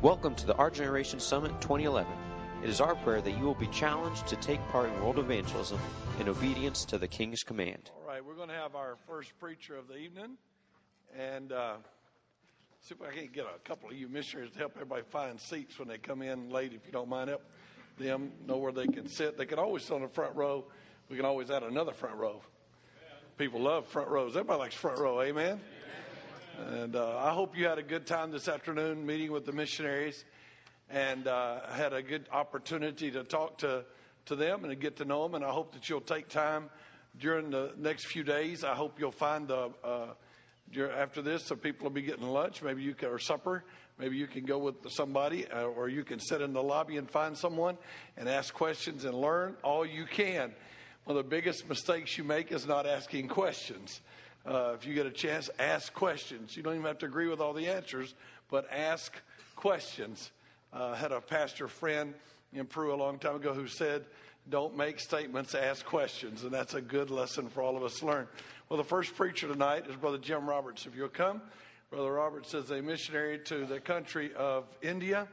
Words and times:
Welcome 0.00 0.36
to 0.36 0.46
the 0.46 0.54
Our 0.54 0.70
Generation 0.70 1.18
Summit 1.18 1.48
2011. 1.60 2.06
It 2.62 2.70
is 2.70 2.80
our 2.80 2.94
prayer 2.94 3.20
that 3.20 3.36
you 3.36 3.42
will 3.42 3.56
be 3.56 3.66
challenged 3.66 4.28
to 4.28 4.36
take 4.36 4.60
part 4.68 4.88
in 4.88 4.94
world 5.00 5.18
evangelism 5.18 5.80
in 6.20 6.28
obedience 6.28 6.84
to 6.84 6.98
the 6.98 7.08
King's 7.08 7.42
command. 7.42 7.90
All 7.96 8.06
right, 8.06 8.24
we're 8.24 8.36
going 8.36 8.48
to 8.48 8.54
have 8.54 8.76
our 8.76 8.94
first 9.08 9.36
preacher 9.40 9.74
of 9.74 9.88
the 9.88 9.96
evening, 9.96 10.36
and 11.18 11.50
uh, 11.50 11.74
see 12.80 12.94
if 12.94 13.02
I 13.02 13.12
can 13.12 13.26
get 13.32 13.46
a 13.46 13.58
couple 13.66 13.90
of 13.90 13.96
you 13.96 14.06
missionaries 14.06 14.52
to 14.52 14.58
help 14.60 14.74
everybody 14.76 15.02
find 15.02 15.40
seats 15.40 15.80
when 15.80 15.88
they 15.88 15.98
come 15.98 16.22
in 16.22 16.48
late. 16.48 16.72
If 16.72 16.86
you 16.86 16.92
don't 16.92 17.08
mind, 17.08 17.30
help 17.30 17.42
them 17.98 18.30
know 18.46 18.58
where 18.58 18.70
they 18.70 18.86
can 18.86 19.08
sit. 19.08 19.36
They 19.36 19.46
can 19.46 19.58
always 19.58 19.82
sit 19.82 19.94
on 19.94 20.02
the 20.02 20.08
front 20.08 20.36
row. 20.36 20.64
We 21.10 21.16
can 21.16 21.26
always 21.26 21.50
add 21.50 21.64
another 21.64 21.92
front 21.92 22.14
row. 22.14 22.40
People 23.36 23.62
love 23.62 23.84
front 23.88 24.10
rows. 24.10 24.36
Everybody 24.36 24.60
likes 24.60 24.76
front 24.76 25.00
row. 25.00 25.20
Amen. 25.22 25.60
And 26.66 26.96
uh, 26.96 27.16
I 27.18 27.30
hope 27.30 27.56
you 27.56 27.66
had 27.66 27.78
a 27.78 27.84
good 27.84 28.04
time 28.04 28.32
this 28.32 28.48
afternoon 28.48 29.06
meeting 29.06 29.30
with 29.30 29.46
the 29.46 29.52
missionaries 29.52 30.24
and 30.90 31.28
uh, 31.28 31.60
had 31.70 31.92
a 31.92 32.02
good 32.02 32.26
opportunity 32.32 33.12
to 33.12 33.22
talk 33.22 33.58
to, 33.58 33.84
to 34.26 34.34
them 34.34 34.64
and 34.64 34.72
to 34.72 34.76
get 34.76 34.96
to 34.96 35.04
know 35.04 35.22
them. 35.22 35.36
And 35.36 35.44
I 35.44 35.50
hope 35.50 35.72
that 35.74 35.88
you'll 35.88 36.00
take 36.00 36.28
time 36.28 36.68
during 37.20 37.50
the 37.50 37.72
next 37.78 38.06
few 38.06 38.24
days. 38.24 38.64
I 38.64 38.74
hope 38.74 38.98
you'll 38.98 39.12
find 39.12 39.46
the, 39.46 39.70
uh, 39.84 40.06
after 40.96 41.22
this, 41.22 41.44
so 41.44 41.54
people 41.54 41.84
will 41.84 41.94
be 41.94 42.02
getting 42.02 42.26
lunch, 42.26 42.60
maybe 42.60 42.82
you 42.82 42.94
can, 42.94 43.10
or 43.10 43.20
supper. 43.20 43.62
Maybe 43.96 44.16
you 44.16 44.26
can 44.26 44.44
go 44.44 44.58
with 44.58 44.90
somebody, 44.90 45.46
uh, 45.46 45.62
or 45.62 45.88
you 45.88 46.02
can 46.02 46.18
sit 46.18 46.40
in 46.40 46.52
the 46.52 46.62
lobby 46.62 46.96
and 46.96 47.08
find 47.08 47.38
someone 47.38 47.78
and 48.16 48.28
ask 48.28 48.52
questions 48.52 49.04
and 49.04 49.14
learn 49.14 49.54
all 49.62 49.86
you 49.86 50.06
can. 50.06 50.52
One 51.04 51.16
of 51.16 51.24
the 51.24 51.30
biggest 51.30 51.68
mistakes 51.68 52.18
you 52.18 52.24
make 52.24 52.50
is 52.50 52.66
not 52.66 52.84
asking 52.84 53.28
questions. 53.28 54.00
Uh, 54.48 54.72
if 54.72 54.86
you 54.86 54.94
get 54.94 55.04
a 55.04 55.10
chance, 55.10 55.50
ask 55.58 55.92
questions. 55.92 56.56
You 56.56 56.62
don't 56.62 56.72
even 56.72 56.86
have 56.86 56.98
to 57.00 57.06
agree 57.06 57.28
with 57.28 57.38
all 57.38 57.52
the 57.52 57.68
answers, 57.68 58.14
but 58.50 58.66
ask 58.72 59.14
questions. 59.56 60.30
Uh, 60.72 60.94
had 60.94 61.12
a 61.12 61.20
pastor 61.20 61.68
friend 61.68 62.14
in 62.54 62.64
Peru 62.64 62.94
a 62.94 62.96
long 62.96 63.18
time 63.18 63.36
ago 63.36 63.52
who 63.52 63.66
said, 63.66 64.06
"Don't 64.48 64.74
make 64.74 65.00
statements, 65.00 65.54
ask 65.54 65.84
questions," 65.84 66.44
and 66.44 66.50
that's 66.50 66.72
a 66.72 66.80
good 66.80 67.10
lesson 67.10 67.50
for 67.50 67.60
all 67.60 67.76
of 67.76 67.82
us 67.82 67.98
to 67.98 68.06
learn. 68.06 68.26
Well, 68.70 68.78
the 68.78 68.84
first 68.84 69.14
preacher 69.16 69.48
tonight 69.48 69.86
is 69.86 69.96
Brother 69.96 70.16
Jim 70.16 70.48
Roberts. 70.48 70.86
If 70.86 70.96
you'll 70.96 71.10
come, 71.10 71.42
Brother 71.90 72.10
Roberts 72.10 72.54
is 72.54 72.70
a 72.70 72.80
missionary 72.80 73.40
to 73.40 73.66
the 73.66 73.80
country 73.80 74.32
of 74.34 74.64
India, 74.80 75.28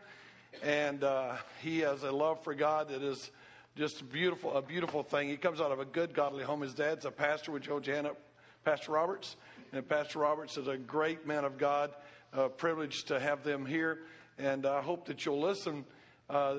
and 0.62 1.06
uh, 1.06 1.38
he 1.62 1.80
has 1.80 2.04
a 2.04 2.12
love 2.12 2.44
for 2.44 2.54
God 2.54 2.90
that 2.90 3.02
is 3.02 3.32
just 3.78 4.10
beautiful, 4.12 4.58
a 4.58 4.62
beautiful 4.62 5.04
thing. 5.04 5.30
He 5.30 5.38
comes 5.38 5.62
out 5.62 5.72
of 5.72 5.80
a 5.80 5.86
good, 5.86 6.14
godly 6.14 6.44
home. 6.44 6.60
His 6.60 6.74
dad's 6.74 7.06
a 7.06 7.12
pastor 7.12 7.54
with 7.54 7.64
Joe 7.64 7.80
Janet 7.80 8.18
Pastor 8.66 8.94
Roberts. 8.94 9.36
And 9.72 9.88
Pastor 9.88 10.20
Roberts 10.20 10.58
is 10.58 10.68
a 10.68 10.76
great 10.76 11.28
man 11.28 11.46
of 11.46 11.60
God. 11.60 11.92
Uh, 12.34 12.48
privileged 12.48 13.10
to 13.10 13.20
have 13.20 13.44
them 13.44 13.66
here. 13.66 14.00
And 14.40 14.66
I 14.66 14.82
hope 14.82 15.06
that 15.06 15.24
you'll 15.24 15.40
listen. 15.40 15.86
Uh, 16.30 16.58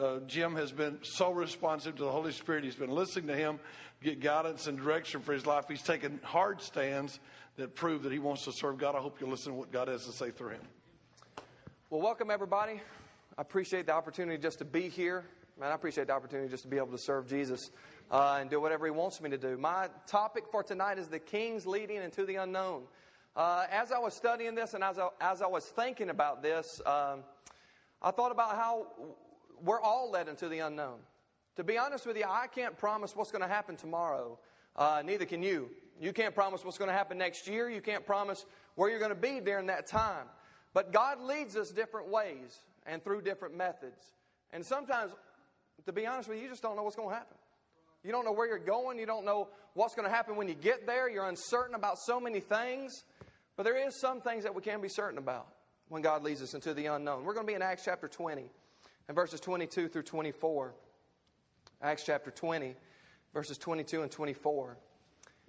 uh, 0.00 0.18
Jim 0.26 0.56
has 0.56 0.72
been 0.72 0.98
so 1.02 1.30
responsive 1.30 1.94
to 1.96 2.04
the 2.04 2.10
Holy 2.10 2.32
Spirit. 2.32 2.64
He's 2.64 2.74
been 2.74 2.90
listening 2.90 3.28
to 3.28 3.36
him 3.36 3.60
get 4.02 4.20
guidance 4.20 4.66
and 4.66 4.76
direction 4.76 5.22
for 5.22 5.32
his 5.32 5.46
life. 5.46 5.64
He's 5.66 5.80
taken 5.80 6.20
hard 6.22 6.60
stands 6.60 7.18
that 7.56 7.74
prove 7.74 8.02
that 8.02 8.12
he 8.12 8.18
wants 8.18 8.44
to 8.44 8.52
serve 8.52 8.76
God. 8.76 8.94
I 8.94 8.98
hope 8.98 9.18
you'll 9.20 9.30
listen 9.30 9.52
to 9.52 9.58
what 9.58 9.72
God 9.72 9.88
has 9.88 10.04
to 10.04 10.12
say 10.12 10.30
through 10.30 10.50
him. 10.50 10.60
Well, 11.88 12.02
welcome 12.02 12.30
everybody. 12.30 12.82
I 13.38 13.42
appreciate 13.42 13.86
the 13.86 13.94
opportunity 13.94 14.36
just 14.36 14.58
to 14.58 14.64
be 14.64 14.88
here. 14.88 15.24
Man, 15.58 15.70
I 15.70 15.74
appreciate 15.74 16.08
the 16.08 16.12
opportunity 16.12 16.50
just 16.50 16.64
to 16.64 16.68
be 16.68 16.76
able 16.76 16.88
to 16.88 16.98
serve 16.98 17.28
Jesus 17.28 17.70
uh, 18.10 18.38
and 18.40 18.50
do 18.50 18.60
whatever 18.60 18.86
He 18.86 18.90
wants 18.90 19.20
me 19.20 19.30
to 19.30 19.38
do. 19.38 19.56
My 19.56 19.88
topic 20.06 20.44
for 20.50 20.62
tonight 20.62 20.98
is 20.98 21.08
the 21.08 21.18
King's 21.18 21.66
leading 21.66 22.02
into 22.02 22.24
the 22.24 22.36
unknown. 22.36 22.82
Uh, 23.36 23.66
as 23.70 23.90
I 23.90 23.98
was 23.98 24.14
studying 24.14 24.54
this 24.54 24.74
and 24.74 24.84
as 24.84 24.98
I, 24.98 25.08
as 25.20 25.42
I 25.42 25.46
was 25.46 25.64
thinking 25.64 26.10
about 26.10 26.42
this, 26.42 26.80
um, 26.86 27.24
I 28.00 28.10
thought 28.10 28.32
about 28.32 28.56
how 28.56 28.86
we're 29.64 29.80
all 29.80 30.10
led 30.10 30.28
into 30.28 30.48
the 30.48 30.60
unknown. 30.60 30.98
To 31.56 31.64
be 31.64 31.78
honest 31.78 32.06
with 32.06 32.16
you, 32.16 32.24
I 32.28 32.46
can't 32.46 32.76
promise 32.76 33.14
what's 33.16 33.30
going 33.30 33.42
to 33.42 33.48
happen 33.48 33.76
tomorrow. 33.76 34.38
Uh, 34.76 35.02
neither 35.04 35.24
can 35.24 35.42
you. 35.42 35.70
You 36.00 36.12
can't 36.12 36.34
promise 36.34 36.64
what's 36.64 36.78
going 36.78 36.90
to 36.90 36.96
happen 36.96 37.18
next 37.18 37.46
year. 37.46 37.70
You 37.70 37.80
can't 37.80 38.04
promise 38.04 38.44
where 38.74 38.90
you're 38.90 38.98
going 38.98 39.10
to 39.10 39.14
be 39.14 39.40
during 39.40 39.66
that 39.66 39.86
time. 39.86 40.26
But 40.72 40.92
God 40.92 41.20
leads 41.20 41.56
us 41.56 41.70
different 41.70 42.08
ways 42.08 42.58
and 42.86 43.02
through 43.02 43.22
different 43.22 43.56
methods. 43.56 44.00
And 44.52 44.66
sometimes 44.66 45.12
to 45.86 45.92
be 45.92 46.06
honest 46.06 46.28
with 46.28 46.38
you, 46.38 46.44
you 46.44 46.50
just 46.50 46.62
don't 46.62 46.76
know 46.76 46.82
what's 46.82 46.96
going 46.96 47.10
to 47.10 47.14
happen. 47.14 47.36
You 48.04 48.12
don't 48.12 48.26
know 48.26 48.32
where 48.32 48.46
you're 48.46 48.58
going. 48.58 48.98
You 48.98 49.06
don't 49.06 49.24
know 49.24 49.48
what's 49.72 49.94
going 49.94 50.08
to 50.08 50.14
happen 50.14 50.36
when 50.36 50.46
you 50.46 50.54
get 50.54 50.86
there. 50.86 51.08
You're 51.08 51.26
uncertain 51.26 51.74
about 51.74 51.98
so 51.98 52.20
many 52.20 52.40
things. 52.40 53.02
But 53.56 53.62
there 53.64 53.86
is 53.86 53.98
some 53.98 54.20
things 54.20 54.44
that 54.44 54.54
we 54.54 54.62
can 54.62 54.80
be 54.82 54.88
certain 54.88 55.18
about 55.18 55.46
when 55.88 56.02
God 56.02 56.22
leads 56.22 56.42
us 56.42 56.54
into 56.54 56.74
the 56.74 56.86
unknown. 56.86 57.24
We're 57.24 57.34
going 57.34 57.46
to 57.46 57.50
be 57.50 57.54
in 57.54 57.62
Acts 57.62 57.82
chapter 57.84 58.08
20 58.08 58.44
and 59.08 59.14
verses 59.14 59.40
22 59.40 59.88
through 59.88 60.02
24. 60.02 60.74
Acts 61.82 62.04
chapter 62.04 62.30
20, 62.30 62.74
verses 63.32 63.58
22 63.58 64.02
and 64.02 64.10
24. 64.10 64.76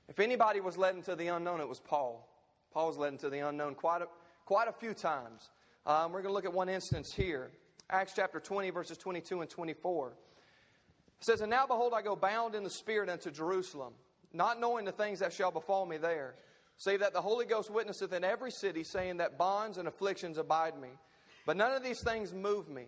If 0.08 0.20
anybody 0.20 0.62
was 0.62 0.78
led 0.78 0.96
into 0.96 1.16
the 1.16 1.28
unknown, 1.28 1.62
it 1.62 1.68
was 1.68 1.80
Paul. 1.80 2.28
Paul 2.74 2.88
was 2.88 2.98
led 2.98 3.14
into 3.14 3.30
the 3.30 3.40
unknown 3.40 3.76
quite 3.76 4.02
a, 4.02 4.08
quite 4.46 4.68
a 4.68 4.74
few 4.74 4.94
times. 4.94 5.50
Um, 5.86 6.12
we're 6.12 6.22
going 6.22 6.32
to 6.32 6.34
look 6.34 6.46
at 6.46 6.54
one 6.54 6.70
instance 6.70 7.12
here. 7.14 7.52
Acts 7.90 8.14
chapter 8.16 8.40
20, 8.40 8.70
verses 8.72 8.98
22 8.98 9.42
and 9.42 9.50
24. 9.50 10.14
It 11.20 11.26
says, 11.26 11.42
And 11.42 11.50
now 11.50 11.66
behold, 11.68 11.94
I 11.96 12.02
go 12.02 12.16
bound 12.16 12.56
in 12.56 12.64
the 12.64 12.70
Spirit 12.70 13.10
unto 13.10 13.32
Jerusalem, 13.32 13.94
not 14.34 14.60
knowing 14.60 14.86
the 14.86 14.92
things 14.92 15.20
that 15.20 15.34
shall 15.34 15.52
befall 15.52 15.86
me 15.86 15.98
there, 15.98 16.36
save 16.78 17.00
that 17.00 17.14
the 17.14 17.22
Holy 17.22 17.46
Ghost 17.46 17.70
witnesseth 17.70 18.14
in 18.14 18.24
every 18.24 18.52
city, 18.52 18.84
saying 18.84 19.18
that 19.18 19.38
bonds 19.38 19.78
and 19.78 19.88
afflictions 19.88 20.38
abide 20.38 20.80
me. 20.80 20.90
But 21.46 21.58
none 21.58 21.72
of 21.72 21.84
these 21.84 22.02
things 22.02 22.34
move 22.34 22.68
me, 22.70 22.86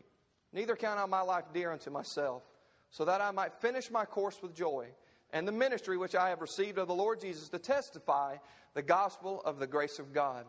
neither 0.52 0.76
count 0.76 1.00
I 1.00 1.06
my 1.06 1.22
life 1.22 1.46
dear 1.54 1.72
unto 1.72 1.90
myself, 1.90 2.44
so 2.92 3.06
that 3.06 3.22
I 3.22 3.32
might 3.32 3.54
finish 3.62 3.92
my 3.92 4.06
course 4.06 4.42
with 4.42 4.56
joy, 4.56 4.88
and 5.32 5.48
the 5.48 5.52
ministry 5.52 5.98
which 5.98 6.16
I 6.16 6.30
have 6.30 6.42
received 6.42 6.78
of 6.78 6.88
the 6.88 6.96
Lord 6.96 7.22
Jesus 7.22 7.50
to 7.50 7.60
testify 7.60 8.38
the 8.74 8.82
gospel 8.82 9.42
of 9.44 9.60
the 9.60 9.68
grace 9.68 10.00
of 10.00 10.14
God. 10.14 10.46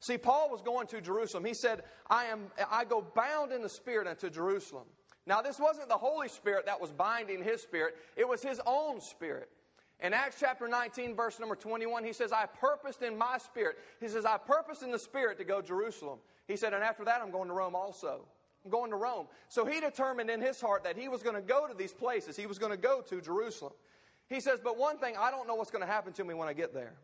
See, 0.00 0.18
Paul 0.18 0.50
was 0.50 0.62
going 0.62 0.86
to 0.88 1.00
Jerusalem. 1.00 1.44
He 1.44 1.54
said, 1.54 1.82
I, 2.08 2.26
am, 2.26 2.50
I 2.70 2.84
go 2.84 3.02
bound 3.02 3.52
in 3.52 3.62
the 3.62 3.68
Spirit 3.68 4.06
unto 4.06 4.30
Jerusalem. 4.30 4.86
Now, 5.28 5.42
this 5.42 5.60
wasn't 5.60 5.90
the 5.90 5.98
Holy 5.98 6.28
Spirit 6.28 6.64
that 6.66 6.80
was 6.80 6.90
binding 6.90 7.44
his 7.44 7.60
spirit, 7.60 7.96
it 8.16 8.26
was 8.26 8.42
his 8.42 8.60
own 8.66 9.02
spirit. 9.02 9.50
In 10.00 10.14
Acts 10.14 10.36
chapter 10.40 10.68
19, 10.68 11.14
verse 11.16 11.38
number 11.38 11.54
21, 11.54 12.02
he 12.02 12.12
says, 12.14 12.32
I 12.32 12.46
purposed 12.46 13.02
in 13.02 13.18
my 13.18 13.36
spirit. 13.38 13.76
He 14.00 14.08
says, 14.08 14.24
I 14.24 14.38
purposed 14.38 14.82
in 14.82 14.90
the 14.90 14.98
spirit 14.98 15.38
to 15.38 15.44
go 15.44 15.60
to 15.60 15.66
Jerusalem. 15.66 16.20
He 16.46 16.56
said, 16.56 16.72
and 16.72 16.82
after 16.82 17.04
that, 17.04 17.20
I'm 17.20 17.30
going 17.30 17.48
to 17.48 17.54
Rome 17.54 17.74
also. 17.74 18.24
I'm 18.64 18.70
going 18.70 18.90
to 18.90 18.96
Rome. 18.96 19.26
So 19.48 19.66
he 19.66 19.80
determined 19.80 20.30
in 20.30 20.40
his 20.40 20.60
heart 20.60 20.84
that 20.84 20.96
he 20.96 21.08
was 21.08 21.22
going 21.22 21.34
to 21.34 21.42
go 21.42 21.66
to 21.66 21.74
these 21.74 21.92
places. 21.92 22.36
He 22.36 22.46
was 22.46 22.58
going 22.58 22.72
to 22.72 22.78
go 22.78 23.02
to 23.02 23.20
Jerusalem. 23.20 23.72
He 24.28 24.40
says, 24.40 24.60
but 24.62 24.78
one 24.78 24.98
thing, 24.98 25.16
I 25.18 25.30
don't 25.30 25.46
know 25.48 25.56
what's 25.56 25.70
going 25.70 25.84
to 25.84 25.92
happen 25.92 26.12
to 26.14 26.24
me 26.24 26.32
when 26.32 26.48
I 26.48 26.52
get 26.52 26.72
there. 26.72 26.94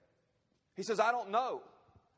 He 0.76 0.82
says, 0.82 1.00
I 1.00 1.10
don't 1.10 1.30
know. 1.30 1.62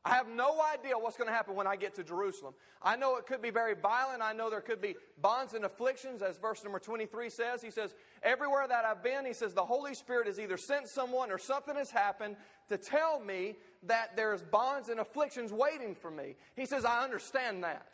I 0.05 0.15
have 0.15 0.27
no 0.29 0.61
idea 0.73 0.97
what's 0.97 1.17
going 1.17 1.27
to 1.27 1.33
happen 1.33 1.55
when 1.55 1.67
I 1.67 1.75
get 1.75 1.95
to 1.95 2.03
Jerusalem. 2.03 2.53
I 2.81 2.95
know 2.95 3.17
it 3.17 3.25
could 3.25 3.41
be 3.41 3.49
very 3.49 3.73
violent. 3.75 4.21
I 4.21 4.31
know 4.31 4.49
there 4.49 4.61
could 4.61 4.81
be 4.81 4.95
bonds 5.21 5.53
and 5.53 5.65
afflictions, 5.65 6.21
as 6.21 6.37
verse 6.37 6.63
number 6.63 6.79
23 6.79 7.29
says. 7.29 7.61
He 7.61 7.71
says, 7.71 7.93
Everywhere 8.23 8.65
that 8.67 8.85
I've 8.85 9.03
been, 9.03 9.25
he 9.25 9.33
says, 9.33 9.53
the 9.53 9.65
Holy 9.65 9.93
Spirit 9.95 10.27
has 10.27 10.39
either 10.39 10.55
sent 10.55 10.87
someone 10.87 11.29
or 11.29 11.37
something 11.37 11.75
has 11.75 11.91
happened 11.91 12.37
to 12.69 12.77
tell 12.77 13.19
me 13.19 13.55
that 13.83 14.15
there's 14.15 14.41
bonds 14.41 14.87
and 14.89 14.99
afflictions 14.99 15.51
waiting 15.51 15.93
for 15.95 16.09
me. 16.09 16.35
He 16.55 16.65
says, 16.65 16.85
I 16.85 17.03
understand 17.03 17.63
that. 17.63 17.87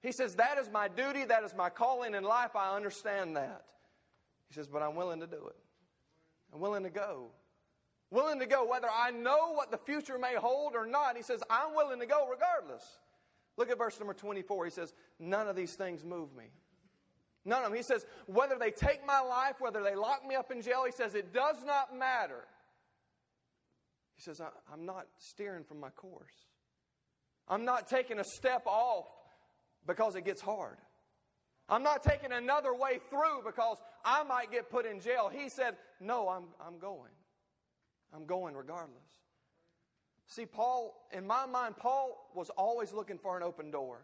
He 0.00 0.12
says, 0.12 0.36
That 0.36 0.58
is 0.58 0.70
my 0.70 0.88
duty. 0.88 1.24
That 1.24 1.42
is 1.42 1.54
my 1.54 1.68
calling 1.68 2.14
in 2.14 2.24
life. 2.24 2.56
I 2.56 2.76
understand 2.76 3.36
that. 3.36 3.62
He 4.48 4.54
says, 4.54 4.68
But 4.68 4.82
I'm 4.82 4.94
willing 4.94 5.20
to 5.20 5.26
do 5.26 5.48
it. 5.48 5.56
I'm 6.54 6.60
willing 6.60 6.84
to 6.84 6.90
go 6.90 7.26
willing 8.10 8.40
to 8.40 8.46
go, 8.46 8.66
whether 8.66 8.88
I 8.88 9.10
know 9.10 9.52
what 9.52 9.70
the 9.70 9.78
future 9.78 10.18
may 10.18 10.34
hold 10.34 10.74
or 10.74 10.86
not. 10.86 11.16
He 11.16 11.22
says, 11.22 11.42
I'm 11.50 11.74
willing 11.74 12.00
to 12.00 12.06
go 12.06 12.28
regardless. 12.28 12.84
Look 13.56 13.70
at 13.70 13.78
verse 13.78 13.98
number 13.98 14.14
24. 14.14 14.66
He 14.66 14.70
says, 14.70 14.92
None 15.18 15.48
of 15.48 15.56
these 15.56 15.74
things 15.74 16.04
move 16.04 16.34
me. 16.34 16.44
None 17.44 17.64
of 17.64 17.70
them. 17.70 17.76
He 17.76 17.82
says, 17.82 18.04
Whether 18.26 18.56
they 18.58 18.70
take 18.70 19.04
my 19.06 19.20
life, 19.20 19.56
whether 19.58 19.82
they 19.82 19.94
lock 19.94 20.26
me 20.26 20.34
up 20.36 20.50
in 20.50 20.62
jail, 20.62 20.84
he 20.86 20.92
says, 20.92 21.14
It 21.14 21.32
does 21.32 21.56
not 21.64 21.96
matter. 21.96 22.44
He 24.16 24.22
says, 24.22 24.40
I'm 24.72 24.86
not 24.86 25.06
steering 25.18 25.64
from 25.64 25.80
my 25.80 25.90
course. 25.90 26.34
I'm 27.48 27.64
not 27.64 27.88
taking 27.88 28.18
a 28.18 28.24
step 28.24 28.66
off 28.66 29.06
because 29.86 30.16
it 30.16 30.24
gets 30.24 30.40
hard. 30.40 30.76
I'm 31.68 31.82
not 31.82 32.02
taking 32.02 32.32
another 32.32 32.74
way 32.74 32.98
through 33.10 33.42
because 33.44 33.76
I 34.04 34.22
might 34.24 34.50
get 34.50 34.70
put 34.70 34.86
in 34.86 35.00
jail. 35.00 35.30
He 35.32 35.48
said, 35.48 35.76
No, 36.00 36.28
I'm, 36.28 36.44
I'm 36.64 36.78
going. 36.78 37.10
I'm 38.14 38.26
going 38.26 38.54
regardless. 38.54 38.96
See, 40.26 40.46
Paul, 40.46 40.94
in 41.12 41.26
my 41.26 41.46
mind, 41.46 41.76
Paul 41.76 42.30
was 42.34 42.50
always 42.50 42.92
looking 42.92 43.18
for 43.18 43.36
an 43.36 43.42
open 43.42 43.70
door. 43.70 44.00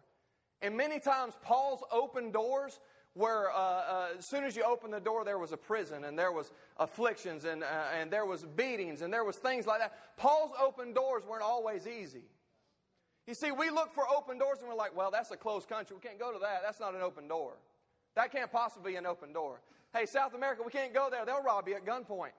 And 0.63 0.77
many 0.77 0.99
times, 0.99 1.35
Paul's 1.43 1.83
open 1.93 2.31
doors 2.31 2.81
where 3.13 3.51
uh, 3.53 3.55
uh, 3.55 4.09
as 4.19 4.27
soon 4.27 4.45
as 4.45 4.57
you 4.57 4.65
open 4.65 4.91
the 4.91 5.01
door, 5.01 5.25
there 5.25 5.39
was 5.39 5.53
a 5.53 5.57
prison 5.57 6.05
and 6.05 6.19
there 6.19 6.33
was 6.33 6.51
afflictions 6.79 7.45
and, 7.45 7.63
uh, 7.63 7.67
and 7.95 8.11
there 8.11 8.27
was 8.27 8.45
beatings 8.57 9.03
and 9.03 9.13
there 9.13 9.25
was 9.25 9.37
things 9.37 9.67
like 9.67 9.81
that. 9.81 9.93
Paul's 10.17 10.51
open 10.61 10.93
doors 10.93 11.23
weren't 11.29 11.43
always 11.43 11.87
easy. 11.87 12.25
You 13.27 13.35
see, 13.35 13.53
we 13.53 13.71
look 13.71 13.95
for 13.95 14.05
open 14.09 14.39
doors 14.39 14.59
and 14.61 14.69
we're 14.69 14.75
like, 14.75 14.97
well, 14.97 15.11
that's 15.11 15.31
a 15.31 15.37
closed 15.37 15.69
country. 15.69 15.95
We 15.95 16.07
can't 16.07 16.19
go 16.19 16.33
to 16.33 16.39
that. 16.41 16.63
That's 16.65 16.81
not 16.81 16.95
an 16.95 17.03
open 17.03 17.29
door. 17.29 17.53
That 18.17 18.33
can't 18.33 18.51
possibly 18.51 18.93
be 18.93 18.97
an 18.97 19.07
open 19.07 19.33
door. 19.33 19.61
Hey, 19.95 20.07
South 20.07 20.35
America, 20.35 20.63
we 20.65 20.73
can't 20.73 20.93
go 20.93 21.09
there. 21.11 21.25
They'll 21.25 21.43
rob 21.43 21.69
you 21.69 21.77
at 21.77 21.87
gunpoint. 21.87 22.33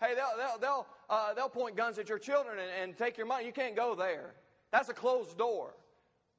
Hey, 0.00 0.14
they'll, 0.14 0.36
they'll, 0.36 0.58
they'll, 0.58 0.86
uh, 1.10 1.34
they'll 1.34 1.48
point 1.48 1.76
guns 1.76 1.98
at 1.98 2.08
your 2.08 2.18
children 2.18 2.58
and, 2.58 2.70
and 2.82 2.96
take 2.96 3.18
your 3.18 3.26
money. 3.26 3.44
You 3.44 3.52
can't 3.52 3.76
go 3.76 3.94
there. 3.94 4.34
That's 4.72 4.88
a 4.88 4.94
closed 4.94 5.36
door. 5.36 5.74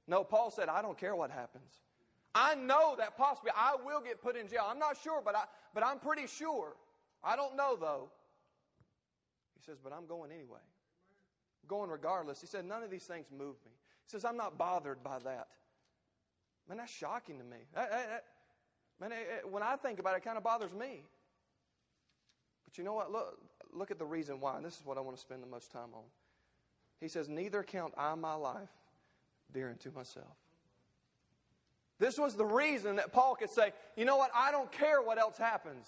No, 0.08 0.24
Paul 0.24 0.50
said, 0.50 0.68
I 0.68 0.82
don't 0.82 0.98
care 0.98 1.16
what 1.16 1.30
happens. 1.30 1.72
I 2.34 2.56
know 2.56 2.96
that 2.98 3.18
possibly 3.18 3.52
I 3.56 3.76
will 3.86 4.02
get 4.02 4.22
put 4.22 4.36
in 4.36 4.48
jail. 4.48 4.66
I'm 4.68 4.80
not 4.80 4.98
sure, 5.04 5.22
but, 5.24 5.36
I, 5.36 5.44
but 5.74 5.86
I'm 5.86 6.00
pretty 6.00 6.28
sure. 6.28 6.76
I 7.24 7.36
don't 7.36 7.56
know, 7.56 7.76
though. 7.80 8.10
He 9.56 9.64
says, 9.64 9.78
but 9.84 9.94
I'm 9.94 10.08
going 10.08 10.32
anyway. 10.32 10.60
going 11.68 11.90
regardless. 11.90 12.42
He 12.42 12.48
said, 12.48 12.66
none 12.66 12.84
of 12.84 12.90
these 12.90 13.04
things 13.04 13.28
move 13.32 13.56
me. 13.66 13.72
He 14.06 14.10
says, 14.10 14.26
I'm 14.26 14.38
not 14.38 14.58
bothered 14.58 15.04
by 15.04 15.20
that. 15.20 15.48
Man, 16.68 16.78
that's 16.78 16.92
shocking 16.92 17.38
to 17.38 17.44
me. 17.44 17.58
That, 17.74 17.92
that, 17.92 18.10
that, 18.10 18.24
man, 19.00 19.12
it, 19.12 19.28
it, 19.40 19.52
when 19.52 19.64
I 19.64 19.76
think 19.76 20.00
about 20.00 20.16
it, 20.16 20.18
it 20.18 20.24
kind 20.24 20.38
of 20.38 20.44
bothers 20.44 20.74
me. 20.74 21.04
But 22.66 22.78
you 22.78 22.84
know 22.84 22.94
what? 22.94 23.12
Look, 23.12 23.40
look 23.74 23.92
at 23.92 24.00
the 24.00 24.06
reason 24.06 24.40
why. 24.40 24.58
And 24.58 24.66
this 24.66 24.76
is 24.76 24.86
what 24.86 24.98
I 24.98 25.02
want 25.02 25.16
to 25.16 25.22
spend 25.22 25.44
the 25.44 25.48
most 25.48 25.72
time 25.72 25.90
on. 25.94 26.04
He 27.00 27.08
says, 27.08 27.28
Neither 27.28 27.64
count 27.64 27.94
I 27.98 28.14
my 28.16 28.36
life 28.36 28.70
dear 29.54 29.70
unto 29.70 29.92
myself. 29.92 30.28
This 32.00 32.18
was 32.18 32.36
the 32.36 32.46
reason 32.46 32.96
that 32.96 33.14
Paul 33.14 33.36
could 33.36 33.50
say, 33.50 33.74
You 33.96 34.06
know 34.06 34.18
what? 34.18 34.32
I 34.36 34.52
don't 34.52 34.72
care 34.72 35.02
what 35.02 35.18
else 35.18 35.38
happens. 35.38 35.88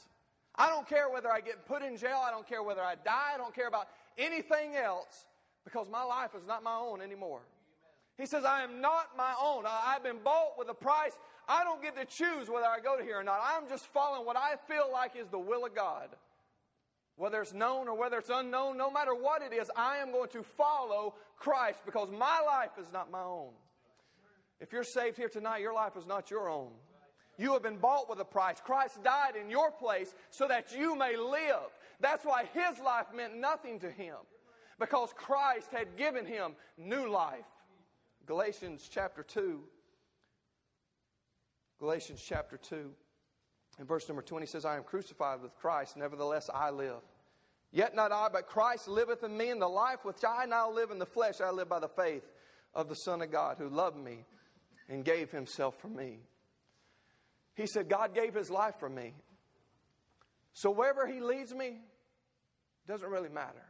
I 0.55 0.69
don't 0.69 0.87
care 0.87 1.09
whether 1.09 1.31
I 1.31 1.39
get 1.41 1.65
put 1.65 1.81
in 1.81 1.97
jail. 1.97 2.21
I 2.23 2.29
don't 2.29 2.47
care 2.47 2.61
whether 2.61 2.81
I 2.81 2.95
die. 2.95 3.31
I 3.33 3.37
don't 3.37 3.55
care 3.55 3.67
about 3.67 3.87
anything 4.17 4.75
else 4.75 5.25
because 5.63 5.89
my 5.89 6.03
life 6.03 6.31
is 6.35 6.45
not 6.45 6.63
my 6.63 6.75
own 6.75 7.01
anymore. 7.01 7.41
He 8.17 8.27
says, 8.27 8.45
I 8.45 8.61
am 8.61 8.79
not 8.79 9.17
my 9.17 9.33
own. 9.41 9.63
I've 9.67 10.03
been 10.03 10.19
bought 10.23 10.59
with 10.59 10.69
a 10.69 10.73
price. 10.73 11.13
I 11.47 11.63
don't 11.63 11.81
get 11.81 11.95
to 11.95 12.05
choose 12.05 12.47
whether 12.47 12.67
I 12.67 12.79
go 12.79 12.95
to 12.97 13.03
here 13.03 13.19
or 13.19 13.23
not. 13.23 13.41
I'm 13.43 13.67
just 13.67 13.87
following 13.87 14.25
what 14.25 14.37
I 14.37 14.55
feel 14.67 14.89
like 14.91 15.15
is 15.15 15.27
the 15.29 15.39
will 15.39 15.65
of 15.65 15.73
God. 15.73 16.09
Whether 17.15 17.41
it's 17.41 17.53
known 17.53 17.87
or 17.87 17.97
whether 17.97 18.17
it's 18.17 18.29
unknown, 18.33 18.77
no 18.77 18.89
matter 18.89 19.13
what 19.13 19.41
it 19.41 19.53
is, 19.53 19.69
I 19.75 19.97
am 19.97 20.11
going 20.11 20.29
to 20.29 20.43
follow 20.57 21.13
Christ 21.37 21.79
because 21.85 22.09
my 22.09 22.39
life 22.45 22.71
is 22.79 22.91
not 22.91 23.11
my 23.11 23.21
own. 23.21 23.51
If 24.59 24.71
you're 24.71 24.83
saved 24.83 25.17
here 25.17 25.29
tonight, 25.29 25.61
your 25.61 25.73
life 25.73 25.95
is 25.97 26.07
not 26.07 26.31
your 26.31 26.49
own. 26.49 26.71
You 27.37 27.53
have 27.53 27.63
been 27.63 27.77
bought 27.77 28.09
with 28.09 28.19
a 28.19 28.25
price. 28.25 28.57
Christ 28.63 29.01
died 29.03 29.35
in 29.35 29.49
your 29.49 29.71
place 29.71 30.13
so 30.29 30.47
that 30.47 30.75
you 30.75 30.95
may 30.95 31.15
live. 31.17 31.69
That's 31.99 32.23
why 32.23 32.45
his 32.53 32.79
life 32.79 33.07
meant 33.15 33.37
nothing 33.37 33.79
to 33.79 33.89
him 33.89 34.15
because 34.79 35.11
Christ 35.15 35.69
had 35.71 35.97
given 35.97 36.25
him 36.25 36.53
new 36.77 37.09
life. 37.09 37.45
Galatians 38.25 38.87
chapter 38.91 39.23
2. 39.23 39.59
Galatians 41.79 42.23
chapter 42.25 42.57
2. 42.57 42.91
In 43.79 43.85
verse 43.85 44.07
number 44.07 44.21
20 44.21 44.45
says, 44.45 44.65
I 44.65 44.77
am 44.77 44.83
crucified 44.83 45.41
with 45.41 45.55
Christ, 45.55 45.97
nevertheless 45.97 46.49
I 46.53 46.69
live. 46.69 47.01
Yet 47.71 47.95
not 47.95 48.11
I, 48.11 48.29
but 48.31 48.47
Christ 48.47 48.87
liveth 48.87 49.23
in 49.23 49.35
me, 49.35 49.49
and 49.49 49.61
the 49.61 49.67
life 49.67 49.99
which 50.03 50.23
I 50.27 50.45
now 50.45 50.71
live 50.71 50.91
in 50.91 50.99
the 50.99 51.07
flesh, 51.07 51.41
I 51.41 51.49
live 51.49 51.69
by 51.69 51.79
the 51.79 51.89
faith 51.89 52.23
of 52.75 52.87
the 52.87 52.95
Son 52.95 53.21
of 53.21 53.31
God, 53.31 53.57
who 53.57 53.67
loved 53.67 53.97
me 53.97 54.25
and 54.89 55.03
gave 55.03 55.31
himself 55.31 55.75
for 55.81 55.87
me. 55.87 56.19
He 57.55 57.65
said, 57.65 57.89
God 57.89 58.13
gave 58.13 58.35
his 58.35 58.51
life 58.51 58.75
for 58.79 58.89
me. 58.89 59.13
So 60.53 60.69
wherever 60.69 61.07
he 61.07 61.19
leads 61.19 61.53
me, 61.53 61.79
doesn't 62.87 63.09
really 63.09 63.29
matter. 63.29 63.63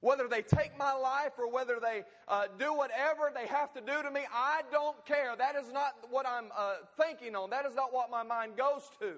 Whether 0.00 0.28
they 0.28 0.42
take 0.42 0.76
my 0.78 0.92
life 0.92 1.32
or 1.38 1.50
whether 1.50 1.78
they 1.80 2.04
uh, 2.28 2.44
do 2.58 2.74
whatever 2.74 3.32
they 3.34 3.46
have 3.46 3.72
to 3.74 3.80
do 3.80 4.02
to 4.02 4.10
me, 4.10 4.20
I 4.32 4.60
don't 4.70 5.04
care. 5.06 5.34
That 5.36 5.56
is 5.56 5.72
not 5.72 5.94
what 6.10 6.26
I'm 6.26 6.46
uh, 6.56 6.74
thinking 7.00 7.34
on. 7.34 7.50
That 7.50 7.64
is 7.64 7.74
not 7.74 7.92
what 7.92 8.10
my 8.10 8.22
mind 8.22 8.56
goes 8.56 8.82
to. 9.00 9.14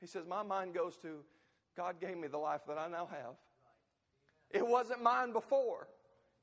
He 0.00 0.06
says, 0.06 0.24
My 0.28 0.42
mind 0.42 0.74
goes 0.74 0.96
to 0.98 1.20
God 1.76 2.00
gave 2.00 2.16
me 2.16 2.28
the 2.28 2.38
life 2.38 2.62
that 2.68 2.78
I 2.78 2.88
now 2.88 3.08
have. 3.10 3.34
It 4.50 4.66
wasn't 4.66 5.02
mine 5.02 5.32
before. 5.32 5.88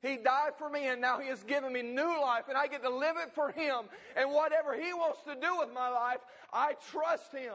He 0.00 0.16
died 0.16 0.52
for 0.58 0.68
me 0.68 0.88
and 0.88 1.00
now 1.00 1.18
He 1.18 1.28
has 1.28 1.42
given 1.44 1.72
me 1.72 1.82
new 1.82 2.20
life 2.20 2.44
and 2.48 2.56
I 2.56 2.66
get 2.66 2.82
to 2.82 2.90
live 2.90 3.16
it 3.16 3.34
for 3.34 3.50
Him. 3.50 3.84
And 4.16 4.30
whatever 4.30 4.74
He 4.74 4.92
wants 4.92 5.20
to 5.26 5.34
do 5.34 5.58
with 5.58 5.72
my 5.72 5.88
life, 5.88 6.20
I 6.52 6.74
trust 6.90 7.32
Him 7.32 7.54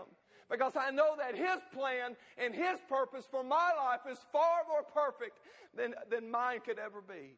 because 0.49 0.73
I 0.75 0.91
know 0.91 1.15
that 1.17 1.35
His 1.35 1.61
plan 1.73 2.15
and 2.37 2.53
His 2.53 2.79
purpose 2.87 3.25
for 3.29 3.43
my 3.43 3.71
life 3.77 4.01
is 4.11 4.17
far 4.31 4.61
more 4.67 4.83
perfect 4.83 5.39
than, 5.75 5.93
than 6.09 6.29
mine 6.31 6.59
could 6.65 6.79
ever 6.79 7.01
be. 7.01 7.35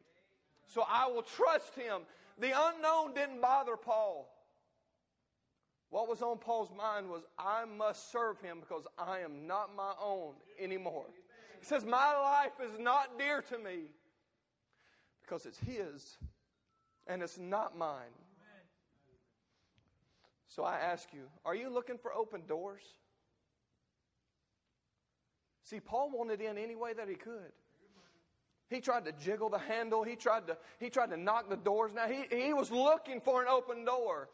So 0.66 0.84
I 0.88 1.06
will 1.08 1.22
trust 1.22 1.74
Him. 1.74 2.02
The 2.38 2.52
unknown 2.54 3.14
didn't 3.14 3.40
bother 3.40 3.76
Paul. 3.76 4.28
What 5.90 6.08
was 6.08 6.22
on 6.22 6.38
Paul's 6.38 6.70
mind 6.74 7.10
was, 7.10 7.22
I 7.38 7.66
must 7.66 8.10
serve 8.10 8.40
Him 8.40 8.60
because 8.60 8.86
I 8.98 9.18
am 9.20 9.46
not 9.46 9.76
my 9.76 9.92
own 10.02 10.32
anymore. 10.58 11.04
He 11.60 11.66
says, 11.66 11.84
My 11.84 12.16
life 12.16 12.52
is 12.64 12.78
not 12.80 13.18
dear 13.18 13.42
to 13.42 13.58
me 13.58 13.90
because 15.22 15.44
it's 15.44 15.58
His 15.58 16.16
and 17.06 17.22
it's 17.22 17.38
not 17.38 17.76
mine. 17.76 18.14
So 20.48 20.64
I 20.64 20.78
ask 20.78 21.08
you, 21.12 21.22
are 21.44 21.54
you 21.54 21.70
looking 21.70 21.98
for 21.98 22.12
open 22.12 22.42
doors? 22.46 22.82
See, 25.64 25.80
Paul 25.80 26.10
wanted 26.10 26.40
in 26.40 26.58
any 26.58 26.74
way 26.74 26.92
that 26.92 27.08
he 27.08 27.14
could. 27.14 27.52
He 28.68 28.80
tried 28.80 29.04
to 29.04 29.12
jiggle 29.12 29.50
the 29.50 29.58
handle. 29.58 30.02
He 30.02 30.16
tried 30.16 30.46
to, 30.46 30.56
he 30.80 30.88
tried 30.88 31.10
to 31.10 31.16
knock 31.16 31.50
the 31.50 31.56
doors 31.56 31.92
Now 31.94 32.06
He, 32.08 32.24
he 32.34 32.54
was 32.54 32.70
looking 32.70 33.20
for 33.20 33.42
an 33.42 33.48
open 33.48 33.84
door. 33.84 34.28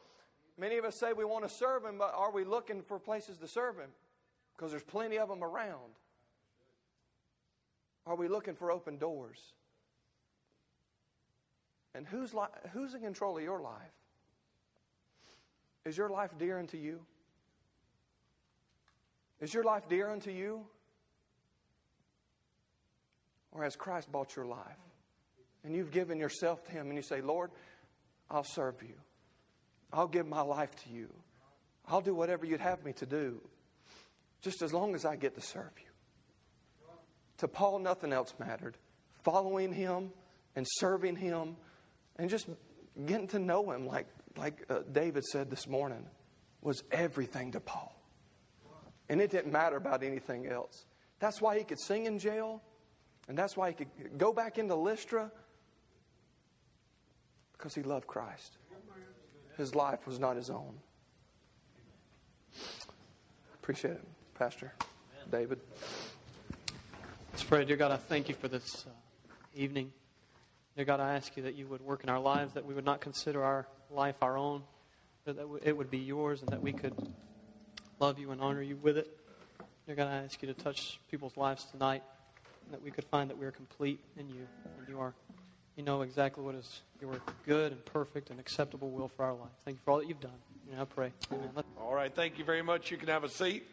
Many 0.56 0.78
of 0.78 0.84
us 0.84 0.96
say 0.96 1.12
we 1.12 1.24
want 1.24 1.46
to 1.46 1.52
serve 1.52 1.84
him, 1.84 1.98
but 1.98 2.12
are 2.14 2.32
we 2.32 2.44
looking 2.44 2.82
for 2.82 2.98
places 2.98 3.36
to 3.38 3.48
serve 3.48 3.76
him? 3.76 3.90
Because 4.56 4.70
there's 4.70 4.84
plenty 4.84 5.18
of 5.18 5.28
them 5.28 5.42
around. 5.42 5.92
Are 8.06 8.16
we 8.16 8.28
looking 8.28 8.54
for 8.54 8.70
open 8.70 8.96
doors? 8.96 9.38
And 11.94 12.06
who's, 12.06 12.32
li- 12.32 12.42
who's 12.72 12.94
in 12.94 13.00
control 13.00 13.36
of 13.36 13.42
your 13.42 13.60
life? 13.60 13.74
Is 15.84 15.96
your 15.96 16.08
life 16.08 16.30
dear 16.38 16.58
unto 16.58 16.76
you? 16.76 17.00
Is 19.40 19.52
your 19.52 19.64
life 19.64 19.88
dear 19.88 20.10
unto 20.10 20.30
you? 20.30 20.66
Or 23.58 23.64
has 23.64 23.74
Christ 23.74 24.10
bought 24.10 24.36
your 24.36 24.46
life? 24.46 24.78
And 25.64 25.74
you've 25.74 25.90
given 25.90 26.18
yourself 26.20 26.62
to 26.64 26.70
Him 26.70 26.86
and 26.86 26.94
you 26.94 27.02
say, 27.02 27.20
Lord, 27.20 27.50
I'll 28.30 28.44
serve 28.44 28.80
you. 28.82 28.94
I'll 29.92 30.06
give 30.06 30.28
my 30.28 30.42
life 30.42 30.70
to 30.84 30.90
you. 30.90 31.08
I'll 31.86 32.00
do 32.00 32.14
whatever 32.14 32.46
you'd 32.46 32.60
have 32.60 32.84
me 32.84 32.92
to 32.94 33.06
do, 33.06 33.40
just 34.42 34.62
as 34.62 34.72
long 34.72 34.94
as 34.94 35.04
I 35.04 35.16
get 35.16 35.34
to 35.34 35.40
serve 35.40 35.72
you. 35.78 35.90
To 37.38 37.48
Paul, 37.48 37.80
nothing 37.80 38.12
else 38.12 38.32
mattered. 38.38 38.76
Following 39.24 39.72
Him 39.72 40.12
and 40.54 40.64
serving 40.68 41.16
Him 41.16 41.56
and 42.16 42.30
just 42.30 42.46
getting 43.06 43.28
to 43.28 43.40
know 43.40 43.70
Him, 43.72 43.86
like, 43.86 44.06
like 44.36 44.64
uh, 44.70 44.80
David 44.92 45.24
said 45.24 45.50
this 45.50 45.66
morning, 45.66 46.06
was 46.62 46.82
everything 46.92 47.52
to 47.52 47.60
Paul. 47.60 47.92
And 49.08 49.20
it 49.20 49.30
didn't 49.30 49.52
matter 49.52 49.76
about 49.76 50.04
anything 50.04 50.46
else. 50.46 50.84
That's 51.18 51.40
why 51.40 51.58
he 51.58 51.64
could 51.64 51.80
sing 51.80 52.06
in 52.06 52.18
jail. 52.18 52.62
And 53.28 53.36
that's 53.36 53.56
why 53.56 53.68
he 53.70 53.74
could 53.74 53.88
go 54.16 54.32
back 54.32 54.58
into 54.58 54.74
Lystra 54.74 55.30
because 57.52 57.74
he 57.74 57.82
loved 57.82 58.06
Christ. 58.06 58.56
His 59.58 59.74
life 59.74 60.06
was 60.06 60.18
not 60.18 60.36
his 60.36 60.50
own. 60.50 60.74
Appreciate 63.54 63.92
it, 63.92 64.04
Pastor 64.34 64.72
David. 65.30 65.60
Let's 67.32 67.42
pray. 67.44 67.64
Dear 67.66 67.76
God, 67.76 67.90
I 67.90 67.96
thank 67.96 68.28
you 68.30 68.34
for 68.34 68.48
this 68.48 68.86
uh, 68.86 68.90
evening. 69.54 69.92
Dear 70.76 70.86
God, 70.86 71.00
I 71.00 71.16
ask 71.16 71.36
you 71.36 71.42
that 71.42 71.56
you 71.56 71.66
would 71.66 71.82
work 71.82 72.04
in 72.04 72.08
our 72.08 72.20
lives, 72.20 72.54
that 72.54 72.64
we 72.64 72.72
would 72.72 72.86
not 72.86 73.00
consider 73.00 73.44
our 73.44 73.66
life 73.90 74.14
our 74.22 74.38
own, 74.38 74.62
but 75.24 75.36
that 75.36 75.46
it 75.64 75.76
would 75.76 75.90
be 75.90 75.98
yours, 75.98 76.40
and 76.40 76.50
that 76.50 76.62
we 76.62 76.72
could 76.72 76.94
love 78.00 78.18
you 78.18 78.30
and 78.30 78.40
honor 78.40 78.62
you 78.62 78.76
with 78.76 78.96
it. 78.96 79.08
Dear 79.86 79.96
God, 79.96 80.06
I 80.06 80.22
ask 80.22 80.40
you 80.40 80.48
to 80.48 80.54
touch 80.54 80.98
people's 81.10 81.36
lives 81.36 81.64
tonight 81.72 82.02
that 82.70 82.82
we 82.82 82.90
could 82.90 83.04
find 83.04 83.30
that 83.30 83.38
we 83.38 83.46
are 83.46 83.50
complete 83.50 83.98
in 84.16 84.28
you, 84.28 84.46
and 84.78 84.88
you 84.88 85.00
are, 85.00 85.14
you 85.76 85.82
know 85.82 86.02
exactly 86.02 86.44
what 86.44 86.54
is 86.54 86.80
your 87.00 87.20
good 87.46 87.72
and 87.72 87.84
perfect 87.86 88.30
and 88.30 88.38
acceptable 88.40 88.90
will 88.90 89.08
for 89.08 89.24
our 89.24 89.32
life. 89.32 89.50
Thank 89.64 89.76
you 89.76 89.80
for 89.84 89.90
all 89.92 89.98
that 89.98 90.08
you've 90.08 90.20
done. 90.20 90.32
And 90.70 90.80
I 90.80 90.84
pray. 90.84 91.12
Amen. 91.32 91.64
All 91.80 91.94
right, 91.94 92.14
thank 92.14 92.38
you 92.38 92.44
very 92.44 92.62
much. 92.62 92.90
You 92.90 92.98
can 92.98 93.08
have 93.08 93.24
a 93.24 93.28
seat. 93.28 93.64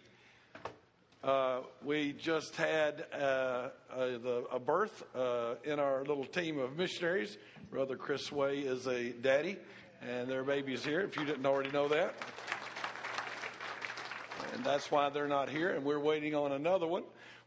Uh, 1.23 1.61
we 1.83 2.13
just 2.13 2.55
had 2.55 3.05
uh, 3.11 3.69
a, 3.95 4.17
the, 4.17 4.45
a 4.51 4.59
birth 4.59 5.03
uh, 5.15 5.55
in 5.63 5.79
our 5.79 6.03
little 6.03 6.25
team 6.25 6.59
of 6.59 6.77
missionaries. 6.77 7.37
Brother 7.71 7.95
Chris 7.95 8.31
Way 8.31 8.59
is 8.59 8.85
a 8.85 9.09
daddy, 9.09 9.57
and 10.07 10.29
their 10.29 10.43
baby 10.43 10.73
is 10.73 10.85
here. 10.85 11.01
If 11.01 11.17
you 11.17 11.25
didn't 11.25 11.45
already 11.45 11.71
know 11.71 11.87
that, 11.87 12.13
and 14.53 14.63
that's 14.63 14.91
why 14.91 15.09
they're 15.09 15.27
not 15.27 15.49
here. 15.49 15.71
And 15.71 15.83
we're 15.83 15.99
waiting 15.99 16.35
on 16.35 16.51
another 16.51 16.85
one 16.85 17.03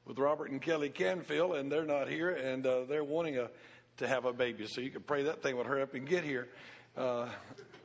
with 0.08 0.18
Robert 0.18 0.50
and 0.50 0.60
Kelly 0.62 0.88
Canfield, 0.88 1.54
and 1.54 1.70
they're 1.70 1.84
not 1.84 2.08
here, 2.08 2.30
and 2.30 2.66
uh, 2.66 2.84
they're 2.88 3.04
wanting 3.04 3.36
a 3.36 3.50
to 3.98 4.08
have 4.08 4.24
a 4.24 4.32
baby. 4.32 4.66
So 4.66 4.80
you 4.80 4.90
can 4.90 5.02
pray 5.02 5.24
that 5.24 5.42
thing 5.42 5.56
would 5.56 5.66
hurry 5.66 5.82
up 5.82 5.92
and 5.94 6.08
get 6.08 6.24
here. 6.24 6.48
Uh, 6.96 7.28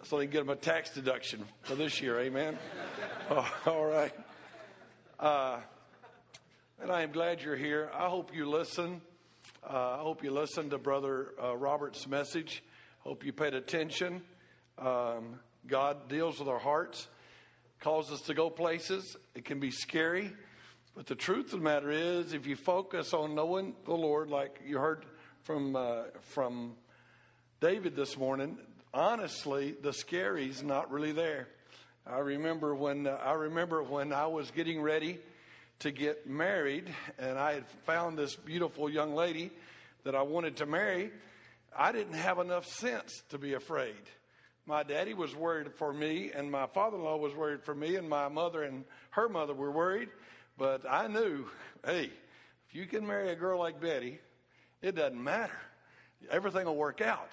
so 0.04 0.18
they 0.18 0.26
can 0.26 0.32
get 0.32 0.40
them 0.40 0.50
a 0.50 0.56
tax 0.56 0.92
deduction 0.92 1.44
for 1.64 1.76
this 1.76 2.02
year. 2.02 2.20
Amen. 2.20 2.58
oh, 3.30 3.52
all 3.66 3.86
right. 3.86 4.14
Uh, 5.20 5.60
and 6.82 6.92
I 6.92 7.04
am 7.04 7.12
glad 7.12 7.42
you're 7.42 7.56
here. 7.56 7.90
I 7.94 8.10
hope 8.10 8.34
you 8.34 8.50
listen. 8.50 9.02
Uh, 9.68 9.98
I 9.98 10.00
hope 10.00 10.24
you 10.24 10.32
listened 10.32 10.72
to 10.72 10.78
Brother 10.78 11.30
uh, 11.42 11.56
Robert's 11.58 12.08
message. 12.08 12.64
Hope 13.00 13.26
you 13.26 13.34
paid 13.34 13.54
attention. 13.54 14.22
Um, 14.78 15.40
God 15.68 16.10
deals 16.10 16.40
with 16.40 16.48
our 16.48 16.60
hearts, 16.60 17.08
calls 17.80 18.12
us 18.12 18.22
to 18.22 18.34
go 18.34 18.50
places. 18.50 19.16
It 19.36 19.46
can 19.46 19.60
be 19.60 19.72
scary, 19.72 20.32
but 20.96 21.08
the 21.08 21.16
truth 21.16 21.46
of 21.46 21.60
the 21.60 21.64
matter 21.64 21.90
is, 21.90 22.34
if 22.34 22.46
you 22.46 22.56
focus 22.56 23.14
on 23.14 23.34
knowing 23.34 23.74
the 23.86 23.94
Lord, 23.94 24.30
like 24.30 24.62
you 24.66 24.78
heard 24.78 25.06
from 25.42 25.76
uh, 25.76 26.04
from 26.34 26.74
David 27.60 27.96
this 27.96 28.18
morning, 28.18 28.58
honestly, 28.94 29.76
the 29.82 29.92
scary's 29.92 30.62
not 30.62 30.92
really 30.92 31.12
there. 31.12 31.48
I 32.06 32.20
remember 32.20 32.76
when 32.76 33.08
uh, 33.08 33.12
I 33.12 33.34
remember 33.34 33.82
when 33.82 34.14
I 34.14 34.28
was 34.28 34.52
getting 34.52 34.82
ready 34.82 35.20
to 35.80 35.92
get 35.92 36.28
married, 36.28 36.94
and 37.18 37.40
I 37.40 37.54
had 37.56 37.66
found 37.86 38.18
this 38.18 38.36
beautiful 38.36 38.90
young 38.90 39.16
lady 39.16 39.52
that 40.04 40.16
I 40.16 40.22
wanted 40.22 40.58
to 40.58 40.66
marry, 40.66 41.12
I 41.76 41.92
didn't 41.92 42.14
have 42.14 42.38
enough 42.38 42.66
sense 42.66 43.24
to 43.30 43.38
be 43.38 43.54
afraid. 43.54 43.96
My 44.66 44.84
daddy 44.84 45.14
was 45.14 45.36
worried 45.36 45.74
for 45.74 45.92
me, 45.92 46.32
and 46.34 46.50
my 46.50 46.68
father 46.68 46.98
in 46.98 47.04
law 47.04 47.18
was 47.18 47.34
worried 47.34 47.64
for 47.64 47.76
me, 47.76 47.96
and 47.96 48.08
my 48.08 48.30
mother 48.30 48.64
and 48.64 48.86
her 49.10 49.28
mother 49.28 49.54
were 49.54 49.72
worried. 49.72 50.10
But 50.58 50.90
I 50.90 51.08
knew, 51.08 51.46
hey, 51.86 52.12
if 52.68 52.76
you 52.76 52.86
can 52.86 53.08
marry 53.08 53.30
a 53.30 53.36
girl 53.36 53.60
like 53.60 53.82
Betty, 53.82 54.20
it 54.82 54.96
doesn't 54.96 55.22
matter. 55.22 55.58
Everything 56.30 56.66
will 56.66 56.76
work 56.76 57.02
out. 57.02 57.30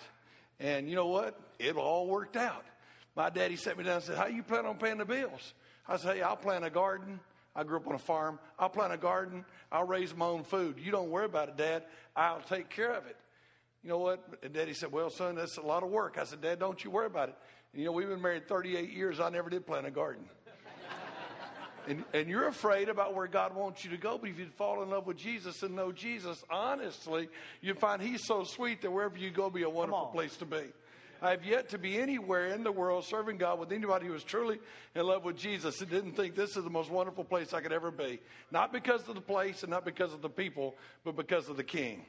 And 0.59 0.89
you 0.89 0.97
know 0.97 1.07
what? 1.07 1.39
It'll 1.59 1.83
all 1.83 2.07
worked 2.07 2.37
out. 2.37 2.65
My 3.17 3.31
daddy 3.31 3.57
sat 3.57 3.77
me 3.77 3.85
down 3.85 3.97
and 3.97 4.05
said, 4.05 4.17
How 4.17 4.27
you 4.27 4.43
plan 4.43 4.67
on 4.67 4.77
paying 4.77 4.99
the 4.99 5.05
bills? 5.05 5.55
I 5.89 5.97
said, 5.97 6.17
Hey, 6.17 6.23
I'll 6.23 6.37
plant 6.37 6.65
a 6.65 6.71
garden. 6.71 7.21
I 7.55 7.65
grew 7.65 7.79
up 7.79 7.87
on 7.89 7.95
a 7.95 7.99
farm. 7.99 8.39
I'll 8.59 8.69
plant 8.69 8.93
a 8.93 8.97
garden. 8.97 9.45
I'll 9.73 9.87
raise 9.87 10.15
my 10.15 10.27
own 10.27 10.45
food. 10.45 10.77
You 10.79 10.93
don't 10.93 11.11
worry 11.11 11.25
about 11.25 11.49
it, 11.49 11.57
Dad. 11.57 11.83
I'll 12.15 12.43
take 12.43 12.71
care 12.71 12.93
of 12.93 13.07
it. 13.07 13.17
You 13.83 13.89
know 13.89 13.99
what? 13.99 14.25
And 14.43 14.53
Daddy 14.53 14.75
said, 14.75 14.93
Well, 14.93 15.11
son, 15.11 15.35
that's 15.35 15.57
a 15.57 15.63
lot 15.63 15.83
of 15.83 15.91
work. 15.91 16.17
I 16.19 16.25
said, 16.25 16.41
Dad, 16.41 16.59
don't 16.59 16.83
you 16.83 16.91
worry 16.91 17.07
about 17.07 17.31
it. 17.31 17.37
And, 17.73 17.81
you 17.81 17.87
know, 17.87 17.93
we've 17.93 18.09
been 18.09 18.23
married 18.23 18.49
38 18.49 18.91
years. 18.91 19.21
I 19.21 19.31
never 19.31 19.51
did 19.51 19.67
plant 19.67 19.87
a 19.87 19.91
garden. 19.91 20.25
And, 21.89 22.05
and 22.13 22.29
you're 22.29 22.49
afraid 22.49 22.89
about 22.89 23.15
where 23.15 23.27
God 23.27 23.55
wants 23.55 23.85
you 23.85 23.91
to 23.91 23.97
go, 23.97 24.19
but 24.19 24.31
if 24.31 24.39
you'd 24.39 24.55
fall 24.55 24.83
in 24.83 24.91
love 24.91 25.07
with 25.07 25.17
Jesus 25.17 25.63
and 25.63 25.75
know 25.75 25.93
Jesus, 25.93 26.43
honestly, 26.51 27.29
you'd 27.61 27.79
find 27.79 28.01
He's 28.03 28.25
so 28.25 28.45
sweet 28.45 28.83
that 28.83 28.91
wherever 28.91 29.17
you 29.17 29.31
go, 29.31 29.51
be 29.51 29.63
a 29.63 29.71
wonderful 29.71 30.11
place 30.13 30.37
to 30.39 30.45
be. 30.45 30.63
I 31.23 31.31
have 31.31 31.45
yet 31.45 31.69
to 31.71 31.79
be 31.79 31.99
anywhere 31.99 32.47
in 32.47 32.65
the 32.65 32.73
world 32.73 33.05
serving 33.05 33.37
God 33.37 33.59
with 33.59 33.73
anybody 33.73 34.07
who 34.07 34.13
was 34.13 34.25
truly 34.25 34.59
in 34.95 35.05
love 35.05 35.25
with 35.25 35.37
Jesus 35.37 35.81
and 35.81 35.91
didn't 35.91 36.13
think 36.13 36.35
this 36.35 36.57
is 36.57 36.65
the 36.65 36.71
most 36.71 36.91
wonderful 36.91 37.25
place 37.25 37.53
I 37.53 37.61
could 37.61 37.73
ever 37.73 37.91
be. 37.91 38.21
Not 38.51 38.73
because 38.73 39.07
of 39.07 39.15
the 39.15 39.21
place 39.21 39.63
and 39.63 39.71
not 39.71 39.85
because 39.85 40.15
of 40.15 40.23
the 40.23 40.31
people, 40.31 40.77
but 41.05 41.17
because 41.17 41.49
of 41.51 41.59
the 41.59 41.65
King. 41.65 42.03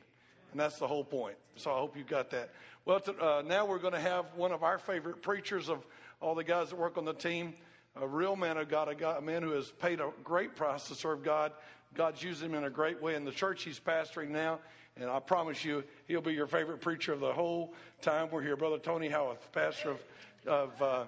And 0.51 0.59
that's 0.59 0.79
the 0.79 0.87
whole 0.87 1.03
point. 1.03 1.35
So 1.57 1.71
I 1.71 1.77
hope 1.77 1.97
you 1.97 2.03
got 2.03 2.29
that. 2.31 2.51
Well, 2.85 3.01
uh, 3.19 3.43
now 3.45 3.65
we're 3.65 3.79
going 3.79 3.93
to 3.93 3.99
have 3.99 4.25
one 4.35 4.53
of 4.53 4.63
our 4.63 4.77
favorite 4.77 5.21
preachers 5.21 5.69
of 5.69 5.85
all 6.21 6.35
the 6.35 6.43
guys 6.43 6.69
that 6.69 6.77
work 6.77 6.97
on 6.97 7.03
the 7.03 7.13
team, 7.13 7.53
a 7.95 8.07
real 8.07 8.35
man 8.35 8.57
of 8.57 8.69
God, 8.69 8.87
a, 8.87 8.95
God, 8.95 9.17
a 9.17 9.21
man 9.21 9.43
who 9.43 9.51
has 9.51 9.69
paid 9.69 9.99
a 9.99 10.09
great 10.23 10.55
price 10.55 10.87
to 10.87 10.95
serve 10.95 11.23
God. 11.23 11.51
God's 11.93 12.23
used 12.23 12.41
him 12.41 12.55
in 12.55 12.63
a 12.63 12.69
great 12.69 13.01
way 13.01 13.15
in 13.15 13.25
the 13.25 13.31
church 13.31 13.63
he's 13.63 13.79
pastoring 13.79 14.29
now. 14.29 14.59
And 14.95 15.09
I 15.09 15.19
promise 15.19 15.63
you, 15.63 15.83
he'll 16.07 16.21
be 16.21 16.33
your 16.33 16.47
favorite 16.47 16.81
preacher 16.81 17.13
of 17.13 17.19
the 17.19 17.33
whole 17.33 17.73
time 18.01 18.29
we're 18.31 18.41
here. 18.41 18.55
Brother 18.55 18.77
Tony 18.77 19.09
Howarth, 19.09 19.51
pastor 19.51 19.91
of, 19.91 19.99
of 20.47 20.81
uh, 20.81 21.03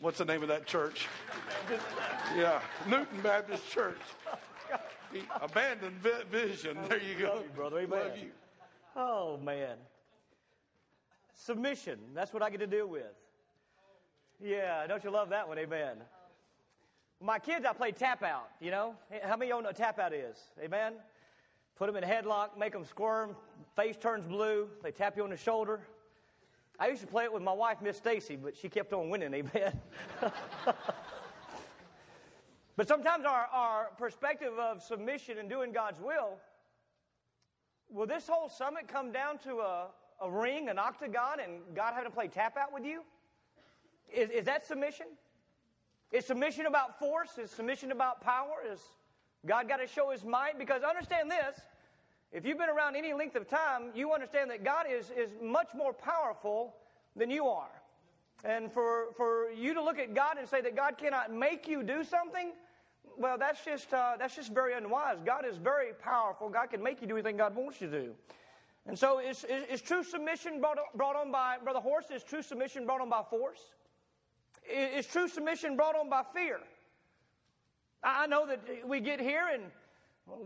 what's 0.00 0.18
the 0.18 0.24
name 0.24 0.42
of 0.42 0.48
that 0.48 0.66
church? 0.66 1.06
yeah, 2.36 2.60
Newton 2.86 3.20
Baptist 3.22 3.70
Church. 3.70 3.98
He 5.12 5.22
abandoned 5.40 5.96
vision. 6.30 6.78
There 6.88 7.00
you 7.00 7.16
go. 7.18 7.34
Love 7.34 7.42
you, 7.42 7.50
brother. 7.54 7.78
Amen. 7.80 7.98
Love 7.98 8.18
you. 8.18 8.30
Oh, 8.96 9.38
man. 9.38 9.76
Submission. 11.34 11.98
That's 12.14 12.32
what 12.32 12.42
I 12.42 12.50
get 12.50 12.60
to 12.60 12.66
deal 12.66 12.86
with. 12.86 13.06
Yeah, 14.42 14.86
don't 14.86 15.04
you 15.04 15.10
love 15.10 15.28
that 15.30 15.46
one? 15.46 15.58
Amen. 15.58 15.98
My 17.20 17.38
kids, 17.38 17.66
I 17.66 17.74
play 17.74 17.92
tap 17.92 18.22
out, 18.22 18.48
you 18.60 18.70
know. 18.70 18.94
How 19.22 19.36
many 19.36 19.50
of 19.50 19.58
you 19.58 19.62
know 19.62 19.68
what 19.68 19.76
tap 19.76 19.98
out 19.98 20.14
is? 20.14 20.38
Amen. 20.62 20.94
Put 21.76 21.86
them 21.86 21.96
in 21.96 22.04
a 22.04 22.06
headlock, 22.06 22.58
make 22.58 22.72
them 22.72 22.86
squirm, 22.86 23.36
face 23.76 23.96
turns 23.96 24.26
blue, 24.26 24.68
they 24.82 24.90
tap 24.90 25.16
you 25.16 25.24
on 25.24 25.30
the 25.30 25.36
shoulder. 25.36 25.80
I 26.78 26.88
used 26.88 27.02
to 27.02 27.06
play 27.06 27.24
it 27.24 27.32
with 27.32 27.42
my 27.42 27.52
wife, 27.52 27.82
Miss 27.82 27.98
Stacy, 27.98 28.36
but 28.36 28.56
she 28.56 28.70
kept 28.70 28.94
on 28.94 29.10
winning, 29.10 29.34
amen. 29.34 29.78
but 32.76 32.88
sometimes 32.88 33.26
our, 33.26 33.46
our 33.52 33.90
perspective 33.98 34.58
of 34.58 34.82
submission 34.82 35.36
and 35.36 35.50
doing 35.50 35.72
God's 35.72 36.00
will, 36.00 36.38
will 37.90 38.06
this 38.06 38.26
whole 38.26 38.48
summit 38.48 38.88
come 38.88 39.12
down 39.12 39.36
to 39.40 39.58
a, 39.58 39.88
a 40.22 40.30
ring, 40.30 40.70
an 40.70 40.78
octagon, 40.78 41.40
and 41.40 41.60
God 41.74 41.92
having 41.92 42.08
to 42.10 42.14
play 42.14 42.28
tap 42.28 42.56
out 42.56 42.72
with 42.72 42.86
you? 42.86 43.02
Is, 44.14 44.30
is 44.30 44.44
that 44.44 44.66
submission? 44.66 45.06
Is 46.12 46.24
submission 46.26 46.66
about 46.66 46.98
force? 46.98 47.38
Is 47.38 47.50
submission 47.50 47.92
about 47.92 48.20
power? 48.20 48.56
Is 48.70 48.80
God 49.46 49.68
got 49.68 49.78
to 49.78 49.86
show 49.86 50.10
his 50.10 50.24
might? 50.24 50.58
Because 50.58 50.82
understand 50.82 51.30
this 51.30 51.60
if 52.32 52.46
you've 52.46 52.58
been 52.58 52.68
around 52.68 52.94
any 52.94 53.12
length 53.12 53.34
of 53.34 53.48
time, 53.48 53.90
you 53.94 54.12
understand 54.12 54.50
that 54.50 54.62
God 54.62 54.86
is, 54.88 55.10
is 55.10 55.30
much 55.42 55.68
more 55.74 55.92
powerful 55.92 56.76
than 57.16 57.28
you 57.28 57.46
are. 57.48 57.70
And 58.44 58.72
for, 58.72 59.08
for 59.16 59.50
you 59.50 59.74
to 59.74 59.82
look 59.82 59.98
at 59.98 60.14
God 60.14 60.38
and 60.38 60.48
say 60.48 60.60
that 60.60 60.76
God 60.76 60.96
cannot 60.96 61.32
make 61.32 61.66
you 61.66 61.82
do 61.82 62.04
something, 62.04 62.52
well, 63.18 63.36
that's 63.36 63.64
just, 63.64 63.92
uh, 63.92 64.14
that's 64.18 64.36
just 64.36 64.52
very 64.52 64.74
unwise. 64.74 65.18
God 65.24 65.44
is 65.44 65.56
very 65.56 65.92
powerful. 65.92 66.48
God 66.48 66.70
can 66.70 66.82
make 66.82 67.02
you 67.02 67.08
do 67.08 67.14
anything 67.14 67.36
God 67.36 67.54
wants 67.54 67.80
you 67.80 67.90
to 67.90 68.00
do. 68.00 68.12
And 68.86 68.98
so 68.98 69.18
is, 69.18 69.44
is, 69.44 69.64
is 69.64 69.82
true 69.82 70.04
submission 70.04 70.60
brought, 70.60 70.78
brought 70.94 71.16
on 71.16 71.32
by, 71.32 71.56
Brother 71.62 71.80
Horst, 71.80 72.10
is 72.12 72.22
true 72.22 72.42
submission 72.42 72.86
brought 72.86 73.00
on 73.00 73.10
by 73.10 73.22
force? 73.28 73.60
Is, 74.72 75.06
true 75.06 75.28
submission 75.28 75.76
brought 75.76 75.96
on 75.96 76.08
by 76.08 76.22
fear? 76.34 76.60
I 78.02 78.26
know 78.26 78.46
that 78.46 78.60
we 78.86 79.00
get 79.00 79.20
here 79.20 79.48
and 79.52 79.64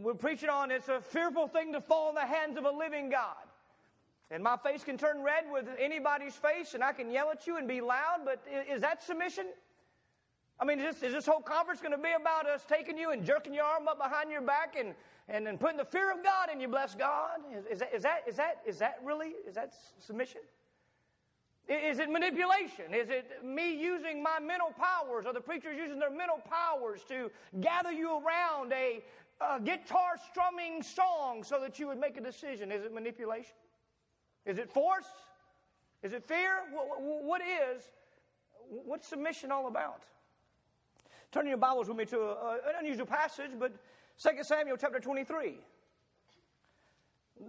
we're 0.03 0.15
preaching 0.15 0.49
on 0.49 0.71
it's 0.71 0.89
a 0.89 1.01
fearful 1.01 1.47
thing 1.47 1.73
to 1.73 1.81
fall 1.81 2.09
in 2.09 2.15
the 2.15 2.27
hands 2.27 2.57
of 2.57 2.65
a 2.65 2.71
living 2.71 3.11
God. 3.11 3.37
And 4.31 4.43
my 4.43 4.57
face 4.57 4.83
can 4.83 4.97
turn 4.97 5.23
red 5.23 5.45
with 5.53 5.67
anybody's 5.79 6.35
face, 6.35 6.75
and 6.75 6.83
I 6.83 6.93
can 6.93 7.11
yell 7.11 7.31
at 7.31 7.47
you 7.47 7.59
and 7.59 7.69
be 7.69 7.81
loud, 7.81 8.21
but 8.25 8.43
is 8.69 8.81
that 8.81 9.03
submission? 9.03 9.47
I 10.59 10.65
mean, 10.65 10.81
is 10.81 10.95
this, 10.95 11.09
is 11.09 11.15
this 11.15 11.27
whole 11.27 11.41
conference 11.41 11.81
going 11.81 11.93
to 11.93 11.99
be 11.99 12.13
about 12.19 12.47
us 12.47 12.65
taking 12.69 12.97
you 12.97 13.11
and 13.11 13.25
jerking 13.25 13.53
your 13.53 13.65
arm 13.65 13.87
up 13.87 13.99
behind 13.99 14.31
your 14.31 14.41
back 14.41 14.77
and, 14.79 14.95
and, 15.29 15.47
and 15.47 15.61
putting 15.61 15.77
the 15.77 15.85
fear 15.85 16.11
of 16.11 16.23
God 16.23 16.49
in 16.53 16.61
you, 16.61 16.69
bless 16.69 16.95
God? 16.95 17.41
Is, 17.53 17.67
is, 17.75 17.79
that, 17.81 17.95
is, 17.95 18.03
that, 18.03 18.23
is, 18.27 18.37
that, 18.37 18.61
is 18.67 18.79
that 18.79 18.99
really, 19.05 19.33
is 19.47 19.55
that 19.55 19.75
submission? 19.99 20.41
Is 21.67 21.99
it 21.99 22.11
manipulation? 22.11 22.93
Is 22.93 23.09
it 23.09 23.43
me 23.43 23.75
using 23.75 24.23
my 24.23 24.39
mental 24.39 24.71
powers 24.79 25.25
or 25.27 25.33
the 25.33 25.41
preachers 25.41 25.79
using 25.79 25.99
their 25.99 26.11
mental 26.11 26.39
powers 26.39 27.01
to 27.09 27.31
gather 27.61 27.91
you 27.91 28.21
around 28.21 28.73
a, 28.73 29.03
a 29.41 29.61
guitar 29.61 30.17
strumming 30.31 30.83
song 30.83 31.43
so 31.43 31.59
that 31.61 31.79
you 31.79 31.87
would 31.89 31.99
make 31.99 32.19
a 32.19 32.21
decision? 32.21 32.71
Is 32.71 32.85
it 32.85 32.93
manipulation? 32.93 33.55
Is 34.45 34.59
it 34.59 34.71
force? 34.71 35.07
Is 36.03 36.13
it 36.13 36.23
fear? 36.23 36.65
what 36.99 37.41
is, 37.41 37.83
what's 38.69 39.09
submission 39.09 39.51
all 39.51 39.67
about? 39.67 40.03
Turn 41.33 41.47
your 41.47 41.57
Bibles 41.57 41.89
with 41.89 41.97
me 41.97 42.05
to 42.07 42.21
a, 42.21 42.55
an 42.69 42.75
unusual 42.81 43.07
passage, 43.07 43.53
but 43.59 43.73
2 44.23 44.45
Samuel 44.45 44.77
chapter 44.77 45.01
23. 45.01 45.57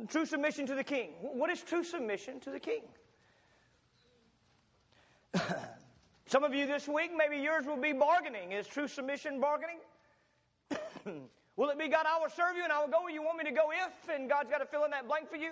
True 0.08 0.26
submission 0.26 0.66
to 0.68 0.74
the 0.74 0.86
king. 0.86 1.10
What 1.22 1.50
is 1.50 1.62
true 1.62 1.84
submission 1.84 2.40
to 2.40 2.50
the 2.50 2.60
king? 2.62 2.82
Some 6.28 6.44
of 6.44 6.54
you 6.54 6.66
this 6.66 6.88
week, 6.88 7.12
maybe 7.16 7.42
yours 7.42 7.66
will 7.66 7.78
be 7.78 7.94
bargaining. 7.94 8.52
Is 8.52 8.68
true 8.68 8.88
submission 8.88 9.40
bargaining? 9.40 9.78
will 11.56 11.70
it 11.70 11.78
be 11.78 11.88
God, 11.88 12.06
I 12.08 12.20
will 12.20 12.30
serve 12.30 12.56
you 12.56 12.64
and 12.64 12.72
I 12.72 12.82
will 12.82 12.90
go 12.90 13.04
where 13.04 13.14
you 13.14 13.22
want 13.22 13.38
me 13.38 13.44
to 13.46 13.52
go 13.52 13.72
if, 13.72 14.10
and 14.10 14.30
God's 14.30 14.50
got 14.50 14.60
to 14.60 14.66
fill 14.66 14.86
in 14.86 14.92
that 14.92 15.08
blank 15.08 15.30
for 15.30 15.38
you? 15.38 15.52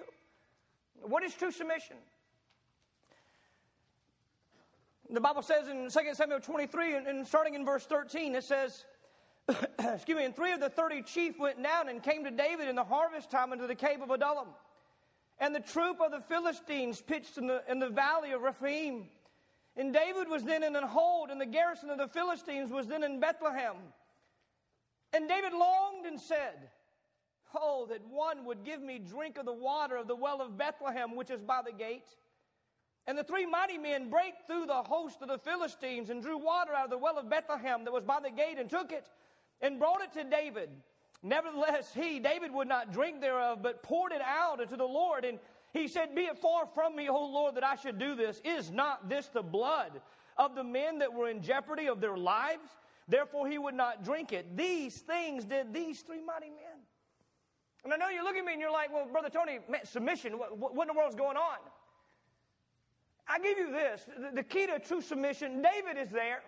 What 1.01 1.23
is 1.23 1.33
true 1.33 1.51
submission? 1.51 1.97
The 5.09 5.21
Bible 5.21 5.41
says 5.41 5.67
in 5.67 5.89
2 5.89 6.13
Samuel 6.13 6.39
23, 6.39 6.95
and 6.95 7.27
starting 7.27 7.53
in 7.53 7.65
verse 7.65 7.85
13, 7.85 8.35
it 8.35 8.43
says, 8.43 8.85
excuse 9.79 10.17
me, 10.17 10.25
and 10.25 10.35
three 10.35 10.53
of 10.53 10.61
the 10.61 10.69
thirty 10.69 11.01
chief 11.01 11.37
went 11.37 11.61
down 11.61 11.89
and 11.89 12.01
came 12.01 12.23
to 12.23 12.31
David 12.31 12.69
in 12.69 12.75
the 12.75 12.83
harvest 12.83 13.29
time 13.29 13.51
into 13.51 13.67
the 13.67 13.75
cave 13.75 14.01
of 14.01 14.09
Adullam. 14.09 14.47
And 15.39 15.53
the 15.53 15.59
troop 15.59 15.97
of 15.99 16.11
the 16.11 16.21
Philistines 16.21 17.01
pitched 17.01 17.37
in 17.37 17.47
the, 17.47 17.61
in 17.69 17.79
the 17.79 17.89
valley 17.89 18.31
of 18.31 18.41
Rephaim. 18.41 19.09
And 19.75 19.93
David 19.93 20.29
was 20.29 20.43
then 20.43 20.63
in 20.63 20.75
an 20.75 20.83
hold, 20.83 21.29
and 21.29 21.41
the 21.41 21.45
garrison 21.45 21.89
of 21.89 21.97
the 21.97 22.07
Philistines 22.07 22.71
was 22.71 22.87
then 22.87 23.03
in 23.03 23.19
Bethlehem. 23.19 23.75
And 25.13 25.27
David 25.27 25.53
longed 25.53 26.05
and 26.05 26.19
said, 26.19 26.69
Oh, 27.55 27.85
that 27.89 28.01
one 28.07 28.45
would 28.45 28.63
give 28.63 28.81
me 28.81 28.99
drink 28.99 29.37
of 29.37 29.45
the 29.45 29.53
water 29.53 29.95
of 29.95 30.07
the 30.07 30.15
well 30.15 30.41
of 30.41 30.57
Bethlehem, 30.57 31.15
which 31.15 31.29
is 31.29 31.41
by 31.41 31.61
the 31.63 31.71
gate. 31.71 32.07
And 33.05 33.17
the 33.17 33.23
three 33.23 33.45
mighty 33.45 33.77
men 33.77 34.09
brake 34.09 34.35
through 34.47 34.65
the 34.65 34.81
host 34.81 35.21
of 35.21 35.27
the 35.27 35.37
Philistines 35.37 36.09
and 36.09 36.21
drew 36.21 36.37
water 36.37 36.73
out 36.73 36.85
of 36.85 36.89
the 36.89 36.97
well 36.97 37.17
of 37.17 37.29
Bethlehem 37.29 37.83
that 37.83 37.91
was 37.91 38.03
by 38.03 38.19
the 38.21 38.31
gate 38.31 38.57
and 38.57 38.69
took 38.69 38.91
it 38.91 39.05
and 39.61 39.77
brought 39.77 40.01
it 40.01 40.13
to 40.13 40.23
David. 40.23 40.69
Nevertheless, 41.21 41.93
he, 41.93 42.19
David, 42.19 42.51
would 42.53 42.67
not 42.67 42.91
drink 42.91 43.21
thereof, 43.21 43.59
but 43.61 43.83
poured 43.83 44.11
it 44.11 44.21
out 44.21 44.59
unto 44.59 44.75
the 44.75 44.83
Lord. 44.83 45.25
And 45.25 45.39
he 45.73 45.87
said, 45.87 46.15
Be 46.15 46.21
it 46.21 46.37
far 46.37 46.67
from 46.73 46.95
me, 46.95 47.09
O 47.09 47.25
Lord, 47.25 47.55
that 47.55 47.63
I 47.63 47.75
should 47.75 47.97
do 47.97 48.15
this. 48.15 48.41
Is 48.45 48.71
not 48.71 49.09
this 49.09 49.27
the 49.27 49.41
blood 49.41 50.01
of 50.37 50.55
the 50.55 50.63
men 50.63 50.99
that 50.99 51.11
were 51.11 51.29
in 51.29 51.41
jeopardy 51.41 51.87
of 51.87 51.99
their 51.99 52.15
lives? 52.15 52.69
Therefore 53.07 53.47
he 53.47 53.57
would 53.57 53.75
not 53.75 54.03
drink 54.03 54.31
it. 54.31 54.55
These 54.55 54.99
things 54.99 55.43
did 55.45 55.73
these 55.73 56.01
three 56.01 56.21
mighty 56.21 56.49
men. 56.49 56.79
And 57.83 57.93
I 57.93 57.97
know 57.97 58.07
you're 58.07 58.23
looking 58.23 58.41
at 58.41 58.45
me 58.45 58.53
and 58.53 58.61
you're 58.61 58.71
like, 58.71 58.93
well, 58.93 59.05
Brother 59.11 59.29
Tony, 59.29 59.59
man, 59.67 59.83
submission, 59.83 60.37
what, 60.37 60.57
what 60.57 60.87
in 60.87 60.95
the 60.95 60.97
world's 60.97 61.15
going 61.15 61.35
on? 61.35 61.57
I 63.27 63.39
give 63.39 63.57
you 63.57 63.71
this 63.71 64.05
the 64.33 64.43
key 64.43 64.67
to 64.67 64.79
true 64.79 65.01
submission 65.01 65.61
David 65.61 66.01
is 66.01 66.09
there. 66.09 66.41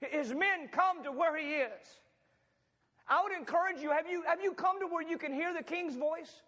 His 0.00 0.32
men 0.32 0.68
come 0.72 1.04
to 1.04 1.12
where 1.12 1.36
he 1.36 1.46
is. 1.46 2.00
I 3.06 3.22
would 3.22 3.32
encourage 3.32 3.80
you 3.80 3.90
have, 3.90 4.08
you 4.08 4.22
have 4.26 4.40
you 4.42 4.54
come 4.54 4.80
to 4.80 4.86
where 4.86 5.06
you 5.06 5.18
can 5.18 5.32
hear 5.32 5.52
the 5.52 5.62
king's 5.62 5.96
voice? 5.96 6.42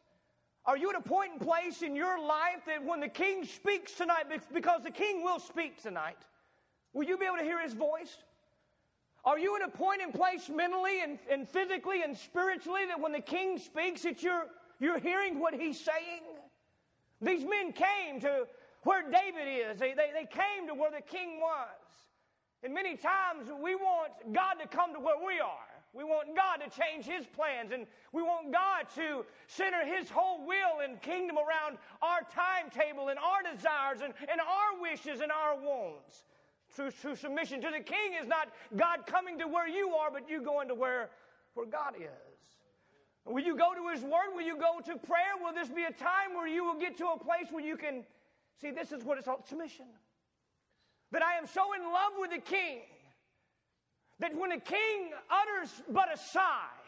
Are 0.64 0.76
you 0.76 0.90
at 0.90 0.96
a 0.96 1.00
point 1.00 1.32
and 1.32 1.40
place 1.40 1.82
in 1.82 1.96
your 1.96 2.20
life 2.20 2.64
that 2.66 2.84
when 2.84 3.00
the 3.00 3.08
king 3.08 3.44
speaks 3.44 3.92
tonight, 3.92 4.26
because 4.52 4.82
the 4.82 4.90
king 4.90 5.24
will 5.24 5.40
speak 5.40 5.82
tonight, 5.82 6.18
will 6.92 7.04
you 7.04 7.18
be 7.18 7.26
able 7.26 7.38
to 7.38 7.42
hear 7.42 7.60
his 7.60 7.72
voice? 7.72 8.16
Are 9.24 9.38
you 9.38 9.56
at 9.56 9.62
a 9.62 9.68
point 9.68 10.02
and 10.02 10.12
place 10.12 10.48
mentally 10.48 11.02
and, 11.02 11.18
and 11.30 11.48
physically 11.48 12.02
and 12.02 12.16
spiritually 12.16 12.86
that 12.86 13.00
when 13.00 13.12
the 13.12 13.20
king 13.20 13.58
speaks 13.58 14.02
that 14.02 14.22
you're, 14.22 14.46
you're 14.80 14.98
hearing 14.98 15.40
what 15.40 15.54
he's 15.54 15.80
saying? 15.80 16.22
These 17.20 17.44
men 17.44 17.72
came 17.72 18.20
to 18.20 18.46
where 18.82 19.02
David 19.02 19.46
is. 19.46 19.78
They, 19.78 19.94
they, 19.94 20.10
they 20.12 20.26
came 20.26 20.66
to 20.68 20.74
where 20.74 20.90
the 20.90 21.02
king 21.02 21.40
was. 21.40 21.68
And 22.64 22.74
many 22.74 22.96
times 22.96 23.50
we 23.62 23.74
want 23.74 24.12
God 24.32 24.54
to 24.60 24.68
come 24.68 24.92
to 24.94 25.00
where 25.00 25.24
we 25.24 25.40
are. 25.40 25.71
We 25.94 26.04
want 26.04 26.34
God 26.34 26.64
to 26.64 26.70
change 26.70 27.04
His 27.04 27.26
plans, 27.26 27.70
and 27.72 27.86
we 28.12 28.22
want 28.22 28.50
God 28.50 28.86
to 28.96 29.26
center 29.46 29.84
His 29.84 30.08
whole 30.08 30.46
will 30.46 30.80
and 30.82 31.00
kingdom 31.02 31.36
around 31.36 31.76
our 32.00 32.20
timetable 32.32 33.08
and 33.08 33.18
our 33.18 33.42
desires 33.42 34.00
and, 34.02 34.14
and 34.30 34.40
our 34.40 34.80
wishes 34.80 35.20
and 35.20 35.30
our 35.30 35.54
wants. 35.56 36.24
True, 36.74 36.90
true 36.90 37.14
submission 37.14 37.60
to 37.60 37.70
the 37.70 37.84
king 37.84 38.16
is 38.20 38.26
not 38.26 38.48
God 38.74 39.06
coming 39.06 39.38
to 39.38 39.46
where 39.46 39.68
you 39.68 39.90
are, 39.90 40.10
but 40.10 40.30
you 40.30 40.40
going 40.40 40.68
to 40.68 40.74
where, 40.74 41.10
where 41.52 41.66
God 41.66 41.94
is. 41.96 42.32
Will 43.26 43.44
you 43.44 43.56
go 43.56 43.74
to 43.74 43.92
His 43.92 44.02
Word? 44.02 44.34
Will 44.34 44.42
you 44.42 44.56
go 44.56 44.80
to 44.84 44.98
prayer? 44.98 45.36
Will 45.42 45.52
this 45.52 45.68
be 45.68 45.84
a 45.84 45.92
time 45.92 46.34
where 46.34 46.48
you 46.48 46.64
will 46.64 46.78
get 46.78 46.96
to 46.98 47.06
a 47.08 47.18
place 47.18 47.46
where 47.50 47.64
you 47.64 47.76
can 47.76 48.02
see 48.60 48.70
this 48.70 48.92
is 48.92 49.04
what 49.04 49.18
it's 49.18 49.26
called 49.26 49.46
submission? 49.46 49.86
That 51.12 51.22
I 51.22 51.36
am 51.36 51.46
so 51.46 51.74
in 51.74 51.82
love 51.82 52.12
with 52.18 52.30
the 52.30 52.38
King 52.38 52.80
that 54.22 54.36
when 54.38 54.52
a 54.52 54.60
King 54.60 55.10
utters 55.28 55.82
but 55.90 56.06
a 56.14 56.16
sigh, 56.16 56.78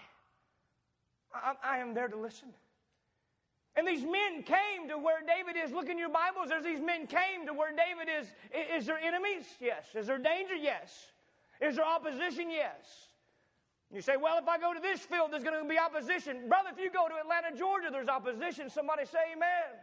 I, 1.35 1.55
I 1.65 1.79
am 1.79 1.93
there 1.93 2.07
to 2.07 2.17
listen. 2.17 2.49
And 3.75 3.89
these 3.89 4.05
men 4.05 4.45
came 4.47 4.87
to 4.89 4.97
where 4.97 5.19
David 5.27 5.59
is. 5.59 5.73
Look 5.73 5.89
in 5.89 5.99
your 5.99 6.11
Bibles. 6.11 6.49
There's 6.49 6.63
these 6.63 6.81
men 6.81 7.09
came 7.09 7.47
to 7.47 7.53
where 7.53 7.75
David 7.75 8.07
is. 8.07 8.31
Is 8.79 8.87
there 8.87 8.99
enemies? 8.99 9.43
Yes. 9.61 9.83
Is 9.97 10.07
there 10.07 10.19
danger? 10.19 10.55
Yes. 10.55 10.95
Is 11.61 11.75
there 11.75 11.85
opposition? 11.85 12.51
Yes. 12.51 13.11
You 13.93 14.01
say, 14.01 14.15
well, 14.17 14.39
if 14.39 14.47
I 14.47 14.59
go 14.59 14.73
to 14.73 14.81
this 14.81 15.01
field, 15.01 15.33
there's 15.33 15.43
going 15.43 15.61
to 15.61 15.69
be 15.69 15.79
opposition. 15.79 16.49
Brother, 16.49 16.71
if 16.71 16.79
you 16.79 16.91
go 16.91 17.09
to 17.09 17.15
Atlanta, 17.19 17.57
Georgia, 17.59 17.89
there's 17.91 18.09
opposition. 18.09 18.71
Somebody 18.71 19.07
say 19.07 19.35
amen. 19.35 19.75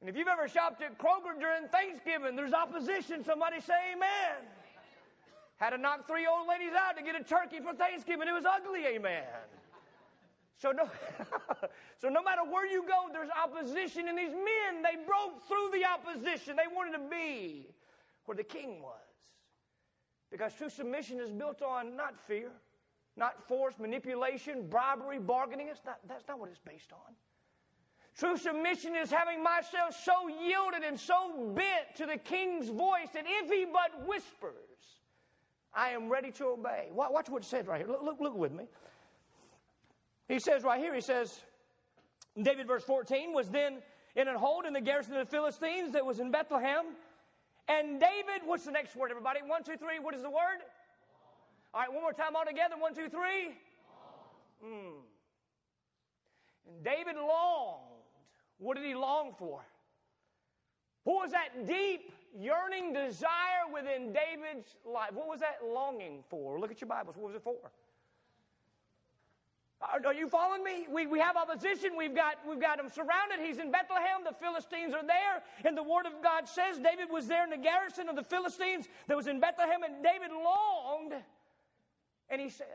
And 0.00 0.08
if 0.08 0.16
you've 0.16 0.28
ever 0.28 0.46
shopped 0.46 0.82
at 0.82 0.96
Kroger 0.98 1.34
during 1.34 1.66
Thanksgiving, 1.66 2.36
there's 2.36 2.52
opposition. 2.52 3.24
Somebody 3.24 3.60
say 3.60 3.94
amen. 3.96 4.46
Had 5.64 5.70
to 5.70 5.78
knock 5.78 6.06
three 6.06 6.26
old 6.26 6.46
ladies 6.46 6.74
out 6.76 6.94
to 6.98 7.02
get 7.02 7.18
a 7.18 7.24
turkey 7.24 7.58
for 7.58 7.72
Thanksgiving. 7.72 8.28
It 8.28 8.32
was 8.32 8.44
ugly, 8.44 8.84
amen. 8.84 9.24
So 10.58 10.72
no, 10.72 10.90
so 12.02 12.10
no 12.10 12.22
matter 12.22 12.42
where 12.44 12.66
you 12.66 12.84
go, 12.86 13.08
there's 13.10 13.30
opposition. 13.30 14.08
And 14.08 14.18
these 14.18 14.34
men, 14.34 14.82
they 14.82 15.02
broke 15.06 15.48
through 15.48 15.70
the 15.72 15.86
opposition. 15.86 16.54
They 16.56 16.68
wanted 16.70 16.98
to 16.98 17.08
be 17.08 17.66
where 18.26 18.36
the 18.36 18.44
king 18.44 18.82
was. 18.82 18.98
Because 20.30 20.52
true 20.52 20.68
submission 20.68 21.18
is 21.18 21.30
built 21.30 21.62
on 21.62 21.96
not 21.96 22.20
fear, 22.20 22.50
not 23.16 23.48
force, 23.48 23.76
manipulation, 23.80 24.68
bribery, 24.68 25.18
bargaining. 25.18 25.68
It's 25.68 25.80
not, 25.86 25.98
that's 26.06 26.28
not 26.28 26.38
what 26.38 26.50
it's 26.50 26.60
based 26.60 26.92
on. 26.92 27.14
True 28.18 28.36
submission 28.36 28.94
is 28.96 29.10
having 29.10 29.42
myself 29.42 29.98
so 30.04 30.28
yielded 30.28 30.82
and 30.86 31.00
so 31.00 31.54
bent 31.54 31.96
to 31.96 32.04
the 32.04 32.18
king's 32.18 32.68
voice 32.68 33.08
that 33.14 33.24
if 33.26 33.50
he 33.50 33.64
but 33.64 34.06
whispers, 34.06 34.74
I 35.74 35.90
am 35.90 36.08
ready 36.08 36.30
to 36.32 36.46
obey. 36.46 36.88
Watch 36.92 37.28
what 37.28 37.42
it 37.42 37.46
says 37.46 37.66
right 37.66 37.80
here. 37.80 37.88
Look, 37.88 38.02
look, 38.02 38.20
look 38.20 38.36
with 38.36 38.52
me. 38.52 38.64
He 40.28 40.38
says 40.38 40.62
right 40.62 40.80
here, 40.80 40.94
he 40.94 41.00
says, 41.00 41.38
David, 42.40 42.66
verse 42.66 42.84
14, 42.84 43.32
was 43.32 43.48
then 43.48 43.78
in 44.16 44.28
an 44.28 44.36
hold 44.36 44.64
in 44.64 44.72
the 44.72 44.80
garrison 44.80 45.16
of 45.16 45.26
the 45.26 45.30
Philistines 45.30 45.92
that 45.92 46.06
was 46.06 46.20
in 46.20 46.30
Bethlehem. 46.30 46.84
And 47.68 48.00
David, 48.00 48.42
what's 48.44 48.64
the 48.64 48.72
next 48.72 48.94
word, 48.96 49.10
everybody? 49.10 49.40
One, 49.44 49.64
two, 49.64 49.76
three. 49.76 49.98
What 49.98 50.14
is 50.14 50.22
the 50.22 50.30
word? 50.30 50.60
All 51.72 51.80
right, 51.80 51.92
one 51.92 52.02
more 52.02 52.12
time 52.12 52.36
all 52.36 52.44
together. 52.44 52.76
One, 52.78 52.94
two, 52.94 53.08
three. 53.08 53.56
Mm. 54.64 55.02
And 56.68 56.84
David 56.84 57.16
longed. 57.16 57.80
What 58.58 58.76
did 58.76 58.86
he 58.86 58.94
long 58.94 59.34
for? 59.38 59.60
What 61.04 61.24
was 61.24 61.32
that 61.32 61.66
deep, 61.66 62.12
yearning 62.38 62.92
desire 62.92 63.66
within 63.72 64.12
David's 64.12 64.76
life? 64.84 65.12
What 65.12 65.28
was 65.28 65.40
that 65.40 65.58
longing 65.64 66.24
for? 66.28 66.58
Look 66.58 66.70
at 66.70 66.80
your 66.80 66.88
Bibles. 66.88 67.16
What 67.16 67.26
was 67.26 67.36
it 67.36 67.42
for? 67.42 67.56
Are, 70.06 70.14
you 70.14 70.28
following 70.28 70.64
me? 70.64 70.86
We, 70.90 71.06
we 71.06 71.18
have 71.18 71.36
opposition. 71.36 71.90
We've 71.96 72.14
got, 72.14 72.36
we've 72.48 72.60
got 72.60 72.80
him 72.80 72.88
surrounded. 72.88 73.40
He's 73.44 73.58
in 73.58 73.70
Bethlehem. 73.70 74.24
The 74.24 74.32
Philistines 74.32 74.94
are 74.94 75.04
there. 75.04 75.42
And 75.64 75.76
the 75.76 75.82
Word 75.82 76.06
of 76.06 76.22
God 76.22 76.48
says 76.48 76.78
David 76.78 77.10
was 77.10 77.26
there 77.26 77.44
in 77.44 77.50
the 77.50 77.58
garrison 77.58 78.08
of 78.08 78.16
the 78.16 78.22
Philistines 78.22 78.88
that 79.08 79.16
was 79.16 79.26
in 79.26 79.40
Bethlehem. 79.40 79.82
And 79.82 80.02
David 80.02 80.30
longed. 80.32 81.12
And 82.30 82.40
he 82.40 82.48
said, 82.48 82.66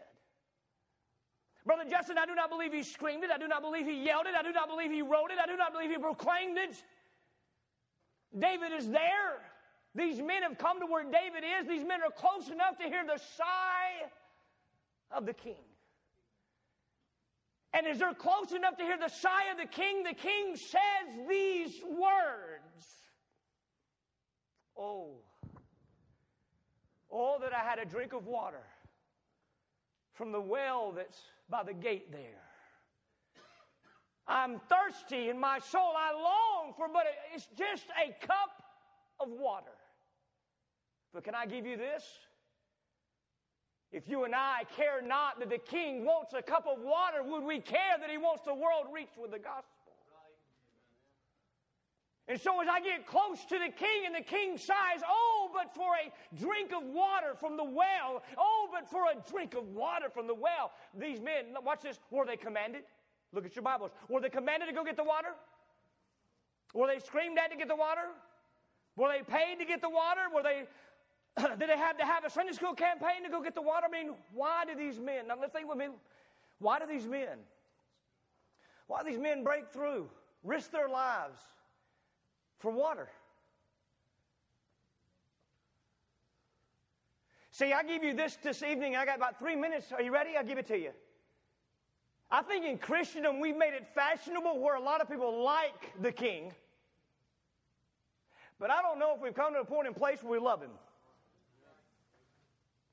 Brother 1.65 1.89
Justin, 1.89 2.17
I 2.17 2.25
do 2.25 2.35
not 2.35 2.49
believe 2.49 2.73
he 2.73 2.83
screamed 2.83 3.23
it. 3.23 3.31
I 3.31 3.37
do 3.37 3.47
not 3.47 3.61
believe 3.61 3.85
he 3.85 4.03
yelled 4.03 4.27
it. 4.27 4.35
I 4.37 4.43
do 4.43 4.51
not 4.51 4.69
believe 4.69 4.91
he 4.91 5.01
wrote 5.01 5.31
it. 5.31 5.39
I 5.41 5.47
do 5.47 5.57
not 5.57 5.73
believe 5.73 5.89
he 5.89 5.97
proclaimed 5.97 6.57
it. 6.57 6.75
David 8.37 8.71
is 8.77 8.87
there. 8.87 9.41
These 9.99 10.21
men 10.21 10.43
have 10.43 10.57
come 10.57 10.79
to 10.79 10.85
where 10.85 11.03
David 11.03 11.43
is. 11.59 11.67
These 11.67 11.85
men 11.85 11.99
are 12.01 12.11
close 12.11 12.47
enough 12.47 12.77
to 12.77 12.85
hear 12.85 13.03
the 13.05 13.19
sigh 13.35 14.07
of 15.11 15.25
the 15.25 15.33
king. 15.33 15.65
And 17.73 17.85
as 17.85 17.99
they're 17.99 18.13
close 18.13 18.53
enough 18.53 18.77
to 18.77 18.83
hear 18.83 18.97
the 18.97 19.09
sigh 19.09 19.51
of 19.51 19.57
the 19.57 19.67
king, 19.67 20.03
the 20.03 20.13
king 20.13 20.55
says 20.55 21.27
these 21.27 21.73
words 21.83 22.85
Oh, 24.77 25.17
oh, 27.11 27.37
that 27.41 27.53
I 27.53 27.59
had 27.59 27.79
a 27.79 27.85
drink 27.85 28.13
of 28.13 28.25
water 28.25 28.63
from 30.13 30.31
the 30.31 30.39
well 30.39 30.93
that's 30.93 31.19
by 31.49 31.63
the 31.63 31.73
gate 31.73 32.09
there. 32.09 32.41
I'm 34.25 34.61
thirsty 34.69 35.27
in 35.27 35.37
my 35.37 35.59
soul. 35.59 35.91
I 35.97 36.13
long 36.13 36.73
for, 36.77 36.87
but 36.87 37.03
it's 37.35 37.49
just 37.57 37.83
a 38.01 38.25
cup 38.25 38.63
of 39.19 39.27
water. 39.27 39.71
But 41.13 41.23
can 41.23 41.35
I 41.35 41.45
give 41.45 41.65
you 41.65 41.77
this? 41.77 42.03
If 43.91 44.07
you 44.07 44.23
and 44.23 44.35
I 44.35 44.63
care 44.75 45.01
not 45.01 45.39
that 45.39 45.49
the 45.49 45.57
king 45.57 46.05
wants 46.05 46.33
a 46.33 46.41
cup 46.41 46.65
of 46.67 46.79
water, 46.81 47.23
would 47.23 47.43
we 47.43 47.59
care 47.59 47.97
that 47.99 48.09
he 48.09 48.17
wants 48.17 48.43
the 48.45 48.53
world 48.53 48.85
reached 48.93 49.17
with 49.17 49.31
the 49.31 49.39
gospel? 49.39 49.79
And 52.29 52.39
so 52.39 52.61
as 52.61 52.67
I 52.69 52.79
get 52.79 53.07
close 53.07 53.43
to 53.45 53.57
the 53.57 53.73
king 53.73 54.05
and 54.05 54.13
the 54.13 54.21
king 54.21 54.55
sighs, 54.55 55.01
oh, 55.03 55.49
but 55.51 55.73
for 55.73 55.95
a 55.95 56.11
drink 56.37 56.71
of 56.71 56.83
water 56.83 57.33
from 57.39 57.57
the 57.57 57.63
well. 57.63 58.21
Oh, 58.37 58.69
but 58.71 58.87
for 58.87 59.05
a 59.05 59.15
drink 59.31 59.55
of 59.55 59.67
water 59.69 60.11
from 60.13 60.27
the 60.27 60.35
well. 60.35 60.71
These 60.95 61.21
men, 61.21 61.45
watch 61.65 61.81
this, 61.81 61.97
were 62.11 62.27
they 62.27 62.37
commanded? 62.37 62.83
Look 63.33 63.47
at 63.47 63.55
your 63.55 63.63
Bibles. 63.63 63.89
Were 64.09 64.21
they 64.21 64.29
commanded 64.29 64.67
to 64.67 64.73
go 64.73 64.83
get 64.83 64.95
the 64.95 65.03
water? 65.03 65.29
Were 66.75 66.85
they 66.85 66.99
screamed 66.99 67.39
at 67.39 67.49
to 67.49 67.57
get 67.57 67.67
the 67.67 67.75
water? 67.75 68.13
Were 68.95 69.09
they 69.09 69.23
paid 69.23 69.57
to 69.57 69.65
get 69.65 69.81
the 69.81 69.89
water? 69.89 70.21
Were 70.31 70.43
they 70.43 70.65
did 71.59 71.69
they 71.69 71.77
have 71.77 71.97
to 71.97 72.05
have 72.05 72.25
a 72.25 72.29
Sunday 72.29 72.53
school 72.53 72.73
campaign 72.73 73.23
to 73.23 73.29
go 73.29 73.41
get 73.41 73.55
the 73.55 73.61
water? 73.61 73.87
I 73.87 73.91
mean, 73.91 74.13
why 74.33 74.65
do 74.65 74.75
these 74.75 74.99
men, 74.99 75.27
now 75.27 75.35
let's 75.39 75.53
think 75.53 75.67
with 75.67 75.77
me, 75.77 75.87
why 76.59 76.79
do 76.79 76.85
these 76.85 77.07
men, 77.07 77.39
why 78.87 79.03
do 79.03 79.09
these 79.09 79.19
men 79.19 79.43
break 79.43 79.71
through, 79.71 80.09
risk 80.43 80.71
their 80.71 80.89
lives 80.89 81.39
for 82.59 82.71
water? 82.71 83.09
See, 87.51 87.73
I 87.73 87.83
give 87.83 88.03
you 88.03 88.13
this 88.13 88.37
this 88.41 88.63
evening. 88.63 88.95
I 88.95 89.05
got 89.05 89.17
about 89.17 89.37
three 89.37 89.57
minutes. 89.57 89.91
Are 89.91 90.01
you 90.01 90.13
ready? 90.13 90.37
I'll 90.37 90.45
give 90.45 90.57
it 90.57 90.67
to 90.67 90.77
you. 90.77 90.91
I 92.31 92.41
think 92.41 92.65
in 92.65 92.77
Christendom 92.77 93.41
we've 93.41 93.57
made 93.57 93.73
it 93.73 93.85
fashionable 93.93 94.61
where 94.61 94.75
a 94.75 94.81
lot 94.81 95.01
of 95.01 95.09
people 95.09 95.43
like 95.43 95.91
the 96.01 96.11
king. 96.11 96.53
But 98.59 98.69
I 98.69 98.81
don't 98.81 98.97
know 98.97 99.13
if 99.15 99.21
we've 99.21 99.33
come 99.33 99.53
to 99.55 99.59
a 99.59 99.65
point 99.65 99.87
in 99.87 99.93
place 99.93 100.23
where 100.23 100.39
we 100.39 100.39
love 100.39 100.61
him. 100.61 100.71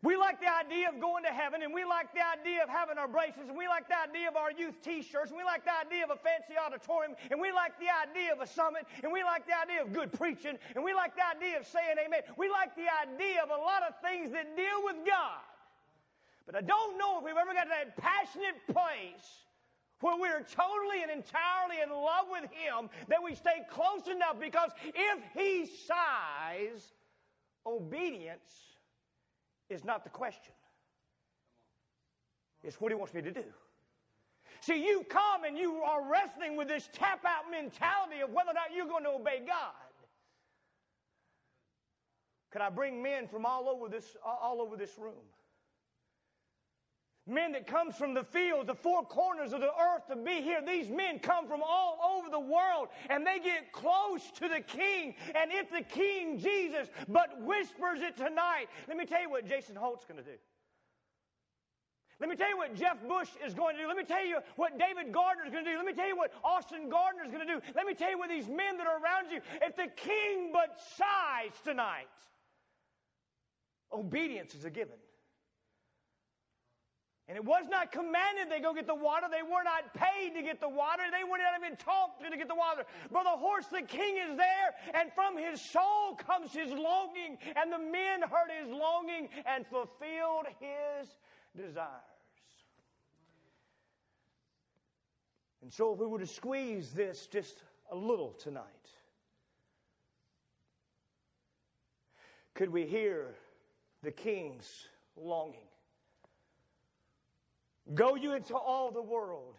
We 0.03 0.15
like 0.17 0.41
the 0.41 0.53
idea 0.53 0.93
of 0.93 1.01
going 1.01 1.25
to 1.25 1.33
heaven, 1.33 1.63
and 1.65 1.73
we 1.73 1.85
like 1.85 2.13
the 2.13 2.21
idea 2.21 2.63
of 2.63 2.69
having 2.69 2.99
our 2.99 3.09
braces, 3.09 3.49
and 3.49 3.57
we 3.57 3.67
like 3.67 3.89
the 3.89 3.97
idea 3.97 4.29
of 4.29 4.37
our 4.37 4.53
youth 4.53 4.77
t-shirts, 4.85 5.33
and 5.33 5.39
we 5.39 5.45
like 5.45 5.65
the 5.65 5.73
idea 5.73 6.05
of 6.05 6.11
a 6.13 6.21
fancy 6.21 6.53
auditorium, 6.53 7.17
and 7.31 7.41
we 7.41 7.51
like 7.51 7.73
the 7.81 7.89
idea 7.89 8.33
of 8.33 8.41
a 8.45 8.47
summit, 8.47 8.85
and 9.03 9.11
we 9.11 9.25
like 9.25 9.49
the 9.49 9.57
idea 9.57 9.81
of 9.81 9.93
good 9.97 10.13
preaching, 10.13 10.61
and 10.77 10.85
we 10.85 10.93
like 10.93 11.17
the 11.17 11.25
idea 11.25 11.59
of 11.59 11.67
saying 11.67 11.97
amen. 11.97 12.21
We 12.37 12.53
like 12.53 12.77
the 12.77 12.93
idea 12.93 13.41
of 13.41 13.49
a 13.49 13.57
lot 13.57 13.89
of 13.89 13.97
things 14.05 14.33
that 14.37 14.55
deal 14.55 14.85
with 14.85 15.01
God. 15.09 15.41
But 16.45 16.55
I 16.55 16.61
don't 16.61 16.99
know 16.99 17.19
if 17.19 17.25
we've 17.25 17.37
ever 17.37 17.55
got 17.57 17.65
to 17.65 17.75
that 17.75 17.97
passionate 17.97 18.61
place 18.69 19.49
where 20.01 20.21
we're 20.21 20.45
totally 20.45 21.03
and 21.03 21.11
entirely 21.11 21.81
in 21.83 21.89
love 21.91 22.29
with 22.31 22.45
Him 22.53 22.93
that 23.09 23.25
we 23.25 23.35
stay 23.35 23.65
close 23.73 24.07
enough 24.13 24.39
because 24.39 24.71
if 24.85 25.19
He 25.33 25.67
sighs, 25.67 26.93
obedience 27.65 28.76
is 29.69 29.85
not 29.85 30.05
the 30.05 30.11
question. 30.11 30.53
It's 32.63 32.81
what 32.81 32.91
He 32.91 32.97
wants 32.97 33.15
me 33.15 33.23
to 33.23 33.31
do. 33.33 33.45
See, 34.61 34.85
you 34.85 35.05
come 35.09 35.45
and 35.45 35.57
you 35.57 35.83
are 35.83 36.11
wrestling 36.11 36.57
with 36.57 36.69
this 36.69 36.89
tap 36.93 37.25
out 37.25 37.51
mentality 37.51 38.21
of 38.23 38.31
whether 38.31 38.51
or 38.51 38.55
not 38.55 38.75
you're 38.75 38.87
going 38.87 39.05
to 39.05 39.11
obey 39.11 39.43
God. 39.47 39.73
Could 42.51 42.63
I 42.63 42.71
bring 42.71 43.03
men 43.03 43.29
from 43.29 43.45
all 43.45 43.69
over 43.69 43.89
this, 43.89 44.17
all 44.25 44.61
over 44.61 44.77
this 44.77 44.99
room? 44.99 45.15
Men 47.27 47.53
that 47.53 47.67
comes 47.67 47.97
from 47.97 48.15
the 48.15 48.25
fields, 48.25 48.67
the 48.67 48.75
four 48.75 49.03
corners 49.03 49.53
of 49.53 49.61
the 49.61 49.67
earth 49.67 50.07
to 50.09 50.17
be 50.17 50.43
here. 50.43 50.61
These 50.65 50.89
men 50.89 51.19
come 51.19 51.47
from 51.47 51.61
all 51.63 51.99
over 52.17 52.31
the 52.31 52.41
world 52.41 52.89
and 53.11 53.27
they 53.27 53.39
get 53.39 53.73
close 53.73 54.31
to 54.37 54.49
the 54.49 54.61
king. 54.61 55.15
And 55.35 55.51
if 55.53 55.71
the 55.71 55.83
king 55.83 56.39
Jesus 56.39 56.89
but 57.09 57.41
whispers 57.43 58.01
it 58.01 58.17
tonight, 58.17 58.67
let 58.89 58.97
me 58.97 59.05
tell 59.05 59.21
you 59.21 59.31
what 59.31 59.47
Jason 59.47 59.75
Holt's 59.77 60.05
going 60.05 60.19
to 60.19 60.25
do. 60.25 60.37
Let 62.19 62.31
me 62.31 62.37
tell 62.37 62.49
you 62.49 62.57
what 62.57 62.75
Jeff 62.75 62.97
Bush 63.07 63.29
is 63.45 63.53
going 63.53 63.77
to 63.77 63.83
do. 63.83 63.89
Let 63.89 63.97
me 63.97 64.05
tell 64.05 64.25
you 64.25 64.39
what 64.57 64.79
David 64.79 65.13
Gardner 65.13 65.45
is 65.45 65.53
going 65.53 65.65
to 65.65 65.71
do. 65.71 65.77
Let 65.77 65.85
me 65.85 65.93
tell 65.93 66.09
you 66.09 66.17
what 66.17 66.33
Austin 66.43 66.89
Gardner 66.89 67.25
is 67.25 67.31
going 67.31 67.47
to 67.47 67.55
do. 67.55 67.61
Let 67.75 67.87
me 67.87 67.93
tell 67.93 68.11
you 68.11 68.19
what 68.19 68.31
these 68.31 68.49
men 68.49 68.79
that 68.79 68.87
are 68.87 68.99
around 69.03 69.31
you, 69.31 69.41
if 69.61 69.77
the 69.77 69.89
king 69.97 70.51
but 70.51 70.81
sighs 70.97 71.53
tonight, 71.63 72.07
obedience 73.93 74.55
is 74.55 74.65
a 74.65 74.71
given. 74.71 74.97
And 77.29 77.37
it 77.37 77.45
was 77.45 77.65
not 77.69 77.91
commanded 77.91 78.49
they 78.49 78.61
go 78.61 78.73
get 78.73 78.87
the 78.87 78.95
water. 78.95 79.27
They 79.29 79.43
were 79.43 79.65
not 79.65 79.93
paid 79.95 80.35
to 80.37 80.43
get 80.43 80.61
the 80.61 80.69
water. 80.69 81.03
They 81.11 81.25
were 81.25 81.39
not 81.39 81.59
even 81.61 81.77
talked 81.77 82.23
to 82.23 82.31
to 82.31 82.37
get 82.37 82.47
the 82.47 82.55
water. 82.55 82.85
But 83.11 83.25
the 83.25 83.31
horse, 83.31 83.67
the 83.67 83.83
king 83.83 84.17
is 84.17 84.37
there, 84.37 84.75
and 84.95 85.13
from 85.13 85.37
his 85.37 85.61
soul 85.61 86.15
comes 86.15 86.53
his 86.53 86.71
longing. 86.71 87.39
And 87.57 87.73
the 87.73 87.81
men 87.81 88.23
heard 88.23 88.51
his 88.63 88.71
longing 88.71 89.29
and 89.45 89.67
fulfilled 89.67 90.47
his 90.61 91.09
desires. 91.57 91.91
And 95.63 95.73
so, 95.73 95.93
if 95.93 95.99
we 95.99 96.07
were 96.07 96.21
to 96.21 96.29
squeeze 96.29 96.93
this 96.93 97.27
just 97.27 97.65
a 97.91 97.97
little 97.97 98.31
tonight, 98.35 98.63
could 102.55 102.71
we 102.71 102.87
hear 102.87 103.35
the 104.05 104.13
king's 104.13 104.87
longing? 105.17 105.66
Go 107.95 108.17
you 108.17 108.35
into 108.35 108.57
all 108.57 108.91
the 108.91 109.03
world 109.03 109.55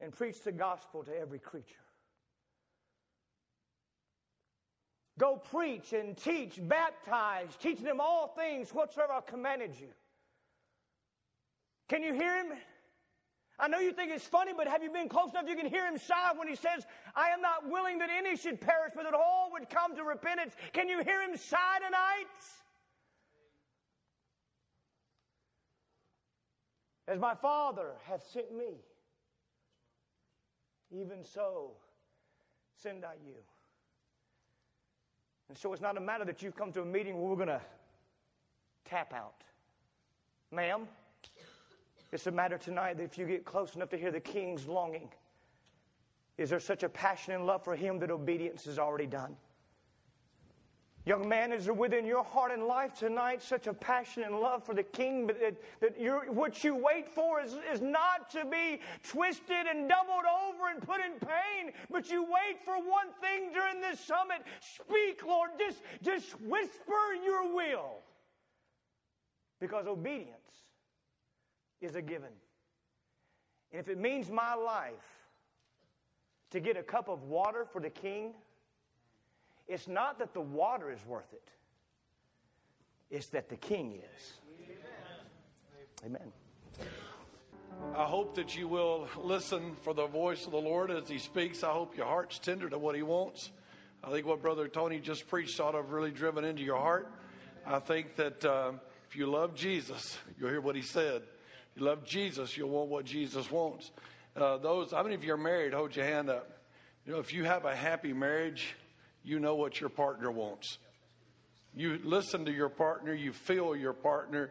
and 0.00 0.12
preach 0.12 0.42
the 0.42 0.52
gospel 0.52 1.02
to 1.04 1.16
every 1.18 1.38
creature. 1.38 1.74
Go 5.18 5.36
preach 5.36 5.92
and 5.92 6.16
teach, 6.16 6.58
baptize, 6.60 7.48
teach 7.60 7.80
them 7.80 8.00
all 8.00 8.28
things 8.28 8.72
whatsoever 8.72 9.14
I 9.14 9.20
commanded 9.20 9.72
you. 9.80 9.88
Can 11.88 12.02
you 12.02 12.14
hear 12.14 12.36
him? 12.36 12.52
I 13.58 13.66
know 13.66 13.80
you 13.80 13.92
think 13.92 14.12
it's 14.12 14.26
funny, 14.26 14.52
but 14.56 14.68
have 14.68 14.84
you 14.84 14.90
been 14.90 15.08
close 15.08 15.30
enough 15.30 15.48
you 15.48 15.56
can 15.56 15.66
hear 15.66 15.84
him 15.84 15.98
sigh 15.98 16.32
when 16.36 16.46
he 16.46 16.54
says, 16.54 16.86
I 17.16 17.30
am 17.30 17.40
not 17.40 17.68
willing 17.68 17.98
that 17.98 18.10
any 18.10 18.36
should 18.36 18.60
perish, 18.60 18.92
but 18.94 19.02
that 19.04 19.14
all 19.14 19.50
would 19.52 19.68
come 19.68 19.96
to 19.96 20.04
repentance. 20.04 20.54
Can 20.72 20.88
you 20.88 21.02
hear 21.02 21.22
him 21.22 21.36
sigh 21.36 21.78
tonight? 21.84 22.26
As 27.08 27.18
my 27.18 27.34
Father 27.34 27.92
hath 28.04 28.22
sent 28.30 28.54
me, 28.54 28.74
even 30.90 31.24
so 31.24 31.70
send 32.82 33.04
I 33.04 33.14
you. 33.24 33.34
And 35.48 35.56
so 35.56 35.72
it's 35.72 35.80
not 35.80 35.96
a 35.96 36.00
matter 36.00 36.26
that 36.26 36.42
you've 36.42 36.54
come 36.54 36.70
to 36.72 36.82
a 36.82 36.84
meeting 36.84 37.16
where 37.16 37.30
we're 37.30 37.36
going 37.36 37.48
to 37.48 37.62
tap 38.84 39.14
out. 39.14 39.42
Ma'am, 40.52 40.86
it's 42.12 42.26
a 42.26 42.30
matter 42.30 42.58
tonight 42.58 42.98
that 42.98 43.04
if 43.04 43.16
you 43.16 43.26
get 43.26 43.44
close 43.44 43.74
enough 43.74 43.88
to 43.90 43.96
hear 43.96 44.10
the 44.10 44.20
king's 44.20 44.66
longing, 44.66 45.08
is 46.36 46.50
there 46.50 46.60
such 46.60 46.82
a 46.82 46.88
passion 46.90 47.32
and 47.32 47.46
love 47.46 47.64
for 47.64 47.74
him 47.74 47.98
that 48.00 48.10
obedience 48.10 48.66
is 48.66 48.78
already 48.78 49.06
done? 49.06 49.34
Young 51.08 51.26
man, 51.26 51.54
is 51.54 51.64
there 51.64 51.72
within 51.72 52.04
your 52.04 52.22
heart 52.22 52.52
and 52.52 52.64
life 52.64 52.92
tonight 52.92 53.42
such 53.42 53.66
a 53.66 53.72
passion 53.72 54.24
and 54.24 54.40
love 54.40 54.62
for 54.62 54.74
the 54.74 54.82
King 54.82 55.26
that, 55.28 55.56
that 55.80 55.94
what 56.34 56.62
you 56.62 56.74
wait 56.74 57.08
for 57.08 57.40
is, 57.40 57.56
is 57.72 57.80
not 57.80 58.28
to 58.32 58.44
be 58.44 58.78
twisted 59.02 59.66
and 59.70 59.88
doubled 59.88 60.26
over 60.46 60.68
and 60.68 60.82
put 60.82 61.00
in 61.00 61.12
pain, 61.12 61.72
but 61.90 62.10
you 62.10 62.24
wait 62.24 62.62
for 62.62 62.76
one 62.76 63.06
thing 63.22 63.54
during 63.54 63.80
this 63.80 63.98
summit. 64.00 64.42
Speak, 64.60 65.24
Lord. 65.26 65.52
Just, 65.58 65.78
just 66.02 66.38
whisper 66.42 67.14
your 67.24 67.54
will. 67.54 68.00
Because 69.62 69.86
obedience 69.86 70.36
is 71.80 71.96
a 71.96 72.02
given. 72.02 72.34
And 73.72 73.80
if 73.80 73.88
it 73.88 73.96
means 73.96 74.30
my 74.30 74.52
life 74.52 74.92
to 76.50 76.60
get 76.60 76.76
a 76.76 76.82
cup 76.82 77.08
of 77.08 77.22
water 77.22 77.64
for 77.64 77.80
the 77.80 77.88
King, 77.88 78.34
it's 79.68 79.86
not 79.86 80.18
that 80.18 80.32
the 80.34 80.40
water 80.40 80.90
is 80.90 81.04
worth 81.06 81.32
it, 81.32 81.48
it's 83.10 83.28
that 83.28 83.48
the 83.48 83.56
king 83.56 84.00
is. 84.16 84.32
Amen. 86.04 86.32
I 87.96 88.04
hope 88.04 88.36
that 88.36 88.56
you 88.56 88.68
will 88.68 89.08
listen 89.20 89.74
for 89.82 89.94
the 89.94 90.06
voice 90.06 90.46
of 90.46 90.52
the 90.52 90.60
Lord 90.60 90.90
as 90.90 91.08
He 91.08 91.18
speaks. 91.18 91.62
I 91.62 91.70
hope 91.70 91.96
your 91.96 92.06
heart's 92.06 92.38
tender 92.38 92.68
to 92.68 92.78
what 92.78 92.94
He 92.94 93.02
wants. 93.02 93.50
I 94.02 94.10
think 94.10 94.26
what 94.26 94.42
Brother 94.42 94.68
Tony 94.68 95.00
just 95.00 95.28
preached 95.28 95.58
ought 95.60 95.72
to 95.72 95.78
have 95.78 95.90
really 95.90 96.10
driven 96.10 96.44
into 96.44 96.62
your 96.62 96.78
heart. 96.78 97.10
I 97.66 97.80
think 97.80 98.16
that 98.16 98.44
uh, 98.44 98.72
if 99.08 99.16
you 99.16 99.26
love 99.26 99.54
Jesus, 99.54 100.16
you'll 100.38 100.50
hear 100.50 100.60
what 100.60 100.76
He 100.76 100.82
said. 100.82 101.22
If 101.74 101.80
you 101.80 101.86
love 101.86 102.04
Jesus, 102.04 102.56
you'll 102.56 102.70
want 102.70 102.90
what 102.90 103.04
Jesus 103.04 103.50
wants. 103.50 103.90
Uh, 104.36 104.58
those, 104.58 104.92
how 104.92 105.02
many 105.02 105.14
of 105.14 105.24
you 105.24 105.34
are 105.34 105.38
married? 105.38 105.72
Hold 105.72 105.96
your 105.96 106.04
hand 106.04 106.30
up. 106.30 106.48
You 107.06 107.12
know, 107.12 107.18
if 107.18 107.32
you 107.32 107.44
have 107.44 107.64
a 107.64 107.74
happy 107.74 108.12
marriage, 108.12 108.74
you 109.28 109.38
know 109.38 109.54
what 109.54 109.78
your 109.78 109.90
partner 109.90 110.30
wants. 110.30 110.78
You 111.74 112.00
listen 112.02 112.46
to 112.46 112.52
your 112.52 112.70
partner, 112.70 113.12
you 113.12 113.32
feel 113.32 113.76
your 113.76 113.92
partner. 113.92 114.50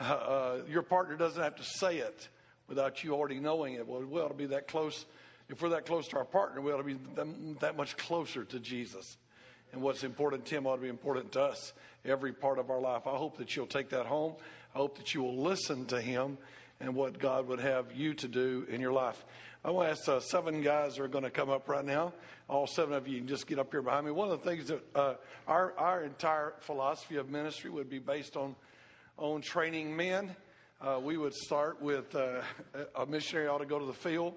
Uh, 0.00 0.58
your 0.68 0.82
partner 0.82 1.16
doesn't 1.16 1.42
have 1.42 1.56
to 1.56 1.64
say 1.64 1.98
it 1.98 2.28
without 2.66 3.04
you 3.04 3.12
already 3.12 3.38
knowing 3.38 3.74
it. 3.74 3.86
Well, 3.86 4.00
we 4.00 4.20
ought 4.20 4.28
to 4.28 4.34
be 4.34 4.46
that 4.46 4.68
close. 4.68 5.04
If 5.48 5.60
we're 5.60 5.68
that 5.70 5.86
close 5.86 6.08
to 6.08 6.16
our 6.16 6.24
partner, 6.24 6.60
we 6.60 6.72
ought 6.72 6.78
to 6.78 6.82
be 6.82 6.98
that 7.60 7.76
much 7.76 7.96
closer 7.96 8.44
to 8.44 8.58
Jesus. 8.58 9.16
And 9.72 9.82
what's 9.82 10.02
important 10.02 10.46
to 10.46 10.56
him 10.56 10.66
ought 10.66 10.76
to 10.76 10.82
be 10.82 10.88
important 10.88 11.32
to 11.32 11.42
us 11.42 11.72
every 12.04 12.32
part 12.32 12.58
of 12.58 12.70
our 12.70 12.80
life. 12.80 13.06
I 13.06 13.16
hope 13.16 13.36
that 13.38 13.54
you'll 13.54 13.66
take 13.66 13.90
that 13.90 14.06
home. 14.06 14.34
I 14.74 14.78
hope 14.78 14.96
that 14.98 15.14
you 15.14 15.22
will 15.22 15.42
listen 15.42 15.86
to 15.86 16.00
him 16.00 16.38
and 16.80 16.94
what 16.94 17.18
God 17.18 17.48
would 17.48 17.60
have 17.60 17.92
you 17.94 18.14
to 18.14 18.28
do 18.28 18.66
in 18.70 18.80
your 18.80 18.92
life. 18.92 19.22
I 19.66 19.70
want 19.70 19.88
to 19.88 19.90
ask 19.90 20.08
uh, 20.08 20.20
seven 20.20 20.62
guys 20.62 21.00
are 21.00 21.08
going 21.08 21.24
to 21.24 21.30
come 21.30 21.50
up 21.50 21.68
right 21.68 21.84
now. 21.84 22.12
All 22.48 22.68
seven 22.68 22.94
of 22.94 23.08
you 23.08 23.18
can 23.18 23.26
just 23.26 23.48
get 23.48 23.58
up 23.58 23.72
here 23.72 23.82
behind 23.82 24.06
me. 24.06 24.12
One 24.12 24.30
of 24.30 24.40
the 24.40 24.48
things 24.48 24.68
that 24.68 24.80
uh, 24.94 25.14
our 25.48 25.76
our 25.76 26.04
entire 26.04 26.54
philosophy 26.60 27.16
of 27.16 27.30
ministry 27.30 27.68
would 27.68 27.90
be 27.90 27.98
based 27.98 28.36
on 28.36 28.54
on 29.18 29.40
training 29.40 29.96
men. 29.96 30.36
Uh, 30.80 31.00
we 31.02 31.16
would 31.16 31.34
start 31.34 31.82
with 31.82 32.14
uh, 32.14 32.42
a 32.94 33.06
missionary 33.06 33.48
ought 33.48 33.58
to 33.58 33.66
go 33.66 33.80
to 33.80 33.86
the 33.86 33.92
field, 33.92 34.34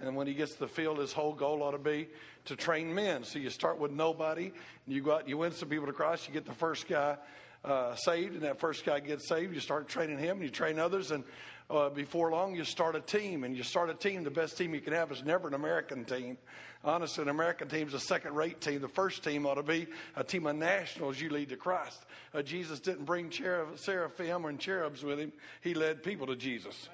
and 0.00 0.16
when 0.16 0.26
he 0.26 0.34
gets 0.34 0.54
to 0.54 0.58
the 0.58 0.66
field, 0.68 0.98
his 0.98 1.12
whole 1.12 1.32
goal 1.32 1.62
ought 1.62 1.70
to 1.70 1.78
be 1.78 2.08
to 2.46 2.56
train 2.56 2.92
men. 2.92 3.22
So 3.22 3.38
you 3.38 3.50
start 3.50 3.78
with 3.78 3.92
nobody, 3.92 4.46
and 4.46 4.94
you 4.96 5.00
go 5.00 5.12
out, 5.12 5.28
you 5.28 5.38
win 5.38 5.52
some 5.52 5.68
people 5.68 5.86
to 5.86 5.92
Christ, 5.92 6.26
you 6.26 6.34
get 6.34 6.44
the 6.44 6.54
first 6.54 6.88
guy 6.88 7.18
uh, 7.64 7.94
saved, 7.94 8.34
and 8.34 8.42
that 8.42 8.58
first 8.58 8.84
guy 8.84 8.98
gets 8.98 9.28
saved. 9.28 9.54
You 9.54 9.60
start 9.60 9.86
training 9.86 10.18
him, 10.18 10.38
and 10.38 10.42
you 10.42 10.50
train 10.50 10.80
others, 10.80 11.12
and 11.12 11.22
uh, 11.70 11.88
before 11.90 12.30
long 12.30 12.54
you 12.54 12.64
start 12.64 12.96
a 12.96 13.00
team. 13.00 13.44
And 13.44 13.56
you 13.56 13.62
start 13.62 13.90
a 13.90 13.94
team. 13.94 14.24
The 14.24 14.30
best 14.30 14.58
team 14.58 14.74
you 14.74 14.80
can 14.80 14.92
have 14.92 15.10
is 15.12 15.24
never 15.24 15.48
an 15.48 15.54
American 15.54 16.04
team. 16.04 16.38
Honestly, 16.84 17.22
an 17.22 17.28
American 17.28 17.68
team 17.68 17.86
is 17.86 17.94
a 17.94 18.00
second-rate 18.00 18.60
team. 18.60 18.80
The 18.80 18.88
first 18.88 19.22
team 19.22 19.46
ought 19.46 19.54
to 19.54 19.62
be 19.62 19.86
a 20.16 20.24
team 20.24 20.46
of 20.46 20.56
nationals 20.56 21.20
you 21.20 21.30
lead 21.30 21.50
to 21.50 21.56
Christ. 21.56 22.04
Uh, 22.34 22.42
Jesus 22.42 22.80
didn't 22.80 23.04
bring 23.04 23.30
cherub, 23.30 23.78
seraphim 23.78 24.44
and 24.46 24.58
cherubs 24.58 25.04
with 25.04 25.20
him. 25.20 25.32
He 25.60 25.74
led 25.74 26.02
people 26.02 26.26
to 26.26 26.36
Jesus. 26.36 26.88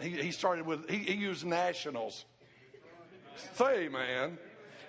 He, 0.00 0.10
he 0.10 0.30
started 0.30 0.66
with, 0.66 0.88
he, 0.88 0.98
he 0.98 1.14
used 1.14 1.44
nationals. 1.44 2.24
Say, 3.54 3.88
man. 3.88 4.38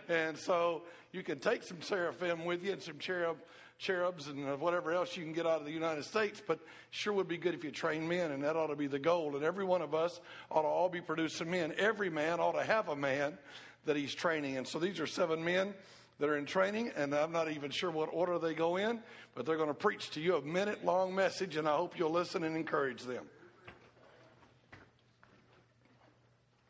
And 0.07 0.37
so 0.37 0.83
you 1.11 1.23
can 1.23 1.39
take 1.39 1.63
some 1.63 1.81
seraphim 1.81 2.45
with 2.45 2.63
you 2.63 2.73
and 2.73 2.81
some 2.81 2.99
cherub, 2.99 3.37
cherubs 3.77 4.27
and 4.27 4.59
whatever 4.59 4.91
else 4.91 5.15
you 5.15 5.23
can 5.23 5.33
get 5.33 5.45
out 5.45 5.59
of 5.59 5.65
the 5.65 5.71
United 5.71 6.03
States, 6.05 6.41
but 6.45 6.59
sure 6.91 7.13
would 7.13 7.27
be 7.27 7.37
good 7.37 7.53
if 7.53 7.63
you 7.63 7.71
train 7.71 8.07
men, 8.07 8.31
and 8.31 8.43
that 8.43 8.55
ought 8.55 8.67
to 8.67 8.75
be 8.75 8.87
the 8.87 8.99
goal. 8.99 9.35
And 9.35 9.43
every 9.43 9.65
one 9.65 9.81
of 9.81 9.93
us 9.93 10.19
ought 10.49 10.63
to 10.63 10.67
all 10.67 10.89
be 10.89 11.01
producing 11.01 11.51
men. 11.51 11.73
Every 11.77 12.09
man 12.09 12.39
ought 12.39 12.53
to 12.53 12.63
have 12.63 12.89
a 12.89 12.95
man 12.95 13.37
that 13.85 13.95
he's 13.95 14.13
training. 14.13 14.57
And 14.57 14.67
so 14.67 14.79
these 14.79 14.99
are 14.99 15.07
seven 15.07 15.43
men 15.43 15.73
that 16.19 16.29
are 16.29 16.37
in 16.37 16.45
training, 16.45 16.91
and 16.95 17.13
I'm 17.13 17.31
not 17.31 17.51
even 17.51 17.69
sure 17.69 17.91
what 17.91 18.09
order 18.11 18.39
they 18.39 18.53
go 18.53 18.77
in, 18.77 18.99
but 19.35 19.45
they're 19.45 19.57
going 19.57 19.69
to 19.69 19.75
preach 19.75 20.09
to 20.11 20.19
you 20.19 20.35
a 20.35 20.41
minute 20.41 20.83
long 20.83 21.13
message, 21.13 21.55
and 21.55 21.67
I 21.67 21.75
hope 21.75 21.97
you'll 21.97 22.11
listen 22.11 22.43
and 22.43 22.55
encourage 22.55 23.03
them. 23.03 23.23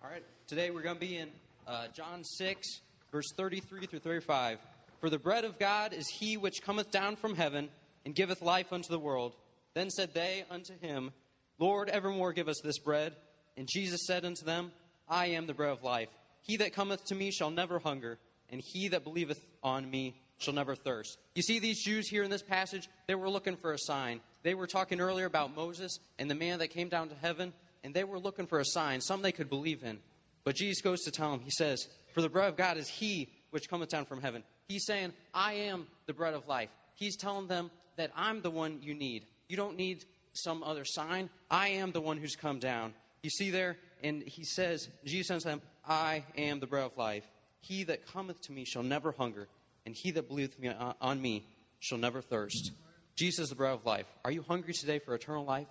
All 0.04 0.10
right, 0.10 0.24
today 0.48 0.70
we're 0.70 0.82
going 0.82 0.96
to 0.96 1.02
be 1.02 1.18
in 1.18 1.30
uh, 1.66 1.88
John 1.94 2.24
6, 2.24 2.82
verse 3.12 3.32
33 3.38 3.86
through 3.86 4.00
35. 4.00 4.60
For 5.00 5.10
the 5.10 5.20
bread 5.20 5.46
of 5.46 5.60
God 5.60 5.94
is 5.94 6.08
he 6.08 6.38
which 6.38 6.62
cometh 6.62 6.92
down 6.92 7.16
from 7.16 7.36
heaven 7.36 7.70
and 8.06 8.16
giveth 8.16 8.42
life 8.42 8.74
unto 8.74 8.90
the 8.90 9.00
world. 9.00 9.36
Then 9.74 9.90
said 9.90 10.14
they 10.14 10.44
unto 10.50 10.78
him, 10.80 11.12
Lord, 11.60 11.90
evermore 11.90 12.34
give 12.34 12.48
us 12.48 12.62
this 12.64 12.80
bread. 12.80 13.16
And 13.58 13.68
Jesus 13.68 14.06
said 14.06 14.26
unto 14.26 14.46
them, 14.46 14.72
I 15.08 15.28
am 15.28 15.48
the 15.48 15.54
bread 15.54 15.72
of 15.72 15.84
life. 15.84 16.10
He 16.42 16.58
that 16.58 16.74
cometh 16.74 17.04
to 17.06 17.16
me 17.16 17.32
shall 17.32 17.50
never 17.50 17.80
hunger, 17.80 18.18
and 18.50 18.62
he 18.62 18.90
that 18.90 19.04
believeth 19.04 19.44
on 19.64 19.90
me 19.90 20.16
shall 20.38 20.54
never 20.54 20.76
thirst. 20.76 21.18
You 21.36 21.42
see, 21.42 21.60
these 21.60 21.84
Jews 21.84 22.08
here 22.08 22.24
in 22.24 22.30
this 22.30 22.44
passage, 22.44 22.88
they 23.08 23.16
were 23.16 23.30
looking 23.30 23.58
for 23.58 23.74
a 23.74 23.80
sign. 23.80 24.22
They 24.44 24.54
were 24.54 24.68
talking 24.68 25.02
earlier 25.02 25.26
about 25.26 25.56
Moses 25.56 26.00
and 26.20 26.30
the 26.30 26.36
man 26.36 26.60
that 26.60 26.70
came 26.70 26.90
down 26.90 27.10
to 27.10 27.16
heaven, 27.16 27.54
and 27.84 27.94
they 27.94 28.04
were 28.04 28.20
looking 28.20 28.48
for 28.48 28.60
a 28.60 28.66
sign, 28.66 29.02
some 29.02 29.22
they 29.22 29.32
could 29.32 29.50
believe 29.50 29.84
in. 29.84 30.00
But 30.44 30.56
Jesus 30.56 30.82
goes 30.82 31.02
to 31.02 31.12
tell 31.12 31.32
them, 31.32 31.42
He 31.42 31.52
says, 31.52 31.88
For 32.14 32.22
the 32.22 32.30
bread 32.30 32.50
of 32.50 32.56
God 32.56 32.78
is 32.78 32.88
He 32.88 33.30
which 33.50 33.70
cometh 33.70 33.90
down 33.90 34.06
from 34.06 34.22
heaven. 34.22 34.44
He's 34.68 34.86
saying, 34.86 35.14
I 35.34 35.54
am 35.54 35.88
the 36.08 36.14
bread 36.14 36.34
of 36.34 36.48
life. 36.48 36.70
He's 36.96 37.16
telling 37.16 37.48
them 37.48 37.72
that 37.96 38.12
I'm 38.16 38.42
the 38.42 38.52
one 38.52 38.80
you 38.82 38.94
need. 38.94 39.26
You 39.48 39.58
don't 39.58 39.78
need 39.78 40.04
some 40.34 40.64
other 40.64 40.84
sign. 40.86 41.30
I 41.50 41.70
am 41.70 41.92
the 41.92 42.02
one 42.02 42.18
who's 42.18 42.36
come 42.36 42.60
down. 42.60 42.94
You 43.24 43.30
see 43.30 43.50
there, 43.50 43.78
and 44.04 44.22
he 44.22 44.44
says, 44.44 44.88
Jesus 45.06 45.28
says 45.28 45.44
to 45.44 45.50
them, 45.50 45.62
I 45.88 46.24
am 46.38 46.60
the 46.60 46.68
bread 46.68 46.86
of 46.86 46.98
life. 46.98 47.24
He 47.62 47.86
that 47.86 48.08
cometh 48.08 48.40
to 48.44 48.52
me 48.52 48.66
shall 48.66 48.84
never 48.84 49.12
hunger, 49.12 49.48
and 49.86 49.96
he 49.96 50.12
that 50.12 50.28
believeth 50.28 50.60
me 50.60 50.70
uh, 50.70 50.94
on 51.02 51.22
me 51.22 51.46
shall 51.80 51.98
never 51.98 52.22
thirst. 52.22 52.72
Jesus 53.16 53.44
is 53.44 53.50
the 53.50 53.56
bread 53.56 53.74
of 53.74 53.86
life. 53.86 54.06
Are 54.24 54.32
you 54.32 54.44
hungry 54.48 54.74
today 54.74 55.00
for 55.00 55.16
eternal 55.16 55.46
life? 55.46 55.68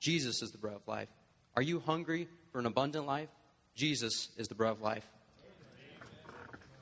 Jesus 0.00 0.42
is 0.42 0.50
the 0.50 0.58
bread 0.58 0.74
of 0.74 0.86
life. 0.86 1.08
Are 1.56 1.62
you 1.62 1.80
hungry 1.80 2.28
for 2.52 2.58
an 2.58 2.66
abundant 2.66 3.06
life? 3.06 3.28
Jesus 3.74 4.28
is 4.36 4.48
the 4.48 4.54
bread 4.54 4.72
of 4.72 4.82
life. 4.82 5.06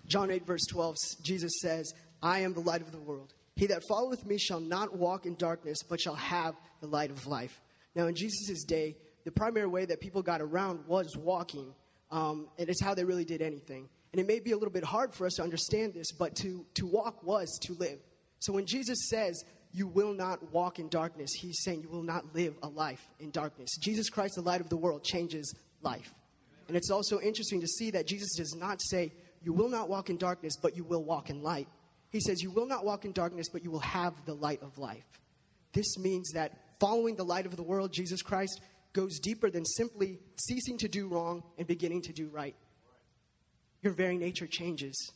John 0.08 0.30
8, 0.30 0.46
verse 0.46 0.64
12, 0.66 0.96
Jesus 1.22 1.60
says, 1.60 1.92
I 2.22 2.40
am 2.40 2.54
the 2.54 2.60
light 2.60 2.80
of 2.80 2.92
the 2.92 3.00
world. 3.00 3.32
He 3.56 3.66
that 3.66 3.82
followeth 3.86 4.24
me 4.24 4.38
shall 4.38 4.60
not 4.60 4.96
walk 4.96 5.26
in 5.26 5.34
darkness, 5.34 5.82
but 5.82 6.00
shall 6.00 6.14
have 6.14 6.54
the 6.80 6.86
light 6.86 7.10
of 7.10 7.26
life. 7.26 7.60
Now, 7.94 8.06
in 8.06 8.14
Jesus' 8.14 8.64
day, 8.64 8.96
the 9.24 9.32
primary 9.32 9.66
way 9.66 9.84
that 9.84 10.00
people 10.00 10.22
got 10.22 10.40
around 10.40 10.86
was 10.86 11.16
walking, 11.16 11.74
um, 12.10 12.48
and 12.58 12.68
it's 12.68 12.80
how 12.80 12.94
they 12.94 13.04
really 13.04 13.24
did 13.24 13.42
anything. 13.42 13.88
And 14.12 14.20
it 14.20 14.26
may 14.26 14.40
be 14.40 14.52
a 14.52 14.56
little 14.56 14.72
bit 14.72 14.84
hard 14.84 15.14
for 15.14 15.26
us 15.26 15.34
to 15.34 15.42
understand 15.42 15.92
this, 15.92 16.12
but 16.12 16.36
to, 16.36 16.64
to 16.74 16.86
walk 16.86 17.22
was 17.22 17.58
to 17.64 17.74
live. 17.74 17.98
So 18.38 18.52
when 18.52 18.64
Jesus 18.66 19.08
says, 19.10 19.44
You 19.72 19.86
will 19.86 20.14
not 20.14 20.52
walk 20.52 20.78
in 20.78 20.88
darkness, 20.88 21.32
he's 21.32 21.62
saying 21.62 21.82
you 21.82 21.90
will 21.90 22.02
not 22.02 22.34
live 22.34 22.54
a 22.62 22.68
life 22.68 23.06
in 23.20 23.30
darkness. 23.30 23.76
Jesus 23.78 24.08
Christ, 24.08 24.36
the 24.36 24.40
light 24.40 24.62
of 24.62 24.70
the 24.70 24.76
world, 24.76 25.04
changes 25.04 25.54
life. 25.82 26.14
And 26.68 26.76
it's 26.76 26.90
also 26.90 27.20
interesting 27.20 27.60
to 27.62 27.66
see 27.66 27.90
that 27.90 28.06
Jesus 28.06 28.36
does 28.36 28.54
not 28.54 28.80
say, 28.80 29.12
You 29.42 29.52
will 29.52 29.68
not 29.68 29.88
walk 29.88 30.10
in 30.10 30.16
darkness, 30.16 30.56
but 30.60 30.76
you 30.76 30.84
will 30.84 31.02
walk 31.02 31.30
in 31.30 31.42
light. 31.42 31.68
He 32.10 32.20
says, 32.20 32.42
You 32.42 32.50
will 32.50 32.66
not 32.66 32.84
walk 32.84 33.04
in 33.04 33.12
darkness, 33.12 33.48
but 33.52 33.62
you 33.62 33.70
will 33.70 33.80
have 33.80 34.14
the 34.24 34.34
light 34.34 34.62
of 34.62 34.78
life. 34.78 35.04
This 35.72 35.98
means 35.98 36.32
that 36.32 36.52
following 36.80 37.16
the 37.16 37.24
light 37.24 37.46
of 37.46 37.56
the 37.56 37.62
world, 37.62 37.92
Jesus 37.92 38.22
Christ, 38.22 38.60
goes 38.92 39.18
deeper 39.18 39.50
than 39.50 39.64
simply 39.64 40.18
ceasing 40.36 40.78
to 40.78 40.88
do 40.88 41.08
wrong 41.08 41.42
and 41.58 41.66
beginning 41.66 42.02
to 42.02 42.12
do 42.12 42.28
right. 42.28 42.56
Your 43.82 43.92
very 43.92 44.16
nature 44.16 44.46
changes. 44.46 45.12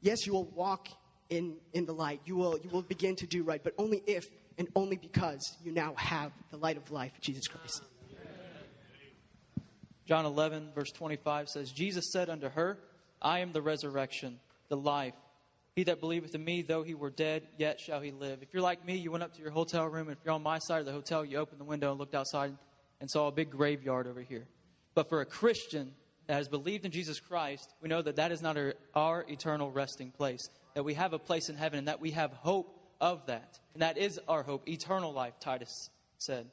Yes, 0.00 0.26
you 0.26 0.32
will 0.32 0.50
walk 0.54 0.88
in, 1.28 1.56
in 1.72 1.86
the 1.86 1.92
light. 1.92 2.20
You 2.24 2.36
will, 2.36 2.58
you 2.62 2.70
will 2.70 2.82
begin 2.82 3.16
to 3.16 3.26
do 3.26 3.42
right, 3.42 3.62
but 3.62 3.74
only 3.78 4.02
if 4.06 4.24
and 4.56 4.68
only 4.76 4.96
because 4.96 5.56
you 5.62 5.72
now 5.72 5.94
have 5.96 6.32
the 6.50 6.56
light 6.56 6.76
of 6.76 6.90
life, 6.90 7.12
Jesus 7.20 7.48
Christ. 7.48 7.82
John 10.06 10.26
11, 10.26 10.72
verse 10.74 10.92
25 10.92 11.48
says, 11.48 11.72
Jesus 11.72 12.12
said 12.12 12.28
unto 12.28 12.48
her, 12.50 12.78
I 13.24 13.38
am 13.38 13.52
the 13.52 13.62
resurrection, 13.62 14.38
the 14.68 14.76
life. 14.76 15.14
He 15.74 15.84
that 15.84 15.98
believeth 15.98 16.34
in 16.34 16.44
me, 16.44 16.62
though 16.62 16.82
he 16.82 16.94
were 16.94 17.10
dead, 17.10 17.42
yet 17.58 17.80
shall 17.80 18.00
he 18.00 18.12
live. 18.12 18.42
If 18.42 18.52
you're 18.52 18.62
like 18.62 18.84
me, 18.84 18.96
you 18.96 19.10
went 19.10 19.24
up 19.24 19.34
to 19.34 19.42
your 19.42 19.50
hotel 19.50 19.86
room, 19.86 20.08
and 20.08 20.16
if 20.16 20.24
you're 20.24 20.34
on 20.34 20.42
my 20.42 20.58
side 20.58 20.80
of 20.80 20.86
the 20.86 20.92
hotel, 20.92 21.24
you 21.24 21.38
opened 21.38 21.58
the 21.58 21.64
window 21.64 21.90
and 21.90 21.98
looked 21.98 22.14
outside 22.14 22.56
and 23.00 23.10
saw 23.10 23.26
a 23.26 23.32
big 23.32 23.50
graveyard 23.50 24.06
over 24.06 24.20
here. 24.20 24.46
But 24.94 25.08
for 25.08 25.20
a 25.20 25.26
Christian 25.26 25.92
that 26.26 26.34
has 26.34 26.48
believed 26.48 26.84
in 26.84 26.92
Jesus 26.92 27.18
Christ, 27.18 27.72
we 27.80 27.88
know 27.88 28.02
that 28.02 28.16
that 28.16 28.30
is 28.30 28.42
not 28.42 28.56
our, 28.56 28.74
our 28.94 29.24
eternal 29.26 29.70
resting 29.70 30.10
place, 30.10 30.48
that 30.74 30.84
we 30.84 30.94
have 30.94 31.12
a 31.12 31.18
place 31.18 31.48
in 31.48 31.56
heaven, 31.56 31.78
and 31.80 31.88
that 31.88 32.00
we 32.00 32.12
have 32.12 32.30
hope 32.32 32.78
of 33.00 33.26
that. 33.26 33.58
And 33.72 33.82
that 33.82 33.98
is 33.98 34.20
our 34.28 34.42
hope, 34.42 34.68
eternal 34.68 35.12
life, 35.12 35.34
Titus 35.40 35.90
said. 36.18 36.46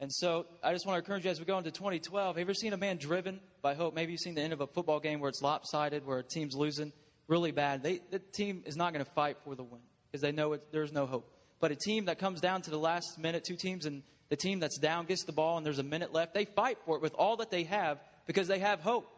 And 0.00 0.12
so 0.12 0.46
I 0.62 0.72
just 0.72 0.86
want 0.86 0.96
to 0.96 0.98
encourage 0.98 1.24
you 1.24 1.30
as 1.30 1.38
we 1.38 1.46
go 1.46 1.56
into 1.56 1.70
2012. 1.70 2.26
Have 2.26 2.36
you 2.36 2.42
ever 2.42 2.54
seen 2.54 2.72
a 2.72 2.76
man 2.76 2.96
driven 2.96 3.40
by 3.62 3.74
hope? 3.74 3.94
Maybe 3.94 4.12
you've 4.12 4.20
seen 4.20 4.34
the 4.34 4.42
end 4.42 4.52
of 4.52 4.60
a 4.60 4.66
football 4.66 5.00
game 5.00 5.20
where 5.20 5.28
it's 5.28 5.40
lopsided, 5.40 6.04
where 6.04 6.18
a 6.18 6.22
team's 6.22 6.54
losing 6.54 6.92
really 7.28 7.52
bad. 7.52 7.82
They, 7.82 8.00
the 8.10 8.18
team 8.18 8.64
is 8.66 8.76
not 8.76 8.92
going 8.92 9.04
to 9.04 9.10
fight 9.12 9.36
for 9.44 9.54
the 9.54 9.62
win 9.62 9.80
because 10.10 10.20
they 10.20 10.32
know 10.32 10.52
it, 10.52 10.62
there's 10.72 10.92
no 10.92 11.06
hope. 11.06 11.30
But 11.60 11.70
a 11.70 11.76
team 11.76 12.06
that 12.06 12.18
comes 12.18 12.40
down 12.40 12.62
to 12.62 12.70
the 12.70 12.78
last 12.78 13.18
minute, 13.18 13.44
two 13.44 13.56
teams, 13.56 13.86
and 13.86 14.02
the 14.28 14.36
team 14.36 14.60
that's 14.60 14.78
down 14.78 15.06
gets 15.06 15.24
the 15.24 15.32
ball 15.32 15.56
and 15.56 15.64
there's 15.64 15.78
a 15.78 15.84
minute 15.84 16.12
left, 16.12 16.34
they 16.34 16.44
fight 16.44 16.78
for 16.84 16.96
it 16.96 17.02
with 17.02 17.14
all 17.14 17.36
that 17.36 17.50
they 17.50 17.64
have 17.64 17.98
because 18.26 18.48
they 18.48 18.58
have 18.58 18.80
hope. 18.80 19.08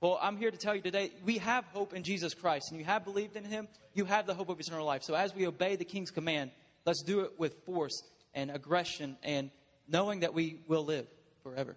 Well, 0.00 0.18
I'm 0.22 0.36
here 0.36 0.50
to 0.50 0.56
tell 0.56 0.76
you 0.76 0.82
today, 0.82 1.10
we 1.24 1.38
have 1.38 1.64
hope 1.72 1.92
in 1.92 2.04
Jesus 2.04 2.32
Christ, 2.34 2.70
and 2.70 2.78
you 2.78 2.86
have 2.86 3.04
believed 3.04 3.34
in 3.34 3.44
Him, 3.44 3.66
you 3.94 4.04
have 4.04 4.26
the 4.26 4.34
hope 4.34 4.48
of 4.48 4.58
his 4.58 4.68
eternal 4.68 4.86
life. 4.86 5.02
So 5.02 5.14
as 5.14 5.34
we 5.34 5.46
obey 5.46 5.74
the 5.74 5.84
King's 5.84 6.12
command, 6.12 6.52
let's 6.86 7.02
do 7.02 7.20
it 7.20 7.32
with 7.36 7.54
force 7.66 8.04
and 8.32 8.50
aggression 8.52 9.16
and 9.24 9.50
knowing 9.88 10.20
that 10.20 10.34
we 10.34 10.60
will 10.68 10.84
live 10.84 11.06
forever. 11.42 11.76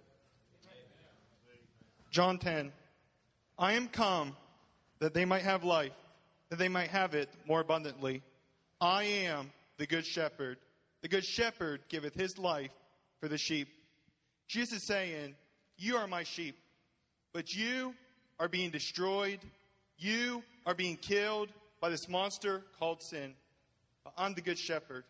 John 2.10 2.38
10 2.38 2.72
I 3.58 3.72
am 3.74 3.88
come 3.88 4.36
that 4.98 5.14
they 5.14 5.24
might 5.24 5.42
have 5.42 5.64
life, 5.64 5.92
that 6.50 6.58
they 6.58 6.68
might 6.68 6.88
have 6.88 7.14
it 7.14 7.28
more 7.46 7.60
abundantly. 7.60 8.22
I 8.80 9.04
am 9.04 9.50
the 9.78 9.86
good 9.86 10.06
shepherd. 10.06 10.58
The 11.02 11.08
good 11.08 11.24
shepherd 11.24 11.80
giveth 11.88 12.14
his 12.14 12.38
life 12.38 12.70
for 13.20 13.28
the 13.28 13.38
sheep. 13.38 13.68
Jesus 14.48 14.78
is 14.78 14.82
saying, 14.82 15.34
You 15.78 15.96
are 15.96 16.06
my 16.06 16.24
sheep, 16.24 16.56
but 17.32 17.54
you 17.54 17.94
are 18.38 18.48
being 18.48 18.70
destroyed. 18.70 19.40
You 19.98 20.42
are 20.66 20.74
being 20.74 20.96
killed 20.96 21.48
by 21.80 21.88
this 21.90 22.08
monster 22.08 22.62
called 22.78 23.02
sin. 23.02 23.34
But 24.04 24.14
I'm 24.16 24.34
the 24.34 24.42
good 24.42 24.58
shepherd. 24.58 25.04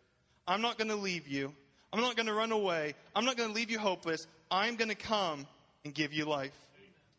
I'm 0.46 0.60
not 0.60 0.78
going 0.78 0.88
to 0.88 0.96
leave 0.96 1.28
you. 1.28 1.54
I'm 1.92 2.00
not 2.00 2.16
going 2.16 2.26
to 2.26 2.34
run 2.34 2.52
away. 2.52 2.94
I'm 3.14 3.24
not 3.24 3.36
going 3.36 3.50
to 3.50 3.54
leave 3.54 3.70
you 3.70 3.78
hopeless. 3.78 4.26
I'm 4.50 4.76
going 4.76 4.88
to 4.88 4.94
come 4.94 5.46
and 5.84 5.94
give 5.94 6.12
you 6.12 6.24
life. 6.24 6.52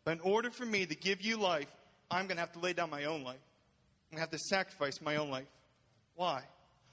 But 0.04 0.12
in 0.12 0.20
order 0.20 0.50
for 0.50 0.66
me 0.66 0.84
to 0.84 0.94
give 0.94 1.22
you 1.22 1.38
life, 1.38 1.68
I'm 2.10 2.26
going 2.26 2.36
to 2.36 2.40
have 2.40 2.52
to 2.52 2.58
lay 2.58 2.72
down 2.72 2.90
my 2.90 3.04
own 3.04 3.22
life. 3.22 3.38
I'm 4.10 4.16
going 4.16 4.18
to 4.18 4.20
have 4.20 4.30
to 4.30 4.38
sacrifice 4.38 5.00
my 5.00 5.16
own 5.16 5.30
life. 5.30 5.46
Why? 6.16 6.42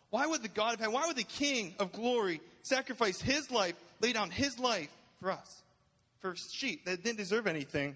Why 0.09 0.27
would 0.27 0.43
the 0.43 0.49
God 0.49 0.75
of 0.75 0.79
heaven, 0.79 0.93
why 0.93 1.07
would 1.07 1.15
the 1.15 1.23
King 1.23 1.73
of 1.79 1.91
glory 1.91 2.41
sacrifice 2.63 3.19
his 3.21 3.49
life, 3.49 3.75
lay 4.01 4.13
down 4.13 4.29
his 4.29 4.59
life 4.59 4.89
for 5.19 5.31
us? 5.31 5.63
For 6.19 6.35
sheep 6.35 6.85
that 6.85 7.03
didn't 7.03 7.17
deserve 7.17 7.47
anything? 7.47 7.95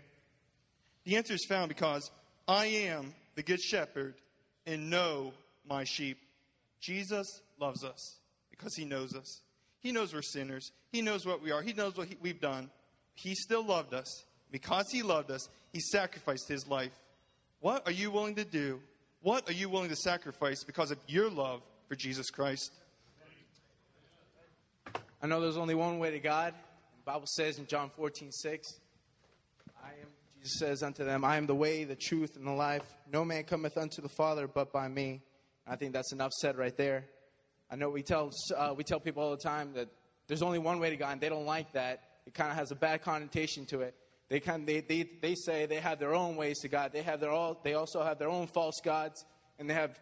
The 1.04 1.18
answer 1.18 1.34
is 1.34 1.46
found 1.46 1.70
because 1.70 2.10
I 2.48 2.66
am 2.66 3.14
the 3.36 3.44
good 3.44 3.62
shepherd 3.62 4.16
and 4.66 4.90
know 4.90 5.34
my 5.70 5.84
sheep. 5.84 6.18
Jesus 6.80 7.42
loves 7.60 7.84
us 7.84 8.16
because 8.50 8.76
he 8.76 8.86
knows 8.86 9.14
us. 9.16 9.42
He 9.86 9.92
knows 9.92 10.16
we're 10.16 10.24
sinners. 10.24 10.72
He 10.92 11.04
knows 11.04 11.28
what 11.28 11.44
we 11.44 11.52
are. 11.52 11.62
He 11.62 11.72
knows 11.72 11.96
what 11.96 12.08
he, 12.08 12.18
we've 12.20 12.42
done. 12.42 12.72
He 13.14 13.36
still 13.36 13.64
loved 13.64 13.94
us. 13.94 14.26
Because 14.50 14.90
he 14.90 15.04
loved 15.04 15.30
us, 15.30 15.48
he 15.74 15.80
sacrificed 15.80 16.48
his 16.48 16.68
life. 16.68 16.92
What 17.60 17.86
are 17.86 17.92
you 17.92 18.10
willing 18.10 18.34
to 18.38 18.46
do? 18.46 18.80
What 19.22 19.48
are 19.48 19.54
you 19.54 19.70
willing 19.70 19.90
to 19.90 19.96
sacrifice 19.96 20.64
because 20.64 20.90
of 20.90 20.98
your 21.06 21.30
love 21.30 21.62
for 21.88 21.94
Jesus 21.94 22.32
Christ? 22.32 22.72
I 25.22 25.28
know 25.28 25.40
there's 25.40 25.56
only 25.56 25.76
one 25.76 26.00
way 26.00 26.10
to 26.10 26.20
God. 26.20 26.56
The 27.06 27.12
Bible 27.12 27.28
says 27.28 27.60
in 27.60 27.68
John 27.68 27.92
14, 27.96 28.32
6, 28.32 28.74
I 29.84 29.90
am, 29.90 30.08
Jesus 30.42 30.58
says 30.58 30.82
unto 30.82 31.06
them, 31.06 31.24
I 31.24 31.38
am 31.38 31.46
the 31.46 31.54
way, 31.54 31.84
the 31.84 31.96
truth, 31.96 32.38
and 32.38 32.48
the 32.48 32.54
life. 32.54 32.82
No 33.14 33.24
man 33.24 33.44
cometh 33.44 33.78
unto 33.78 34.02
the 34.02 34.10
Father 34.10 34.48
but 34.48 34.74
by 34.74 34.88
me. 34.88 35.22
I 35.68 35.76
think 35.76 35.94
that's 35.94 36.12
enough 36.12 36.32
said 36.32 36.58
right 36.58 36.76
there. 36.76 37.06
I 37.70 37.76
know 37.76 37.90
we 37.90 38.04
tell, 38.04 38.32
uh, 38.56 38.74
we 38.76 38.84
tell 38.84 39.00
people 39.00 39.24
all 39.24 39.32
the 39.32 39.38
time 39.38 39.74
that 39.74 39.88
there's 40.28 40.42
only 40.42 40.60
one 40.60 40.80
way 40.80 40.90
to 40.90 40.98
God, 40.98 41.14
and 41.14 41.22
they 41.22 41.30
don't 41.30 41.46
like 41.46 41.74
that. 41.74 42.02
it 42.26 42.34
kind 42.34 42.52
of 42.52 42.58
has 42.58 42.72
a 42.72 42.76
bad 42.76 43.02
connotation 43.02 43.66
to 43.68 43.82
it. 43.82 43.96
They 44.30 44.40
kind 44.40 44.66
they, 44.66 44.82
they 44.82 45.08
they 45.22 45.36
say 45.36 45.68
they 45.68 45.80
have 45.80 46.00
their 46.00 46.16
own 46.16 46.36
ways 46.36 46.60
to 46.62 46.68
God. 46.68 46.92
They 46.92 47.04
have 47.04 47.20
their 47.20 47.30
all. 47.30 47.60
They 47.64 47.76
also 47.76 48.04
have 48.04 48.18
their 48.18 48.30
own 48.30 48.48
false 48.48 48.82
gods, 48.84 49.24
and 49.60 49.70
they 49.70 49.76
have 49.76 50.00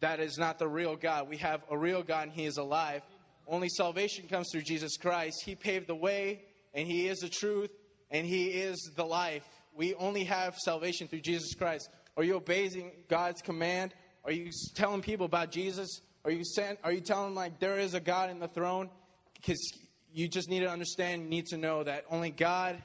that 0.00 0.18
is 0.18 0.36
not 0.36 0.58
the 0.58 0.66
real 0.66 0.96
God. 0.96 1.28
We 1.28 1.36
have 1.38 1.62
a 1.70 1.78
real 1.78 2.02
God, 2.02 2.24
and 2.24 2.32
He 2.32 2.44
is 2.44 2.56
alive. 2.56 3.02
Only 3.46 3.68
salvation 3.68 4.26
comes 4.28 4.48
through 4.50 4.62
Jesus 4.62 4.96
Christ. 4.96 5.42
He 5.44 5.54
paved 5.54 5.86
the 5.86 5.94
way, 5.94 6.42
and 6.74 6.88
He 6.88 7.06
is 7.06 7.20
the 7.20 7.28
truth, 7.28 7.70
and 8.10 8.26
He 8.26 8.46
is 8.48 8.90
the 8.96 9.04
life. 9.04 9.44
We 9.76 9.94
only 9.94 10.24
have 10.24 10.56
salvation 10.56 11.06
through 11.06 11.20
Jesus 11.20 11.54
Christ. 11.54 11.88
Are 12.16 12.24
you 12.24 12.36
obeying 12.36 12.90
God's 13.08 13.42
command? 13.42 13.94
Are 14.24 14.32
you 14.32 14.50
telling 14.74 15.02
people 15.02 15.26
about 15.26 15.52
Jesus? 15.52 16.00
Are 16.24 16.30
you 16.30 16.44
saying, 16.44 16.76
Are 16.84 16.92
you 16.92 17.00
telling 17.00 17.34
like 17.34 17.58
there 17.58 17.78
is 17.78 17.94
a 17.94 18.00
God 18.00 18.30
in 18.30 18.38
the 18.38 18.48
throne? 18.48 18.90
Because 19.34 19.72
you 20.12 20.28
just 20.28 20.48
need 20.48 20.60
to 20.60 20.70
understand, 20.70 21.22
you 21.22 21.28
need 21.28 21.46
to 21.46 21.56
know 21.56 21.82
that 21.82 22.04
only 22.10 22.30
God 22.30 22.80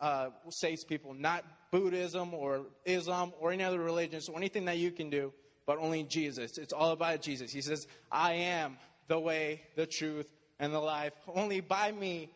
uh, 0.00 0.28
saves 0.50 0.84
people, 0.84 1.14
not 1.14 1.44
Buddhism 1.70 2.34
or 2.34 2.66
Islam 2.84 3.32
or 3.40 3.52
any 3.52 3.64
other 3.64 3.80
religion, 3.80 4.20
or 4.28 4.36
anything 4.36 4.66
that 4.66 4.78
you 4.78 4.90
can 4.90 5.08
do, 5.08 5.32
but 5.66 5.78
only 5.78 6.02
Jesus. 6.02 6.58
It's 6.58 6.72
all 6.72 6.90
about 6.90 7.22
Jesus. 7.22 7.52
He 7.52 7.62
says, 7.62 7.86
I 8.12 8.34
am 8.34 8.76
the 9.08 9.18
way, 9.18 9.62
the 9.76 9.86
truth, 9.86 10.26
and 10.58 10.74
the 10.74 10.80
life. 10.80 11.12
Only 11.26 11.60
by 11.60 11.90
me 11.90 12.30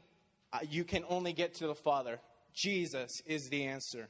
uh, 0.53 0.61
you 0.69 0.85
can 0.85 1.05
only 1.09 1.33
get 1.33 1.55
to 1.57 1.67
the 1.67 1.75
Father. 1.75 2.19
Jesus 2.55 3.21
is 3.27 3.49
the 3.51 3.67
answer. 3.67 4.09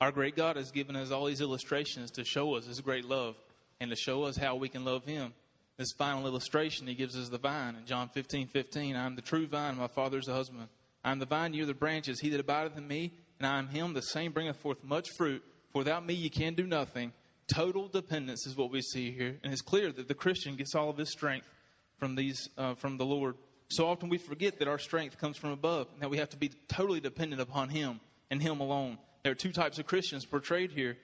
Our 0.00 0.10
great 0.10 0.34
God 0.34 0.56
has 0.56 0.72
given 0.72 0.96
us 0.96 1.12
all 1.12 1.26
these 1.26 1.40
illustrations 1.40 2.12
to 2.12 2.24
show 2.24 2.54
us 2.54 2.66
His 2.66 2.80
great 2.80 3.04
love 3.04 3.36
and 3.82 3.90
to 3.90 3.96
show 3.96 4.22
us 4.22 4.36
how 4.36 4.54
we 4.54 4.68
can 4.68 4.84
love 4.84 5.04
Him. 5.04 5.34
This 5.76 5.92
final 5.98 6.26
illustration, 6.26 6.86
He 6.86 6.94
gives 6.94 7.16
us 7.16 7.28
the 7.28 7.38
vine 7.38 7.74
in 7.74 7.84
John 7.84 8.08
15 8.08 8.46
15. 8.46 8.94
I 8.94 9.04
am 9.04 9.16
the 9.16 9.22
true 9.22 9.48
vine, 9.48 9.76
my 9.76 9.88
Father 9.88 10.18
is 10.18 10.26
the 10.26 10.32
husband. 10.32 10.68
I 11.04 11.10
am 11.10 11.18
the 11.18 11.26
vine, 11.26 11.52
you 11.52 11.64
are 11.64 11.66
the 11.66 11.74
branches. 11.74 12.20
He 12.20 12.30
that 12.30 12.40
abideth 12.40 12.78
in 12.78 12.86
me, 12.86 13.12
and 13.40 13.46
I 13.46 13.58
am 13.58 13.66
Him, 13.66 13.92
the 13.92 14.00
same 14.00 14.30
bringeth 14.30 14.56
forth 14.58 14.84
much 14.84 15.08
fruit. 15.18 15.42
For 15.72 15.78
without 15.78 16.06
me, 16.06 16.14
you 16.14 16.30
can 16.30 16.54
do 16.54 16.64
nothing. 16.64 17.12
Total 17.52 17.88
dependence 17.88 18.46
is 18.46 18.56
what 18.56 18.70
we 18.70 18.82
see 18.82 19.10
here. 19.10 19.36
And 19.42 19.52
it's 19.52 19.62
clear 19.62 19.90
that 19.90 20.06
the 20.06 20.14
Christian 20.14 20.54
gets 20.54 20.76
all 20.76 20.88
of 20.88 20.96
his 20.96 21.10
strength 21.10 21.48
from, 21.98 22.14
these, 22.14 22.48
uh, 22.56 22.74
from 22.74 22.98
the 22.98 23.04
Lord. 23.04 23.34
So 23.68 23.88
often 23.88 24.08
we 24.08 24.18
forget 24.18 24.60
that 24.60 24.68
our 24.68 24.78
strength 24.78 25.18
comes 25.18 25.36
from 25.36 25.50
above, 25.50 25.88
and 25.92 26.02
that 26.02 26.10
we 26.10 26.18
have 26.18 26.30
to 26.30 26.36
be 26.36 26.52
totally 26.68 27.00
dependent 27.00 27.42
upon 27.42 27.68
Him 27.68 27.98
and 28.30 28.40
Him 28.40 28.60
alone. 28.60 28.98
There 29.24 29.32
are 29.32 29.36
two 29.36 29.52
types 29.52 29.80
of 29.80 29.86
Christians 29.86 30.24
portrayed 30.24 30.70
here. 30.70 30.96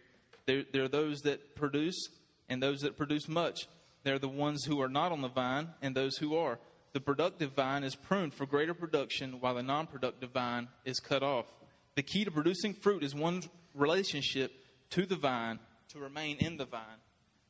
There, 0.46 0.62
there 0.72 0.84
are 0.84 0.88
those 0.88 1.22
that 1.22 1.56
produce 1.56 2.08
and 2.48 2.62
those 2.62 2.80
that 2.80 2.96
produce 2.96 3.28
much. 3.28 3.66
They're 4.04 4.18
the 4.18 4.28
ones 4.28 4.64
who 4.64 4.80
are 4.80 4.88
not 4.88 5.12
on 5.12 5.20
the 5.20 5.28
vine 5.28 5.68
and 5.82 5.94
those 5.94 6.16
who 6.16 6.36
are. 6.36 6.58
The 6.92 7.00
productive 7.00 7.52
vine 7.52 7.84
is 7.84 7.94
pruned 7.94 8.34
for 8.34 8.46
greater 8.46 8.74
production, 8.74 9.40
while 9.40 9.54
the 9.54 9.62
non 9.62 9.86
productive 9.86 10.30
vine 10.30 10.68
is 10.84 11.00
cut 11.00 11.22
off. 11.22 11.46
The 11.96 12.02
key 12.02 12.24
to 12.24 12.30
producing 12.30 12.74
fruit 12.74 13.02
is 13.02 13.14
one's 13.14 13.48
relationship 13.74 14.52
to 14.90 15.04
the 15.04 15.16
vine 15.16 15.58
to 15.90 15.98
remain 15.98 16.38
in 16.38 16.56
the 16.56 16.64
vine. 16.64 16.82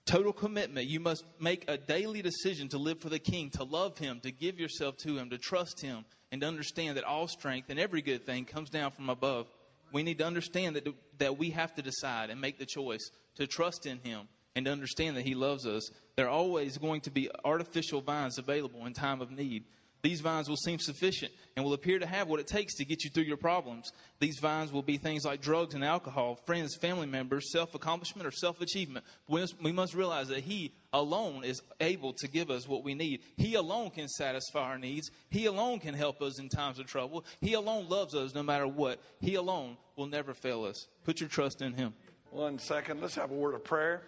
Total 0.07 0.33
commitment. 0.33 0.89
You 0.89 1.01
must 1.01 1.25
make 1.39 1.69
a 1.69 1.77
daily 1.77 2.23
decision 2.23 2.69
to 2.71 2.79
live 2.79 3.01
for 3.01 3.11
the 3.11 3.19
King, 3.19 3.51
to 3.51 3.65
love 3.65 3.99
Him, 3.99 4.21
to 4.21 4.33
give 4.33 4.59
yourself 4.59 4.97
to 4.99 5.17
Him, 5.17 5.31
to 5.31 5.39
trust 5.39 5.81
Him, 5.81 6.05
and 6.33 6.41
to 6.41 6.47
understand 6.47 6.97
that 6.97 7.05
all 7.05 7.29
strength 7.29 7.69
and 7.69 7.79
every 7.79 8.03
good 8.03 8.25
thing 8.25 8.47
comes 8.47 8.71
down 8.71 8.91
from 8.91 9.11
above 9.11 9.47
we 9.93 10.03
need 10.03 10.19
to 10.19 10.27
understand 10.27 10.77
that, 10.77 10.87
that 11.19 11.39
we 11.39 11.51
have 11.51 11.75
to 11.75 11.83
decide 11.83 12.31
and 12.31 12.41
make 12.41 12.59
the 12.59 12.67
choice 12.67 13.11
to 13.37 13.47
trust 13.47 13.87
in 13.87 13.99
Him 13.99 14.29
and 14.59 14.67
to 14.67 14.73
understand 14.73 15.17
that 15.17 15.25
He 15.25 15.37
loves 15.37 15.67
us. 15.67 15.89
There 16.17 16.27
are 16.27 16.31
always 16.31 16.79
going 16.79 17.03
to 17.03 17.13
be 17.13 17.31
artificial 17.45 18.01
vines 18.01 18.39
available 18.39 18.87
in 18.87 18.93
time 18.93 19.21
of 19.21 19.31
need. 19.31 19.63
These 20.03 20.21
vines 20.21 20.49
will 20.49 20.57
seem 20.57 20.81
sufficient 20.81 21.31
and 21.55 21.65
will 21.65 21.75
appear 21.75 22.01
to 22.01 22.07
have 22.07 22.29
what 22.29 22.41
it 22.41 22.49
takes 22.49 22.75
to 22.77 22.85
get 22.85 23.05
you 23.05 23.11
through 23.11 23.23
your 23.23 23.37
problems. 23.37 23.93
These 24.19 24.41
vines 24.41 24.73
will 24.73 24.83
be 24.83 24.97
things 24.97 25.25
like 25.25 25.41
drugs 25.41 25.77
and 25.77 25.85
alcohol, 25.85 26.41
friends, 26.45 26.75
family 26.75 27.07
members, 27.07 27.53
self 27.53 27.77
accomplishment, 27.77 28.27
or 28.27 28.33
self 28.33 28.61
achievement. 28.61 29.05
We 29.29 29.73
must 29.73 29.95
realize 29.95 30.27
that 30.29 30.41
He 30.41 30.73
alone 30.93 31.45
is 31.45 31.63
able 31.81 32.15
to 32.15 32.27
give 32.27 32.51
us 32.51 32.67
what 32.67 32.83
we 32.83 32.95
need. 32.95 33.21
He 33.37 33.55
alone 33.55 33.91
can 33.91 34.09
satisfy 34.09 34.63
our 34.63 34.79
needs. 34.79 35.09
He 35.31 35.47
alone 35.47 35.79
can 35.79 35.95
help 35.95 36.21
us 36.21 36.41
in 36.41 36.49
times 36.49 36.81
of 36.81 36.87
trouble. 36.87 37.25
He 37.41 37.55
alone 37.55 37.89
loves 37.89 38.17
us 38.17 38.35
no 38.35 38.43
matter 38.43 38.67
what. 38.67 38.99
He 39.21 39.37
alone 39.37 39.77
will 39.95 40.07
never 40.07 40.35
fail 40.35 40.65
us. 40.65 40.89
Put 41.05 41.21
your 41.21 41.29
trust 41.29 41.63
in 41.63 41.75
Him. 41.75 41.95
One 42.33 42.59
second. 42.59 43.01
Let's 43.01 43.15
have 43.15 43.31
a 43.31 43.35
word 43.35 43.55
of 43.55 43.63
prayer. 43.63 44.03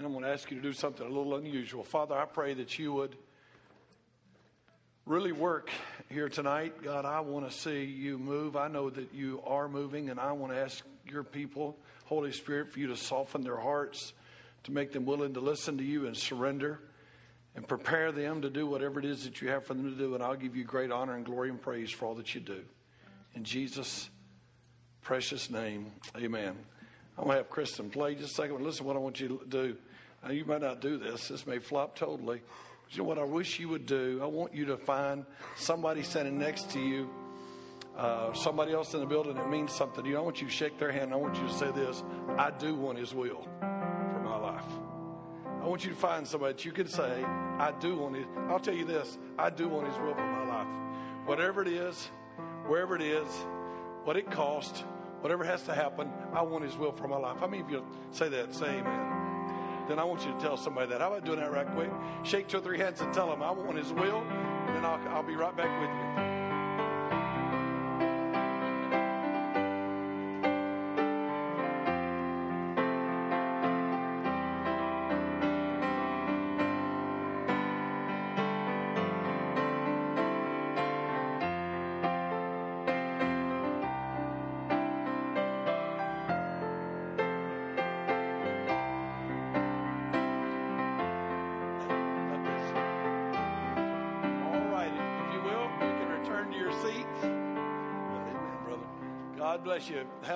And 0.00 0.06
I'm 0.06 0.14
going 0.14 0.24
to 0.24 0.30
ask 0.30 0.50
you 0.50 0.56
to 0.56 0.62
do 0.62 0.72
something 0.72 1.06
a 1.06 1.10
little 1.10 1.36
unusual. 1.36 1.84
Father, 1.84 2.14
I 2.14 2.24
pray 2.24 2.54
that 2.54 2.78
you 2.78 2.90
would 2.94 3.14
really 5.04 5.30
work 5.30 5.68
here 6.08 6.30
tonight. 6.30 6.82
God, 6.82 7.04
I 7.04 7.20
want 7.20 7.46
to 7.46 7.54
see 7.54 7.84
you 7.84 8.16
move. 8.16 8.56
I 8.56 8.68
know 8.68 8.88
that 8.88 9.12
you 9.12 9.42
are 9.46 9.68
moving, 9.68 10.08
and 10.08 10.18
I 10.18 10.32
want 10.32 10.54
to 10.54 10.58
ask 10.58 10.82
your 11.06 11.22
people, 11.22 11.76
Holy 12.06 12.32
Spirit, 12.32 12.72
for 12.72 12.80
you 12.80 12.86
to 12.86 12.96
soften 12.96 13.42
their 13.42 13.58
hearts, 13.58 14.14
to 14.64 14.72
make 14.72 14.92
them 14.92 15.04
willing 15.04 15.34
to 15.34 15.40
listen 15.40 15.76
to 15.76 15.84
you 15.84 16.06
and 16.06 16.16
surrender, 16.16 16.80
and 17.54 17.68
prepare 17.68 18.10
them 18.10 18.40
to 18.40 18.48
do 18.48 18.66
whatever 18.66 19.00
it 19.00 19.04
is 19.04 19.24
that 19.24 19.42
you 19.42 19.50
have 19.50 19.66
for 19.66 19.74
them 19.74 19.90
to 19.90 19.98
do. 19.98 20.14
And 20.14 20.22
I'll 20.22 20.34
give 20.34 20.56
you 20.56 20.64
great 20.64 20.90
honor 20.90 21.14
and 21.14 21.26
glory 21.26 21.50
and 21.50 21.60
praise 21.60 21.90
for 21.90 22.06
all 22.06 22.14
that 22.14 22.34
you 22.34 22.40
do. 22.40 22.62
In 23.34 23.44
Jesus' 23.44 24.08
precious 25.02 25.50
name, 25.50 25.92
amen. 26.16 26.56
I'm 27.18 27.24
going 27.24 27.36
to 27.36 27.42
have 27.42 27.50
Kristen 27.50 27.90
play 27.90 28.14
just 28.14 28.32
a 28.32 28.34
second. 28.34 28.62
Listen, 28.62 28.84
to 28.84 28.84
what 28.84 28.96
I 28.96 29.00
want 29.00 29.20
you 29.20 29.28
to 29.28 29.46
do. 29.46 29.76
Now, 30.22 30.32
you 30.32 30.44
might 30.44 30.60
not 30.60 30.80
do 30.80 30.98
this, 30.98 31.28
this 31.28 31.46
may 31.46 31.58
flop 31.58 31.96
totally. 31.96 32.42
But 32.84 32.94
You 32.94 33.02
know 33.02 33.08
what 33.08 33.18
I 33.18 33.24
wish 33.24 33.58
you 33.58 33.68
would 33.70 33.86
do? 33.86 34.20
I 34.22 34.26
want 34.26 34.54
you 34.54 34.66
to 34.66 34.76
find 34.76 35.24
somebody 35.56 36.02
standing 36.02 36.38
next 36.38 36.70
to 36.72 36.80
you, 36.80 37.08
uh, 37.96 38.34
somebody 38.34 38.72
else 38.72 38.92
in 38.92 39.00
the 39.00 39.06
building 39.06 39.34
that 39.34 39.48
means 39.48 39.72
something 39.72 40.04
to 40.04 40.10
you. 40.10 40.18
I 40.18 40.20
want 40.20 40.40
you 40.42 40.48
to 40.48 40.52
shake 40.52 40.78
their 40.78 40.92
hand. 40.92 41.12
I 41.14 41.16
want 41.16 41.36
you 41.36 41.46
to 41.46 41.54
say 41.54 41.70
this 41.70 42.02
I 42.38 42.50
do 42.50 42.74
want 42.74 42.98
His 42.98 43.14
will 43.14 43.48
for 43.60 44.20
my 44.22 44.36
life. 44.36 44.66
I 45.62 45.66
want 45.66 45.84
you 45.84 45.90
to 45.90 45.96
find 45.96 46.26
somebody 46.26 46.52
that 46.52 46.64
you 46.64 46.72
can 46.72 46.88
say, 46.88 47.24
I 47.24 47.72
do 47.80 47.96
want 47.96 48.16
His. 48.16 48.26
I'll 48.48 48.60
tell 48.60 48.74
you 48.74 48.84
this 48.84 49.18
I 49.38 49.48
do 49.48 49.68
want 49.68 49.88
His 49.88 49.96
will 49.98 50.14
for 50.14 50.20
my 50.20 50.46
life. 50.46 50.68
Whatever 51.26 51.62
it 51.62 51.68
is, 51.68 52.10
wherever 52.66 52.94
it 52.94 53.02
is, 53.02 53.28
what 54.04 54.18
it 54.18 54.30
costs, 54.30 54.84
whatever 55.20 55.44
has 55.44 55.62
to 55.62 55.74
happen, 55.74 56.10
I 56.34 56.42
want 56.42 56.64
His 56.64 56.76
will 56.76 56.92
for 56.92 57.08
my 57.08 57.16
life. 57.16 57.38
How 57.38 57.46
many 57.46 57.62
of 57.62 57.70
you 57.70 57.84
say 58.10 58.28
that? 58.28 58.54
Say 58.54 58.66
amen 58.66 59.19
then 59.90 59.98
I 59.98 60.04
want 60.04 60.24
you 60.24 60.32
to 60.32 60.38
tell 60.38 60.56
somebody 60.56 60.88
that. 60.90 61.00
How 61.00 61.08
about 61.08 61.24
doing 61.24 61.40
that 61.40 61.50
right 61.50 61.66
quick? 61.74 61.90
Shake 62.22 62.46
two 62.46 62.58
or 62.58 62.60
three 62.60 62.78
hands 62.78 63.00
and 63.00 63.12
tell 63.12 63.28
them, 63.28 63.42
I 63.42 63.50
want 63.50 63.76
His 63.76 63.92
will, 63.92 64.22
and 64.22 64.86
I'll, 64.86 65.00
I'll 65.08 65.22
be 65.24 65.34
right 65.34 65.56
back 65.56 65.80
with 65.80 65.90
you. 65.90 66.39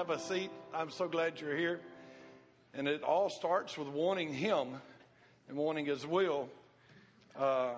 Have 0.06 0.18
a 0.18 0.20
seat. 0.20 0.50
I'm 0.74 0.90
so 0.90 1.08
glad 1.08 1.40
you're 1.40 1.56
here. 1.56 1.80
And 2.74 2.86
it 2.86 3.02
all 3.02 3.30
starts 3.30 3.78
with 3.78 3.88
wanting 3.88 4.34
Him 4.34 4.68
and 5.48 5.56
wanting 5.56 5.86
His 5.86 6.06
will. 6.06 6.50
Uh, 7.34 7.72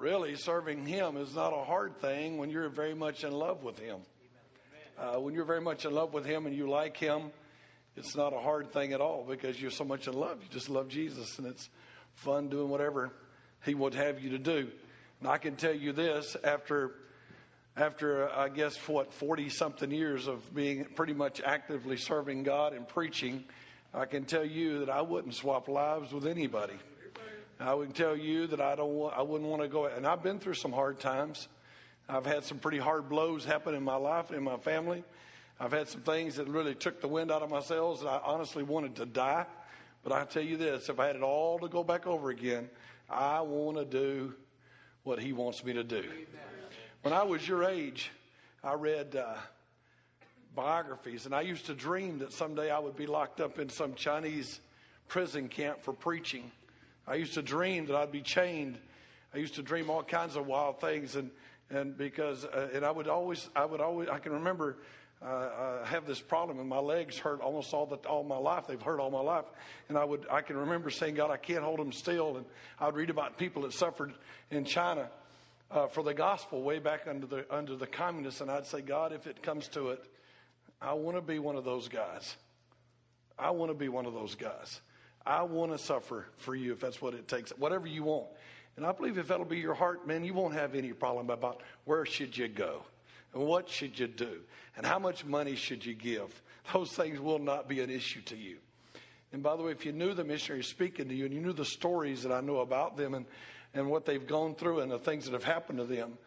really, 0.00 0.34
serving 0.34 0.84
Him 0.84 1.16
is 1.16 1.32
not 1.32 1.52
a 1.52 1.64
hard 1.64 2.00
thing 2.00 2.38
when 2.38 2.50
you're 2.50 2.68
very 2.70 2.94
much 2.94 3.22
in 3.22 3.30
love 3.30 3.62
with 3.62 3.78
Him. 3.78 3.98
Uh, 4.98 5.20
when 5.20 5.32
you're 5.32 5.44
very 5.44 5.60
much 5.60 5.84
in 5.84 5.92
love 5.92 6.12
with 6.12 6.24
Him 6.24 6.44
and 6.44 6.56
you 6.56 6.68
like 6.68 6.96
Him, 6.96 7.30
it's 7.94 8.16
not 8.16 8.32
a 8.32 8.40
hard 8.40 8.72
thing 8.72 8.92
at 8.92 9.00
all 9.00 9.24
because 9.28 9.60
you're 9.60 9.70
so 9.70 9.84
much 9.84 10.08
in 10.08 10.14
love. 10.14 10.38
You 10.42 10.48
just 10.50 10.68
love 10.68 10.88
Jesus, 10.88 11.38
and 11.38 11.46
it's 11.46 11.68
fun 12.14 12.48
doing 12.48 12.68
whatever 12.68 13.12
He 13.64 13.76
would 13.76 13.94
have 13.94 14.18
you 14.18 14.30
to 14.30 14.38
do. 14.38 14.68
And 15.20 15.28
I 15.28 15.38
can 15.38 15.54
tell 15.54 15.74
you 15.74 15.92
this 15.92 16.36
after 16.42 16.94
after, 17.78 18.28
I 18.30 18.48
guess, 18.48 18.76
what, 18.88 19.12
40 19.14 19.50
something 19.50 19.90
years 19.90 20.26
of 20.26 20.54
being 20.54 20.84
pretty 20.96 21.14
much 21.14 21.40
actively 21.40 21.96
serving 21.96 22.42
God 22.42 22.72
and 22.72 22.88
preaching, 22.88 23.44
I 23.94 24.04
can 24.04 24.24
tell 24.24 24.44
you 24.44 24.80
that 24.80 24.90
I 24.90 25.02
wouldn't 25.02 25.34
swap 25.34 25.68
lives 25.68 26.12
with 26.12 26.26
anybody. 26.26 26.74
I 27.60 27.74
would 27.74 27.94
tell 27.94 28.16
you 28.16 28.48
that 28.48 28.60
I 28.60 28.74
don't 28.74 28.94
want, 28.94 29.16
I 29.16 29.22
wouldn't 29.22 29.48
want 29.48 29.62
to 29.62 29.68
go, 29.68 29.86
and 29.86 30.06
I've 30.06 30.22
been 30.22 30.38
through 30.38 30.54
some 30.54 30.72
hard 30.72 31.00
times. 31.00 31.48
I've 32.08 32.26
had 32.26 32.44
some 32.44 32.58
pretty 32.58 32.78
hard 32.78 33.08
blows 33.08 33.44
happen 33.44 33.74
in 33.74 33.82
my 33.82 33.96
life 33.96 34.28
and 34.28 34.38
in 34.38 34.44
my 34.44 34.56
family. 34.56 35.04
I've 35.60 35.72
had 35.72 35.88
some 35.88 36.02
things 36.02 36.36
that 36.36 36.48
really 36.48 36.74
took 36.74 37.00
the 37.00 37.08
wind 37.08 37.30
out 37.30 37.42
of 37.42 37.50
my 37.50 37.60
sails 37.60 38.00
and 38.00 38.08
I 38.08 38.20
honestly 38.24 38.62
wanted 38.62 38.96
to 38.96 39.06
die. 39.06 39.46
But 40.04 40.12
I 40.12 40.24
tell 40.24 40.42
you 40.42 40.56
this, 40.56 40.88
if 40.88 40.98
I 41.00 41.08
had 41.08 41.16
it 41.16 41.22
all 41.22 41.58
to 41.58 41.68
go 41.68 41.82
back 41.82 42.06
over 42.06 42.30
again, 42.30 42.70
I 43.10 43.40
want 43.40 43.76
to 43.76 43.84
do 43.84 44.34
what 45.02 45.18
He 45.18 45.32
wants 45.32 45.64
me 45.64 45.72
to 45.74 45.84
do. 45.84 46.04
When 47.02 47.14
I 47.14 47.22
was 47.22 47.46
your 47.46 47.62
age, 47.62 48.10
I 48.62 48.74
read 48.74 49.14
uh, 49.14 49.36
biographies, 50.56 51.26
and 51.26 51.34
I 51.34 51.42
used 51.42 51.66
to 51.66 51.74
dream 51.74 52.18
that 52.18 52.32
someday 52.32 52.72
I 52.72 52.80
would 52.80 52.96
be 52.96 53.06
locked 53.06 53.40
up 53.40 53.60
in 53.60 53.68
some 53.68 53.94
Chinese 53.94 54.58
prison 55.06 55.48
camp 55.48 55.84
for 55.84 55.92
preaching. 55.92 56.50
I 57.06 57.14
used 57.14 57.34
to 57.34 57.42
dream 57.42 57.86
that 57.86 57.94
I'd 57.94 58.10
be 58.10 58.20
chained. 58.20 58.80
I 59.32 59.38
used 59.38 59.54
to 59.54 59.62
dream 59.62 59.90
all 59.90 60.02
kinds 60.02 60.34
of 60.34 60.48
wild 60.48 60.80
things, 60.80 61.14
and 61.14 61.30
and 61.70 61.96
because 61.96 62.44
uh, 62.44 62.70
and 62.74 62.84
I 62.84 62.90
would 62.90 63.06
always 63.06 63.48
I 63.54 63.64
would 63.64 63.80
always 63.80 64.08
I 64.08 64.18
can 64.18 64.32
remember 64.32 64.76
uh, 65.24 65.82
I 65.84 65.86
have 65.86 66.04
this 66.04 66.20
problem, 66.20 66.58
and 66.58 66.68
my 66.68 66.80
legs 66.80 67.16
hurt 67.16 67.40
almost 67.40 67.72
all 67.72 67.86
the 67.86 67.96
all 68.08 68.24
my 68.24 68.38
life. 68.38 68.64
They've 68.66 68.82
hurt 68.82 68.98
all 68.98 69.12
my 69.12 69.20
life, 69.20 69.46
and 69.88 69.96
I 69.96 70.04
would 70.04 70.26
I 70.28 70.40
can 70.40 70.56
remember 70.56 70.90
saying, 70.90 71.14
"God, 71.14 71.30
I 71.30 71.36
can't 71.36 71.62
hold 71.62 71.78
them 71.78 71.92
still." 71.92 72.38
And 72.38 72.46
I 72.80 72.86
would 72.86 72.96
read 72.96 73.10
about 73.10 73.38
people 73.38 73.62
that 73.62 73.72
suffered 73.72 74.12
in 74.50 74.64
China 74.64 75.08
uh, 75.70 75.86
for 75.88 76.02
the 76.02 76.14
gospel 76.14 76.62
way 76.62 76.78
back 76.78 77.06
under 77.06 77.26
the 77.26 77.46
under 77.54 77.76
the 77.76 77.86
communists, 77.86 78.40
and 78.40 78.50
I'd 78.50 78.66
say, 78.66 78.80
"God, 78.80 79.12
if 79.12 79.26
it 79.26 79.42
comes 79.42 79.68
to 79.68 79.88
it, 79.88 80.04
I 80.80 80.94
want 80.94 81.16
to 81.16 81.22
be 81.22 81.38
one 81.38 81.56
of 81.56 81.64
those 81.64 81.88
guys. 81.88 82.36
I 83.38 83.50
want 83.50 83.70
to 83.70 83.74
be 83.74 83.88
one 83.88 84.06
of 84.06 84.14
those 84.14 84.34
guys. 84.34 84.80
I 85.26 85.42
want 85.42 85.72
to 85.72 85.78
suffer 85.78 86.26
for 86.38 86.54
you 86.54 86.72
if 86.72 86.80
that's 86.80 87.02
what 87.02 87.14
it 87.14 87.28
takes. 87.28 87.50
Whatever 87.52 87.86
you 87.86 88.04
want." 88.04 88.28
And 88.76 88.86
I 88.86 88.92
believe 88.92 89.18
if 89.18 89.26
that'll 89.26 89.44
be 89.44 89.58
your 89.58 89.74
heart, 89.74 90.06
man, 90.06 90.22
you 90.22 90.34
won't 90.34 90.54
have 90.54 90.76
any 90.76 90.92
problem 90.92 91.30
about 91.30 91.62
where 91.84 92.06
should 92.06 92.36
you 92.36 92.46
go. 92.46 92.82
And 93.34 93.42
what 93.42 93.68
should 93.68 93.98
you 93.98 94.06
do? 94.06 94.38
And 94.76 94.86
how 94.86 95.00
much 95.00 95.24
money 95.24 95.56
should 95.56 95.84
you 95.84 95.94
give? 95.94 96.40
Those 96.72 96.92
things 96.92 97.18
will 97.18 97.40
not 97.40 97.68
be 97.68 97.80
an 97.80 97.90
issue 97.90 98.20
to 98.26 98.36
you. 98.36 98.58
And 99.32 99.42
by 99.42 99.56
the 99.56 99.64
way, 99.64 99.72
if 99.72 99.84
you 99.84 99.92
knew 99.92 100.14
the 100.14 100.24
missionary 100.24 100.62
speaking 100.62 101.08
to 101.08 101.14
you 101.14 101.24
and 101.24 101.34
you 101.34 101.40
knew 101.40 101.52
the 101.52 101.64
stories 101.64 102.22
that 102.22 102.32
I 102.32 102.40
know 102.40 102.60
about 102.60 102.96
them 102.96 103.14
and, 103.14 103.26
and 103.74 103.90
what 103.90 104.04
they've 104.06 104.26
gone 104.26 104.54
through 104.54 104.80
and 104.80 104.90
the 104.90 104.98
things 104.98 105.24
that 105.24 105.32
have 105.32 105.44
happened 105.44 105.78
to 105.78 105.84
them, 105.84 106.18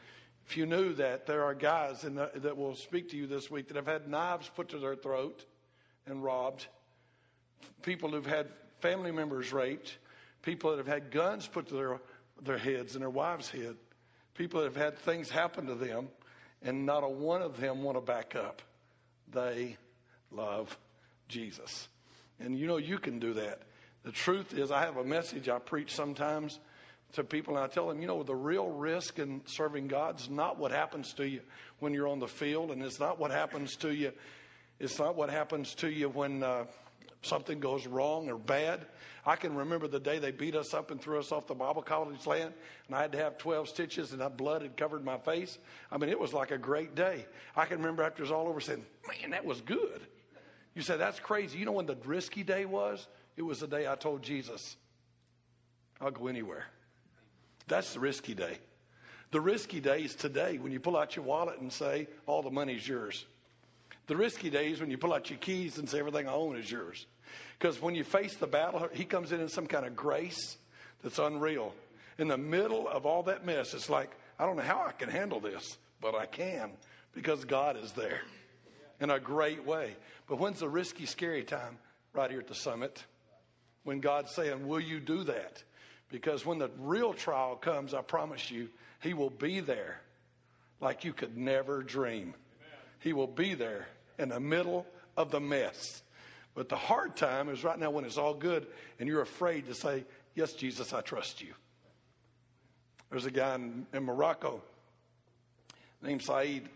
if 0.48 0.58
you 0.58 0.66
knew 0.66 0.94
that 0.94 1.28
there 1.28 1.44
are 1.44 1.54
guys 1.54 2.02
the, 2.02 2.32
that 2.36 2.58
will 2.58 2.76
speak 2.76 3.10
to 3.12 3.18
you 3.18 3.28
this 3.28 3.50
week 3.50 3.68
that 3.68 3.78
have 3.78 3.88
had 3.88 4.08
knives 4.08 4.50
put 4.56 4.70
to 4.70 4.80
their 4.80 4.96
throat 4.96 5.46
and 6.06 6.24
robbed, 6.24 6.66
people 7.84 8.10
who've 8.10 8.26
had 8.26 8.48
family 8.80 9.12
members 9.12 9.54
raped, 9.54 9.98
people 10.42 10.72
that 10.72 10.78
have 10.78 10.88
had 10.88 11.12
guns 11.12 11.48
put 11.48 11.68
to 11.68 11.76
their, 11.76 12.02
their 12.42 12.58
heads 12.58 12.96
and 12.96 13.02
their 13.02 13.10
wives' 13.10 13.50
head, 13.50 13.76
people 14.36 14.62
that 14.62 14.74
have 14.74 14.82
had 14.82 14.98
things 15.00 15.30
happen 15.30 15.68
to 15.68 15.76
them 15.76 16.10
and 16.62 16.86
not 16.86 17.04
a 17.04 17.10
one 17.10 17.42
of 17.42 17.60
them 17.60 17.84
want 17.84 17.98
to 17.98 18.02
back 18.02 18.36
up. 18.36 18.62
They 19.32 19.78
love 20.32 20.78
Jesus. 21.28 21.88
And 22.40 22.58
you 22.58 22.68
know, 22.68 22.78
you 22.78 22.98
can 22.98 23.20
do 23.20 23.34
that. 23.34 23.62
The 24.04 24.12
truth 24.12 24.58
is, 24.58 24.72
I 24.72 24.82
have 24.82 24.98
a 24.98 25.04
message 25.04 25.48
I 25.48 25.60
preach 25.60 25.94
sometimes 25.94 26.60
to 27.14 27.24
people, 27.24 27.56
and 27.56 27.64
I 27.64 27.68
tell 27.68 27.88
them, 27.88 28.02
you 28.02 28.08
know, 28.08 28.24
the 28.24 28.36
real 28.36 28.68
risk 28.68 29.20
in 29.20 29.42
serving 29.46 29.88
God 29.88 30.20
is 30.20 30.30
not 30.30 30.58
what 30.58 30.72
happens 30.72 31.14
to 31.14 31.28
you 31.28 31.42
when 31.80 31.94
you're 31.94 32.08
on 32.08 32.20
the 32.20 32.28
field, 32.28 32.72
and 32.72 32.82
it's 32.84 33.00
not 33.00 33.20
what 33.20 33.32
happens 33.32 33.76
to 33.78 33.94
you. 33.94 34.12
It's 34.80 34.98
not 34.98 35.16
what 35.16 35.30
happens 35.30 35.76
to 35.76 35.90
you 35.90 36.10
when 36.10 36.42
uh, 36.42 36.66
something 37.22 37.60
goes 37.60 37.86
wrong 37.86 38.30
or 38.30 38.38
bad. 38.38 38.86
I 39.26 39.36
can 39.36 39.56
remember 39.56 39.88
the 39.88 40.00
day 40.00 40.20
they 40.20 40.32
beat 40.32 40.56
us 40.56 40.74
up 40.74 40.90
and 40.90 41.00
threw 41.00 41.20
us 41.20 41.32
off 41.32 41.48
the 41.48 41.54
Bible 41.54 41.84
college 41.84 42.26
land, 42.26 42.54
and 42.88 42.96
I 42.96 43.02
had 43.02 43.12
to 43.12 43.20
have 43.20 43.38
12 43.38 43.70
stitches, 43.70 44.14
and 44.14 44.38
blood 44.38 44.64
had 44.64 44.76
covered 44.78 45.06
my 45.06 45.18
face. 45.20 45.58
I 45.92 45.98
mean, 45.98 46.10
it 46.10 46.20
was 46.20 46.34
like 46.34 46.52
a 46.52 46.58
great 46.58 46.96
day. 46.96 47.26
I 47.56 47.66
can 47.66 47.78
remember 47.78 48.04
after 48.04 48.24
it 48.24 48.26
was 48.26 48.32
all 48.32 48.48
over 48.48 48.60
saying, 48.60 48.86
Man, 49.08 49.32
that 49.32 49.46
was 49.46 49.62
good. 49.62 50.02
You 50.74 50.82
say, 50.82 50.98
That's 50.98 51.20
crazy. 51.20 51.60
You 51.60 51.66
know 51.66 51.74
when 51.74 51.86
the 51.86 51.98
risky 52.06 52.44
day 52.44 52.66
was? 52.66 53.06
It 53.38 53.44
was 53.44 53.60
the 53.60 53.68
day 53.68 53.88
I 53.88 53.96
told 53.96 54.24
Jesus, 54.24 54.76
I'll 56.00 56.12
go 56.12 56.28
anywhere. 56.28 56.66
That's 57.68 57.94
the 57.94 58.00
risky 58.00 58.34
day. 58.34 58.58
The 59.32 59.42
risky 59.42 59.80
day 59.80 60.02
is 60.02 60.16
today 60.16 60.58
when 60.58 60.72
you 60.72 60.80
pull 60.80 60.98
out 60.98 61.16
your 61.16 61.26
wallet 61.26 61.60
and 61.60 61.72
say, 61.72 62.08
All 62.26 62.42
the 62.42 62.52
money's 62.52 62.88
yours. 62.88 63.26
The 64.08 64.18
risky 64.18 64.50
day 64.50 64.72
is 64.72 64.82
when 64.82 64.92
you 64.92 64.98
pull 64.98 65.14
out 65.14 65.30
your 65.30 65.40
keys 65.40 65.78
and 65.78 65.90
say, 65.90 66.00
Everything 66.00 66.28
I 66.28 66.34
own 66.34 66.58
is 66.58 66.70
yours. 66.70 67.06
Because 67.58 67.82
when 67.82 67.96
you 67.96 68.04
face 68.04 68.36
the 68.36 68.48
battle, 68.48 68.90
he 68.92 69.06
comes 69.06 69.32
in 69.32 69.40
in 69.40 69.48
some 69.48 69.68
kind 69.68 69.86
of 69.86 69.96
grace 69.96 70.58
that's 71.02 71.20
unreal. 71.20 71.74
In 72.18 72.28
the 72.28 72.38
middle 72.38 72.88
of 72.88 73.06
all 73.06 73.24
that 73.24 73.46
mess, 73.46 73.74
it's 73.74 73.90
like, 73.90 74.12
I 74.38 74.46
don't 74.46 74.58
know 74.58 74.64
how 74.64 74.86
I 74.86 74.92
can 74.92 75.10
handle 75.10 75.40
this, 75.40 75.78
but 76.02 76.14
I 76.14 76.26
can 76.26 76.72
because 77.14 77.46
God 77.46 77.78
is 77.78 77.92
there 77.94 78.22
in 79.00 79.10
a 79.10 79.20
great 79.20 79.66
way. 79.66 79.96
But 80.28 80.40
when's 80.40 80.60
the 80.60 80.70
risky, 80.70 81.06
scary 81.06 81.44
time? 81.44 81.78
Right 82.14 82.30
here 82.30 82.40
at 82.40 82.48
the 82.48 82.56
summit. 82.56 83.04
When 83.84 84.00
God's 84.00 84.34
saying, 84.36 84.68
Will 84.68 84.80
you 84.80 85.00
do 85.00 85.24
that? 85.24 85.64
Because 86.12 86.46
when 86.46 86.60
the 86.60 86.70
real 86.78 87.14
trial 87.14 87.56
comes, 87.56 87.94
I 87.94 88.02
promise 88.02 88.52
you, 88.52 88.70
He 89.02 89.14
will 89.14 89.30
be 89.30 89.62
there 89.62 90.02
like 90.80 91.06
you 91.06 91.14
could 91.14 91.38
never 91.38 91.82
dream. 91.82 92.34
He 93.00 93.14
will 93.14 93.28
be 93.28 93.54
there 93.54 93.88
in 94.20 94.30
the 94.30 94.40
middle 94.40 94.86
of 95.16 95.32
the 95.32 95.40
mess. 95.40 96.02
But 96.54 96.70
the 96.70 96.76
hard 96.76 97.16
time 97.16 97.50
is 97.50 97.64
right 97.64 97.80
now 97.80 97.92
when 97.92 98.04
it's 98.04 98.18
all 98.18 98.34
good 98.34 98.68
and 99.00 99.08
you're 99.08 99.22
afraid 99.22 99.68
to 99.68 99.74
say, 99.74 100.04
Yes, 100.36 100.54
Jesus, 100.54 100.94
I 100.94 101.02
trust 101.02 101.42
you. 101.42 101.54
There's 103.10 103.26
a 103.26 103.32
guy 103.32 103.56
in, 103.56 103.86
in 103.94 104.04
Morocco 104.04 104.62
named 106.02 106.22
Saeed, 106.22 106.70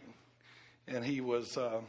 and 0.87 1.03
he 1.05 1.21
was 1.21 1.57
uh, 1.57 1.79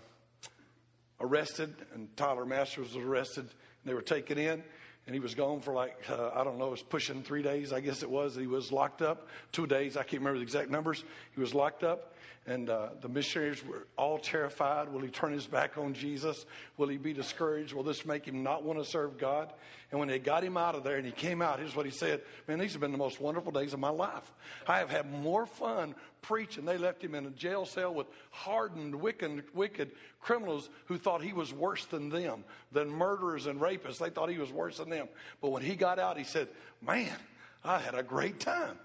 arrested, 1.20 1.74
and 1.92 2.14
Tyler 2.16 2.46
Masters 2.46 2.94
was 2.94 3.04
arrested, 3.04 3.42
and 3.42 3.50
they 3.84 3.94
were 3.94 4.02
taken 4.02 4.38
in. 4.38 4.62
And 5.06 5.14
he 5.14 5.20
was 5.20 5.34
gone 5.36 5.60
for 5.60 5.72
like, 5.72 5.94
uh, 6.10 6.30
I 6.34 6.42
don't 6.42 6.58
know, 6.58 6.66
it 6.66 6.72
was 6.72 6.82
pushing 6.82 7.22
three 7.22 7.42
days, 7.42 7.72
I 7.72 7.80
guess 7.80 8.02
it 8.02 8.10
was. 8.10 8.34
He 8.34 8.48
was 8.48 8.72
locked 8.72 9.02
up. 9.02 9.28
Two 9.52 9.66
days, 9.66 9.96
I 9.96 10.02
can't 10.02 10.20
remember 10.20 10.38
the 10.38 10.42
exact 10.42 10.68
numbers. 10.68 11.04
He 11.34 11.40
was 11.40 11.54
locked 11.54 11.84
up. 11.84 12.12
And 12.46 12.70
uh, 12.70 12.90
the 13.00 13.08
missionaries 13.08 13.64
were 13.64 13.86
all 13.98 14.18
terrified. 14.18 14.92
Will 14.92 15.00
he 15.00 15.08
turn 15.08 15.32
his 15.32 15.46
back 15.46 15.76
on 15.76 15.94
Jesus? 15.94 16.46
Will 16.76 16.86
he 16.86 16.96
be 16.96 17.12
discouraged? 17.12 17.72
Will 17.72 17.82
this 17.82 18.06
make 18.06 18.24
him 18.24 18.44
not 18.44 18.62
want 18.62 18.78
to 18.78 18.84
serve 18.84 19.18
God? 19.18 19.52
And 19.90 19.98
when 19.98 20.08
they 20.08 20.20
got 20.20 20.44
him 20.44 20.56
out 20.56 20.76
of 20.76 20.84
there 20.84 20.96
and 20.96 21.04
he 21.04 21.10
came 21.10 21.42
out, 21.42 21.58
here's 21.58 21.74
what 21.74 21.86
he 21.86 21.92
said 21.92 22.22
Man, 22.46 22.60
these 22.60 22.72
have 22.72 22.80
been 22.80 22.92
the 22.92 22.98
most 22.98 23.20
wonderful 23.20 23.50
days 23.50 23.72
of 23.72 23.80
my 23.80 23.88
life. 23.88 24.30
I 24.66 24.78
have 24.78 24.90
had 24.90 25.10
more 25.10 25.46
fun 25.46 25.96
preaching. 26.22 26.64
They 26.64 26.78
left 26.78 27.02
him 27.02 27.16
in 27.16 27.26
a 27.26 27.30
jail 27.30 27.66
cell 27.66 27.92
with 27.92 28.06
hardened, 28.30 28.94
wicked, 28.94 29.44
wicked 29.52 29.90
criminals 30.20 30.68
who 30.86 30.98
thought 30.98 31.22
he 31.22 31.32
was 31.32 31.52
worse 31.52 31.84
than 31.86 32.10
them, 32.10 32.44
than 32.70 32.90
murderers 32.90 33.46
and 33.46 33.60
rapists. 33.60 33.98
They 33.98 34.10
thought 34.10 34.30
he 34.30 34.38
was 34.38 34.52
worse 34.52 34.78
than 34.78 34.90
them. 34.90 35.08
But 35.40 35.50
when 35.50 35.62
he 35.62 35.74
got 35.74 35.98
out, 35.98 36.16
he 36.16 36.24
said, 36.24 36.46
Man, 36.80 37.16
I 37.64 37.78
had 37.78 37.96
a 37.96 38.04
great 38.04 38.38
time. 38.38 38.78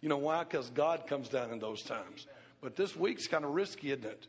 You 0.00 0.08
know 0.08 0.18
why? 0.18 0.44
Because 0.44 0.70
God 0.70 1.06
comes 1.06 1.28
down 1.28 1.50
in 1.50 1.58
those 1.58 1.82
times. 1.82 2.26
But 2.60 2.76
this 2.76 2.94
week's 2.94 3.26
kind 3.26 3.44
of 3.44 3.52
risky, 3.52 3.90
isn't 3.90 4.04
it? 4.04 4.26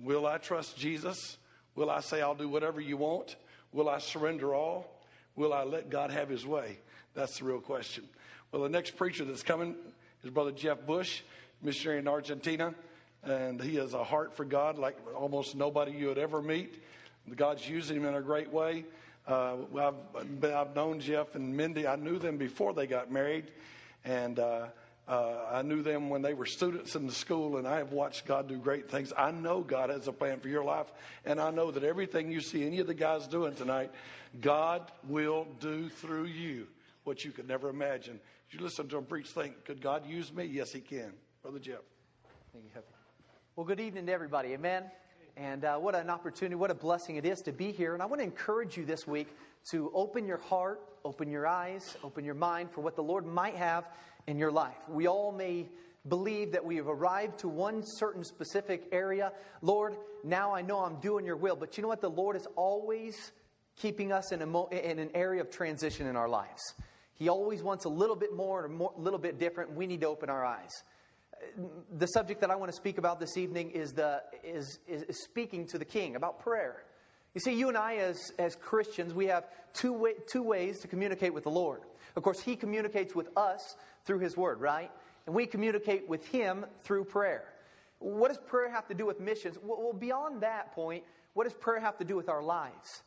Will 0.00 0.26
I 0.26 0.38
trust 0.38 0.76
Jesus? 0.76 1.36
Will 1.74 1.90
I 1.90 2.00
say, 2.00 2.20
I'll 2.20 2.34
do 2.34 2.48
whatever 2.48 2.80
you 2.80 2.96
want? 2.96 3.36
Will 3.72 3.88
I 3.88 3.98
surrender 3.98 4.54
all? 4.54 4.86
Will 5.36 5.52
I 5.52 5.64
let 5.64 5.90
God 5.90 6.10
have 6.10 6.28
his 6.28 6.44
way? 6.44 6.78
That's 7.14 7.38
the 7.38 7.44
real 7.44 7.60
question. 7.60 8.04
Well, 8.50 8.62
the 8.62 8.68
next 8.68 8.96
preacher 8.96 9.24
that's 9.24 9.42
coming 9.42 9.76
is 10.24 10.30
Brother 10.30 10.52
Jeff 10.52 10.84
Bush, 10.86 11.22
missionary 11.62 12.00
in 12.00 12.08
Argentina. 12.08 12.74
And 13.22 13.60
he 13.60 13.76
has 13.76 13.94
a 13.94 14.04
heart 14.04 14.36
for 14.36 14.44
God 14.44 14.78
like 14.78 14.96
almost 15.14 15.54
nobody 15.54 15.92
you 15.92 16.08
would 16.08 16.18
ever 16.18 16.40
meet. 16.40 16.82
God's 17.36 17.68
using 17.68 17.98
him 17.98 18.06
in 18.06 18.14
a 18.14 18.22
great 18.22 18.52
way. 18.52 18.84
Uh, 19.26 19.56
I've, 19.78 20.44
I've 20.44 20.74
known 20.74 21.00
Jeff 21.00 21.34
and 21.34 21.56
Mindy. 21.56 21.86
I 21.86 21.96
knew 21.96 22.18
them 22.18 22.38
before 22.38 22.72
they 22.72 22.86
got 22.86 23.12
married. 23.12 23.50
And 24.04 24.38
uh, 24.38 24.68
uh, 25.08 25.46
I 25.50 25.62
knew 25.62 25.80
them 25.80 26.10
when 26.10 26.20
they 26.20 26.34
were 26.34 26.44
students 26.44 26.94
in 26.94 27.06
the 27.06 27.12
school, 27.12 27.56
and 27.56 27.66
I 27.66 27.78
have 27.78 27.92
watched 27.92 28.26
God 28.26 28.46
do 28.46 28.58
great 28.58 28.90
things. 28.90 29.10
I 29.16 29.30
know 29.30 29.62
God 29.62 29.88
has 29.88 30.06
a 30.06 30.12
plan 30.12 30.38
for 30.38 30.48
your 30.48 30.64
life, 30.64 30.86
and 31.24 31.40
I 31.40 31.50
know 31.50 31.70
that 31.70 31.82
everything 31.82 32.30
you 32.30 32.42
see 32.42 32.66
any 32.66 32.80
of 32.80 32.86
the 32.86 32.94
guys 32.94 33.26
doing 33.26 33.54
tonight, 33.54 33.90
God 34.42 34.92
will 35.08 35.46
do 35.60 35.88
through 35.88 36.26
you 36.26 36.66
what 37.04 37.24
you 37.24 37.30
could 37.30 37.48
never 37.48 37.70
imagine. 37.70 38.20
If 38.48 38.54
You 38.54 38.60
listen 38.60 38.86
to 38.88 38.96
them 38.96 39.06
preach, 39.06 39.28
think, 39.28 39.64
could 39.64 39.80
God 39.80 40.06
use 40.06 40.30
me? 40.30 40.44
Yes, 40.44 40.72
He 40.72 40.80
can. 40.80 41.12
Brother 41.42 41.58
Jeff. 41.58 41.80
Thank 42.52 42.66
you, 42.66 42.82
Well, 43.56 43.64
good 43.64 43.80
evening 43.80 44.04
to 44.06 44.12
everybody. 44.12 44.52
Amen. 44.52 44.84
And 45.38 45.64
uh, 45.64 45.78
what 45.78 45.94
an 45.94 46.10
opportunity, 46.10 46.56
what 46.56 46.70
a 46.70 46.74
blessing 46.74 47.16
it 47.16 47.24
is 47.24 47.40
to 47.42 47.52
be 47.52 47.72
here. 47.72 47.94
And 47.94 48.02
I 48.02 48.06
want 48.06 48.20
to 48.20 48.24
encourage 48.24 48.76
you 48.76 48.84
this 48.84 49.06
week 49.06 49.28
to 49.70 49.90
open 49.94 50.26
your 50.26 50.38
heart, 50.38 50.80
open 51.04 51.30
your 51.30 51.46
eyes, 51.46 51.96
open 52.04 52.24
your 52.26 52.34
mind 52.34 52.70
for 52.72 52.82
what 52.82 52.96
the 52.96 53.02
Lord 53.02 53.24
might 53.24 53.54
have 53.54 53.84
in 54.28 54.38
your 54.38 54.52
life. 54.52 54.76
We 54.88 55.08
all 55.08 55.32
may 55.32 55.66
believe 56.06 56.52
that 56.52 56.64
we 56.64 56.76
have 56.76 56.86
arrived 56.86 57.40
to 57.40 57.48
one 57.48 57.82
certain 57.82 58.24
specific 58.24 58.84
area. 58.92 59.32
Lord, 59.62 59.96
now 60.22 60.54
I 60.54 60.62
know 60.62 60.80
I'm 60.80 61.00
doing 61.00 61.24
your 61.24 61.36
will. 61.36 61.56
But 61.56 61.76
you 61.76 61.82
know 61.82 61.88
what? 61.88 62.02
The 62.02 62.10
Lord 62.10 62.36
is 62.36 62.46
always 62.54 63.16
keeping 63.80 64.12
us 64.12 64.30
in, 64.30 64.42
a 64.42 64.46
mo- 64.46 64.68
in 64.70 64.98
an 64.98 65.10
area 65.14 65.40
of 65.40 65.50
transition 65.50 66.06
in 66.06 66.14
our 66.14 66.28
lives. 66.28 66.74
He 67.14 67.28
always 67.28 67.62
wants 67.62 67.86
a 67.86 67.88
little 67.88 68.16
bit 68.16 68.34
more 68.34 68.66
and 68.66 68.80
a 68.80 69.00
little 69.00 69.18
bit 69.18 69.38
different. 69.38 69.72
We 69.74 69.86
need 69.86 70.02
to 70.02 70.08
open 70.08 70.28
our 70.28 70.44
eyes. 70.44 70.82
The 71.96 72.06
subject 72.06 72.42
that 72.42 72.50
I 72.50 72.56
want 72.56 72.70
to 72.70 72.76
speak 72.76 72.98
about 72.98 73.18
this 73.20 73.36
evening 73.36 73.70
is, 73.70 73.92
the, 73.92 74.22
is, 74.44 74.78
is 74.86 75.22
speaking 75.22 75.66
to 75.68 75.78
the 75.78 75.84
king 75.84 76.16
about 76.16 76.40
prayer. 76.40 76.84
You 77.34 77.40
see, 77.40 77.54
you 77.54 77.68
and 77.68 77.76
I, 77.76 77.96
as, 77.96 78.32
as 78.38 78.56
Christians, 78.56 79.14
we 79.14 79.26
have 79.26 79.44
two, 79.72 79.92
way, 79.92 80.12
two 80.30 80.42
ways 80.42 80.80
to 80.80 80.88
communicate 80.88 81.32
with 81.32 81.44
the 81.44 81.50
Lord. 81.50 81.80
Of 82.18 82.22
course, 82.22 82.40
He 82.40 82.56
communicates 82.56 83.14
with 83.14 83.30
us 83.36 83.74
through 84.04 84.18
His 84.18 84.36
Word, 84.36 84.60
right? 84.60 84.90
and 85.28 85.34
we 85.34 85.44
communicate 85.44 86.08
with 86.08 86.26
Him 86.28 86.64
through 86.84 87.04
prayer. 87.04 87.44
What 87.98 88.28
does 88.28 88.38
prayer 88.38 88.70
have 88.70 88.88
to 88.88 88.94
do 88.94 89.04
with 89.04 89.20
missions? 89.20 89.58
Well, 89.62 89.92
beyond 89.92 90.40
that 90.40 90.72
point, 90.72 91.04
what 91.34 91.44
does 91.44 91.52
prayer 91.52 91.80
have 91.80 91.98
to 91.98 92.04
do 92.04 92.16
with 92.16 92.30
our 92.30 92.42
lives? 92.42 93.02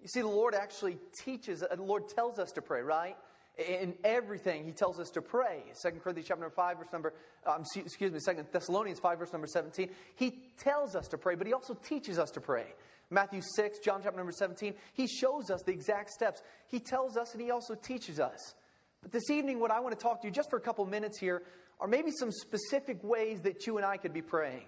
You 0.00 0.08
see, 0.08 0.22
the 0.22 0.26
Lord 0.26 0.54
actually 0.54 0.96
teaches, 1.22 1.60
the 1.60 1.82
Lord 1.82 2.08
tells 2.08 2.38
us 2.38 2.52
to 2.52 2.62
pray, 2.62 2.80
right? 2.80 3.14
In 3.58 3.92
everything, 4.04 4.64
He 4.64 4.72
tells 4.72 4.98
us 4.98 5.10
to 5.10 5.20
pray. 5.20 5.64
2 5.82 5.90
Corinthians 6.02 6.26
chapter 6.26 6.48
5, 6.48 6.78
verse 6.78 6.88
number, 6.94 7.12
um, 7.46 7.64
excuse 7.76 8.10
me, 8.10 8.20
2 8.20 8.44
Thessalonians 8.50 8.98
5, 8.98 9.18
verse 9.18 9.32
number 9.34 9.46
17. 9.46 9.90
He 10.14 10.38
tells 10.60 10.96
us 10.96 11.08
to 11.08 11.18
pray, 11.18 11.34
but 11.34 11.46
He 11.46 11.52
also 11.52 11.74
teaches 11.74 12.18
us 12.18 12.30
to 12.32 12.40
pray. 12.40 12.64
Matthew 13.10 13.40
6, 13.40 13.78
John 13.78 14.00
chapter 14.02 14.16
number 14.16 14.32
17, 14.32 14.74
He 14.94 15.06
shows 15.06 15.50
us 15.50 15.62
the 15.62 15.72
exact 15.72 16.10
steps. 16.10 16.42
He 16.66 16.80
tells 16.80 17.16
us 17.16 17.32
and 17.32 17.40
He 17.40 17.50
also 17.50 17.74
teaches 17.74 18.18
us. 18.18 18.54
But 19.02 19.12
this 19.12 19.30
evening, 19.30 19.60
what 19.60 19.70
I 19.70 19.80
want 19.80 19.96
to 19.96 20.02
talk 20.02 20.22
to 20.22 20.26
you 20.26 20.32
just 20.32 20.50
for 20.50 20.56
a 20.56 20.60
couple 20.60 20.84
minutes 20.86 21.18
here 21.18 21.42
are 21.78 21.86
maybe 21.86 22.10
some 22.10 22.32
specific 22.32 22.98
ways 23.04 23.40
that 23.42 23.66
you 23.66 23.76
and 23.76 23.86
I 23.86 23.96
could 23.96 24.12
be 24.12 24.22
praying. 24.22 24.64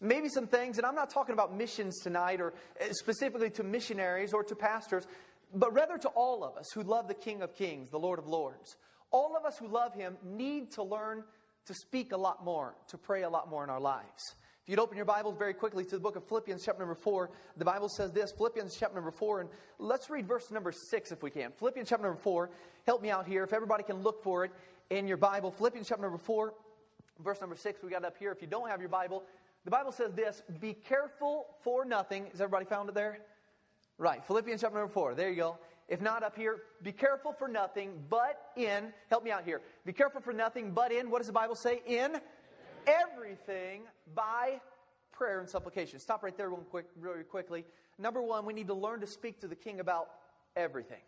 Maybe 0.00 0.28
some 0.28 0.46
things, 0.46 0.78
and 0.78 0.86
I'm 0.86 0.94
not 0.94 1.10
talking 1.10 1.32
about 1.32 1.56
missions 1.56 1.98
tonight 2.00 2.40
or 2.40 2.54
eh, 2.80 2.88
specifically 2.92 3.50
to 3.50 3.64
missionaries 3.64 4.32
or 4.32 4.44
to 4.44 4.54
pastors, 4.54 5.06
but 5.54 5.72
rather 5.72 5.98
to 5.98 6.08
all 6.08 6.44
of 6.44 6.56
us 6.56 6.66
who 6.72 6.82
love 6.82 7.08
the 7.08 7.14
King 7.14 7.42
of 7.42 7.54
Kings, 7.54 7.90
the 7.90 7.98
Lord 7.98 8.18
of 8.18 8.26
Lords. 8.26 8.76
All 9.10 9.36
of 9.36 9.44
us 9.44 9.58
who 9.58 9.68
love 9.68 9.94
Him 9.94 10.16
need 10.24 10.72
to 10.72 10.82
learn 10.82 11.24
to 11.66 11.74
speak 11.74 12.12
a 12.12 12.16
lot 12.16 12.44
more, 12.44 12.74
to 12.88 12.98
pray 12.98 13.22
a 13.22 13.28
lot 13.28 13.50
more 13.50 13.64
in 13.64 13.70
our 13.70 13.80
lives. 13.80 14.34
If 14.68 14.72
you'd 14.72 14.80
open 14.80 14.98
your 14.98 15.06
Bibles 15.06 15.34
very 15.38 15.54
quickly 15.54 15.82
to 15.82 15.92
the 15.92 15.98
book 15.98 16.14
of 16.16 16.24
Philippians, 16.24 16.62
chapter 16.62 16.80
number 16.80 16.94
4, 16.94 17.30
the 17.56 17.64
Bible 17.64 17.88
says 17.88 18.12
this 18.12 18.32
Philippians, 18.32 18.76
chapter 18.76 18.96
number 18.96 19.10
4, 19.10 19.40
and 19.40 19.48
let's 19.78 20.10
read 20.10 20.28
verse 20.28 20.50
number 20.50 20.72
6 20.72 21.10
if 21.10 21.22
we 21.22 21.30
can. 21.30 21.52
Philippians, 21.52 21.88
chapter 21.88 22.04
number 22.04 22.20
4, 22.20 22.50
help 22.84 23.00
me 23.00 23.08
out 23.08 23.26
here. 23.26 23.42
If 23.44 23.54
everybody 23.54 23.82
can 23.82 24.02
look 24.02 24.22
for 24.22 24.44
it 24.44 24.50
in 24.90 25.08
your 25.08 25.16
Bible, 25.16 25.50
Philippians, 25.50 25.88
chapter 25.88 26.02
number 26.02 26.18
4, 26.18 26.52
verse 27.24 27.40
number 27.40 27.56
6, 27.56 27.82
we 27.82 27.88
got 27.88 28.04
up 28.04 28.18
here. 28.18 28.30
If 28.30 28.42
you 28.42 28.46
don't 28.46 28.68
have 28.68 28.80
your 28.80 28.90
Bible, 28.90 29.22
the 29.64 29.70
Bible 29.70 29.90
says 29.90 30.12
this 30.12 30.42
Be 30.60 30.74
careful 30.74 31.46
for 31.64 31.86
nothing. 31.86 32.26
Has 32.26 32.42
everybody 32.42 32.66
found 32.66 32.90
it 32.90 32.94
there? 32.94 33.20
Right. 33.96 34.22
Philippians 34.26 34.60
chapter 34.60 34.76
number 34.76 34.92
4. 34.92 35.14
There 35.14 35.30
you 35.30 35.36
go. 35.36 35.56
If 35.88 36.02
not 36.02 36.22
up 36.22 36.36
here, 36.36 36.58
be 36.82 36.92
careful 36.92 37.32
for 37.32 37.48
nothing, 37.48 37.92
but 38.10 38.50
in, 38.54 38.92
help 39.08 39.24
me 39.24 39.30
out 39.30 39.44
here. 39.44 39.62
Be 39.86 39.94
careful 39.94 40.20
for 40.20 40.34
nothing, 40.34 40.72
but 40.72 40.92
in, 40.92 41.10
what 41.10 41.20
does 41.20 41.26
the 41.26 41.32
Bible 41.32 41.54
say? 41.54 41.80
In 41.86 42.20
everything 42.86 43.82
by 44.14 44.60
prayer 45.12 45.40
and 45.40 45.48
supplication. 45.48 45.98
Stop 45.98 46.22
right 46.22 46.36
there 46.36 46.50
one 46.50 46.64
quick, 46.70 46.86
really 46.98 47.24
quickly. 47.24 47.64
Number 47.98 48.22
one, 48.22 48.46
we 48.46 48.52
need 48.52 48.68
to 48.68 48.74
learn 48.74 49.00
to 49.00 49.06
speak 49.06 49.40
to 49.40 49.48
the 49.48 49.56
king 49.56 49.80
about 49.80 50.08
everything. 50.56 51.00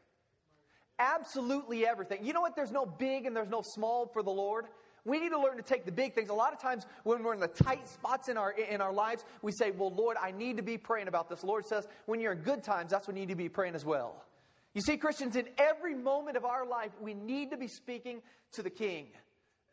Absolutely 0.99 1.87
everything. 1.87 2.25
You 2.25 2.33
know 2.33 2.41
what? 2.41 2.57
There's 2.57 2.73
no 2.73 2.85
big 2.85 3.25
and 3.25 3.35
there's 3.35 3.49
no 3.49 3.63
small 3.63 4.07
for 4.13 4.23
the 4.23 4.31
Lord. 4.31 4.67
We 5.05 5.19
need 5.19 5.31
to 5.31 5.41
learn 5.41 5.57
to 5.57 5.63
take 5.63 5.87
the 5.87 5.93
big 5.93 6.15
things. 6.15 6.29
A 6.29 6.35
lot 6.35 6.53
of 6.53 6.61
times 6.61 6.85
when 7.05 7.23
we're 7.23 7.33
in 7.33 7.41
the 7.41 7.49
tight 7.49 7.89
spots 7.89 8.29
in 8.29 8.37
our, 8.37 8.51
in 8.51 8.83
our 8.83 8.93
lives, 8.93 9.25
we 9.41 9.53
say, 9.53 9.71
Well, 9.71 9.93
Lord, 9.95 10.19
I 10.21 10.31
need 10.31 10.59
to 10.59 10.63
be 10.63 10.77
praying 10.77 11.09
about 11.09 11.31
this. 11.31 11.41
The 11.41 11.47
Lord 11.47 11.67
says, 11.67 11.87
when 12.05 12.21
you're 12.21 12.33
in 12.33 12.41
good 12.41 12.63
times, 12.63 12.91
that's 12.91 13.07
when 13.07 13.17
you 13.17 13.23
need 13.23 13.31
to 13.31 13.37
be 13.37 13.49
praying 13.49 13.75
as 13.75 13.85
well. 13.85 14.23
You 14.75 14.83
see, 14.83 14.99
Christians, 14.99 15.37
in 15.37 15.49
every 15.59 15.95
moment 15.95 16.37
of 16.37 16.45
our 16.45 16.67
life, 16.67 16.91
we 17.01 17.15
need 17.15 17.51
to 17.51 17.57
be 17.57 17.67
speaking 17.67 18.21
to 18.53 18.63
the 18.63 18.71
King. 18.71 19.07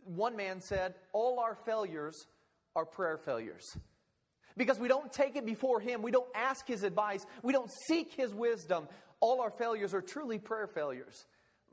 One 0.06 0.36
man 0.36 0.62
said, 0.62 0.96
All 1.14 1.40
our 1.40 1.56
failures 1.66 2.28
are 2.76 2.86
prayer 2.86 3.18
failures. 3.18 3.78
Because 4.56 4.80
we 4.80 4.88
don't 4.88 5.12
take 5.12 5.36
it 5.36 5.46
before 5.46 5.80
Him, 5.80 6.02
we 6.02 6.12
don't 6.12 6.30
ask 6.34 6.68
His 6.68 6.84
advice, 6.84 7.26
we 7.44 7.54
don't 7.54 7.72
seek 7.88 8.14
His 8.14 8.34
wisdom. 8.34 8.88
All 9.20 9.42
our 9.42 9.52
failures 9.52 9.94
are 9.94 10.02
truly 10.02 10.40
prayer 10.40 10.68
failures. 10.68 11.26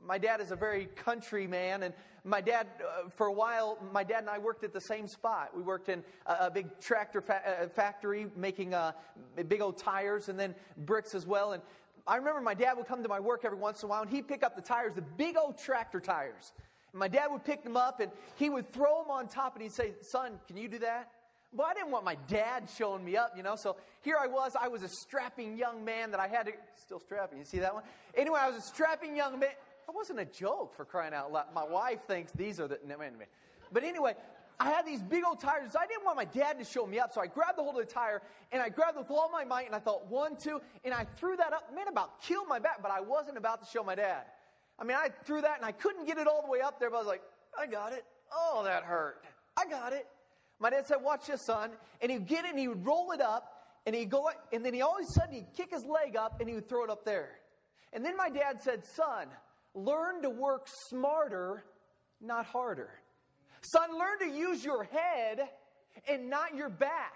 My 0.03 0.17
dad 0.17 0.41
is 0.41 0.51
a 0.51 0.55
very 0.55 0.87
country 0.95 1.47
man, 1.47 1.83
and 1.83 1.93
my 2.23 2.41
dad, 2.41 2.67
uh, 2.81 3.09
for 3.15 3.27
a 3.27 3.33
while, 3.33 3.77
my 3.93 4.03
dad 4.03 4.19
and 4.19 4.29
I 4.29 4.39
worked 4.39 4.63
at 4.63 4.73
the 4.73 4.81
same 4.81 5.07
spot. 5.07 5.55
We 5.55 5.61
worked 5.61 5.89
in 5.89 6.03
a, 6.25 6.47
a 6.47 6.51
big 6.51 6.79
tractor 6.79 7.21
fa- 7.21 7.41
uh, 7.63 7.67
factory 7.69 8.27
making 8.35 8.73
uh, 8.73 8.91
big 9.47 9.61
old 9.61 9.77
tires 9.77 10.27
and 10.27 10.39
then 10.39 10.53
bricks 10.85 11.15
as 11.15 11.25
well. 11.25 11.53
And 11.53 11.61
I 12.07 12.17
remember 12.17 12.41
my 12.41 12.53
dad 12.53 12.77
would 12.77 12.87
come 12.87 13.03
to 13.03 13.09
my 13.09 13.19
work 13.19 13.45
every 13.45 13.57
once 13.57 13.83
in 13.83 13.87
a 13.87 13.89
while, 13.89 14.01
and 14.01 14.09
he'd 14.09 14.27
pick 14.27 14.43
up 14.43 14.55
the 14.55 14.61
tires, 14.61 14.93
the 14.95 15.01
big 15.01 15.37
old 15.37 15.57
tractor 15.57 15.99
tires. 15.99 16.51
My 16.95 17.07
dad 17.07 17.27
would 17.31 17.43
pick 17.43 17.63
them 17.63 17.77
up, 17.77 17.99
and 17.99 18.11
he 18.37 18.49
would 18.49 18.71
throw 18.71 19.01
them 19.01 19.11
on 19.11 19.27
top, 19.27 19.55
and 19.55 19.63
he'd 19.63 19.73
say, 19.73 19.93
Son, 20.01 20.39
can 20.47 20.57
you 20.57 20.67
do 20.67 20.79
that? 20.79 21.11
Well, 21.53 21.67
I 21.69 21.73
didn't 21.73 21.91
want 21.91 22.03
my 22.03 22.17
dad 22.27 22.69
showing 22.77 23.03
me 23.03 23.15
up, 23.17 23.33
you 23.37 23.43
know. 23.43 23.55
So 23.55 23.77
here 24.01 24.17
I 24.21 24.27
was. 24.27 24.53
I 24.59 24.67
was 24.67 24.83
a 24.83 24.89
strapping 24.89 25.57
young 25.57 25.85
man 25.85 26.11
that 26.11 26.19
I 26.19 26.27
had 26.27 26.47
to. 26.47 26.53
Still 26.85 26.99
strapping. 26.99 27.39
You 27.39 27.45
see 27.45 27.59
that 27.59 27.73
one? 27.73 27.83
Anyway, 28.15 28.39
I 28.41 28.49
was 28.49 28.57
a 28.57 28.67
strapping 28.67 29.15
young 29.15 29.39
man. 29.39 29.49
That 29.87 29.95
wasn't 29.95 30.19
a 30.19 30.25
joke 30.25 30.75
for 30.75 30.83
crying 30.83 31.13
out 31.13 31.31
loud. 31.31 31.45
My 31.53 31.63
wife 31.63 31.99
thinks 32.07 32.31
these 32.33 32.59
are 32.59 32.67
the. 32.67 32.79
No, 32.85 32.95
anyway. 32.95 33.27
But 33.71 33.83
anyway, 33.83 34.15
I 34.59 34.69
had 34.69 34.85
these 34.85 35.01
big 35.01 35.23
old 35.25 35.39
tires. 35.39 35.75
I 35.77 35.85
didn't 35.87 36.05
want 36.05 36.17
my 36.17 36.25
dad 36.25 36.59
to 36.59 36.65
show 36.65 36.85
me 36.85 36.99
up, 36.99 37.13
so 37.13 37.21
I 37.21 37.27
grabbed 37.27 37.57
the 37.57 37.63
hold 37.63 37.79
of 37.79 37.87
the 37.87 37.93
tire 37.93 38.21
and 38.51 38.61
I 38.61 38.69
grabbed 38.69 38.97
with 38.97 39.09
all 39.09 39.29
my 39.31 39.43
might 39.43 39.65
and 39.65 39.75
I 39.75 39.79
thought 39.79 40.07
one, 40.07 40.37
two, 40.37 40.61
and 40.83 40.93
I 40.93 41.05
threw 41.17 41.35
that 41.35 41.53
up. 41.53 41.73
Man, 41.75 41.87
about 41.87 42.21
killed 42.21 42.47
my 42.47 42.59
back, 42.59 42.81
but 42.81 42.91
I 42.91 43.01
wasn't 43.01 43.37
about 43.37 43.63
to 43.63 43.69
show 43.69 43.83
my 43.83 43.95
dad. 43.95 44.23
I 44.79 44.83
mean, 44.83 44.97
I 44.97 45.09
threw 45.23 45.41
that 45.41 45.57
and 45.57 45.65
I 45.65 45.71
couldn't 45.71 46.05
get 46.05 46.17
it 46.17 46.27
all 46.27 46.41
the 46.41 46.51
way 46.51 46.61
up 46.61 46.79
there, 46.79 46.89
but 46.89 46.97
I 46.97 46.99
was 46.99 47.07
like, 47.07 47.21
I 47.57 47.65
got 47.65 47.93
it. 47.93 48.03
Oh, 48.33 48.63
that 48.65 48.83
hurt. 48.83 49.23
I 49.57 49.65
got 49.65 49.93
it. 49.93 50.05
My 50.59 50.69
dad 50.69 50.85
said, 50.87 50.97
Watch 51.01 51.27
this, 51.27 51.41
son. 51.41 51.71
And 52.01 52.11
he'd 52.11 52.27
get 52.27 52.45
it 52.45 52.51
and 52.51 52.59
he 52.59 52.67
would 52.67 52.85
roll 52.85 53.11
it 53.11 53.21
up 53.21 53.51
and 53.85 53.95
he'd 53.95 54.09
go, 54.09 54.29
and 54.51 54.65
then 54.65 54.73
he 54.73 54.81
always 54.81 55.09
said 55.09 55.29
he'd 55.31 55.53
kick 55.55 55.71
his 55.71 55.85
leg 55.85 56.15
up 56.15 56.39
and 56.39 56.49
he 56.49 56.55
would 56.55 56.67
throw 56.67 56.83
it 56.83 56.89
up 56.89 57.05
there. 57.05 57.29
And 57.93 58.03
then 58.03 58.17
my 58.17 58.29
dad 58.29 58.61
said, 58.61 58.85
Son, 58.85 59.27
learn 59.73 60.21
to 60.23 60.29
work 60.29 60.67
smarter, 60.67 61.63
not 62.21 62.45
harder. 62.45 62.89
Son, 63.61 63.97
learn 63.97 64.19
to 64.19 64.37
use 64.37 64.63
your 64.63 64.83
head 64.83 65.47
and 66.07 66.29
not 66.29 66.55
your 66.55 66.69
back. 66.69 67.13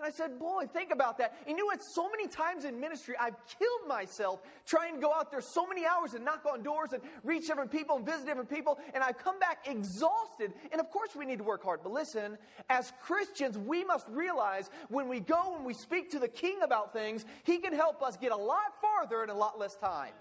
And 0.00 0.08
I 0.08 0.10
said, 0.10 0.40
Boy, 0.40 0.66
think 0.72 0.90
about 0.90 1.18
that. 1.18 1.34
And 1.46 1.56
you 1.56 1.56
know 1.56 1.66
what? 1.66 1.82
So 1.82 2.10
many 2.10 2.26
times 2.26 2.64
in 2.64 2.80
ministry, 2.80 3.14
I've 3.18 3.36
killed 3.58 3.86
myself 3.86 4.42
trying 4.66 4.96
to 4.96 5.00
go 5.00 5.12
out 5.14 5.30
there 5.30 5.40
so 5.40 5.68
many 5.68 5.86
hours 5.86 6.14
and 6.14 6.24
knock 6.24 6.44
on 6.52 6.64
doors 6.64 6.92
and 6.92 7.00
reach 7.22 7.46
different 7.46 7.70
people 7.70 7.96
and 7.96 8.04
visit 8.04 8.26
different 8.26 8.50
people. 8.50 8.78
And 8.92 9.04
I've 9.04 9.18
come 9.18 9.38
back 9.38 9.66
exhausted. 9.66 10.52
And 10.72 10.80
of 10.80 10.90
course, 10.90 11.10
we 11.14 11.24
need 11.24 11.38
to 11.38 11.44
work 11.44 11.62
hard. 11.62 11.80
But 11.84 11.92
listen, 11.92 12.38
as 12.68 12.92
Christians, 13.02 13.56
we 13.56 13.84
must 13.84 14.08
realize 14.08 14.68
when 14.88 15.08
we 15.08 15.20
go 15.20 15.54
and 15.56 15.64
we 15.64 15.74
speak 15.74 16.10
to 16.10 16.18
the 16.18 16.28
King 16.28 16.58
about 16.64 16.92
things, 16.92 17.24
He 17.44 17.58
can 17.58 17.72
help 17.72 18.02
us 18.02 18.16
get 18.16 18.32
a 18.32 18.36
lot 18.36 18.80
farther 18.80 19.22
in 19.22 19.30
a 19.30 19.34
lot 19.34 19.60
less 19.60 19.76
time. 19.76 20.12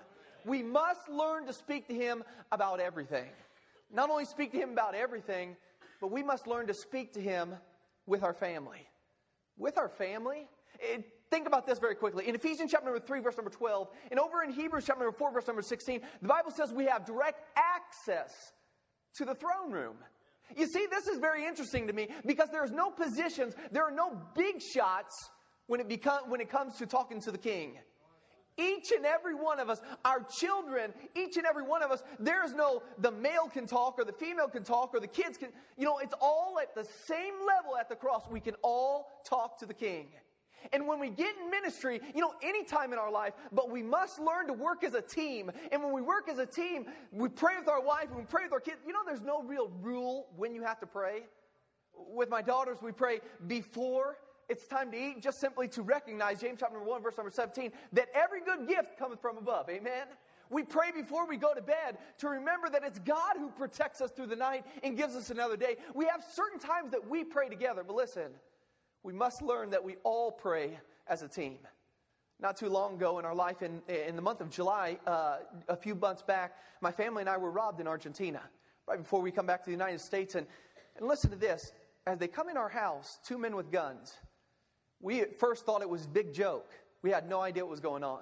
We 0.46 0.62
must 0.62 1.10
learn 1.10 1.48
to 1.48 1.54
speak 1.54 1.88
to 1.88 1.96
Him 1.96 2.24
about 2.52 2.80
everything. 2.80 3.30
Not 3.92 4.12
only 4.12 4.26
speak 4.26 4.52
to 4.52 4.58
Him 4.60 4.70
about 4.70 4.94
everything, 4.94 5.56
but 6.00 6.12
we 6.12 6.22
must 6.22 6.46
learn 6.46 6.68
to 6.68 6.76
speak 6.76 7.14
to 7.14 7.22
Him 7.22 7.56
with 8.06 8.22
our 8.22 8.34
family. 8.34 8.88
With 9.58 9.78
our 9.78 9.90
family? 9.90 10.48
It, 10.80 11.06
think 11.30 11.48
about 11.48 11.66
this 11.66 11.80
very 11.80 11.96
quickly. 11.96 12.28
In 12.28 12.36
Ephesians 12.36 12.72
chapter 12.72 12.86
number 12.86 13.00
3, 13.00 13.20
verse 13.22 13.38
number 13.38 13.52
12, 13.52 13.88
and 14.12 14.20
over 14.20 14.44
in 14.44 14.52
Hebrews 14.52 14.86
chapter 14.86 15.04
number 15.04 15.18
4, 15.18 15.34
verse 15.34 15.48
number 15.48 15.62
16, 15.62 16.02
the 16.22 16.28
Bible 16.28 16.52
says 16.52 16.72
we 16.74 16.86
have 16.86 17.06
direct 17.06 17.42
access 17.56 18.54
to 19.16 19.26
the 19.26 19.36
throne 19.36 19.72
room. 19.72 19.96
You 20.56 20.68
see, 20.68 20.88
this 20.90 21.08
is 21.08 21.20
very 21.20 21.46
interesting 21.46 21.88
to 21.88 21.94
me 21.94 22.10
because 22.26 22.50
there's 22.52 22.72
no 22.72 22.92
positions, 22.92 23.56
there 23.72 23.84
are 23.84 23.92
no 23.92 24.20
big 24.36 24.62
shots 24.62 25.30
when 25.68 25.80
it, 25.80 25.88
become, 25.88 26.30
when 26.30 26.42
it 26.42 26.50
comes 26.50 26.78
to 26.78 26.86
talking 26.86 27.22
to 27.22 27.32
the 27.32 27.38
king. 27.38 27.78
Each 28.58 28.92
and 28.92 29.06
every 29.06 29.36
one 29.36 29.60
of 29.60 29.70
us, 29.70 29.82
our 30.06 30.22
children, 30.22 30.94
each 31.16 31.38
and 31.38 31.46
every 31.46 31.64
one 31.64 31.82
of 31.82 31.92
us, 31.92 32.04
there 32.20 32.46
is 32.46 32.54
no 32.54 32.84
the 33.00 33.12
male 33.12 33.48
can 33.52 33.66
talk 33.66 33.98
or 33.98 34.06
the 34.06 34.14
female 34.14 34.48
can 34.48 34.64
talk 34.64 34.94
or 34.94 35.00
the 35.00 35.08
kids 35.08 35.38
can, 35.38 35.50
you 35.78 35.86
know, 35.86 35.98
it's 35.98 36.14
all 36.22 36.60
at 36.62 36.76
the 36.76 36.88
same 37.06 37.34
level 37.48 37.76
at 37.80 37.90
the 37.90 37.96
cross. 37.96 38.24
We 38.30 38.40
can 38.40 38.56
all 38.62 39.08
talk 39.26 39.58
to 39.60 39.66
the 39.66 39.74
king. 39.74 40.08
And 40.72 40.88
when 40.88 41.00
we 41.00 41.10
get 41.10 41.36
in 41.44 41.50
ministry, 41.50 42.00
you 42.16 42.22
know, 42.22 42.34
any 42.42 42.64
time 42.64 42.94
in 42.94 43.00
our 43.00 43.12
life, 43.12 43.34
but 43.52 43.70
we 43.70 43.84
must 43.84 44.20
learn 44.20 44.48
to 44.48 44.54
work 44.54 44.84
as 44.84 44.94
a 44.94 45.02
team. 45.02 45.52
And 45.72 45.84
when 45.84 45.92
we 45.92 46.02
work 46.02 46.30
as 46.30 46.38
a 46.38 46.46
team, 46.46 46.86
we 47.12 47.28
pray 47.28 47.58
with 47.60 47.68
our 47.68 47.82
wife 47.82 48.08
we 48.16 48.24
pray 48.24 48.44
with 48.44 48.54
our 48.54 48.60
kids. 48.60 48.78
You 48.86 48.94
know, 48.94 49.00
there's 49.06 49.22
no 49.22 49.44
real 49.44 49.72
rule 49.82 50.28
when 50.38 50.54
you 50.54 50.64
have 50.64 50.80
to 50.80 50.88
pray. 50.88 51.24
With 51.96 52.30
my 52.30 52.42
daughters, 52.42 52.78
we 52.82 52.92
pray 52.92 53.20
before 53.48 54.18
it's 54.54 54.68
time 54.68 54.92
to 54.92 54.98
eat, 54.98 55.20
just 55.20 55.40
simply 55.40 55.68
to 55.70 55.82
recognize, 55.82 56.40
James 56.40 56.60
chapter 56.60 56.80
1, 56.80 57.02
verse 57.02 57.18
number 57.18 57.32
17, 57.32 57.72
that 57.94 58.08
every 58.14 58.40
good 58.40 58.68
gift 58.68 59.00
cometh 59.00 59.20
from 59.20 59.38
above. 59.38 59.68
Amen? 59.68 60.06
We 60.52 60.62
pray 60.62 60.92
before 60.92 61.28
we 61.28 61.38
go 61.38 61.56
to 61.56 61.62
bed 61.62 61.98
to 62.20 62.30
remember 62.30 62.70
that 62.70 62.84
it's 62.84 63.00
God 63.00 63.38
who 63.40 63.50
protects 63.50 64.00
us 64.00 64.12
through 64.12 64.28
the 64.28 64.36
night 64.36 64.64
and 64.84 64.96
gives 64.96 65.16
us 65.16 65.32
another 65.32 65.58
day. 65.58 65.78
We 65.96 66.06
have 66.06 66.24
certain 66.36 66.60
times 66.60 66.92
that 66.92 67.10
we 67.10 67.24
pray 67.24 67.50
together, 67.50 67.84
but 67.84 67.96
listen, 67.96 68.32
we 69.02 69.12
must 69.12 69.42
learn 69.42 69.72
that 69.72 69.84
we 69.84 69.96
all 70.04 70.32
pray 70.32 70.78
as 71.08 71.24
a 71.24 71.28
team. 71.28 71.58
Not 72.40 72.56
too 72.56 72.70
long 72.70 72.94
ago 72.94 73.18
in 73.18 73.26
our 73.26 73.34
life, 73.34 73.64
in, 73.64 73.82
in 73.88 74.16
the 74.16 74.22
month 74.22 74.40
of 74.40 74.52
July, 74.52 75.00
uh, 75.08 75.38
a 75.68 75.76
few 75.76 75.96
months 75.96 76.22
back, 76.22 76.54
my 76.80 76.92
family 76.92 77.22
and 77.22 77.30
I 77.30 77.38
were 77.38 77.50
robbed 77.50 77.82
in 77.82 77.88
Argentina, 77.88 78.42
right 78.88 79.00
before 79.00 79.22
we 79.22 79.32
come 79.32 79.48
back 79.48 79.62
to 79.62 79.66
the 79.66 79.72
United 79.72 80.02
States. 80.02 80.36
And, 80.36 80.46
and 80.98 81.08
listen 81.08 81.32
to 81.32 81.36
this 81.36 81.72
as 82.06 82.20
they 82.20 82.28
come 82.28 82.50
in 82.50 82.58
our 82.58 82.70
house, 82.70 83.18
two 83.26 83.40
men 83.40 83.56
with 83.56 83.72
guns, 83.72 84.14
we 85.04 85.22
at 85.22 85.38
first 85.38 85.66
thought 85.66 85.82
it 85.82 85.90
was 85.90 86.06
a 86.06 86.10
big 86.10 86.34
joke. 86.34 86.72
We 87.04 87.12
had 87.12 87.30
no 87.30 87.42
idea 87.42 87.64
what 87.64 87.72
was 87.72 87.82
going 87.82 88.04
on. 88.04 88.22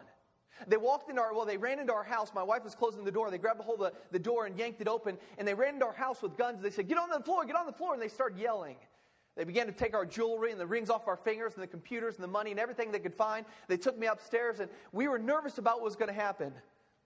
They 0.68 0.78
walked 0.78 1.10
into 1.10 1.22
our, 1.22 1.34
well, 1.34 1.46
they 1.46 1.58
ran 1.58 1.80
into 1.80 1.94
our 1.94 2.04
house. 2.04 2.32
My 2.36 2.44
wife 2.44 2.64
was 2.64 2.76
closing 2.76 3.04
the 3.04 3.12
door. 3.12 3.32
They 3.32 3.38
grabbed 3.38 3.60
a 3.60 3.64
hold 3.64 3.82
of 3.82 3.94
the, 3.94 4.00
the 4.12 4.20
door 4.20 4.46
and 4.46 4.58
yanked 4.58 4.82
it 4.82 4.88
open. 4.88 5.18
And 5.38 5.48
they 5.48 5.54
ran 5.54 5.76
into 5.76 5.86
our 5.86 5.94
house 5.94 6.22
with 6.22 6.38
guns. 6.38 6.62
They 6.62 6.70
said, 6.72 6.88
Get 6.88 6.98
on 6.98 7.10
the 7.10 7.24
floor, 7.24 7.46
get 7.46 7.56
on 7.56 7.66
the 7.66 7.72
floor. 7.72 7.94
And 7.94 8.02
they 8.02 8.08
started 8.08 8.38
yelling. 8.38 8.76
They 9.38 9.44
began 9.44 9.68
to 9.68 9.72
take 9.72 9.94
our 9.94 10.06
jewelry 10.06 10.52
and 10.52 10.60
the 10.60 10.68
rings 10.68 10.90
off 10.90 11.08
our 11.08 11.16
fingers 11.16 11.54
and 11.54 11.64
the 11.64 11.68
computers 11.68 12.16
and 12.16 12.24
the 12.24 12.28
money 12.28 12.52
and 12.52 12.60
everything 12.60 12.92
they 12.92 13.00
could 13.00 13.16
find. 13.16 13.46
They 13.68 13.78
took 13.78 13.98
me 13.98 14.08
upstairs 14.08 14.60
and 14.60 14.70
we 14.92 15.08
were 15.08 15.20
nervous 15.20 15.58
about 15.58 15.76
what 15.78 15.86
was 15.86 15.96
going 15.96 16.10
to 16.10 16.20
happen. 16.20 16.52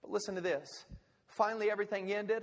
But 0.02 0.10
listen 0.10 0.34
to 0.34 0.40
this. 0.40 0.86
Finally, 1.28 1.70
everything 1.70 2.12
ended. 2.12 2.42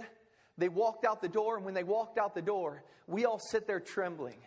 They 0.58 0.70
walked 0.70 1.04
out 1.04 1.22
the 1.22 1.30
door, 1.30 1.56
and 1.56 1.66
when 1.66 1.74
they 1.74 1.84
walked 1.84 2.20
out 2.20 2.36
the 2.36 2.42
door, 2.42 2.84
we 3.08 3.26
all 3.26 3.40
sit 3.40 3.66
there 3.66 3.80
trembling. 3.80 4.38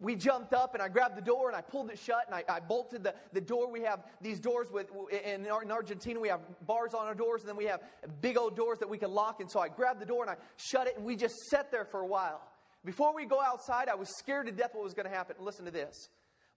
We 0.00 0.16
jumped 0.16 0.52
up 0.52 0.74
and 0.74 0.82
I 0.82 0.88
grabbed 0.88 1.16
the 1.16 1.22
door 1.22 1.48
and 1.48 1.56
I 1.56 1.60
pulled 1.60 1.90
it 1.90 1.98
shut 1.98 2.26
and 2.26 2.34
I, 2.34 2.44
I 2.48 2.60
bolted 2.60 3.04
the, 3.04 3.14
the 3.32 3.40
door. 3.40 3.70
We 3.70 3.82
have 3.82 4.04
these 4.20 4.40
doors 4.40 4.68
with, 4.70 4.86
in, 5.10 5.46
in 5.46 5.70
Argentina, 5.70 6.18
we 6.20 6.28
have 6.28 6.40
bars 6.66 6.94
on 6.94 7.06
our 7.06 7.14
doors 7.14 7.42
and 7.42 7.48
then 7.48 7.56
we 7.56 7.66
have 7.66 7.80
big 8.20 8.36
old 8.36 8.56
doors 8.56 8.78
that 8.80 8.88
we 8.88 8.98
can 8.98 9.12
lock. 9.12 9.40
And 9.40 9.50
so 9.50 9.60
I 9.60 9.68
grabbed 9.68 10.00
the 10.00 10.06
door 10.06 10.22
and 10.22 10.30
I 10.30 10.36
shut 10.56 10.86
it 10.86 10.96
and 10.96 11.04
we 11.04 11.16
just 11.16 11.36
sat 11.50 11.70
there 11.70 11.84
for 11.84 12.00
a 12.00 12.06
while. 12.06 12.40
Before 12.84 13.14
we 13.14 13.24
go 13.24 13.40
outside, 13.40 13.88
I 13.88 13.94
was 13.94 14.08
scared 14.18 14.46
to 14.46 14.52
death 14.52 14.70
what 14.74 14.84
was 14.84 14.94
going 14.94 15.08
to 15.08 15.14
happen. 15.14 15.36
Listen 15.38 15.64
to 15.64 15.70
this. 15.70 16.08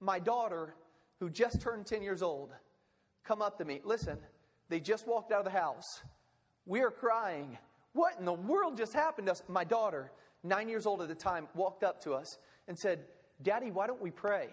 My 0.02 0.20
daughter, 0.20 0.74
who 1.20 1.30
just 1.30 1.62
turned 1.62 1.86
10 1.86 2.02
years 2.02 2.22
old, 2.22 2.52
come 3.24 3.42
up 3.42 3.58
to 3.60 3.66
me. 3.66 3.82
Listen, 3.86 4.18
they 4.70 4.80
just 4.80 5.08
walked 5.08 5.32
out 5.32 5.40
of 5.40 5.46
the 5.46 5.58
house. 5.58 6.02
We 6.66 6.82
are 6.82 6.92
crying. 6.92 7.58
What 7.94 8.20
in 8.20 8.26
the 8.26 8.34
world 8.34 8.78
just 8.78 8.94
happened 8.94 9.28
to 9.28 9.32
us? 9.32 9.42
My 9.48 9.64
daughter, 9.64 10.12
nine 10.44 10.68
years 10.68 10.86
old 10.86 11.02
at 11.02 11.08
the 11.08 11.16
time, 11.16 11.48
walked 11.56 11.84
up 11.84 12.04
to 12.04 12.14
us 12.14 12.38
and 12.68 12.78
said, 12.78 13.00
Daddy, 13.42 13.72
why 13.72 13.88
don't 13.88 14.02
we 14.02 14.12
pray? 14.12 14.50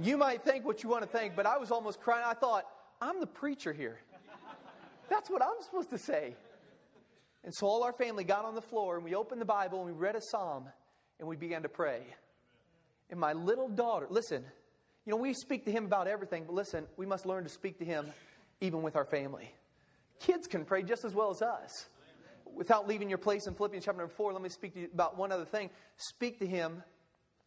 You 0.00 0.16
might 0.16 0.42
think 0.42 0.64
what 0.64 0.82
you 0.82 0.88
want 0.88 1.02
to 1.02 1.08
think, 1.08 1.36
but 1.36 1.46
I 1.46 1.58
was 1.58 1.70
almost 1.70 2.00
crying. 2.00 2.24
I 2.26 2.34
thought, 2.34 2.64
I'm 3.00 3.20
the 3.20 3.26
preacher 3.26 3.72
here. 3.72 3.98
That's 5.10 5.28
what 5.28 5.42
I'm 5.42 5.62
supposed 5.62 5.90
to 5.90 5.98
say. 5.98 6.34
And 7.44 7.54
so 7.54 7.66
all 7.66 7.82
our 7.82 7.92
family 7.92 8.24
got 8.24 8.44
on 8.44 8.54
the 8.54 8.62
floor 8.62 8.96
and 8.96 9.04
we 9.04 9.14
opened 9.14 9.40
the 9.40 9.46
Bible 9.46 9.78
and 9.78 9.86
we 9.86 9.92
read 9.92 10.16
a 10.16 10.20
psalm 10.20 10.68
and 11.18 11.28
we 11.28 11.36
began 11.36 11.62
to 11.62 11.68
pray. 11.68 12.02
And 13.10 13.20
my 13.20 13.32
little 13.32 13.68
daughter, 13.68 14.06
listen, 14.08 14.44
you 15.04 15.10
know, 15.10 15.16
we 15.16 15.34
speak 15.34 15.64
to 15.66 15.72
him 15.72 15.84
about 15.84 16.06
everything, 16.06 16.44
but 16.46 16.54
listen, 16.54 16.86
we 16.96 17.04
must 17.04 17.26
learn 17.26 17.42
to 17.42 17.50
speak 17.50 17.78
to 17.80 17.84
him 17.84 18.06
even 18.60 18.82
with 18.82 18.96
our 18.96 19.04
family. 19.04 19.52
Kids 20.20 20.46
can 20.46 20.64
pray 20.64 20.82
just 20.82 21.04
as 21.04 21.12
well 21.12 21.30
as 21.30 21.42
us. 21.42 21.88
Without 22.54 22.88
leaving 22.88 23.08
your 23.08 23.18
place 23.18 23.46
in 23.46 23.54
Philippians 23.54 23.84
chapter 23.84 23.98
number 23.98 24.14
4, 24.14 24.32
let 24.32 24.42
me 24.42 24.48
speak 24.48 24.74
to 24.74 24.80
you 24.80 24.88
about 24.92 25.16
one 25.16 25.32
other 25.32 25.44
thing. 25.44 25.70
Speak 25.96 26.38
to 26.40 26.46
him 26.46 26.82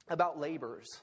about 0.10 0.39
labors. 0.39 1.01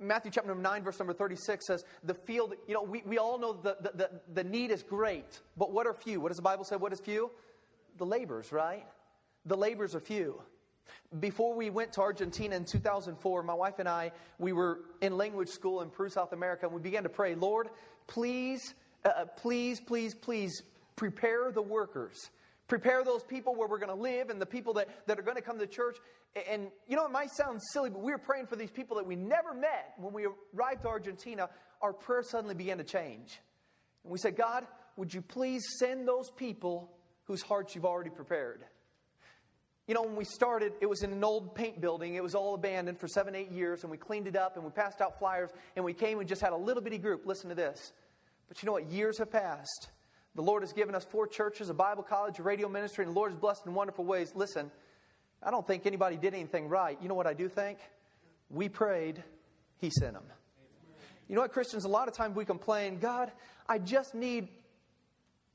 Matthew 0.00 0.30
chapter 0.30 0.48
number 0.48 0.62
9, 0.62 0.84
verse 0.84 0.98
number 0.98 1.12
36 1.12 1.66
says, 1.66 1.84
The 2.04 2.14
field, 2.14 2.54
you 2.66 2.74
know, 2.74 2.82
we, 2.82 3.02
we 3.04 3.18
all 3.18 3.38
know 3.38 3.52
the, 3.52 3.76
the, 3.80 3.90
the, 3.94 4.10
the 4.32 4.44
need 4.44 4.70
is 4.70 4.82
great, 4.82 5.40
but 5.56 5.72
what 5.72 5.86
are 5.86 5.94
few? 5.94 6.20
What 6.20 6.28
does 6.28 6.36
the 6.36 6.42
Bible 6.42 6.64
say? 6.64 6.76
What 6.76 6.92
is 6.92 7.00
few? 7.00 7.30
The 7.96 8.06
labors, 8.06 8.52
right? 8.52 8.86
The 9.46 9.56
labors 9.56 9.94
are 9.94 10.00
few. 10.00 10.40
Before 11.18 11.54
we 11.54 11.70
went 11.70 11.94
to 11.94 12.00
Argentina 12.00 12.54
in 12.54 12.64
2004, 12.64 13.42
my 13.42 13.54
wife 13.54 13.78
and 13.78 13.88
I, 13.88 14.12
we 14.38 14.52
were 14.52 14.80
in 15.00 15.16
language 15.16 15.48
school 15.48 15.80
in 15.80 15.90
Peru, 15.90 16.08
South 16.08 16.32
America, 16.32 16.66
and 16.66 16.74
we 16.74 16.80
began 16.80 17.02
to 17.02 17.08
pray, 17.08 17.34
Lord, 17.34 17.68
please, 18.06 18.74
uh, 19.04 19.24
please, 19.36 19.80
please, 19.80 20.14
please 20.14 20.62
prepare 20.96 21.50
the 21.50 21.62
workers. 21.62 22.30
Prepare 22.68 23.02
those 23.02 23.22
people 23.24 23.54
where 23.54 23.66
we're 23.66 23.78
going 23.78 23.94
to 23.94 24.02
live 24.02 24.28
and 24.28 24.40
the 24.40 24.46
people 24.46 24.74
that, 24.74 24.88
that 25.06 25.18
are 25.18 25.22
going 25.22 25.36
to 25.36 25.42
come 25.42 25.58
to 25.58 25.66
church. 25.66 25.96
And, 26.50 26.68
you 26.86 26.96
know, 26.96 27.06
it 27.06 27.10
might 27.10 27.30
sound 27.30 27.60
silly, 27.72 27.88
but 27.88 28.02
we 28.02 28.12
were 28.12 28.18
praying 28.18 28.46
for 28.46 28.56
these 28.56 28.70
people 28.70 28.98
that 28.98 29.06
we 29.06 29.16
never 29.16 29.54
met. 29.54 29.94
When 29.98 30.12
we 30.12 30.26
arrived 30.54 30.82
to 30.82 30.88
Argentina, 30.88 31.48
our 31.80 31.94
prayer 31.94 32.22
suddenly 32.22 32.54
began 32.54 32.78
to 32.78 32.84
change. 32.84 33.38
And 34.04 34.12
we 34.12 34.18
said, 34.18 34.36
God, 34.36 34.66
would 34.96 35.14
you 35.14 35.22
please 35.22 35.64
send 35.78 36.06
those 36.06 36.30
people 36.30 36.92
whose 37.24 37.40
hearts 37.40 37.74
you've 37.74 37.86
already 37.86 38.10
prepared? 38.10 38.62
You 39.86 39.94
know, 39.94 40.02
when 40.02 40.16
we 40.16 40.24
started, 40.24 40.72
it 40.82 40.86
was 40.86 41.02
in 41.02 41.12
an 41.12 41.24
old 41.24 41.54
paint 41.54 41.80
building. 41.80 42.16
It 42.16 42.22
was 42.22 42.34
all 42.34 42.54
abandoned 42.54 43.00
for 43.00 43.08
seven, 43.08 43.34
eight 43.34 43.50
years, 43.50 43.82
and 43.82 43.90
we 43.90 43.96
cleaned 43.96 44.26
it 44.26 44.36
up 44.36 44.56
and 44.56 44.64
we 44.64 44.70
passed 44.70 45.00
out 45.00 45.18
flyers 45.18 45.48
and 45.74 45.84
we 45.86 45.94
came 45.94 46.18
and 46.18 46.28
just 46.28 46.42
had 46.42 46.52
a 46.52 46.56
little 46.56 46.82
bitty 46.82 46.98
group. 46.98 47.24
Listen 47.24 47.48
to 47.48 47.54
this. 47.54 47.92
But 48.48 48.62
you 48.62 48.66
know 48.66 48.72
what? 48.72 48.90
Years 48.90 49.18
have 49.18 49.30
passed. 49.30 49.88
The 50.38 50.44
Lord 50.44 50.62
has 50.62 50.72
given 50.72 50.94
us 50.94 51.04
four 51.04 51.26
churches, 51.26 51.68
a 51.68 51.74
Bible 51.74 52.04
college, 52.04 52.38
a 52.38 52.44
radio 52.44 52.68
ministry, 52.68 53.04
and 53.04 53.12
the 53.12 53.18
Lord 53.18 53.32
has 53.32 53.40
blessed 53.40 53.66
in 53.66 53.74
wonderful 53.74 54.04
ways. 54.04 54.30
Listen, 54.36 54.70
I 55.42 55.50
don't 55.50 55.66
think 55.66 55.84
anybody 55.84 56.16
did 56.16 56.32
anything 56.32 56.68
right. 56.68 56.96
You 57.02 57.08
know 57.08 57.16
what 57.16 57.26
I 57.26 57.34
do 57.34 57.48
think? 57.48 57.78
We 58.48 58.68
prayed, 58.68 59.20
He 59.78 59.90
sent 59.90 60.12
them. 60.12 60.22
You 61.28 61.34
know 61.34 61.40
what, 61.40 61.50
Christians, 61.50 61.84
a 61.84 61.88
lot 61.88 62.06
of 62.06 62.14
times 62.14 62.36
we 62.36 62.44
complain, 62.44 63.00
God, 63.00 63.32
I 63.68 63.78
just 63.78 64.14
need, 64.14 64.46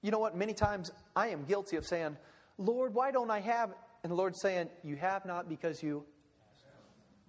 you 0.01 0.11
know 0.11 0.19
what, 0.19 0.35
many 0.35 0.53
times 0.53 0.91
I 1.15 1.29
am 1.29 1.45
guilty 1.45 1.77
of 1.77 1.85
saying, 1.85 2.17
Lord, 2.57 2.93
why 2.93 3.11
don't 3.11 3.31
I 3.31 3.39
have? 3.39 3.69
And 4.03 4.11
the 4.11 4.17
Lord's 4.17 4.41
saying, 4.41 4.67
You 4.83 4.97
have 4.97 5.25
not 5.25 5.47
because 5.47 5.81
you. 5.81 6.03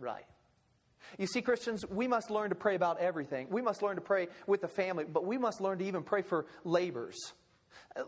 Right. 0.00 0.26
You 1.20 1.28
see, 1.28 1.40
Christians, 1.40 1.84
we 1.88 2.08
must 2.08 2.30
learn 2.30 2.48
to 2.48 2.56
pray 2.56 2.74
about 2.74 2.98
everything. 2.98 3.46
We 3.48 3.62
must 3.62 3.80
learn 3.80 3.94
to 3.94 4.02
pray 4.02 4.26
with 4.48 4.60
the 4.60 4.66
family, 4.66 5.04
but 5.04 5.24
we 5.24 5.38
must 5.38 5.60
learn 5.60 5.78
to 5.78 5.84
even 5.84 6.02
pray 6.02 6.22
for 6.22 6.46
labors. 6.64 7.32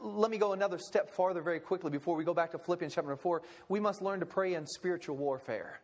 Let 0.00 0.30
me 0.30 0.38
go 0.38 0.52
another 0.52 0.78
step 0.78 1.10
farther 1.14 1.42
very 1.42 1.60
quickly 1.60 1.90
before 1.90 2.16
we 2.16 2.24
go 2.24 2.34
back 2.34 2.52
to 2.52 2.58
Philippians 2.58 2.94
chapter 2.94 3.16
4. 3.16 3.42
We 3.68 3.80
must 3.80 4.02
learn 4.02 4.20
to 4.20 4.26
pray 4.26 4.54
in 4.54 4.66
spiritual 4.66 5.16
warfare. 5.16 5.80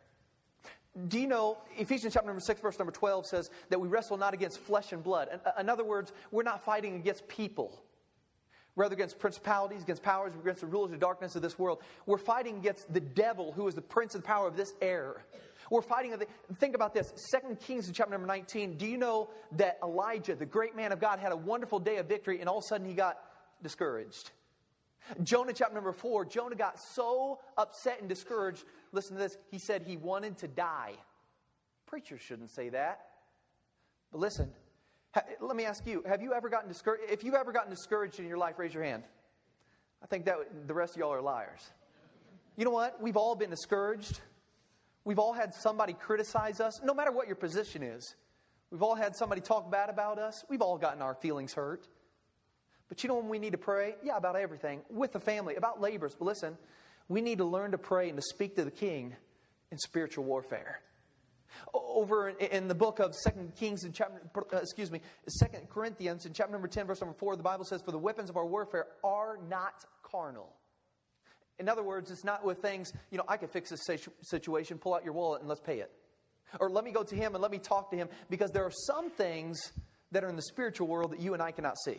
Do 1.07 1.19
you 1.19 1.27
know 1.27 1.57
Ephesians 1.77 2.13
chapter 2.13 2.27
number 2.27 2.39
6 2.39 2.61
verse 2.61 2.77
number 2.77 2.91
12 2.91 3.25
says 3.25 3.49
that 3.69 3.81
we 3.81 3.87
wrestle 3.87 4.17
not 4.17 4.35
against 4.35 4.59
flesh 4.59 4.91
and 4.91 5.03
blood. 5.03 5.27
In 5.59 5.67
other 5.67 5.83
words, 5.83 6.13
we're 6.31 6.43
not 6.43 6.63
fighting 6.65 6.95
against 6.95 7.27
people. 7.27 7.81
Rather 8.75 8.93
against 8.93 9.19
principalities, 9.19 9.83
against 9.83 10.01
powers, 10.01 10.33
against 10.33 10.61
the 10.61 10.67
rulers 10.67 10.91
of 10.91 10.99
darkness 10.99 11.35
of 11.35 11.41
this 11.41 11.57
world. 11.57 11.79
We're 12.05 12.17
fighting 12.17 12.57
against 12.57 12.91
the 12.91 12.99
devil 12.99 13.51
who 13.51 13.67
is 13.67 13.75
the 13.75 13.81
prince 13.81 14.13
the 14.13 14.21
power 14.21 14.47
of 14.47 14.55
this 14.55 14.73
air. 14.81 15.25
We're 15.69 15.81
fighting. 15.81 16.15
Think 16.59 16.75
about 16.75 16.93
this. 16.93 17.11
Second 17.15 17.59
Kings 17.61 17.89
chapter 17.91 18.11
number 18.11 18.27
19. 18.27 18.77
Do 18.77 18.85
you 18.85 18.97
know 18.97 19.29
that 19.53 19.79
Elijah, 19.83 20.35
the 20.35 20.45
great 20.45 20.75
man 20.75 20.91
of 20.91 20.99
God, 20.99 21.19
had 21.19 21.31
a 21.31 21.37
wonderful 21.37 21.79
day 21.79 21.97
of 21.97 22.07
victory 22.07 22.39
and 22.39 22.49
all 22.49 22.59
of 22.59 22.63
a 22.65 22.67
sudden 22.67 22.87
he 22.87 22.93
got 22.93 23.17
discouraged. 23.63 24.31
Jonah 25.23 25.53
chapter 25.53 25.73
number 25.73 25.91
four, 25.91 26.25
Jonah 26.25 26.55
got 26.55 26.79
so 26.79 27.39
upset 27.57 27.99
and 27.99 28.07
discouraged. 28.07 28.63
Listen 28.91 29.17
to 29.17 29.23
this. 29.23 29.37
He 29.51 29.59
said 29.59 29.83
he 29.83 29.97
wanted 29.97 30.37
to 30.39 30.47
die. 30.47 30.93
Preachers 31.87 32.21
shouldn't 32.21 32.51
say 32.51 32.69
that. 32.69 33.01
But 34.11 34.21
listen, 34.21 34.51
ha- 35.13 35.23
let 35.41 35.55
me 35.55 35.65
ask 35.65 35.85
you, 35.85 36.03
have 36.07 36.21
you 36.21 36.33
ever 36.33 36.49
gotten 36.49 36.69
discouraged? 36.69 37.03
If 37.11 37.23
you've 37.23 37.33
ever 37.33 37.51
gotten 37.51 37.69
discouraged 37.69 38.19
in 38.19 38.27
your 38.27 38.37
life, 38.37 38.57
raise 38.57 38.73
your 38.73 38.83
hand. 38.83 39.03
I 40.01 40.07
think 40.07 40.25
that 40.25 40.67
the 40.67 40.73
rest 40.73 40.95
of 40.95 40.99
y'all 40.99 41.13
are 41.13 41.21
liars. 41.21 41.61
You 42.55 42.65
know 42.65 42.71
what? 42.71 43.01
We've 43.01 43.17
all 43.17 43.35
been 43.35 43.49
discouraged. 43.49 44.19
We've 45.05 45.19
all 45.19 45.33
had 45.33 45.53
somebody 45.53 45.93
criticize 45.93 46.59
us, 46.61 46.79
no 46.83 46.93
matter 46.93 47.11
what 47.11 47.27
your 47.27 47.35
position 47.35 47.83
is. 47.83 48.15
We've 48.71 48.83
all 48.83 48.95
had 48.95 49.15
somebody 49.15 49.41
talk 49.41 49.69
bad 49.69 49.89
about 49.89 50.17
us. 50.17 50.43
We've 50.49 50.61
all 50.61 50.77
gotten 50.77 51.01
our 51.01 51.13
feelings 51.15 51.53
hurt. 51.53 51.87
But 52.89 53.03
you 53.03 53.09
know 53.09 53.15
when 53.15 53.29
we 53.29 53.39
need 53.39 53.51
to 53.51 53.57
pray? 53.57 53.95
Yeah, 54.03 54.17
about 54.17 54.35
everything. 54.35 54.81
With 54.89 55.13
the 55.13 55.19
family, 55.19 55.55
about 55.55 55.81
labors. 55.81 56.15
But 56.17 56.25
listen, 56.25 56.57
we 57.07 57.21
need 57.21 57.39
to 57.39 57.45
learn 57.45 57.71
to 57.71 57.77
pray 57.77 58.09
and 58.09 58.17
to 58.17 58.21
speak 58.21 58.55
to 58.55 58.65
the 58.65 58.71
king 58.71 59.15
in 59.71 59.77
spiritual 59.77 60.25
warfare. 60.25 60.79
Over 61.73 62.29
in 62.29 62.67
the 62.67 62.75
book 62.75 62.99
of 62.99 63.13
Second 63.15 63.55
Kings 63.55 63.83
in 63.83 63.91
chapter, 63.91 64.21
uh, 64.35 64.57
excuse 64.57 64.91
me, 64.91 65.01
Second 65.27 65.69
Corinthians 65.69 66.25
in 66.25 66.33
chapter 66.33 66.51
number 66.51 66.67
10, 66.67 66.87
verse 66.87 66.99
number 66.99 67.15
4, 67.17 67.35
the 67.35 67.43
Bible 67.43 67.65
says, 67.65 67.81
For 67.81 67.91
the 67.91 67.99
weapons 67.99 68.29
of 68.29 68.37
our 68.37 68.45
warfare 68.45 68.87
are 69.03 69.37
not 69.49 69.73
carnal. 70.01 70.51
In 71.59 71.69
other 71.69 71.83
words, 71.83 72.09
it's 72.09 72.23
not 72.23 72.43
with 72.43 72.59
things, 72.59 72.91
you 73.11 73.17
know, 73.17 73.23
I 73.27 73.37
can 73.37 73.47
fix 73.49 73.69
this 73.69 73.87
situation, 74.21 74.79
pull 74.79 74.95
out 74.95 75.03
your 75.03 75.13
wallet 75.13 75.41
and 75.41 75.49
let's 75.49 75.61
pay 75.61 75.79
it. 75.79 75.91
Or 76.59 76.69
let 76.69 76.83
me 76.83 76.91
go 76.91 77.03
to 77.03 77.15
him 77.15 77.35
and 77.35 77.41
let 77.41 77.51
me 77.51 77.59
talk 77.59 77.91
to 77.91 77.97
him 77.97 78.09
because 78.29 78.51
there 78.51 78.63
are 78.63 78.71
some 78.71 79.11
things 79.11 79.71
that 80.11 80.23
are 80.23 80.29
in 80.29 80.35
the 80.35 80.43
spiritual 80.43 80.87
world 80.87 81.11
that 81.11 81.19
you 81.19 81.33
and 81.33 81.41
I 81.41 81.51
cannot 81.51 81.77
see. 81.83 81.97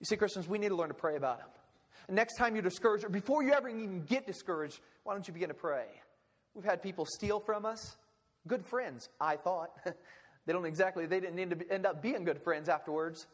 You 0.00 0.06
see, 0.06 0.16
Christians, 0.16 0.48
we 0.48 0.58
need 0.58 0.68
to 0.68 0.76
learn 0.76 0.88
to 0.88 0.94
pray 0.94 1.16
about 1.16 1.38
them. 1.38 1.48
And 2.06 2.16
next 2.16 2.36
time 2.36 2.54
you're 2.54 2.62
discouraged, 2.62 3.04
or 3.04 3.08
before 3.08 3.42
you 3.42 3.52
ever 3.52 3.68
even 3.68 4.02
get 4.04 4.26
discouraged, 4.26 4.80
why 5.04 5.14
don't 5.14 5.26
you 5.26 5.34
begin 5.34 5.48
to 5.48 5.54
pray? 5.54 5.86
We've 6.54 6.64
had 6.64 6.82
people 6.82 7.04
steal 7.06 7.40
from 7.40 7.66
us. 7.66 7.96
Good 8.46 8.64
friends, 8.64 9.08
I 9.20 9.36
thought. 9.36 9.70
they 10.46 10.52
don't 10.52 10.64
exactly, 10.64 11.06
they 11.06 11.20
didn't 11.20 11.62
end 11.70 11.86
up 11.86 12.02
being 12.02 12.24
good 12.24 12.40
friends 12.42 12.68
afterwards. 12.68 13.26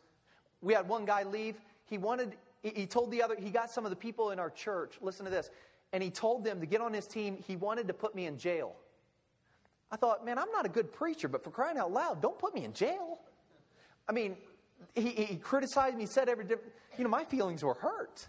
We 0.60 0.74
had 0.74 0.88
one 0.88 1.04
guy 1.04 1.22
leave. 1.22 1.56
He 1.84 1.98
wanted, 1.98 2.34
he 2.62 2.86
told 2.86 3.10
the 3.10 3.22
other, 3.22 3.36
he 3.38 3.50
got 3.50 3.70
some 3.70 3.84
of 3.84 3.90
the 3.90 3.96
people 3.96 4.30
in 4.30 4.38
our 4.38 4.50
church, 4.50 4.94
listen 5.00 5.24
to 5.26 5.30
this, 5.30 5.50
and 5.92 6.02
he 6.02 6.10
told 6.10 6.44
them 6.44 6.60
to 6.60 6.66
get 6.66 6.80
on 6.80 6.92
his 6.92 7.06
team. 7.06 7.36
He 7.46 7.56
wanted 7.56 7.86
to 7.88 7.94
put 7.94 8.14
me 8.14 8.26
in 8.26 8.38
jail. 8.38 8.74
I 9.92 9.96
thought, 9.96 10.24
man, 10.24 10.38
I'm 10.38 10.50
not 10.50 10.66
a 10.66 10.68
good 10.68 10.92
preacher, 10.92 11.28
but 11.28 11.44
for 11.44 11.50
crying 11.50 11.78
out 11.78 11.92
loud, 11.92 12.20
don't 12.20 12.38
put 12.38 12.54
me 12.54 12.64
in 12.64 12.72
jail. 12.72 13.20
I 14.08 14.12
mean, 14.12 14.36
he, 14.94 15.10
he 15.10 15.36
criticized 15.36 15.96
me, 15.96 16.02
he 16.02 16.06
said 16.06 16.28
every 16.28 16.44
different, 16.44 16.72
you 16.98 17.04
know, 17.04 17.10
my 17.10 17.24
feelings 17.24 17.62
were 17.62 17.74
hurt. 17.74 18.26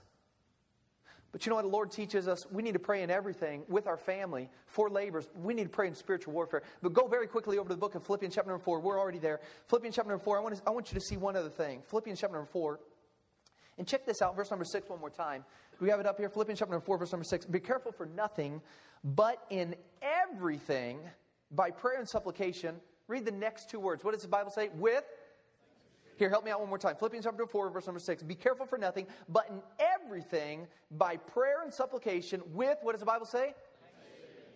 But 1.35 1.45
you 1.45 1.49
know 1.49 1.57
what 1.57 1.63
the 1.63 1.67
Lord 1.67 1.91
teaches 1.91 2.29
us? 2.29 2.45
We 2.49 2.63
need 2.63 2.75
to 2.75 2.79
pray 2.79 3.03
in 3.03 3.11
everything 3.11 3.63
with 3.67 3.87
our 3.87 3.97
family, 3.97 4.49
for 4.67 4.89
labors. 4.89 5.27
We 5.35 5.53
need 5.53 5.63
to 5.63 5.69
pray 5.69 5.87
in 5.87 5.93
spiritual 5.93 6.33
warfare. 6.33 6.61
But 6.81 6.93
go 6.93 7.07
very 7.07 7.27
quickly 7.27 7.57
over 7.57 7.67
to 7.67 7.75
the 7.75 7.79
book 7.79 7.93
of 7.93 8.05
Philippians 8.05 8.33
chapter 8.33 8.51
number 8.51 8.63
4. 8.63 8.79
We're 8.79 8.97
already 8.97 9.19
there. 9.19 9.41
Philippians 9.67 9.97
chapter 9.97 10.11
number 10.11 10.23
4, 10.23 10.37
I 10.37 10.41
want, 10.41 10.55
to, 10.55 10.61
I 10.65 10.69
want 10.69 10.93
you 10.93 10.97
to 10.97 11.05
see 11.05 11.17
one 11.17 11.35
other 11.35 11.49
thing. 11.49 11.81
Philippians 11.89 12.21
chapter 12.21 12.37
number 12.37 12.49
4. 12.53 12.79
And 13.77 13.85
check 13.85 14.05
this 14.05 14.21
out, 14.21 14.33
verse 14.37 14.49
number 14.49 14.63
6 14.63 14.87
one 14.87 15.01
more 15.01 15.09
time. 15.09 15.43
Do 15.77 15.83
we 15.83 15.91
have 15.91 15.99
it 15.99 16.05
up 16.05 16.17
here? 16.17 16.29
Philippians 16.29 16.59
chapter 16.59 16.71
number 16.71 16.85
4, 16.85 16.99
verse 16.99 17.11
number 17.11 17.25
6. 17.25 17.47
Be 17.47 17.59
careful 17.59 17.91
for 17.91 18.05
nothing, 18.05 18.61
but 19.03 19.43
in 19.49 19.75
everything, 20.01 20.99
by 21.51 21.69
prayer 21.69 21.99
and 21.99 22.07
supplication. 22.07 22.77
Read 23.09 23.25
the 23.25 23.31
next 23.31 23.69
two 23.69 23.81
words. 23.81 24.05
What 24.05 24.13
does 24.13 24.23
the 24.23 24.29
Bible 24.29 24.51
say? 24.51 24.69
With 24.73 25.03
here, 26.17 26.29
help 26.29 26.45
me 26.45 26.51
out 26.51 26.59
one 26.59 26.69
more 26.69 26.77
time. 26.77 26.95
Philippians 26.95 27.25
chapter 27.25 27.45
4, 27.45 27.69
verse 27.69 27.85
number 27.85 27.99
6. 27.99 28.23
Be 28.23 28.35
careful 28.35 28.65
for 28.65 28.77
nothing, 28.77 29.07
but 29.29 29.49
in 29.49 29.61
everything, 29.79 30.67
by 30.91 31.17
prayer 31.17 31.63
and 31.63 31.73
supplication, 31.73 32.41
with, 32.53 32.77
what 32.81 32.93
does 32.93 33.01
the 33.01 33.05
Bible 33.05 33.25
say? 33.25 33.53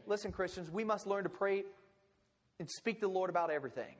Listen, 0.06 0.32
Christians, 0.32 0.72
we 0.72 0.84
must 0.84 1.06
learn 1.06 1.24
to 1.24 1.30
pray 1.30 1.64
and 2.60 2.70
speak 2.70 3.02
to 3.02 3.08
the 3.08 3.12
Lord 3.12 3.30
about 3.30 3.52
everything. 3.52 3.96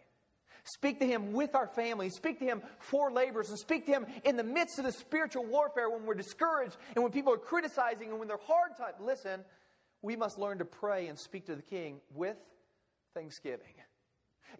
Speak 0.64 1.00
to 1.00 1.06
Him 1.06 1.34
with 1.34 1.56
our 1.56 1.68
family. 1.68 2.10
Speak 2.10 2.40
to 2.40 2.46
Him 2.46 2.62
for 2.80 3.12
labors. 3.12 3.50
And 3.50 3.58
speak 3.58 3.86
to 3.86 3.92
Him 3.92 4.06
in 4.24 4.36
the 4.36 4.44
midst 4.44 4.80
of 4.80 4.86
the 4.86 4.92
spiritual 4.92 5.46
warfare 5.46 5.90
when 5.90 6.06
we're 6.06 6.16
discouraged 6.16 6.76
and 6.96 7.04
when 7.04 7.12
people 7.12 7.34
are 7.34 7.38
criticizing 7.38 8.10
and 8.10 8.20
when 8.20 8.28
they're 8.28 8.38
hard 8.46 8.76
times. 8.78 8.98
Listen, 9.02 9.42
we 10.02 10.16
must 10.16 10.38
learn 10.38 10.60
to 10.60 10.66
pray 10.66 11.08
and 11.08 11.18
speak 11.18 11.46
to 11.46 11.56
the 11.56 11.62
King 11.62 12.00
with 12.14 12.38
thanksgiving. 13.14 13.74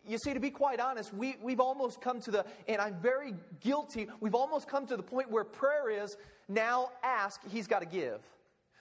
You 0.08 0.18
see, 0.18 0.34
to 0.34 0.40
be 0.40 0.50
quite 0.50 0.80
honest, 0.80 1.14
we, 1.14 1.36
we've 1.42 1.60
almost 1.60 2.02
come 2.02 2.20
to 2.22 2.32
the, 2.32 2.46
and 2.68 2.82
I'm 2.82 2.96
very 3.02 3.34
guilty, 3.60 4.08
we've 4.20 4.36
almost 4.36 4.68
come 4.68 4.88
to 4.88 4.98
the 4.98 5.04
point 5.04 5.30
where 5.30 5.44
prayer 5.44 5.90
is 5.90 6.18
now 6.48 6.90
ask, 7.04 7.42
he's 7.50 7.68
got 7.68 7.80
to 7.80 7.86
give. 7.86 8.22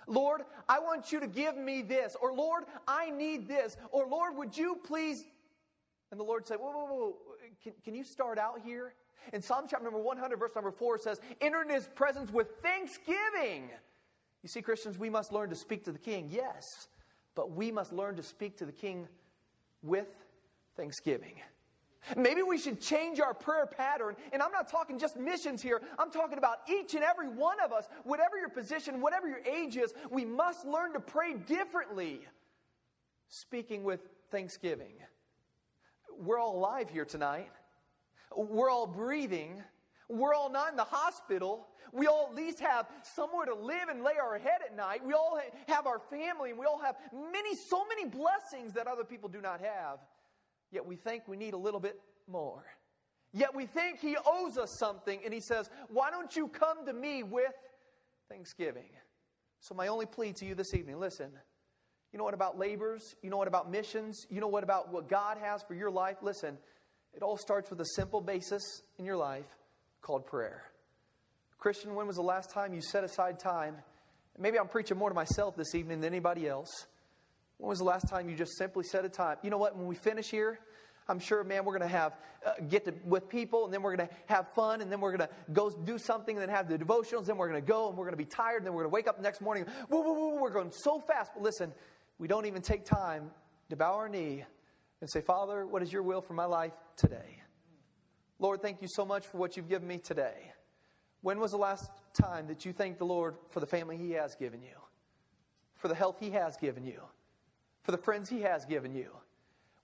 Lord, 0.07 0.43
I 0.69 0.79
want 0.79 1.13
you 1.13 1.21
to 1.21 1.27
give 1.27 1.57
me 1.57 1.83
this. 1.83 2.17
Or 2.21 2.33
Lord, 2.33 2.65
I 2.87 3.11
need 3.11 3.47
this. 3.47 3.77
Or 3.91 4.07
Lord, 4.09 4.37
would 4.37 4.57
you 4.57 4.79
please? 4.85 5.23
And 6.11 6.19
the 6.19 6.25
Lord 6.25 6.47
said, 6.47 6.59
Whoa, 6.59 6.71
whoa, 6.71 6.87
whoa. 6.87 7.17
Can, 7.63 7.75
can 7.85 7.95
you 7.95 8.05
start 8.05 8.39
out 8.39 8.61
here? 8.65 8.95
In 9.33 9.43
Psalm 9.43 9.67
chapter 9.69 9.85
number 9.85 10.01
100, 10.01 10.39
verse 10.39 10.53
number 10.55 10.71
4 10.71 10.99
says, 10.99 11.21
Enter 11.41 11.63
in 11.63 11.69
his 11.69 11.87
presence 11.89 12.33
with 12.33 12.49
thanksgiving. 12.63 13.69
You 14.43 14.49
see, 14.49 14.63
Christians, 14.63 14.99
we 14.99 15.11
must 15.11 15.33
learn 15.33 15.51
to 15.51 15.57
speak 15.57 15.85
to 15.85 15.93
the 15.93 15.99
king, 15.99 16.29
yes, 16.31 16.89
but 17.35 17.51
we 17.51 17.71
must 17.71 17.93
learn 17.93 18.17
to 18.17 18.23
speak 18.23 18.57
to 18.59 18.65
the 18.65 18.73
king 18.73 19.07
with 19.83 20.07
thanksgiving. 20.79 21.35
Maybe 22.17 22.43
we 22.43 22.57
should 22.57 22.81
change 22.81 23.21
our 23.21 23.35
prayer 23.35 23.67
pattern. 23.67 24.17
And 24.33 24.43
I'm 24.43 24.53
not 24.53 24.71
talking 24.71 24.99
just 24.99 25.19
missions 25.19 25.61
here. 25.61 25.83
I'm 25.99 26.11
talking 26.11 26.39
about 26.39 26.61
each 26.67 26.95
and 26.95 27.05
every 27.05 27.29
one 27.29 27.61
of 27.61 27.73
us, 27.73 27.87
whatever 28.05 28.39
your 28.39 28.49
position, 28.49 29.03
whatever 29.03 29.29
your 29.29 29.41
age 29.41 29.77
is, 29.77 29.93
we 30.11 30.25
must 30.25 30.65
learn 30.65 30.95
to 30.95 31.01
pray 31.01 31.35
differently. 31.35 32.21
Speaking 33.29 33.85
with 33.85 34.01
thanksgiving. 34.31 34.95
We're 36.19 36.39
all 36.39 36.57
alive 36.57 36.89
here 36.89 37.05
tonight. 37.05 37.51
We're 38.35 38.71
all 38.71 38.87
breathing. 38.87 39.63
We're 40.09 40.33
all 40.33 40.51
not 40.51 40.71
in 40.71 40.77
the 40.77 40.85
hospital. 40.85 41.67
We 41.93 42.07
all 42.07 42.29
at 42.31 42.37
least 42.37 42.61
have 42.61 42.87
somewhere 43.03 43.47
to 43.47 43.55
live 43.55 43.89
and 43.91 44.03
lay 44.03 44.15
our 44.21 44.39
head 44.39 44.61
at 44.65 44.77
night. 44.77 45.05
We 45.05 45.13
all 45.13 45.39
have 45.67 45.87
our 45.87 45.99
family 46.11 46.51
and 46.51 46.59
we 46.59 46.67
all 46.67 46.81
have 46.81 46.97
many, 47.13 47.55
so 47.55 47.85
many 47.87 48.07
blessings 48.07 48.73
that 48.75 48.87
other 48.87 49.05
people 49.05 49.29
do 49.29 49.41
not 49.41 49.61
have. 49.61 49.99
Yet 50.71 50.87
we 50.87 50.97
think 50.97 51.27
we 51.27 51.37
need 51.37 51.55
a 51.55 51.59
little 51.59 51.81
bit 51.81 51.99
more. 52.27 52.65
Yet 53.33 53.55
we 53.55 53.67
think 53.67 54.01
he 54.01 54.17
owes 54.27 54.57
us 54.57 54.77
something, 54.79 55.21
and 55.25 55.33
he 55.33 55.41
says, 55.41 55.69
Why 55.89 56.11
don't 56.11 56.35
you 56.35 56.49
come 56.49 56.87
to 56.87 56.93
me 56.93 57.23
with 57.23 57.53
thanksgiving? 58.29 58.89
So, 59.61 59.75
my 59.75 59.89
only 59.89 60.07
plea 60.07 60.33
to 60.35 60.47
you 60.47 60.55
this 60.55 60.75
evening 60.75 60.99
listen, 60.99 61.31
you 62.13 62.19
know 62.19 62.25
what 62.25 62.35
about 62.35 62.59
labors? 62.59 63.15
You 63.23 63.31
know 63.31 63.37
what 63.37 63.49
about 63.49 63.71
missions? 63.71 64.27
You 64.31 64.41
know 64.41 64.49
what 64.49 64.65
about 64.65 64.93
what 64.93 65.09
God 65.09 65.39
has 65.43 65.63
for 65.63 65.75
your 65.75 65.91
life? 65.91 66.17
Listen, 66.23 66.57
it 67.15 67.23
all 67.23 67.37
starts 67.37 67.69
with 67.71 67.81
a 67.81 67.87
simple 67.97 68.21
basis 68.21 68.83
in 68.99 69.05
your 69.05 69.17
life 69.17 69.47
called 70.01 70.27
prayer. 70.27 70.63
Christian, 71.59 71.95
when 71.95 72.07
was 72.07 72.17
the 72.17 72.23
last 72.23 72.51
time 72.51 72.73
you 72.73 72.81
set 72.81 73.05
aside 73.05 73.41
time? 73.41 73.77
Maybe 74.39 74.59
I'm 74.59 74.69
preaching 74.69 74.97
more 74.97 75.09
to 75.09 75.15
myself 75.15 75.57
this 75.57 75.75
evening 75.75 76.01
than 76.01 76.13
anybody 76.13 76.47
else. 76.47 76.87
When 77.59 77.69
was 77.69 77.79
the 77.79 77.85
last 77.85 78.09
time 78.09 78.29
you 78.29 78.37
just 78.37 78.57
simply 78.57 78.85
set 78.85 79.05
a 79.05 79.09
time? 79.09 79.37
You 79.43 79.51
know 79.51 79.59
what? 79.59 79.77
When 79.77 79.87
we 79.87 79.95
finish 79.95 80.31
here, 80.31 80.59
I'm 81.09 81.19
sure, 81.19 81.43
man, 81.43 81.65
we're 81.65 81.77
going 81.77 81.89
to 81.91 81.97
have 81.97 82.17
uh, 82.47 82.53
get 82.69 82.85
to, 82.85 82.95
with 83.05 83.29
people, 83.29 83.65
and 83.65 83.75
then 83.75 83.83
we're 83.83 83.97
going 83.97 84.09
to 84.09 84.15
have 84.27 84.53
fun, 84.55 84.81
and 84.81 84.93
then 84.93 85.01
we're 85.01 85.17
going 85.17 85.29
to 85.29 85.35
go 85.53 85.71
do 85.71 85.99
something, 85.99 86.37
and 86.37 86.43
then 86.43 86.55
have 86.55 86.69
the 86.69 86.79
devotionals. 86.79 87.21
And 87.21 87.27
then 87.27 87.37
we're 87.37 87.49
going 87.49 87.61
to 87.61 87.67
go, 87.67 87.89
and 87.89 87.97
we're 87.97 88.05
going 88.05 88.13
to 88.13 88.19
be 88.19 88.25
tired, 88.25 88.59
and 88.59 88.67
then 88.67 88.75
we're 88.75 88.83
going 88.83 88.91
to 88.91 88.95
wake 88.95 89.09
up 89.09 89.17
the 89.17 89.23
next 89.23 89.41
morning. 89.41 89.65
Woo, 89.89 90.03
woo, 90.03 90.15
woo, 90.15 90.41
we're 90.41 90.53
going 90.53 90.71
so 90.71 91.01
fast. 91.01 91.33
But 91.35 91.43
listen, 91.43 91.73
we 92.19 92.29
don't 92.29 92.47
even 92.47 92.63
take 92.63 92.85
time 92.85 93.31
to 93.71 93.77
bow 93.77 93.95
our 93.95 94.09
knee 94.09 94.45
and 95.01 95.11
say, 95.11 95.21
Father, 95.21 95.67
what 95.67 95.83
is 95.83 95.93
your 95.93 96.03
will 96.03 96.21
for 96.21 96.35
my 96.35 96.45
life 96.45 96.73
today? 96.97 97.43
Lord, 98.39 98.63
thank 98.63 98.83
you 98.83 98.89
so 98.89 99.05
much 99.05 99.27
for 99.27 99.39
what 99.39 99.57
you've 99.57 99.69
given 99.69 99.89
me 99.89 99.99
today. 99.99 100.53
When 101.23 101.41
was 101.41 101.51
the 101.51 101.59
last 101.59 101.91
time 102.21 102.47
that 102.49 102.65
you 102.65 102.73
thanked 102.73 102.99
the 102.99 103.07
Lord 103.07 103.35
for 103.51 103.61
the 103.61 103.67
family 103.67 103.97
He 103.97 104.13
has 104.13 104.37
given 104.37 104.63
you, 104.63 104.77
for 105.77 105.89
the 105.89 105.95
health 105.95 106.19
He 106.21 106.31
has 106.31 106.57
given 106.57 106.85
you? 106.85 107.01
For 107.89 107.93
the 107.93 108.03
friends 108.03 108.29
He 108.29 108.43
has 108.43 108.67
given 108.67 108.95
you. 108.95 109.09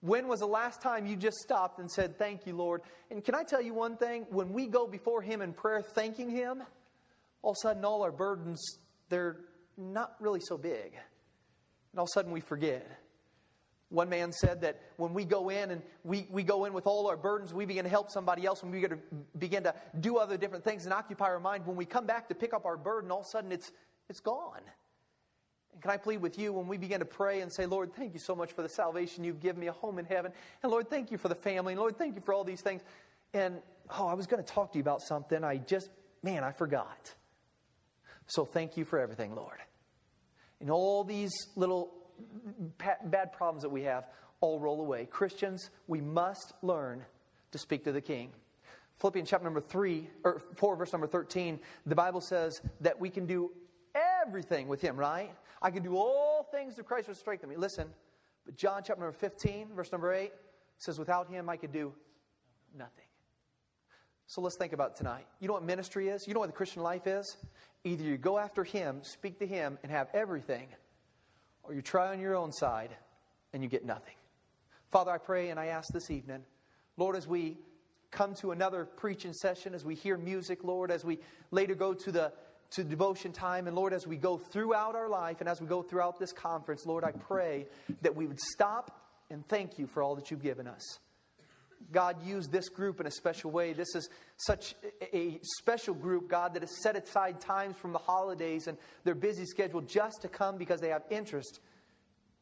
When 0.03 0.29
was 0.29 0.41
the 0.41 0.47
last 0.47 0.83
time 0.83 1.07
you 1.07 1.17
just 1.17 1.39
stopped 1.39 1.79
and 1.79 1.91
said, 1.91 2.19
Thank 2.19 2.47
you, 2.47 2.55
Lord? 2.55 2.83
And 3.11 3.25
can 3.25 3.35
I 3.35 3.45
tell 3.45 3.63
you 3.63 3.73
one 3.73 3.97
thing? 3.97 4.27
When 4.29 4.53
we 4.53 4.67
go 4.67 4.87
before 4.87 5.23
Him 5.23 5.41
in 5.41 5.55
prayer 5.55 5.81
thanking 5.81 6.29
Him, 6.29 6.63
all 7.41 7.53
of 7.53 7.57
a 7.57 7.61
sudden 7.61 7.83
all 7.83 8.03
our 8.03 8.13
burdens, 8.13 8.77
they're 9.09 9.39
not 9.79 10.17
really 10.21 10.41
so 10.41 10.59
big. 10.59 10.93
And 11.93 11.99
all 11.99 12.05
of 12.05 12.11
a 12.11 12.13
sudden 12.13 12.31
we 12.31 12.41
forget. 12.43 12.87
One 13.89 14.11
man 14.11 14.33
said 14.33 14.61
that 14.61 14.83
when 14.99 15.15
we 15.15 15.25
go 15.25 15.49
in 15.49 15.71
and 15.71 15.81
we, 16.03 16.27
we 16.31 16.43
go 16.43 16.67
in 16.67 16.75
with 16.75 16.87
all 16.87 17.07
our 17.07 17.17
burdens, 17.17 17.55
we 17.55 17.65
begin 17.65 17.85
to 17.85 17.91
help 17.91 18.11
somebody 18.11 18.45
else, 18.45 18.63
and 18.63 18.71
we 18.71 18.83
to, 18.83 18.99
begin 19.39 19.63
to 19.63 19.75
do 19.99 20.19
other 20.19 20.37
different 20.37 20.65
things 20.65 20.85
and 20.85 20.93
occupy 20.93 21.25
our 21.25 21.41
mind. 21.41 21.65
When 21.65 21.77
we 21.77 21.87
come 21.87 22.05
back 22.05 22.29
to 22.29 22.35
pick 22.35 22.53
up 22.53 22.67
our 22.67 22.77
burden, 22.77 23.11
all 23.11 23.21
of 23.21 23.27
a 23.27 23.31
sudden 23.31 23.51
it's, 23.51 23.73
it's 24.11 24.21
gone. 24.21 24.61
And 25.75 25.83
can 25.83 25.91
I 25.91 25.97
plead 25.97 26.23
with 26.23 26.39
you 26.39 26.53
when 26.53 26.69
we 26.69 26.79
begin 26.79 27.01
to 27.01 27.05
pray 27.05 27.41
and 27.41 27.53
say, 27.53 27.67
Lord, 27.67 27.95
thank 27.95 28.15
you 28.15 28.21
so 28.21 28.35
much 28.35 28.53
for 28.53 28.63
the 28.63 28.69
salvation 28.69 29.25
you've 29.25 29.41
given 29.41 29.61
me, 29.61 29.67
a 29.67 29.73
home 29.73 29.99
in 29.99 30.05
heaven. 30.05 30.33
And 30.63 30.73
Lord, 30.73 30.89
thank 30.89 31.11
you 31.11 31.19
for 31.19 31.29
the 31.29 31.35
family. 31.35 31.73
And 31.73 31.81
Lord, 31.81 31.99
thank 31.99 32.15
you 32.15 32.23
for 32.25 32.33
all 32.33 32.45
these 32.45 32.61
things. 32.61 32.81
And, 33.33 33.61
oh, 33.91 34.07
I 34.07 34.15
was 34.15 34.27
going 34.27 34.43
to 34.43 34.49
talk 34.49 34.73
to 34.73 34.79
you 34.79 34.83
about 34.83 35.03
something. 35.03 35.43
I 35.43 35.57
just, 35.57 35.91
man, 36.23 36.45
I 36.45 36.53
forgot. 36.53 37.13
So 38.29 38.45
thank 38.45 38.77
you 38.77 38.85
for 38.85 38.99
everything, 38.99 39.35
Lord. 39.35 39.59
And 40.61 40.71
all 40.71 41.05
these 41.05 41.33
little 41.57 41.93
mm, 42.59 42.71
bad 43.05 43.33
problems 43.33 43.63
that 43.63 43.71
we 43.71 43.83
have 43.83 44.05
all 44.41 44.61
roll 44.61 44.81
away. 44.81 45.07
Christians, 45.07 45.69
we 45.89 46.01
must 46.01 46.53
learn 46.63 47.05
to 47.53 47.59
speak 47.59 47.85
to 47.85 47.93
the 47.93 48.01
King. 48.01 48.31
Philippians 49.01 49.29
chapter 49.29 49.45
number 49.45 49.61
3, 49.61 50.09
or 50.25 50.41
4, 50.57 50.77
verse 50.77 50.93
number 50.93 51.07
13, 51.07 51.59
the 51.85 51.95
Bible 51.95 52.21
says 52.21 52.61
that 52.81 53.01
we 53.01 53.11
can 53.11 53.27
do 53.27 53.51
everything 54.27 54.69
with 54.69 54.81
Him, 54.81 54.97
right? 54.97 55.35
I 55.63 55.71
can 55.71 55.83
do 55.83 55.97
all 55.97 56.47
things 56.51 56.75
through 56.75 56.85
Christ 56.85 57.09
who 57.09 57.15
strengthens 57.15 57.51
me. 57.51 57.57
Listen, 57.57 57.89
but 58.45 58.57
John 58.57 58.83
chapter 58.85 59.01
number 59.01 59.17
15, 59.17 59.69
verse 59.75 59.91
number 59.91 60.13
8 60.13 60.33
says, 60.79 60.99
Without 60.99 61.29
him 61.31 61.49
I 61.49 61.57
could 61.57 61.73
do 61.73 61.93
nothing. 62.77 63.05
So 64.27 64.41
let's 64.41 64.57
think 64.57 64.73
about 64.73 64.97
tonight. 64.97 65.27
You 65.41 65.49
know 65.49 65.55
what 65.55 65.65
ministry 65.65 66.09
is? 66.09 66.27
You 66.27 66.35
know 66.35 66.41
what 66.41 66.49
the 66.49 66.57
Christian 66.57 66.83
life 66.83 67.07
is? 67.07 67.37
Either 67.85 68.03
you 68.03 68.17
go 68.17 68.39
after 68.39 68.65
him, 68.65 69.01
speak 69.03 69.39
to 69.39 69.47
him, 69.47 69.79
and 69.83 69.93
have 69.93 70.09
everything, 70.15 70.69
or 71.63 71.75
you 71.75 71.83
try 71.83 72.09
on 72.09 72.21
your 72.21 72.35
own 72.35 72.53
side 72.53 72.91
and 73.53 73.63
you 73.63 73.69
get 73.69 73.85
nothing. 73.85 74.15
Father, 74.91 75.11
I 75.11 75.19
pray 75.19 75.51
and 75.51 75.61
I 75.61 75.67
ask 75.67 75.93
this 75.93 76.11
evening, 76.11 76.45
Lord, 76.97 77.17
as 77.17 77.27
we 77.27 77.59
come 78.11 78.35
to 78.37 78.53
another 78.53 78.85
preaching 78.85 79.33
session, 79.33 79.75
as 79.75 79.85
we 79.85 79.95
hear 79.95 80.17
music, 80.17 80.63
Lord, 80.63 80.91
as 80.91 81.05
we 81.05 81.19
later 81.51 81.75
go 81.75 81.95
to 81.95 82.13
the 82.13 82.33
to 82.75 82.85
devotion 82.85 83.33
time. 83.33 83.67
And 83.67 83.77
Lord, 83.77 83.93
as 83.93 84.07
we 84.07 84.17
go 84.17 84.39
throughout 84.39 84.95
our 84.95 85.09
life 85.09 85.41
and 85.41 85.49
as 85.49 85.61
we 85.61 85.67
go 85.67 85.83
throughout 85.83 86.19
this 86.19 86.33
conference, 86.33 86.87
Lord, 86.87 87.05
I 87.05 87.13
pray 87.13 87.67
that 88.03 88.15
we 88.15 88.27
would 88.27 88.41
stop 88.41 89.01
and 89.31 89.47
thank 89.49 89.79
you 89.79 89.87
for 89.87 90.03
all 90.03 90.17
that 90.17 90.31
you've 90.31 90.43
given 90.43 90.67
us. 90.67 90.99
God 91.93 92.25
used 92.25 92.51
this 92.51 92.69
group 92.69 93.01
in 93.01 93.07
a 93.07 93.11
special 93.11 93.51
way. 93.51 93.73
This 93.73 93.95
is 93.95 94.09
such 94.37 94.75
a 95.13 95.39
special 95.59 95.95
group, 95.95 96.29
God, 96.31 96.55
that 96.55 96.63
has 96.63 96.83
set 96.83 96.97
aside 96.97 97.41
times 97.41 97.77
from 97.77 97.93
the 97.93 97.99
holidays 97.99 98.67
and 98.67 98.79
their 99.05 99.15
busy 99.15 99.45
schedule 99.45 99.83
just 99.83 100.23
to 100.23 100.29
come 100.29 100.57
because 100.57 100.81
they 100.81 100.89
have 100.89 101.03
interest 101.11 101.61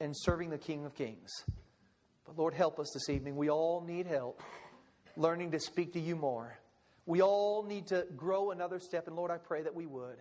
in 0.01 0.13
serving 0.15 0.51
the 0.51 0.59
King 0.59 0.85
of 0.85 0.95
Kings. 0.95 1.31
But 2.25 2.39
Lord, 2.39 2.55
help 2.55 2.79
us 2.79 2.91
this 2.95 3.09
evening. 3.09 3.37
We 3.37 3.51
all 3.51 3.83
need 3.87 4.07
help 4.07 4.41
learning 5.17 5.51
to 5.53 5.61
speak 5.61 5.93
to 5.95 6.01
you 6.01 6.17
more. 6.17 6.57
We 7.07 7.21
all 7.21 7.65
need 7.65 7.89
to 7.89 8.07
grow 8.17 8.51
another 8.51 8.79
step, 8.79 9.09
and 9.09 9.17
Lord, 9.17 9.31
I 9.31 9.39
pray 9.39 9.63
that 9.63 9.75
we 9.75 9.87
would. 9.87 10.17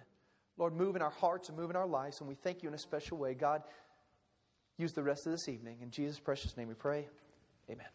Lord, 0.58 0.76
move 0.76 0.96
in 0.96 1.02
our 1.02 1.12
hearts 1.12 1.50
and 1.50 1.58
move 1.58 1.70
in 1.70 1.76
our 1.76 1.88
lives, 1.88 2.20
and 2.20 2.28
we 2.28 2.36
thank 2.36 2.64
you 2.64 2.70
in 2.70 2.76
a 2.76 2.80
special 2.80 3.18
way. 3.18 3.34
God, 3.34 3.64
use 4.78 4.94
the 4.94 5.04
rest 5.04 5.26
of 5.26 5.32
this 5.32 5.48
evening. 5.48 5.78
In 5.82 5.92
Jesus' 5.92 6.20
precious 6.20 6.58
name 6.58 6.68
we 6.68 6.74
pray. 6.74 7.08
Amen. 7.70 7.88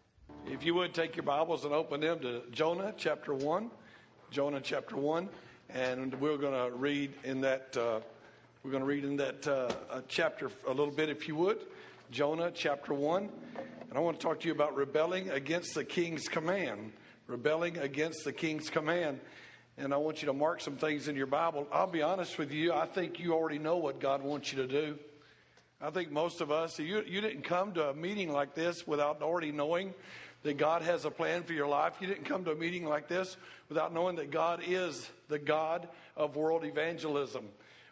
If 0.47 0.65
you 0.65 0.75
would 0.75 0.95
take 0.95 1.17
your 1.17 1.25
Bibles 1.25 1.65
and 1.65 1.75
open 1.75 2.01
them 2.01 2.21
to 2.21 2.43
Jonah 2.51 2.95
chapter 2.97 3.35
1. 3.35 3.71
Jonah 4.31 4.61
chapter 4.61 4.97
1. 4.97 5.29
And 5.71 6.15
we're 6.21 6.37
going 6.37 6.55
to 6.55 6.77
read 6.77 7.13
in 7.25 7.41
that, 7.41 7.77
uh, 7.77 8.01
We're 8.63 8.71
going 8.71 8.83
to 8.83 8.89
read 8.89 9.05
in 9.05 9.17
that 9.17 9.47
uh, 9.49 10.01
chapter 10.09 10.51
a 10.67 10.71
little 10.71 10.93
bit, 10.93 11.09
if 11.09 11.27
you 11.27 11.35
would. 11.37 11.59
Jonah 12.13 12.53
chapter 12.55 12.95
1. 12.95 13.29
And 13.89 13.99
I 13.99 14.01
want 14.01 14.21
to 14.21 14.27
talk 14.27 14.41
to 14.41 14.47
you 14.47 14.55
about 14.55 14.77
rebelling 14.77 15.31
against 15.31 15.75
the 15.75 15.85
king's 15.85 16.29
command. 16.29 16.93
Rebelling 17.27 17.79
against 17.79 18.25
the 18.25 18.33
king's 18.33 18.71
command. 18.71 19.21
And 19.79 19.93
I 19.93 19.97
want 19.97 20.23
you 20.23 20.27
to 20.27 20.33
mark 20.33 20.61
some 20.61 20.77
things 20.77 21.09
in 21.09 21.17
your 21.17 21.27
Bible. 21.27 21.67
I'll 21.73 21.87
be 21.87 22.03
honest 22.03 22.39
with 22.39 22.53
you, 22.53 22.73
I 22.73 22.87
think 22.87 23.19
you 23.19 23.35
already 23.35 23.59
know 23.59 23.77
what 23.77 24.01
God 24.01 24.23
wants 24.23 24.53
you 24.53 24.63
to 24.63 24.69
do. 24.69 24.99
I 25.81 25.91
think 25.91 26.11
most 26.11 26.41
of 26.41 26.51
us, 26.51 26.79
you, 26.79 27.03
you 27.07 27.21
didn't 27.21 27.43
come 27.43 27.75
to 27.75 27.91
a 27.91 27.95
meeting 27.95 28.33
like 28.33 28.55
this 28.55 28.87
without 28.87 29.21
already 29.21 29.53
knowing 29.53 29.93
that 30.43 30.57
God 30.57 30.83
has 30.83 31.05
a 31.05 31.11
plan 31.11 31.43
for 31.43 31.53
your 31.53 31.67
life. 31.67 31.95
You 32.01 32.07
didn't 32.07 32.25
come 32.25 32.45
to 32.45 32.53
a 32.53 32.57
meeting 32.57 32.87
like 32.87 33.09
this 33.09 33.37
without 33.69 33.93
knowing 33.93 34.17
that 34.17 34.31
God 34.31 34.63
is 34.67 35.11
the 35.29 35.39
God 35.39 35.89
of 36.17 36.37
world 36.37 36.65
evangelism. 36.65 37.45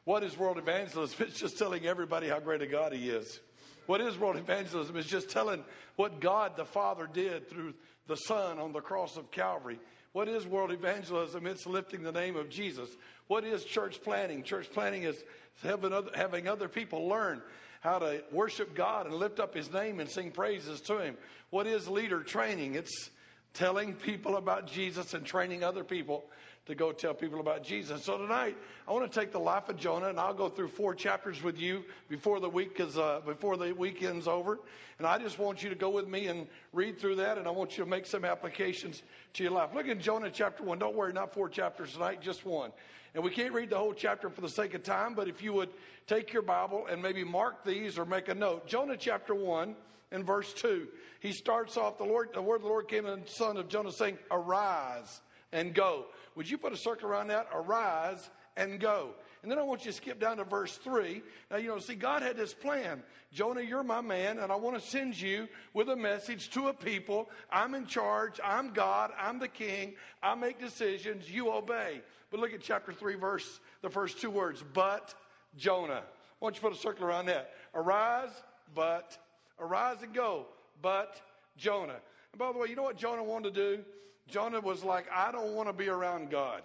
What 0.05 0.23
is 0.23 0.39
world 0.39 0.59
evangelism? 0.59 1.17
It's 1.29 1.39
just 1.39 1.59
telling 1.59 1.87
everybody 1.87 2.29
how 2.29 2.41
great 2.41 2.63
a 2.63 2.67
God 2.67 2.93
He 2.93 3.11
is. 3.11 3.41
What 3.87 4.01
is 4.01 4.17
world 4.17 4.37
evangelism? 4.37 4.97
It's 4.97 5.09
just 5.09 5.29
telling 5.29 5.63
what 5.97 6.21
God 6.21 6.57
the 6.57 6.65
Father 6.65 7.09
did 7.13 7.51
through 7.51 7.75
the 8.07 8.17
Son 8.17 8.59
on 8.59 8.73
the 8.73 8.81
cross 8.81 9.17
of 9.17 9.31
Calvary. 9.31 9.79
What 10.13 10.29
is 10.29 10.47
world 10.47 10.71
evangelism? 10.71 11.47
It's 11.47 11.67
lifting 11.67 12.03
the 12.03 12.13
name 12.13 12.37
of 12.37 12.49
Jesus. 12.49 12.89
What 13.27 13.45
is 13.45 13.65
church 13.65 14.01
planting? 14.03 14.43
Church 14.43 14.71
planting 14.73 15.03
is 15.03 15.17
having 15.63 15.93
other, 15.93 16.11
having 16.15 16.47
other 16.47 16.69
people 16.69 17.09
learn 17.09 17.43
how 17.81 17.99
to 17.99 18.23
worship 18.31 18.75
God 18.75 19.07
and 19.07 19.15
lift 19.17 19.41
up 19.41 19.55
His 19.55 19.73
name 19.73 20.01
and 20.01 20.09
sing 20.09 20.31
praises 20.31 20.81
to 20.83 20.99
Him. 20.99 21.17
What 21.51 21.67
is 21.67 21.89
leader 21.89 22.23
training? 22.23 22.77
It's 22.77 23.11
telling 23.55 23.95
people 23.95 24.37
about 24.37 24.67
Jesus 24.67 25.15
and 25.15 25.25
training 25.25 25.65
other 25.65 25.85
people 25.85 26.25
to 26.67 26.75
go 26.75 26.93
tell 26.93 27.13
people 27.13 27.41
about 27.41 27.63
Jesus. 27.63 28.05
So 28.05 28.17
tonight, 28.17 28.57
I 28.89 28.93
want 28.93 29.11
to 29.11 29.21
take 29.21 29.33
the 29.33 29.39
life 29.39 29.69
of 29.69 29.77
Jonah, 29.77 30.09
and 30.09 30.19
I'll 30.19 30.33
go 30.33 30.49
through 30.49 30.69
four 30.69 30.95
chapters 30.95 31.43
with 31.43 31.59
you 31.59 31.85
before 32.09 32.41
the 32.41 32.49
week 32.49 32.81
is 32.81 32.97
uh, 32.97 33.21
before 33.27 33.57
the 33.57 33.73
weekend's 33.75 34.27
over. 34.27 34.59
And 34.99 35.07
I 35.07 35.19
just 35.19 35.39
want 35.39 35.63
you 35.63 35.69
to 35.69 35.75
go 35.75 35.91
with 35.91 36.09
me 36.09 36.27
and 36.29 36.47
read 36.73 36.99
through 36.99 37.17
that, 37.17 37.37
and 37.37 37.47
I 37.47 37.51
want 37.51 37.77
you 37.77 37.85
to 37.85 37.91
make 37.91 38.07
some 38.07 38.25
applications 38.25 39.03
to 39.35 39.43
your 39.43 39.53
life. 39.53 39.71
Look 39.75 39.89
at 39.89 39.99
Jonah 39.99 40.31
chapter 40.31 40.63
one. 40.63 40.79
Don't 40.79 40.95
worry, 40.95 41.13
not 41.13 41.35
four 41.35 41.49
chapters 41.49 41.93
tonight, 41.93 42.23
just 42.23 42.47
one. 42.47 42.73
And 43.15 43.23
we 43.23 43.31
can't 43.31 43.53
read 43.53 43.71
the 43.71 43.79
whole 43.79 43.93
chapter 43.93 44.31
for 44.31 44.41
the 44.41 44.49
sake 44.49 44.75
of 44.75 44.83
time, 44.83 45.15
but 45.15 45.29
if 45.29 45.43
you 45.43 45.53
would 45.53 45.69
take 46.07 46.33
your 46.33 46.43
Bible 46.43 46.87
and 46.91 47.01
maybe 47.03 47.25
mark 47.25 47.65
these 47.65 47.99
or 47.99 48.05
make 48.05 48.29
a 48.29 48.35
note. 48.35 48.67
Jonah 48.67 48.97
chapter 48.97 49.35
one 49.35 49.77
and 50.11 50.25
verse 50.25 50.53
two. 50.53 50.89
He 51.21 51.33
starts 51.33 51.77
off 51.77 51.99
the 51.99 52.05
Lord. 52.05 52.31
The 52.33 52.43
word 52.43 52.57
of 52.57 52.63
the 52.63 52.69
Lord 52.69 52.89
came 52.89 53.07
in 53.07 53.21
the 53.21 53.29
son 53.29 53.57
of 53.57 53.69
Jonah, 53.69 53.93
saying, 53.93 54.19
"Arise." 54.31 55.21
And 55.55 55.73
go. 55.73 56.07
Would 56.35 56.51
you 56.51 56.59
put 56.59 56.73
a 56.73 56.77
circle 56.77 57.09
around 57.09 57.29
that? 57.29 57.49
Arise 57.55 58.29
and 58.57 58.79
go. 58.79 59.15
And 59.43 59.51
then 59.51 59.59
I 59.59 59.63
want 59.63 59.85
you 59.85 59.91
to 59.91 59.97
skip 59.97 60.19
down 60.19 60.39
to 60.39 60.45
verse 60.45 60.77
3. 60.79 61.23
Now, 61.51 61.59
you 61.59 61.69
know, 61.69 61.79
see, 61.79 61.95
God 61.95 62.23
had 62.23 62.37
this 62.37 62.53
plan. 62.53 63.03
Jonah, 63.33 63.61
you're 63.61 63.83
my 63.83 64.01
man, 64.01 64.39
and 64.39 64.51
I 64.51 64.57
want 64.57 64.81
to 64.81 64.87
send 64.87 65.21
you 65.21 65.49
with 65.75 65.89
a 65.91 65.97
message 65.97 66.51
to 66.51 66.69
a 66.69 66.75
people. 66.75 67.31
I'm 67.51 67.75
in 67.75 67.87
charge. 67.87 68.41
I'm 68.43 68.73
God. 68.73 69.13
I'm 69.19 69.39
the 69.39 69.49
king. 69.49 69.95
I 70.23 70.35
make 70.35 70.59
decisions. 70.59 71.31
You 71.31 71.53
obey. 71.53 72.01
But 72.31 72.41
look 72.41 72.53
at 72.53 72.63
chapter 72.63 72.93
3, 72.93 73.15
verse, 73.15 73.61
the 73.83 73.91
first 73.91 74.21
two 74.21 74.31
words, 74.31 74.65
but 74.73 75.15
Jonah. 75.57 76.03
Why 76.41 76.49
don't 76.49 76.57
you 76.57 76.63
put 76.63 76.73
a 76.73 76.81
circle 76.81 77.07
around 77.07 77.27
that? 77.27 77.53
Arise, 77.75 78.33
but, 78.75 79.17
arise 79.61 79.99
and 80.03 80.13
go, 80.13 80.47
but 80.83 81.21
Jonah. 81.57 82.01
And 82.33 82.39
by 82.39 82.51
the 82.51 82.59
way, 82.59 82.69
you 82.69 82.77
know 82.77 82.83
what 82.83 82.97
Jonah 82.97 83.23
wanted 83.23 83.55
to 83.55 83.77
do? 83.77 83.85
Jonah 84.29 84.61
was 84.61 84.83
like, 84.83 85.07
I 85.13 85.33
don't 85.33 85.55
want 85.55 85.69
to 85.69 85.73
be 85.73 85.89
around 85.89 86.31
God. 86.31 86.63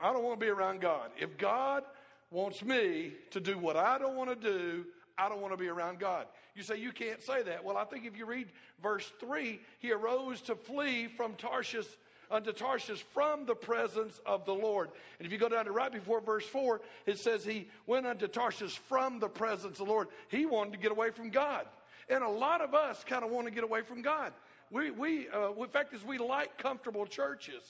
I 0.00 0.12
don't 0.12 0.22
want 0.22 0.38
to 0.38 0.46
be 0.46 0.50
around 0.50 0.80
God. 0.80 1.10
If 1.18 1.36
God 1.38 1.82
wants 2.30 2.62
me 2.62 3.12
to 3.30 3.40
do 3.40 3.58
what 3.58 3.76
I 3.76 3.98
don't 3.98 4.16
want 4.16 4.30
to 4.30 4.36
do, 4.36 4.84
I 5.16 5.28
don't 5.28 5.40
want 5.40 5.52
to 5.52 5.58
be 5.58 5.68
around 5.68 5.98
God. 5.98 6.26
You 6.54 6.62
say 6.62 6.76
you 6.76 6.92
can't 6.92 7.22
say 7.22 7.42
that. 7.42 7.64
Well, 7.64 7.76
I 7.76 7.84
think 7.84 8.06
if 8.06 8.16
you 8.16 8.26
read 8.26 8.48
verse 8.82 9.10
3, 9.20 9.60
he 9.80 9.92
arose 9.92 10.40
to 10.42 10.54
flee 10.54 11.08
from 11.08 11.34
Tarshish 11.34 11.86
unto 12.30 12.52
Tarshish 12.52 13.02
from 13.14 13.46
the 13.46 13.54
presence 13.54 14.20
of 14.26 14.44
the 14.44 14.54
Lord. 14.54 14.90
And 15.18 15.26
if 15.26 15.32
you 15.32 15.38
go 15.38 15.48
down 15.48 15.64
to 15.64 15.72
right 15.72 15.90
before 15.90 16.20
verse 16.20 16.46
4, 16.46 16.80
it 17.06 17.18
says 17.18 17.44
he 17.44 17.68
went 17.86 18.06
unto 18.06 18.28
Tarshish 18.28 18.78
from 18.88 19.18
the 19.18 19.28
presence 19.28 19.80
of 19.80 19.86
the 19.86 19.92
Lord. 19.92 20.08
He 20.28 20.46
wanted 20.46 20.72
to 20.72 20.78
get 20.78 20.92
away 20.92 21.10
from 21.10 21.30
God. 21.30 21.66
And 22.08 22.22
a 22.22 22.28
lot 22.28 22.60
of 22.60 22.74
us 22.74 23.02
kind 23.04 23.24
of 23.24 23.30
want 23.30 23.46
to 23.46 23.52
get 23.52 23.64
away 23.64 23.82
from 23.82 24.02
God. 24.02 24.32
We, 24.70 24.90
we 24.90 25.28
uh, 25.28 25.52
in 25.52 25.68
fact, 25.68 25.94
is 25.94 26.04
we 26.04 26.18
like 26.18 26.58
comfortable 26.58 27.06
churches. 27.06 27.62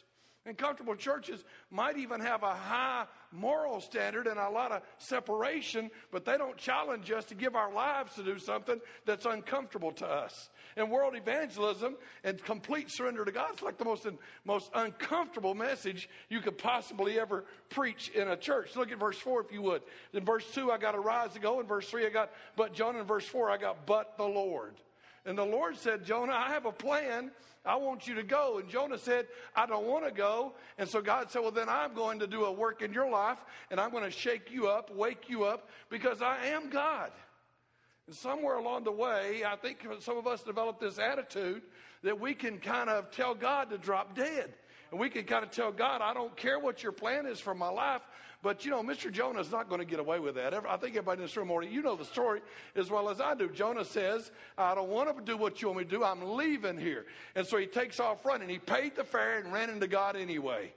And 0.49 0.57
comfortable 0.57 0.97
churches 0.97 1.45
might 1.71 1.99
even 1.99 2.21
have 2.21 2.43
a 2.43 2.55
high 2.55 3.05
moral 3.33 3.83
standard 3.83 4.27
and 4.27 4.39
a 4.39 4.49
lot 4.49 4.73
of 4.73 4.81
separation, 4.97 5.91
but 6.11 6.25
they 6.25 6.39
don't 6.39 6.57
challenge 6.57 7.11
us 7.11 7.27
to 7.27 7.35
give 7.35 7.55
our 7.55 7.71
lives 7.71 8.15
to 8.15 8.23
do 8.23 8.39
something 8.39 8.81
that's 9.05 9.27
uncomfortable 9.27 9.93
to 9.93 10.07
us. 10.07 10.49
And 10.79 10.91
world 10.91 11.15
evangelism 11.17 11.97
and 12.25 12.43
complete 12.43 12.91
surrender 12.91 13.27
to 13.27 13.33
God 13.33 13.57
is 13.57 13.63
like 13.63 13.77
the 13.77 13.85
most, 13.85 14.07
most 14.47 14.71
uncomfortable 14.75 15.55
message 15.55 16.09
you 16.31 16.41
could 16.41 16.57
possibly 16.57 17.21
ever 17.21 17.45
preach 17.69 18.09
in 18.09 18.29
a 18.29 18.37
church. 18.37 18.75
Look 18.75 18.91
at 18.91 18.99
verse 18.99 19.19
4 19.19 19.43
if 19.43 19.53
you 19.53 19.61
would. 19.61 19.83
In 20.15 20.25
verse 20.25 20.47
2, 20.55 20.71
I 20.71 20.79
got 20.79 20.93
to 20.93 21.01
rise 21.01 21.35
to 21.35 21.41
go. 21.41 21.61
In 21.61 21.67
verse 21.67 21.91
3, 21.91 22.07
I 22.07 22.11
got 22.11 22.31
but 22.57 22.73
Jonah. 22.73 23.01
In 23.01 23.07
verse 23.07 23.27
4, 23.27 23.51
I 23.51 23.59
got 23.59 23.85
but 23.85 24.17
the 24.17 24.25
Lord. 24.25 24.77
And 25.29 25.37
the 25.37 25.45
Lord 25.45 25.77
said, 25.77 26.07
Jonah, 26.07 26.33
I 26.33 26.49
have 26.55 26.65
a 26.65 26.73
plan. 26.73 27.31
I 27.63 27.77
want 27.77 28.09
you 28.09 28.15
to 28.15 28.23
go. 28.23 28.61
And 28.61 28.69
Jonah 28.71 28.97
said, 28.97 29.27
I 29.55 29.67
don't 29.67 29.85
want 29.85 30.07
to 30.07 30.11
go. 30.11 30.55
And 30.79 30.89
so 30.89 31.03
God 31.03 31.31
said, 31.31 31.43
Well, 31.43 31.51
then 31.51 31.69
I'm 31.69 31.93
going 31.93 32.21
to 32.21 32.27
do 32.27 32.47
a 32.47 32.53
work 32.53 32.81
in 32.81 32.95
your 32.95 33.11
life, 33.11 33.37
and 33.71 33.79
I'm 33.79 33.91
going 33.91 34.05
to 34.05 34.11
shake 34.11 34.51
you 34.51 34.69
up, 34.69 34.91
wake 34.91 35.29
you 35.29 35.45
up, 35.45 35.69
because 35.91 36.23
I 36.23 36.47
am 36.47 36.71
God. 36.71 37.11
And 38.07 38.17
somewhere 38.17 38.57
along 38.57 38.85
the 38.85 38.93
way, 38.93 39.43
I 39.47 39.57
think 39.57 39.87
some 40.01 40.17
of 40.17 40.27
us 40.27 40.43
developed 40.43 40.81
this 40.81 40.99
attitude 40.99 41.61
that 42.03 42.19
we 42.19 42.33
can 42.33 42.57
kind 42.57 42.89
of 42.89 43.11
tell 43.11 43.35
God 43.35 43.69
to 43.69 43.77
drop 43.77 44.17
dead. 44.17 44.55
And 44.91 44.99
we 44.99 45.11
can 45.11 45.25
kind 45.25 45.45
of 45.45 45.51
tell 45.51 45.73
God, 45.73 46.01
I 46.01 46.15
don't 46.15 46.35
care 46.39 46.59
what 46.59 46.83
your 46.83 46.93
plan 46.93 47.27
is 47.27 47.39
for 47.39 47.55
my 47.55 47.69
life. 47.69 48.01
But 48.43 48.65
you 48.65 48.71
know, 48.71 48.83
Mr. 48.83 49.11
Jonah 49.11 49.41
is 49.41 49.51
not 49.51 49.69
going 49.69 49.81
to 49.81 49.85
get 49.85 49.99
away 49.99 50.21
with 50.21 50.37
that. 50.37 50.55
I 50.55 50.77
think 50.77 50.95
everybody 50.95 51.21
in 51.21 51.27
this 51.27 51.37
room 51.37 51.51
already, 51.51 51.73
you 51.73 51.83
know 51.83 51.97
the 51.97 52.05
story 52.05 52.41
as 52.77 52.89
well 52.89 53.09
as 53.09 53.21
I 53.21 53.35
do. 53.35 53.49
Jonah 53.49 53.85
says, 53.85 54.31
I 54.57 54.75
don't 54.77 54.89
want 54.89 55.15
to 55.17 55.25
do 55.25 55.37
what 55.37 55.61
you 55.61 55.69
want 55.69 55.79
me 55.79 55.85
to 55.85 55.91
do. 55.91 56.05
I'm 56.05 56.37
leaving 56.37 56.79
here. 56.79 57.07
And 57.35 57.45
so 57.47 57.57
he 57.57 57.67
takes 57.67 57.99
off 57.99 58.25
running. 58.25 58.49
He 58.49 58.59
paid 58.59 58.95
the 58.95 59.03
fare 59.03 59.39
and 59.39 59.53
ran 59.53 59.71
into 59.71 59.89
God 59.89 60.15
anyway. 60.15 60.73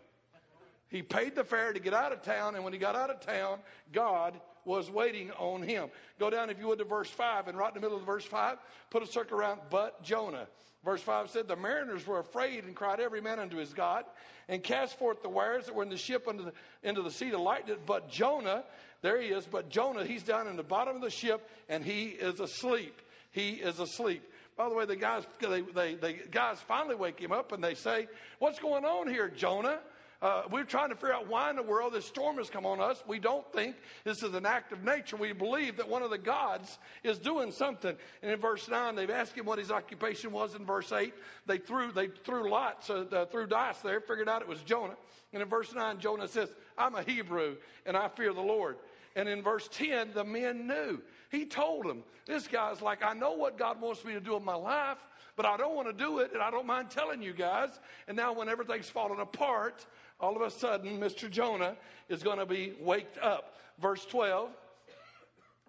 He 0.90 1.04
paid 1.04 1.36
the 1.36 1.44
fare 1.44 1.72
to 1.72 1.80
get 1.80 1.94
out 1.94 2.12
of 2.12 2.24
town. 2.24 2.56
And 2.56 2.64
when 2.64 2.74
he 2.74 2.80
got 2.80 2.96
out 2.96 3.12
of 3.12 3.22
town, 3.22 3.60
God 3.94 4.34
was 4.66 4.90
waiting 4.90 5.32
on 5.32 5.62
him. 5.62 5.90
Go 6.20 6.30
down, 6.30 6.50
if 6.50 6.60
you 6.60 6.68
would, 6.68 6.80
to 6.80 6.86
verse 6.86 7.10
5, 7.10 7.48
and 7.48 7.58
right 7.58 7.70
in 7.70 7.76
the 7.76 7.82
middle 7.82 7.98
of 7.98 8.06
verse 8.06 8.26
5, 8.26 8.58
put 8.90 9.04
a 9.04 9.08
circle 9.08 9.38
around, 9.38 9.62
but 9.70 10.04
Jonah. 10.04 10.48
Verse 10.84 11.02
5 11.02 11.30
said, 11.30 11.48
The 11.48 11.56
mariners 11.56 12.06
were 12.08 12.20
afraid 12.20 12.64
and 12.64 12.76
cried 12.76 13.00
every 13.00 13.22
man 13.22 13.40
unto 13.40 13.58
his 13.58 13.74
God, 13.74 14.06
and 14.48 14.64
cast 14.64 14.98
forth 14.98 15.22
the 15.22 15.30
wares 15.30 15.66
that 15.66 15.76
were 15.76 15.84
in 15.84 15.90
the 15.90 15.98
ship 15.98 16.28
into 16.28 16.44
the, 16.44 16.54
into 16.84 17.02
the 17.02 17.12
sea 17.12 17.30
to 17.30 17.38
lighten 17.38 17.72
it. 17.72 17.86
But 17.86 18.10
Jonah, 18.10 18.64
there 19.02 19.22
he 19.22 19.30
is, 19.30 19.46
but 19.46 19.70
Jonah, 19.70 20.06
he's 20.06 20.24
down 20.24 20.48
in 20.48 20.56
the 20.56 20.64
bottom 20.64 20.96
of 20.96 21.02
the 21.02 21.12
ship, 21.12 21.48
and 21.70 21.84
he 21.84 22.06
is 22.06 22.40
asleep. 22.40 23.00
He 23.32 23.52
is 23.52 23.80
asleep. 23.80 24.24
By 24.58 24.70
the 24.70 24.76
way, 24.76 24.86
the 24.86 24.96
guys, 24.96 25.24
they, 25.40 25.62
they, 25.62 25.96
they 25.96 26.14
guys 26.30 26.60
finally 26.68 26.96
wake 26.96 27.20
him 27.20 27.32
up 27.32 27.52
and 27.52 27.64
they 27.64 27.74
say, 27.76 28.08
What's 28.40 28.60
going 28.60 28.86
on 28.86 29.08
here, 29.08 29.30
Jonah? 29.30 29.80
Uh, 30.22 30.44
we're 30.52 30.64
trying 30.64 30.90
to 30.90 30.96
figure 30.96 31.14
out 31.14 31.28
why 31.28 31.50
in 31.50 31.56
the 31.56 31.64
world 31.64 31.94
this 31.94 32.06
storm 32.06 32.38
has 32.38 32.48
come 32.48 32.64
on 32.64 32.80
us. 32.80 33.02
We 33.08 33.18
don't 33.18 33.50
think 33.54 33.76
this 34.04 34.22
is 34.22 34.36
an 34.36 34.46
act 34.46 34.72
of 34.72 34.84
nature. 34.84 35.18
We 35.18 35.34
believe 35.34 35.78
that 35.78 35.90
one 35.90 36.04
of 36.04 36.12
the 36.12 36.20
gods 36.20 36.78
is 37.04 37.18
doing 37.18 37.52
something. 37.52 37.96
And 38.22 38.32
in 38.32 38.40
verse 38.40 38.70
9, 38.70 38.96
they've 38.96 39.10
asked 39.10 39.36
him 39.36 39.46
what 39.46 39.58
his 39.58 39.72
occupation 39.72 40.32
was. 40.32 40.54
In 40.54 40.64
verse 40.64 40.92
8, 40.92 41.12
they 41.48 41.58
threw, 41.58 41.92
they 41.92 42.08
threw 42.08 42.52
lots, 42.52 42.92
uh, 42.92 43.06
uh, 43.12 43.26
threw 43.26 43.48
dice 43.48 43.80
there, 43.80 44.00
figured 44.00 44.30
out 44.30 44.44
it 44.44 44.48
was 44.48 44.62
Jonah. 44.62 44.96
And 45.34 45.42
in 45.42 45.50
verse 45.50 45.74
9, 45.74 46.00
Jonah 46.00 46.28
says, 46.28 46.50
I'm 46.78 46.94
a 46.94 47.02
Hebrew 47.02 47.56
and 47.88 47.98
I 47.98 48.08
fear 48.10 48.32
the 48.32 48.42
Lord. 48.42 48.78
And 49.16 49.28
in 49.28 49.42
verse 49.42 49.68
10, 49.74 50.12
the 50.14 50.24
men 50.24 50.68
knew. 50.68 51.02
He 51.32 51.46
told 51.46 51.86
them, 51.86 52.04
This 52.28 52.48
guy's 52.48 52.82
like, 52.82 53.04
I 53.04 53.14
know 53.14 53.34
what 53.34 53.58
God 53.58 53.82
wants 53.82 54.06
me 54.06 54.14
to 54.14 54.22
do 54.22 54.36
in 54.36 54.46
my 54.46 54.56
life, 54.56 54.98
but 55.36 55.46
I 55.46 55.58
don't 55.58 55.76
want 55.76 55.88
to 55.88 55.94
do 55.94 56.20
it, 56.20 56.32
and 56.34 56.42
I 56.42 56.52
don't 56.52 56.68
mind 56.68 56.92
telling 56.92 57.22
you 57.22 57.34
guys. 57.34 57.70
And 58.08 58.18
now, 58.18 58.34
when 58.34 58.50
everything's 58.50 58.90
falling 58.90 59.20
apart, 59.20 59.86
all 60.22 60.36
of 60.36 60.42
a 60.42 60.52
sudden, 60.52 61.00
Mr. 61.00 61.30
Jonah 61.30 61.76
is 62.10 62.24
going 62.24 62.38
to 62.38 62.46
be 62.46 62.74
waked 62.80 63.18
up. 63.18 63.56
Verse 63.80 64.06
12, 64.06 64.50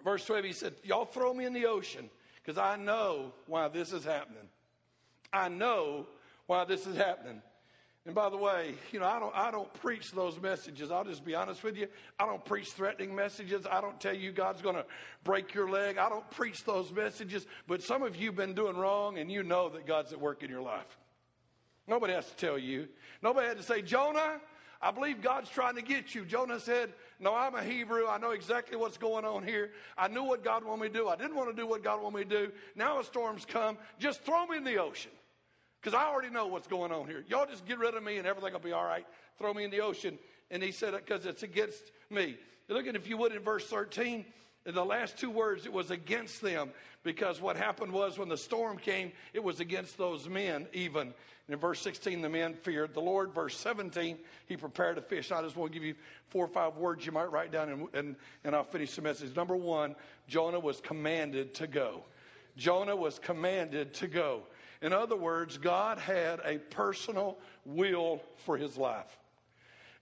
verse 0.05 0.24
12, 0.24 0.44
he 0.44 0.53
said, 0.53 0.74
Y'all 0.84 1.07
throw 1.07 1.32
me 1.32 1.44
in 1.44 1.53
the 1.53 1.66
ocean 1.66 2.11
because 2.42 2.59
I 2.59 2.76
know 2.76 3.32
why 3.46 3.68
this 3.68 3.92
is 3.92 4.05
happening. 4.05 4.48
I 5.32 5.48
know 5.48 6.07
why 6.46 6.64
this 6.64 6.86
is 6.86 6.96
happening. 6.96 7.40
And 8.05 8.16
by 8.16 8.30
the 8.30 8.36
way, 8.36 8.74
you 8.90 8.98
know, 8.98 9.07
I 9.07 9.20
don't, 9.20 9.34
I 9.34 9.53
don't 9.53 9.72
preach 9.74 10.11
those 10.11 10.40
messages. 10.40 10.90
I'll 10.90 11.05
just 11.05 11.24
be 11.24 11.36
honest 11.36 11.62
with 11.62 11.76
you. 11.76 11.86
I 12.18 12.26
don't 12.26 12.44
preach 12.44 12.72
threatening 12.72 13.14
messages. 13.14 13.64
I 13.70 13.80
don't 13.80 14.00
tell 14.00 14.14
you 14.14 14.32
God's 14.32 14.61
going 14.61 14.74
to 14.74 14.84
break 15.22 15.55
your 15.55 15.70
leg. 15.70 15.98
I 15.98 16.09
don't 16.09 16.28
preach 16.32 16.64
those 16.64 16.90
messages. 16.90 17.46
But 17.68 17.80
some 17.80 18.03
of 18.03 18.16
you 18.16 18.26
have 18.26 18.36
been 18.36 18.55
doing 18.55 18.76
wrong 18.76 19.18
and 19.18 19.30
you 19.30 19.44
know 19.44 19.68
that 19.68 19.86
God's 19.86 20.12
at 20.12 20.20
work 20.20 20.42
in 20.42 20.50
your 20.50 20.62
life. 20.62 20.98
Nobody 21.86 22.12
has 22.12 22.28
to 22.28 22.36
tell 22.36 22.59
you. 22.59 22.88
Nobody 23.23 23.47
had 23.47 23.57
to 23.57 23.62
say, 23.62 23.83
Jonah, 23.83 24.41
I 24.81 24.91
believe 24.91 25.23
God's 25.23 25.49
trying 25.49 25.77
to 25.77 25.83
get 25.83 26.14
you. 26.14 26.25
Jonah 26.25 26.59
said, 26.59 26.93
No, 27.20 27.35
I'm 27.35 27.55
a 27.55 27.62
Hebrew. 27.62 28.09
I 28.09 28.18
know 28.18 28.33
exactly 28.33 28.77
what's 28.77 28.99
going 28.99 29.25
on 29.25 29.45
here. 29.45 29.70
I 29.97 30.09
knew 30.09 30.25
what 30.25 30.43
God 30.43 30.64
wanted 30.64 30.83
me 30.83 30.89
to 30.89 30.95
do. 30.95 31.09
I 31.09 31.14
didn't 31.14 31.37
want 31.37 31.55
to 31.55 31.57
do 31.57 31.66
what 31.66 31.85
God 31.85 32.03
wanted 32.03 32.16
me 32.16 32.25
to 32.25 32.47
do. 32.47 32.53
Now 32.75 32.99
a 32.99 33.05
storm's 33.05 33.45
come. 33.45 33.79
Just 34.01 34.23
throw 34.23 34.45
me 34.47 34.57
in 34.57 34.64
the 34.64 34.79
ocean. 34.79 35.12
Because 35.81 35.95
I 35.95 36.05
already 36.05 36.31
know 36.31 36.47
what's 36.47 36.66
going 36.66 36.91
on 36.93 37.07
here. 37.07 37.25
Y'all 37.29 37.47
just 37.47 37.64
get 37.64 37.79
rid 37.79 37.95
of 37.95 38.03
me 38.03 38.18
and 38.18 38.27
everything 38.27 38.53
will 38.53 38.61
be 38.61 38.73
all 38.73 38.85
right. 38.85 39.07
Throw 39.39 39.55
me 39.55 39.64
in 39.64 39.70
the 39.70 39.81
ocean. 39.81 40.18
And 40.51 40.62
he 40.62 40.73
said, 40.73 40.95
Because 40.95 41.27
it's 41.27 41.45
against 41.45 41.93
me. 42.11 42.37
Look 42.68 42.87
at, 42.87 42.97
if 42.97 43.09
you 43.09 43.16
would, 43.18 43.33
in 43.33 43.43
verse 43.43 43.66
13. 43.68 44.25
In 44.65 44.75
the 44.77 44.85
last 44.85 45.19
two 45.19 45.31
words, 45.31 45.67
it 45.67 45.73
was 45.73 45.91
against 45.91 46.41
them 46.41 46.71
because 47.03 47.41
what 47.41 47.57
happened 47.57 47.93
was 47.93 48.17
when 48.17 48.29
the 48.29 48.37
storm 48.37 48.79
came, 48.79 49.11
it 49.33 49.43
was 49.43 49.59
against 49.59 49.99
those 49.99 50.29
men 50.29 50.69
even. 50.73 51.09
And 51.09 51.55
in 51.55 51.59
verse 51.59 51.81
16, 51.81 52.23
the 52.23 52.29
men 52.29 52.55
feared 52.55 52.95
the 52.95 53.01
Lord. 53.01 53.35
Verse 53.35 53.57
17, 53.57 54.19
he 54.47 54.57
prepared 54.57 54.99
a 54.99 55.03
fish. 55.03 55.33
I 55.33 55.43
just 55.43 55.57
want 55.57 55.73
to 55.73 55.79
give 55.79 55.85
you 55.85 55.97
four 56.29 56.45
or 56.45 56.49
five 56.49 56.77
words 56.77 57.05
you 57.05 57.11
might 57.11 57.33
write 57.33 57.51
down 57.51 57.71
and, 57.71 57.89
and, 57.93 58.17
and 58.45 58.55
I'll 58.55 58.63
finish 58.63 58.95
the 58.95 59.03
message. 59.03 59.35
Number 59.35 59.57
one, 59.57 59.97
Jonah 60.29 60.61
was 60.61 60.81
commanded 60.81 61.55
to 61.55 61.67
go. 61.67 62.05
Jonah 62.57 62.95
was 62.95 63.19
commanded 63.19 63.95
to 63.95 64.07
go. 64.07 64.43
In 64.81 64.93
other 64.93 65.17
words, 65.17 65.59
God 65.59 65.99
had 65.99 66.41
a 66.45 66.59
personal 66.59 67.39
will 67.65 68.21
for 68.45 68.57
his 68.57 68.77
life. 68.77 69.17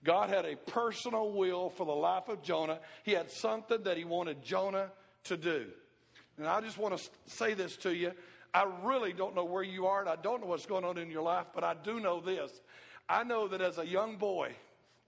God 0.05 0.30
had 0.30 0.46
a 0.46 0.57
personal 0.57 1.32
will 1.32 1.70
for 1.70 1.84
the 1.84 1.92
life 1.92 2.28
of 2.28 2.42
Jonah. 2.42 2.78
He 3.03 3.12
had 3.12 3.30
something 3.30 3.82
that 3.82 3.96
he 3.96 4.05
wanted 4.05 4.42
Jonah 4.42 4.90
to 5.24 5.36
do. 5.36 5.66
And 6.38 6.46
I 6.46 6.61
just 6.61 6.78
want 6.78 6.96
to 6.96 7.11
say 7.26 7.55
this 7.55 7.76
to 7.78 7.94
you. 7.94 8.12
I 8.55 8.66
really 8.82 9.12
don't 9.12 9.34
know 9.36 9.44
where 9.44 9.62
you 9.62 9.86
are 9.86 10.01
and 10.01 10.09
I 10.09 10.16
don't 10.16 10.40
know 10.40 10.46
what's 10.46 10.66
going 10.66 10.84
on 10.84 10.98
in 10.98 11.11
your 11.11 11.22
life, 11.22 11.46
but 11.55 11.64
I 11.64 11.74
do 11.74 12.01
know 12.01 12.20
this. 12.20 12.51
I 13.09 13.24
know 13.24 13.48
that 13.48 13.61
as 13.61 13.78
a 13.78 13.86
young 13.86 14.16
boy, 14.16 14.55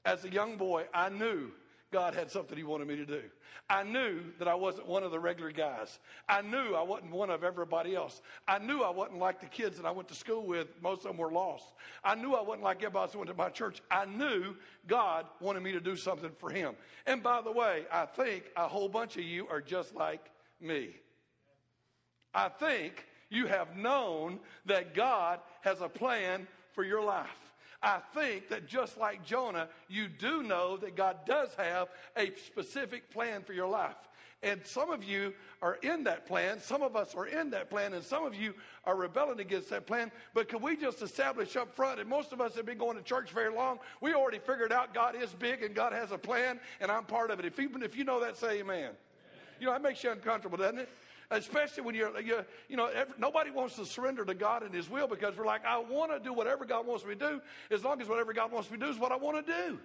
as 0.05 0.24
a 0.24 0.30
young 0.30 0.57
boy, 0.57 0.84
I 0.93 1.09
knew 1.09 1.51
God 1.93 2.14
had 2.14 2.30
something 2.30 2.57
He 2.57 2.64
wanted 2.64 2.88
me 2.88 2.97
to 2.97 3.07
do. 3.07 3.22
I 3.70 3.84
knew 3.84 4.20
that 4.38 4.49
I 4.49 4.55
wasn't 4.55 4.88
one 4.88 5.03
of 5.03 5.12
the 5.12 5.20
regular 5.20 5.53
guys. 5.53 5.99
I 6.28 6.43
knew 6.43 6.74
I 6.74 6.82
wasn't 6.82 7.12
one 7.12 7.30
of 7.30 7.45
everybody 7.45 7.95
else. 7.95 8.20
I 8.49 8.59
knew 8.59 8.82
I 8.82 8.90
wasn't 8.90 9.18
like 9.18 9.40
the 9.40 9.47
kids 9.47 9.76
that 9.76 9.86
I 9.86 9.90
went 9.90 10.09
to 10.09 10.14
school 10.14 10.45
with. 10.45 10.68
Most 10.82 10.99
of 11.01 11.05
them 11.05 11.18
were 11.18 11.30
lost. 11.30 11.66
I 12.03 12.14
knew 12.14 12.34
I 12.34 12.43
wasn't 12.43 12.64
like 12.64 12.78
everybody 12.78 13.03
else 13.03 13.12
that 13.12 13.18
went 13.18 13.30
to 13.30 13.36
my 13.36 13.51
church. 13.51 13.80
I 13.90 14.07
knew 14.07 14.57
God 14.88 15.26
wanted 15.40 15.62
me 15.62 15.72
to 15.72 15.80
do 15.80 15.95
something 15.95 16.32
for 16.38 16.51
Him. 16.51 16.74
And 17.07 17.22
by 17.22 17.40
the 17.40 17.53
way, 17.53 17.84
I 17.93 18.07
think 18.07 18.45
a 18.57 18.66
whole 18.66 18.88
bunch 18.88 19.16
of 19.16 19.22
you 19.22 19.47
are 19.49 19.61
just 19.61 19.95
like 19.95 20.30
me. 20.61 20.97
I 22.34 22.49
think 22.49 23.07
you 23.28 23.47
have 23.47 23.76
known 23.76 24.40
that 24.66 24.95
God 24.95 25.40
has 25.61 25.80
a 25.80 25.88
plan 25.88 26.47
for 26.72 26.84
your 26.84 27.03
life. 27.03 27.52
I 27.83 28.01
think 28.14 28.49
that 28.49 28.66
just 28.66 28.97
like 28.97 29.24
Jonah, 29.24 29.68
you 29.89 30.09
do 30.09 30.43
know 30.43 30.76
that 30.78 30.95
God 30.95 31.18
does 31.26 31.49
have 31.57 31.89
a 32.16 32.33
specific 32.47 33.11
plan 33.11 33.43
for 33.43 33.53
your 33.53 33.68
life. 33.68 33.97
And 34.45 34.61
some 34.64 34.91
of 34.91 35.05
you 35.05 35.33
are 35.62 35.78
in 35.83 36.03
that 36.05 36.26
plan. 36.26 36.61
Some 36.61 36.83
of 36.83 36.97
us 36.97 37.14
are 37.14 37.26
in 37.26 37.51
that 37.51 37.70
plan. 37.70 37.95
And 37.95 38.05
some 38.05 38.24
of 38.24 38.35
you 38.35 38.55
are 38.85 38.97
rebelling 38.97 39.39
against 39.39 39.70
that 39.70 39.87
plan. 39.87 40.11
But 40.35 40.49
can 40.49 40.61
we 40.61 40.76
just 40.76 41.01
establish 41.01 41.55
up 41.55 41.74
front, 41.74 42.01
and 42.01 42.09
most 42.09 42.33
of 42.33 42.41
us 42.41 42.57
have 42.57 42.66
been 42.66 42.78
going 42.78 42.97
to 42.97 43.03
church 43.03 43.30
very 43.30 43.55
long, 43.55 43.78
we 44.01 44.14
already 44.14 44.41
figured 44.41 44.72
out 44.72 44.95
God 44.95 45.14
is 45.14 45.30
big 45.30 45.62
and 45.62 45.74
God 45.74 45.93
has 45.93 46.11
a 46.11 46.18
plan, 46.18 46.59
and 46.80 46.91
I'm 46.91 47.05
part 47.05 47.30
of 47.30 47.39
it. 47.39 47.45
If, 47.45 47.61
even 47.61 47.83
if 47.83 47.97
you 47.97 48.03
know 48.03 48.18
that, 48.20 48.37
say 48.37 48.59
amen. 48.59 48.76
amen. 48.78 48.91
You 49.61 49.66
know, 49.66 49.72
that 49.72 49.83
makes 49.83 50.03
you 50.03 50.11
uncomfortable, 50.11 50.59
doesn't 50.59 50.80
it? 50.80 50.89
Especially 51.33 51.83
when 51.83 51.95
you're, 51.95 52.20
you're 52.20 52.47
you 52.68 52.76
know, 52.76 52.87
every, 52.87 53.14
nobody 53.18 53.51
wants 53.51 53.76
to 53.76 53.87
surrender 53.87 54.24
to 54.24 54.35
God 54.35 54.62
and 54.62 54.74
His 54.74 54.89
will 54.89 55.09
because 55.09 55.37
we're 55.37 55.47
like, 55.47 55.64
I 55.64 55.78
want 55.78 56.12
to 56.12 56.20
do 56.20 56.33
whatever 56.33 56.64
God 56.64 56.87
wants 56.87 57.05
me 57.05 57.14
to 57.14 57.18
do, 57.18 57.41
as 57.70 57.85
long 57.85 58.01
as 58.01 58.09
whatever 58.09 58.33
God 58.33 58.53
wants 58.53 58.70
me 58.70 58.78
to 58.78 58.85
do 58.85 58.91
is 58.91 58.99
what 58.99 59.12
I 59.12 59.16
want 59.16 59.45
to 59.45 59.53
do. 59.53 59.78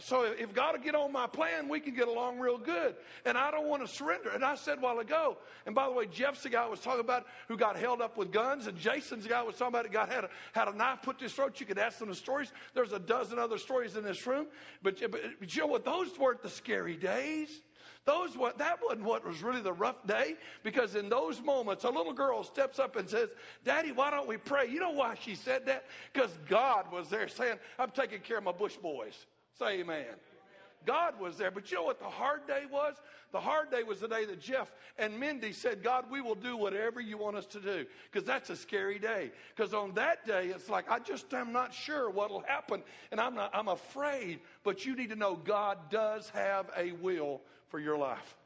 So 0.00 0.22
if 0.22 0.54
God 0.54 0.76
will 0.76 0.84
get 0.84 0.94
on 0.94 1.12
my 1.12 1.26
plan, 1.26 1.68
we 1.68 1.80
can 1.80 1.94
get 1.94 2.08
along 2.08 2.38
real 2.38 2.58
good. 2.58 2.94
And 3.24 3.36
I 3.36 3.50
don't 3.50 3.66
want 3.66 3.86
to 3.86 3.92
surrender. 3.92 4.30
And 4.30 4.44
I 4.44 4.54
said 4.54 4.78
a 4.78 4.80
while 4.80 4.98
ago, 5.00 5.38
and 5.66 5.74
by 5.74 5.86
the 5.86 5.92
way, 5.92 6.06
Jeff's 6.06 6.42
the 6.42 6.50
guy 6.50 6.64
I 6.64 6.68
was 6.68 6.80
talking 6.80 7.00
about 7.00 7.26
who 7.48 7.56
got 7.56 7.76
held 7.76 8.00
up 8.00 8.16
with 8.16 8.32
guns, 8.32 8.66
and 8.66 8.78
Jason's 8.78 9.24
the 9.24 9.30
guy 9.30 9.40
I 9.40 9.42
was 9.42 9.56
talking 9.56 9.74
about 9.74 9.86
who 9.86 9.92
got 9.92 10.10
had 10.10 10.24
a, 10.24 10.30
had 10.52 10.68
a 10.68 10.72
knife 10.72 11.02
put 11.02 11.18
to 11.18 11.24
his 11.24 11.32
throat. 11.32 11.58
You 11.58 11.66
could 11.66 11.78
ask 11.78 11.98
them 11.98 12.08
the 12.08 12.14
stories. 12.14 12.52
There's 12.74 12.92
a 12.92 12.98
dozen 12.98 13.38
other 13.38 13.58
stories 13.58 13.96
in 13.96 14.04
this 14.04 14.24
room. 14.26 14.46
But, 14.82 15.00
but, 15.10 15.20
but 15.40 15.54
you 15.54 15.62
know 15.62 15.68
what? 15.68 15.84
Those 15.84 16.16
weren't 16.18 16.42
the 16.42 16.50
scary 16.50 16.96
days. 16.96 17.48
Those 18.04 18.36
what 18.36 18.58
that 18.58 18.78
wasn't 18.82 19.04
what 19.04 19.26
was 19.26 19.42
really 19.42 19.60
the 19.60 19.72
rough 19.72 20.06
day 20.06 20.36
because 20.62 20.94
in 20.94 21.08
those 21.08 21.42
moments 21.42 21.84
a 21.84 21.90
little 21.90 22.14
girl 22.14 22.42
steps 22.42 22.78
up 22.78 22.96
and 22.96 23.08
says, 23.08 23.28
"Daddy, 23.64 23.92
why 23.92 24.10
don't 24.10 24.26
we 24.26 24.36
pray?" 24.38 24.66
You 24.66 24.80
know 24.80 24.92
why 24.92 25.14
she 25.20 25.34
said 25.34 25.66
that? 25.66 25.84
Because 26.12 26.30
God 26.48 26.90
was 26.90 27.10
there 27.10 27.28
saying, 27.28 27.58
"I'm 27.78 27.90
taking 27.90 28.20
care 28.20 28.38
of 28.38 28.44
my 28.44 28.52
bush 28.52 28.76
boys." 28.76 29.26
Say 29.58 29.80
amen. 29.80 30.06
God 30.86 31.20
was 31.20 31.36
there. 31.36 31.50
But 31.50 31.70
you 31.70 31.76
know 31.76 31.84
what 31.84 31.98
the 31.98 32.06
hard 32.06 32.46
day 32.46 32.62
was? 32.70 32.94
The 33.32 33.40
hard 33.40 33.70
day 33.70 33.82
was 33.82 34.00
the 34.00 34.08
day 34.08 34.24
that 34.24 34.40
Jeff 34.40 34.72
and 34.96 35.18
Mindy 35.18 35.52
said, 35.52 35.82
God, 35.82 36.06
we 36.10 36.20
will 36.20 36.34
do 36.34 36.56
whatever 36.56 37.00
you 37.00 37.18
want 37.18 37.36
us 37.36 37.46
to 37.46 37.60
do. 37.60 37.84
Because 38.10 38.26
that's 38.26 38.48
a 38.48 38.56
scary 38.56 38.98
day. 38.98 39.30
Because 39.54 39.74
on 39.74 39.92
that 39.94 40.24
day, 40.26 40.46
it's 40.46 40.70
like, 40.70 40.90
I 40.90 40.98
just 40.98 41.32
am 41.34 41.52
not 41.52 41.74
sure 41.74 42.08
what 42.08 42.30
will 42.30 42.44
happen. 42.46 42.82
And 43.12 43.20
I'm 43.20 43.34
not, 43.34 43.50
I'm 43.54 43.68
afraid. 43.68 44.40
But 44.64 44.86
you 44.86 44.96
need 44.96 45.10
to 45.10 45.16
know 45.16 45.36
God 45.36 45.78
does 45.90 46.30
have 46.30 46.70
a 46.76 46.92
will 46.92 47.42
for 47.70 47.78
your 47.78 47.96
life. 47.96 48.36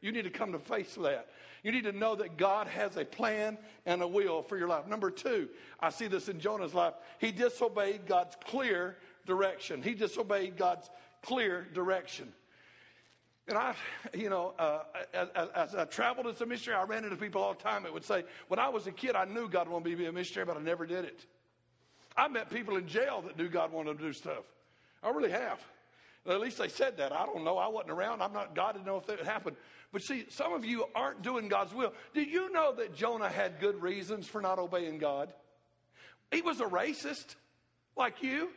You 0.00 0.12
need 0.12 0.24
to 0.24 0.30
come 0.30 0.52
to 0.52 0.58
face 0.58 0.94
that. 0.96 1.28
You 1.62 1.70
need 1.70 1.84
to 1.84 1.92
know 1.92 2.16
that 2.16 2.36
God 2.36 2.66
has 2.66 2.96
a 2.96 3.04
plan 3.04 3.56
and 3.86 4.02
a 4.02 4.08
will 4.08 4.42
for 4.42 4.58
your 4.58 4.66
life. 4.66 4.88
Number 4.88 5.10
two, 5.10 5.48
I 5.78 5.90
see 5.90 6.08
this 6.08 6.28
in 6.28 6.40
Jonah's 6.40 6.74
life. 6.74 6.94
He 7.20 7.30
disobeyed 7.30 8.06
God's 8.06 8.36
clear 8.44 8.96
direction. 9.26 9.80
He 9.80 9.94
disobeyed 9.94 10.56
God's 10.56 10.90
clear 11.22 11.68
direction. 11.72 12.32
And 13.48 13.56
I, 13.56 13.74
you 14.14 14.28
know, 14.28 14.54
uh, 14.58 14.82
as, 15.14 15.48
as, 15.54 15.74
I 15.74 15.84
traveled 15.84 16.26
as 16.26 16.40
a 16.40 16.46
missionary, 16.46 16.80
I 16.80 16.84
ran 16.84 17.04
into 17.04 17.16
people 17.16 17.42
all 17.42 17.54
the 17.54 17.62
time 17.62 17.84
that 17.84 17.92
would 17.92 18.04
say, 18.04 18.24
when 18.48 18.58
I 18.58 18.68
was 18.68 18.86
a 18.86 18.92
kid, 18.92 19.14
I 19.14 19.24
knew 19.24 19.48
God 19.48 19.68
wanted 19.68 19.84
me 19.84 19.90
to 19.92 19.96
be 19.96 20.06
a 20.06 20.12
missionary, 20.12 20.46
but 20.46 20.56
I 20.56 20.60
never 20.60 20.86
did 20.86 21.04
it. 21.04 21.26
I 22.16 22.28
met 22.28 22.50
people 22.50 22.76
in 22.76 22.86
jail 22.86 23.22
that 23.26 23.36
knew 23.36 23.48
God 23.48 23.72
wanted 23.72 23.90
them 23.90 23.98
to 23.98 24.04
do 24.04 24.12
stuff. 24.12 24.44
I 25.02 25.10
really 25.10 25.30
have. 25.30 25.60
At 26.28 26.40
least 26.40 26.58
they 26.58 26.68
said 26.68 26.98
that. 26.98 27.12
I 27.12 27.26
don't 27.26 27.44
know. 27.44 27.58
I 27.58 27.66
wasn't 27.68 27.90
around. 27.90 28.22
I'm 28.22 28.32
not 28.32 28.54
God 28.54 28.72
to 28.72 28.82
know 28.82 28.96
if 28.96 29.06
that 29.06 29.20
happened. 29.24 29.56
But 29.92 30.02
see, 30.02 30.24
some 30.30 30.52
of 30.52 30.64
you 30.64 30.86
aren't 30.94 31.22
doing 31.22 31.48
God's 31.48 31.74
will. 31.74 31.92
Did 32.14 32.28
you 32.28 32.52
know 32.52 32.72
that 32.76 32.94
Jonah 32.94 33.28
had 33.28 33.58
good 33.60 33.82
reasons 33.82 34.26
for 34.28 34.40
not 34.40 34.58
obeying 34.58 34.98
God? 34.98 35.32
He 36.30 36.40
was 36.40 36.60
a 36.60 36.64
racist, 36.64 37.34
like 37.96 38.22
you. 38.22 38.48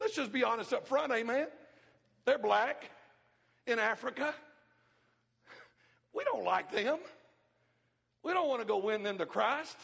Let's 0.00 0.16
just 0.16 0.32
be 0.32 0.42
honest 0.42 0.72
up 0.72 0.88
front, 0.88 1.12
amen. 1.12 1.46
They're 2.24 2.38
black 2.38 2.90
in 3.66 3.78
Africa. 3.78 4.34
We 6.14 6.24
don't 6.24 6.44
like 6.44 6.72
them. 6.72 6.98
We 8.22 8.32
don't 8.32 8.48
want 8.48 8.60
to 8.62 8.66
go 8.66 8.78
win 8.78 9.02
them 9.02 9.18
to 9.18 9.26
Christ. 9.26 9.76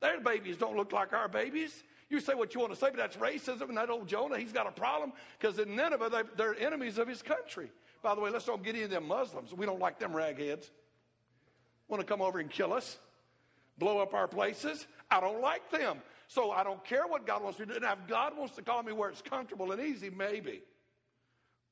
Their 0.00 0.20
babies 0.20 0.56
don't 0.56 0.76
look 0.76 0.92
like 0.92 1.12
our 1.12 1.28
babies. 1.28 1.72
You 2.10 2.18
say 2.18 2.34
what 2.34 2.54
you 2.54 2.60
want 2.60 2.72
to 2.72 2.78
say, 2.78 2.88
but 2.90 2.96
that's 2.96 3.16
racism. 3.16 3.68
And 3.68 3.76
that 3.76 3.88
old 3.88 4.08
Jonah, 4.08 4.36
he's 4.36 4.52
got 4.52 4.66
a 4.66 4.72
problem 4.72 5.12
because 5.38 5.58
in 5.58 5.76
Nineveh, 5.76 6.10
they, 6.10 6.22
they're 6.36 6.58
enemies 6.58 6.98
of 6.98 7.06
his 7.06 7.22
country. 7.22 7.70
By 8.02 8.16
the 8.16 8.20
way, 8.20 8.30
let's 8.30 8.44
don't 8.44 8.62
get 8.62 8.74
any 8.74 8.82
of 8.82 8.90
them 8.90 9.06
Muslims. 9.06 9.54
We 9.54 9.64
don't 9.64 9.78
like 9.78 10.00
them 10.00 10.12
ragheads. 10.12 10.68
Want 11.88 12.00
to 12.00 12.06
come 12.06 12.20
over 12.20 12.40
and 12.40 12.50
kill 12.50 12.72
us, 12.72 12.98
blow 13.78 13.98
up 13.98 14.12
our 14.12 14.26
places. 14.26 14.86
I 15.10 15.20
don't 15.20 15.40
like 15.40 15.70
them. 15.70 15.98
So 16.26 16.50
I 16.50 16.62
don't 16.64 16.84
care 16.84 17.06
what 17.06 17.26
God 17.26 17.42
wants 17.42 17.58
me 17.58 17.66
to 17.66 17.74
do. 17.74 17.80
Now, 17.80 17.92
if 17.92 18.08
God 18.08 18.36
wants 18.36 18.54
to 18.56 18.62
call 18.62 18.82
me 18.82 18.92
where 18.92 19.10
it's 19.10 19.22
comfortable 19.22 19.72
and 19.72 19.80
easy, 19.80 20.10
maybe. 20.10 20.62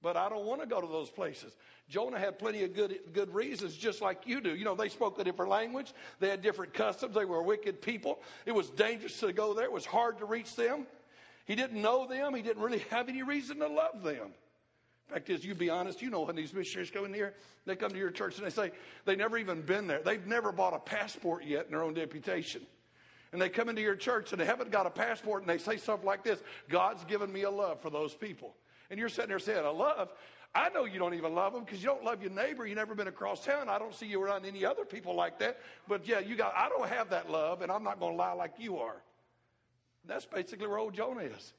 But 0.01 0.17
I 0.17 0.29
don't 0.29 0.47
want 0.47 0.61
to 0.61 0.67
go 0.67 0.81
to 0.81 0.87
those 0.87 1.11
places. 1.11 1.57
Jonah 1.89 2.19
had 2.19 2.39
plenty 2.39 2.63
of 2.63 2.75
good, 2.75 2.99
good 3.13 3.35
reasons, 3.35 3.77
just 3.77 4.01
like 4.01 4.27
you 4.27 4.41
do. 4.41 4.55
You 4.55 4.65
know, 4.65 4.77
they 4.77 4.89
spoke 4.89 5.19
a 5.19 5.25
different 5.25 5.51
language. 5.51 5.93
They 6.21 6.29
had 6.29 6.41
different 6.41 6.73
customs. 6.73 7.15
They 7.15 7.25
were 7.25 7.43
wicked 7.43 7.83
people. 7.83 8.21
It 8.47 8.53
was 8.53 8.71
dangerous 8.71 9.19
to 9.21 9.33
go 9.33 9.55
there. 9.55 9.65
It 9.65 9.73
was 9.73 9.87
hard 9.87 10.19
to 10.19 10.25
reach 10.25 10.55
them. 10.55 10.87
He 11.47 11.57
didn't 11.57 11.81
know 11.81 12.07
them. 12.07 12.35
He 12.35 12.43
didn't 12.43 12.63
really 12.63 12.79
have 12.91 13.09
any 13.09 13.23
reason 13.23 13.59
to 13.59 13.67
love 13.67 14.03
them. 14.03 14.31
Fact 15.09 15.31
is, 15.31 15.43
you 15.43 15.55
be 15.55 15.71
honest, 15.71 16.03
you 16.03 16.11
know 16.11 16.21
when 16.21 16.37
these 16.37 16.53
missionaries 16.53 16.91
come 16.91 17.07
in 17.07 17.15
here, 17.15 17.35
they 17.65 17.75
come 17.75 17.91
to 17.91 17.97
your 17.97 18.11
church 18.11 18.37
and 18.37 18.47
they 18.47 18.51
say 18.51 18.71
they've 19.07 19.17
never 19.17 19.39
even 19.39 19.63
been 19.63 19.87
there. 19.87 20.03
They've 20.03 20.27
never 20.27 20.53
bought 20.53 20.75
a 20.75 20.79
passport 20.79 21.45
yet 21.45 21.65
in 21.65 21.71
their 21.73 21.83
own 21.83 21.95
deputation. 21.95 22.61
And 23.33 23.41
they 23.41 23.49
come 23.49 23.71
into 23.71 23.81
your 23.81 23.97
church 23.97 24.33
and 24.33 24.41
they 24.41 24.45
haven't 24.45 24.71
got 24.71 24.87
a 24.87 24.91
passport 24.91 25.43
and 25.43 25.51
they 25.51 25.59
say 25.59 25.79
stuff 25.79 26.05
like 26.05 26.25
this 26.25 26.39
God's 26.69 27.05
given 27.05 27.33
me 27.33 27.43
a 27.43 27.51
love 27.51 27.81
for 27.81 27.89
those 27.89 28.15
people. 28.15 28.55
And 28.91 28.99
you're 28.99 29.09
sitting 29.09 29.28
there 29.28 29.39
saying, 29.39 29.64
I 29.64 29.70
love? 29.70 30.09
I 30.55 30.70
know 30.70 30.86
you 30.86 30.99
don't 30.99 31.14
even 31.14 31.34
love 31.34 31.53
them 31.53 31.64
because 31.64 31.82
you 31.82 31.89
don't 31.89 32.05
love 32.05 32.22
your 32.22 32.30
neighbor. 32.30 32.66
You've 32.66 32.78
never 32.78 32.95
been 32.95 33.09
across 33.09 33.45
town. 33.45 33.68
I 33.68 33.78
don't 33.78 33.95
see 33.95 34.07
you 34.07 34.22
around 34.22 34.47
any 34.47 34.64
other 34.64 34.84
people 34.84 35.14
like 35.14 35.39
that. 35.41 35.59
But 35.86 36.07
yeah, 36.09 36.20
you 36.20 36.36
got, 36.36 36.55
I 36.57 36.68
don't 36.68 36.89
have 36.89 37.11
that 37.11 37.30
love 37.30 37.61
and 37.62 37.70
I'm 37.70 37.84
not 37.84 38.01
going 38.01 38.14
to 38.14 38.16
lie 38.16 38.32
like 38.32 38.55
you 38.59 38.78
are. 38.78 38.97
That's 40.07 40.24
basically 40.24 40.66
where 40.66 40.78
old 40.78 40.95
Jonah 40.95 41.20
is. 41.20 41.53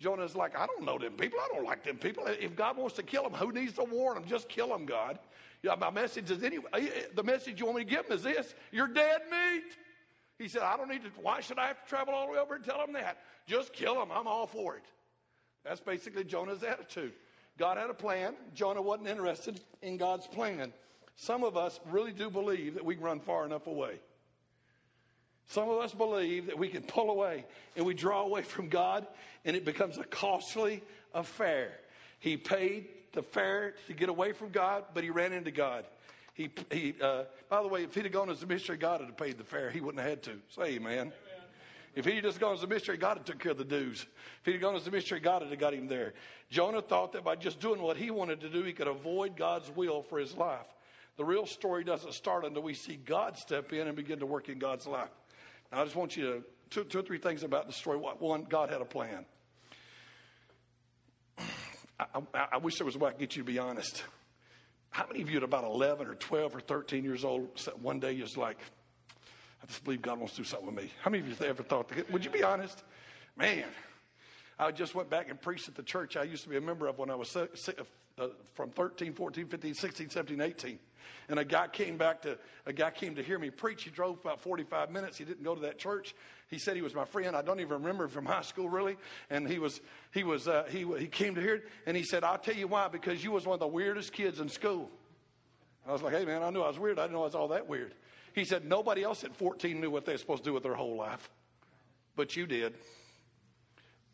Jonah's 0.00 0.34
like, 0.34 0.58
I 0.58 0.66
don't 0.66 0.84
know 0.84 0.98
them 0.98 1.12
people. 1.12 1.38
I 1.38 1.48
don't 1.54 1.64
like 1.64 1.84
them 1.84 1.96
people. 1.96 2.24
If 2.26 2.56
God 2.56 2.76
wants 2.76 2.96
to 2.96 3.04
kill 3.04 3.22
them, 3.22 3.34
who 3.34 3.52
needs 3.52 3.74
to 3.74 3.84
warn 3.84 4.16
them? 4.16 4.24
Just 4.28 4.48
kill 4.48 4.68
them, 4.68 4.84
God. 4.84 5.20
Yeah, 5.62 5.76
my 5.76 5.90
message 5.90 6.28
is 6.30 6.42
anyway. 6.42 6.68
Eh, 6.74 6.88
eh, 6.92 7.02
the 7.14 7.22
message 7.22 7.60
you 7.60 7.66
want 7.66 7.78
me 7.78 7.84
to 7.84 7.90
give 7.90 8.08
them 8.08 8.18
is 8.18 8.24
this: 8.24 8.56
You're 8.72 8.88
dead 8.88 9.20
meat. 9.30 9.76
He 10.38 10.48
said, 10.48 10.62
I 10.62 10.76
don't 10.76 10.88
need 10.88 11.04
to, 11.04 11.10
why 11.20 11.40
should 11.40 11.58
I 11.58 11.68
have 11.68 11.80
to 11.84 11.88
travel 11.88 12.14
all 12.14 12.26
the 12.26 12.32
way 12.32 12.38
over 12.38 12.56
and 12.56 12.64
tell 12.64 12.78
them 12.78 12.92
that? 12.94 13.18
Just 13.46 13.72
kill 13.72 13.94
them. 13.94 14.10
I'm 14.10 14.26
all 14.26 14.48
for 14.48 14.76
it. 14.76 14.82
That's 15.64 15.80
basically 15.80 16.24
Jonah's 16.24 16.62
attitude. 16.62 17.12
God 17.58 17.76
had 17.78 17.90
a 17.90 17.94
plan. 17.94 18.34
Jonah 18.54 18.82
wasn't 18.82 19.08
interested 19.08 19.60
in 19.82 19.96
God's 19.96 20.26
plan. 20.26 20.72
Some 21.16 21.44
of 21.44 21.56
us 21.56 21.78
really 21.90 22.12
do 22.12 22.30
believe 22.30 22.74
that 22.74 22.84
we 22.84 22.94
can 22.94 23.04
run 23.04 23.20
far 23.20 23.44
enough 23.44 23.66
away. 23.66 24.00
Some 25.48 25.68
of 25.68 25.78
us 25.78 25.92
believe 25.92 26.46
that 26.46 26.58
we 26.58 26.68
can 26.68 26.82
pull 26.82 27.10
away 27.10 27.44
and 27.76 27.84
we 27.84 27.94
draw 27.94 28.22
away 28.22 28.42
from 28.42 28.68
God 28.68 29.06
and 29.44 29.54
it 29.54 29.64
becomes 29.64 29.98
a 29.98 30.04
costly 30.04 30.82
affair. 31.14 31.72
He 32.20 32.36
paid 32.36 32.88
the 33.12 33.22
fare 33.22 33.74
to 33.88 33.92
get 33.92 34.08
away 34.08 34.32
from 34.32 34.50
God, 34.50 34.84
but 34.94 35.04
he 35.04 35.10
ran 35.10 35.32
into 35.32 35.50
God. 35.50 35.84
He, 36.34 36.50
he 36.70 36.94
uh, 37.02 37.24
by 37.50 37.62
the 37.62 37.68
way, 37.68 37.84
if 37.84 37.94
he'd 37.94 38.04
have 38.04 38.12
gone 38.12 38.30
as 38.30 38.42
a 38.42 38.46
mystery, 38.46 38.78
God 38.78 39.00
would 39.00 39.08
have 39.08 39.18
paid 39.18 39.36
the 39.36 39.44
fare. 39.44 39.70
He 39.70 39.80
wouldn't 39.80 40.00
have 40.02 40.08
had 40.08 40.22
to. 40.22 40.38
Say 40.48 40.76
amen. 40.76 40.92
amen. 40.92 41.12
If 41.94 42.06
he'd 42.06 42.22
just 42.22 42.40
gone 42.40 42.54
as 42.54 42.62
a 42.62 42.66
mystery, 42.66 42.96
God 42.96 43.18
had 43.18 43.26
took 43.26 43.38
care 43.38 43.52
of 43.52 43.58
the 43.58 43.64
dues. 43.64 44.06
If 44.40 44.52
he'd 44.52 44.60
gone 44.60 44.74
as 44.76 44.86
a 44.86 44.90
mystery, 44.90 45.20
God 45.20 45.42
have 45.42 45.58
got 45.58 45.74
him 45.74 45.88
there. 45.88 46.14
Jonah 46.50 46.80
thought 46.80 47.12
that 47.12 47.24
by 47.24 47.36
just 47.36 47.60
doing 47.60 47.82
what 47.82 47.96
he 47.98 48.10
wanted 48.10 48.40
to 48.40 48.48
do, 48.48 48.62
he 48.62 48.72
could 48.72 48.88
avoid 48.88 49.36
God's 49.36 49.70
will 49.70 50.02
for 50.02 50.18
his 50.18 50.34
life. 50.34 50.66
The 51.18 51.24
real 51.24 51.44
story 51.44 51.84
doesn't 51.84 52.14
start 52.14 52.46
until 52.46 52.62
we 52.62 52.72
see 52.72 52.96
God 52.96 53.36
step 53.36 53.72
in 53.72 53.86
and 53.86 53.94
begin 53.94 54.20
to 54.20 54.26
work 54.26 54.48
in 54.48 54.58
God's 54.58 54.86
life. 54.86 55.10
Now, 55.70 55.82
I 55.82 55.84
just 55.84 55.96
want 55.96 56.16
you 56.16 56.24
to, 56.24 56.44
two, 56.70 56.84
two 56.84 57.00
or 57.00 57.02
three 57.02 57.18
things 57.18 57.42
about 57.42 57.66
the 57.66 57.74
story. 57.74 57.98
One, 57.98 58.44
God 58.44 58.70
had 58.70 58.80
a 58.80 58.86
plan. 58.86 59.26
I, 61.38 62.06
I, 62.34 62.46
I 62.52 62.56
wish 62.56 62.78
there 62.78 62.86
was 62.86 62.96
a 62.96 62.98
way 62.98 63.08
I 63.08 63.12
could 63.12 63.20
get 63.20 63.36
you 63.36 63.42
to 63.42 63.46
be 63.46 63.58
honest. 63.58 64.02
How 64.88 65.06
many 65.06 65.22
of 65.22 65.30
you 65.30 65.38
at 65.38 65.42
about 65.42 65.64
11 65.64 66.06
or 66.06 66.14
12 66.14 66.56
or 66.56 66.60
13 66.60 67.04
years 67.04 67.24
old, 67.24 67.48
one 67.80 68.00
day 68.00 68.12
you're 68.12 68.26
like, 68.36 68.58
I 69.62 69.66
just 69.66 69.84
believe 69.84 70.02
God 70.02 70.18
wants 70.18 70.34
to 70.34 70.42
do 70.42 70.44
something 70.44 70.66
with 70.66 70.84
me? 70.84 70.90
How 71.02 71.10
many 71.10 71.22
of 71.22 71.28
you 71.28 71.46
ever 71.46 71.62
thought 71.62 71.88
that? 71.88 72.10
Would 72.10 72.24
you 72.24 72.30
be 72.30 72.42
honest? 72.42 72.82
Man, 73.36 73.64
I 74.58 74.72
just 74.72 74.94
went 74.94 75.08
back 75.08 75.30
and 75.30 75.40
preached 75.40 75.68
at 75.68 75.74
the 75.74 75.82
church 75.82 76.16
I 76.16 76.24
used 76.24 76.42
to 76.44 76.48
be 76.48 76.56
a 76.56 76.60
member 76.60 76.86
of 76.86 76.98
when 76.98 77.10
I 77.10 77.14
was 77.14 77.36
uh, 77.36 77.46
from 78.54 78.70
13, 78.70 79.12
14, 79.14 79.46
15, 79.46 79.74
16, 79.74 80.10
17, 80.10 80.40
18. 80.40 80.78
And 81.28 81.38
a 81.38 81.44
guy 81.44 81.68
came 81.68 81.96
back 81.96 82.22
to 82.22 82.38
a 82.66 82.72
guy 82.72 82.90
came 82.90 83.14
to 83.14 83.22
hear 83.22 83.38
me 83.38 83.50
preach. 83.50 83.84
He 83.84 83.90
drove 83.90 84.18
about 84.20 84.40
45 84.42 84.90
minutes. 84.90 85.16
He 85.16 85.24
didn't 85.24 85.42
go 85.42 85.54
to 85.54 85.62
that 85.62 85.78
church. 85.78 86.14
He 86.48 86.58
said 86.58 86.76
he 86.76 86.82
was 86.82 86.94
my 86.94 87.04
friend. 87.04 87.34
I 87.34 87.42
don't 87.42 87.60
even 87.60 87.74
remember 87.74 88.08
from 88.08 88.26
high 88.26 88.42
school 88.42 88.68
really. 88.68 88.96
And 89.30 89.48
he 89.48 89.58
was 89.58 89.80
he 90.12 90.24
was 90.24 90.46
uh, 90.46 90.64
he 90.68 90.86
he 90.98 91.06
came 91.06 91.34
to 91.34 91.40
hear 91.40 91.56
it. 91.56 91.64
And 91.86 91.96
he 91.96 92.02
said, 92.02 92.22
"I'll 92.22 92.38
tell 92.38 92.54
you 92.54 92.68
why. 92.68 92.88
Because 92.88 93.22
you 93.22 93.32
was 93.32 93.46
one 93.46 93.54
of 93.54 93.60
the 93.60 93.66
weirdest 93.66 94.12
kids 94.12 94.40
in 94.40 94.48
school." 94.48 94.90
I 95.86 95.92
was 95.92 96.02
like, 96.02 96.14
"Hey 96.14 96.24
man, 96.24 96.42
I 96.42 96.50
knew 96.50 96.62
I 96.62 96.68
was 96.68 96.78
weird. 96.78 96.98
I 96.98 97.02
didn't 97.02 97.14
know 97.14 97.22
I 97.22 97.24
was 97.24 97.34
all 97.34 97.48
that 97.48 97.68
weird." 97.68 97.94
He 98.34 98.44
said, 98.44 98.64
"Nobody 98.64 99.02
else 99.02 99.24
at 99.24 99.34
14 99.36 99.80
knew 99.80 99.90
what 99.90 100.04
they 100.04 100.12
were 100.12 100.18
supposed 100.18 100.44
to 100.44 100.50
do 100.50 100.54
with 100.54 100.62
their 100.62 100.74
whole 100.74 100.96
life, 100.96 101.30
but 102.16 102.36
you 102.36 102.46
did." 102.46 102.74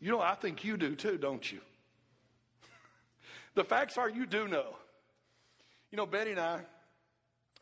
You 0.01 0.11
know, 0.11 0.21
I 0.21 0.35
think 0.35 0.63
you 0.63 0.77
do 0.77 0.95
too, 0.95 1.17
don't 1.17 1.51
you? 1.51 1.59
the 3.55 3.63
facts 3.63 3.97
are 3.97 4.09
you 4.09 4.25
do 4.25 4.47
know. 4.47 4.75
You 5.91 5.97
know, 5.97 6.05
Betty 6.05 6.31
and 6.31 6.39
I, 6.39 6.61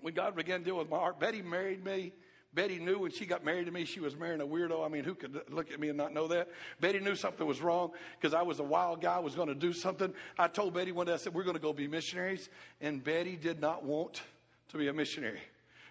when 0.01 0.13
God 0.13 0.35
began 0.35 0.59
to 0.59 0.65
deal 0.65 0.77
with 0.77 0.89
my 0.89 0.97
heart, 0.97 1.19
Betty 1.19 1.41
married 1.41 1.83
me. 1.83 2.13
Betty 2.57 2.79
knew 2.79 2.97
when 2.97 3.11
she 3.11 3.27
got 3.27 3.45
married 3.45 3.67
to 3.67 3.71
me, 3.71 3.85
she 3.85 3.99
was 3.99 4.15
marrying 4.15 4.41
a 4.41 4.47
weirdo. 4.47 4.83
I 4.83 4.89
mean, 4.89 5.03
who 5.03 5.13
could 5.13 5.39
look 5.51 5.71
at 5.71 5.79
me 5.79 5.89
and 5.89 5.97
not 5.97 6.11
know 6.11 6.27
that? 6.29 6.47
Betty 6.81 6.99
knew 6.99 7.15
something 7.15 7.45
was 7.45 7.61
wrong 7.61 7.91
because 8.19 8.33
I 8.33 8.41
was 8.41 8.59
a 8.59 8.63
wild 8.63 8.99
guy, 8.99 9.19
was 9.19 9.35
going 9.35 9.49
to 9.49 9.53
do 9.53 9.73
something. 9.73 10.11
I 10.39 10.47
told 10.47 10.73
Betty 10.73 10.91
one 10.91 11.05
day, 11.05 11.13
I 11.13 11.17
said, 11.17 11.35
We're 11.35 11.43
going 11.43 11.55
to 11.55 11.61
go 11.61 11.71
be 11.71 11.87
missionaries. 11.87 12.49
And 12.81 13.03
Betty 13.03 13.35
did 13.35 13.61
not 13.61 13.85
want 13.85 14.23
to 14.69 14.77
be 14.79 14.87
a 14.87 14.93
missionary. 14.93 15.39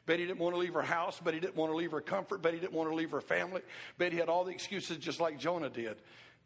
Betty 0.06 0.26
didn't 0.26 0.40
want 0.40 0.56
to 0.56 0.58
leave 0.58 0.74
her 0.74 0.82
house. 0.82 1.20
Betty 1.20 1.38
didn't 1.38 1.54
want 1.54 1.70
to 1.70 1.76
leave 1.76 1.92
her 1.92 2.00
comfort. 2.00 2.42
Betty 2.42 2.58
didn't 2.58 2.72
want 2.74 2.90
to 2.90 2.96
leave 2.96 3.12
her 3.12 3.20
family. 3.20 3.62
Betty 3.96 4.16
had 4.16 4.28
all 4.28 4.42
the 4.42 4.50
excuses 4.50 4.96
just 4.96 5.20
like 5.20 5.38
Jonah 5.38 5.70
did. 5.70 5.96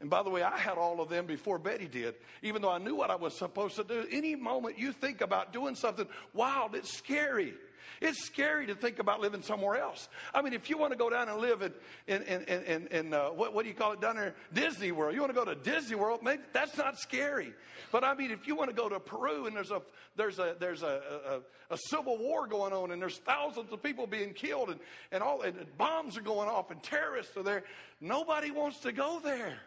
And 0.02 0.10
by 0.10 0.22
the 0.22 0.28
way, 0.28 0.42
I 0.42 0.58
had 0.58 0.76
all 0.76 1.00
of 1.00 1.08
them 1.08 1.24
before 1.24 1.58
Betty 1.58 1.86
did, 1.86 2.14
even 2.42 2.60
though 2.60 2.70
I 2.70 2.78
knew 2.78 2.94
what 2.94 3.10
I 3.10 3.16
was 3.16 3.34
supposed 3.34 3.76
to 3.76 3.84
do. 3.84 4.06
Any 4.10 4.36
moment 4.36 4.78
you 4.78 4.92
think 4.92 5.22
about 5.22 5.54
doing 5.54 5.76
something 5.76 6.06
wild, 6.34 6.74
it's 6.74 6.92
scary. 6.92 7.54
It's 8.00 8.24
scary 8.24 8.66
to 8.66 8.74
think 8.74 8.98
about 8.98 9.20
living 9.20 9.42
somewhere 9.42 9.76
else. 9.76 10.08
I 10.34 10.42
mean, 10.42 10.52
if 10.52 10.70
you 10.70 10.78
want 10.78 10.92
to 10.92 10.98
go 10.98 11.10
down 11.10 11.28
and 11.28 11.38
live 11.40 11.62
in, 11.62 11.72
in, 12.06 12.22
in, 12.22 12.42
in, 12.64 12.86
in 12.88 13.14
uh, 13.14 13.28
what, 13.28 13.54
what 13.54 13.62
do 13.62 13.68
you 13.68 13.74
call 13.74 13.92
it 13.92 14.00
down 14.00 14.16
there? 14.16 14.34
Disney 14.52 14.92
World. 14.92 15.14
You 15.14 15.20
want 15.20 15.34
to 15.34 15.38
go 15.38 15.44
to 15.44 15.54
Disney 15.54 15.96
World? 15.96 16.20
Maybe 16.22 16.42
that's 16.52 16.76
not 16.76 16.98
scary. 16.98 17.52
But 17.92 18.04
I 18.04 18.14
mean, 18.14 18.30
if 18.30 18.46
you 18.46 18.54
want 18.56 18.70
to 18.70 18.76
go 18.76 18.88
to 18.88 19.00
Peru 19.00 19.46
and 19.46 19.56
there's 19.56 19.70
a, 19.70 19.82
there's 20.16 20.38
a, 20.38 20.56
there's 20.58 20.82
a, 20.82 21.42
a, 21.70 21.74
a 21.74 21.78
civil 21.88 22.18
war 22.18 22.46
going 22.46 22.72
on 22.72 22.90
and 22.90 23.00
there's 23.00 23.18
thousands 23.18 23.72
of 23.72 23.82
people 23.82 24.06
being 24.06 24.32
killed 24.32 24.70
and, 24.70 24.80
and 25.12 25.22
all, 25.22 25.42
and 25.42 25.56
bombs 25.76 26.16
are 26.16 26.22
going 26.22 26.48
off 26.48 26.70
and 26.70 26.82
terrorists 26.82 27.36
are 27.36 27.42
there, 27.42 27.64
nobody 28.00 28.50
wants 28.50 28.80
to 28.80 28.92
go 28.92 29.20
there. 29.22 29.58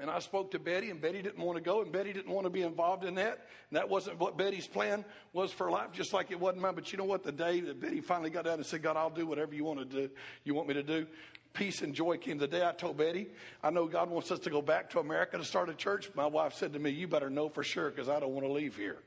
And 0.00 0.10
I 0.10 0.20
spoke 0.20 0.52
to 0.52 0.58
Betty, 0.58 0.90
and 0.90 1.00
Betty 1.00 1.20
didn't 1.20 1.44
want 1.44 1.58
to 1.58 1.62
go, 1.62 1.82
and 1.82 1.92
Betty 1.92 2.12
didn't 2.12 2.32
want 2.32 2.46
to 2.46 2.50
be 2.50 2.62
involved 2.62 3.04
in 3.04 3.16
that. 3.16 3.46
And 3.70 3.76
that 3.76 3.88
wasn't 3.90 4.18
what 4.18 4.38
Betty's 4.38 4.66
plan 4.66 5.04
was 5.32 5.52
for 5.52 5.70
life, 5.70 5.92
just 5.92 6.12
like 6.12 6.30
it 6.30 6.40
wasn't 6.40 6.62
mine. 6.62 6.74
But 6.74 6.90
you 6.92 6.98
know 6.98 7.04
what? 7.04 7.22
The 7.24 7.32
day 7.32 7.60
that 7.60 7.80
Betty 7.80 8.00
finally 8.00 8.30
got 8.30 8.46
down 8.46 8.54
and 8.54 8.66
said, 8.66 8.82
God, 8.82 8.96
I'll 8.96 9.10
do 9.10 9.26
whatever 9.26 9.54
you 9.54 9.64
want 9.64 9.80
to 9.80 9.84
do, 9.84 10.10
you 10.44 10.54
want 10.54 10.68
me 10.68 10.74
to 10.74 10.82
do, 10.82 11.06
peace 11.52 11.82
and 11.82 11.94
joy 11.94 12.16
came 12.16 12.38
the 12.38 12.48
day 12.48 12.66
I 12.66 12.72
told 12.72 12.96
Betty, 12.96 13.28
I 13.62 13.70
know 13.70 13.86
God 13.86 14.10
wants 14.10 14.30
us 14.30 14.40
to 14.40 14.50
go 14.50 14.62
back 14.62 14.90
to 14.90 14.98
America 14.98 15.36
to 15.36 15.44
start 15.44 15.68
a 15.68 15.74
church. 15.74 16.10
My 16.14 16.26
wife 16.26 16.54
said 16.54 16.72
to 16.72 16.78
me, 16.78 16.90
You 16.90 17.06
better 17.06 17.30
know 17.30 17.48
for 17.48 17.62
sure 17.62 17.90
because 17.90 18.08
I 18.08 18.18
don't 18.20 18.32
want 18.32 18.46
to 18.46 18.52
leave 18.52 18.76
here. 18.76 18.98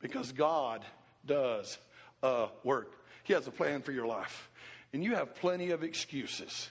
Because 0.00 0.32
God 0.32 0.84
does 1.26 1.76
uh, 2.22 2.48
work, 2.64 2.92
He 3.24 3.34
has 3.34 3.46
a 3.46 3.50
plan 3.50 3.82
for 3.82 3.92
your 3.92 4.06
life. 4.06 4.50
And 4.92 5.04
you 5.04 5.14
have 5.16 5.34
plenty 5.34 5.70
of 5.70 5.82
excuses 5.82 6.70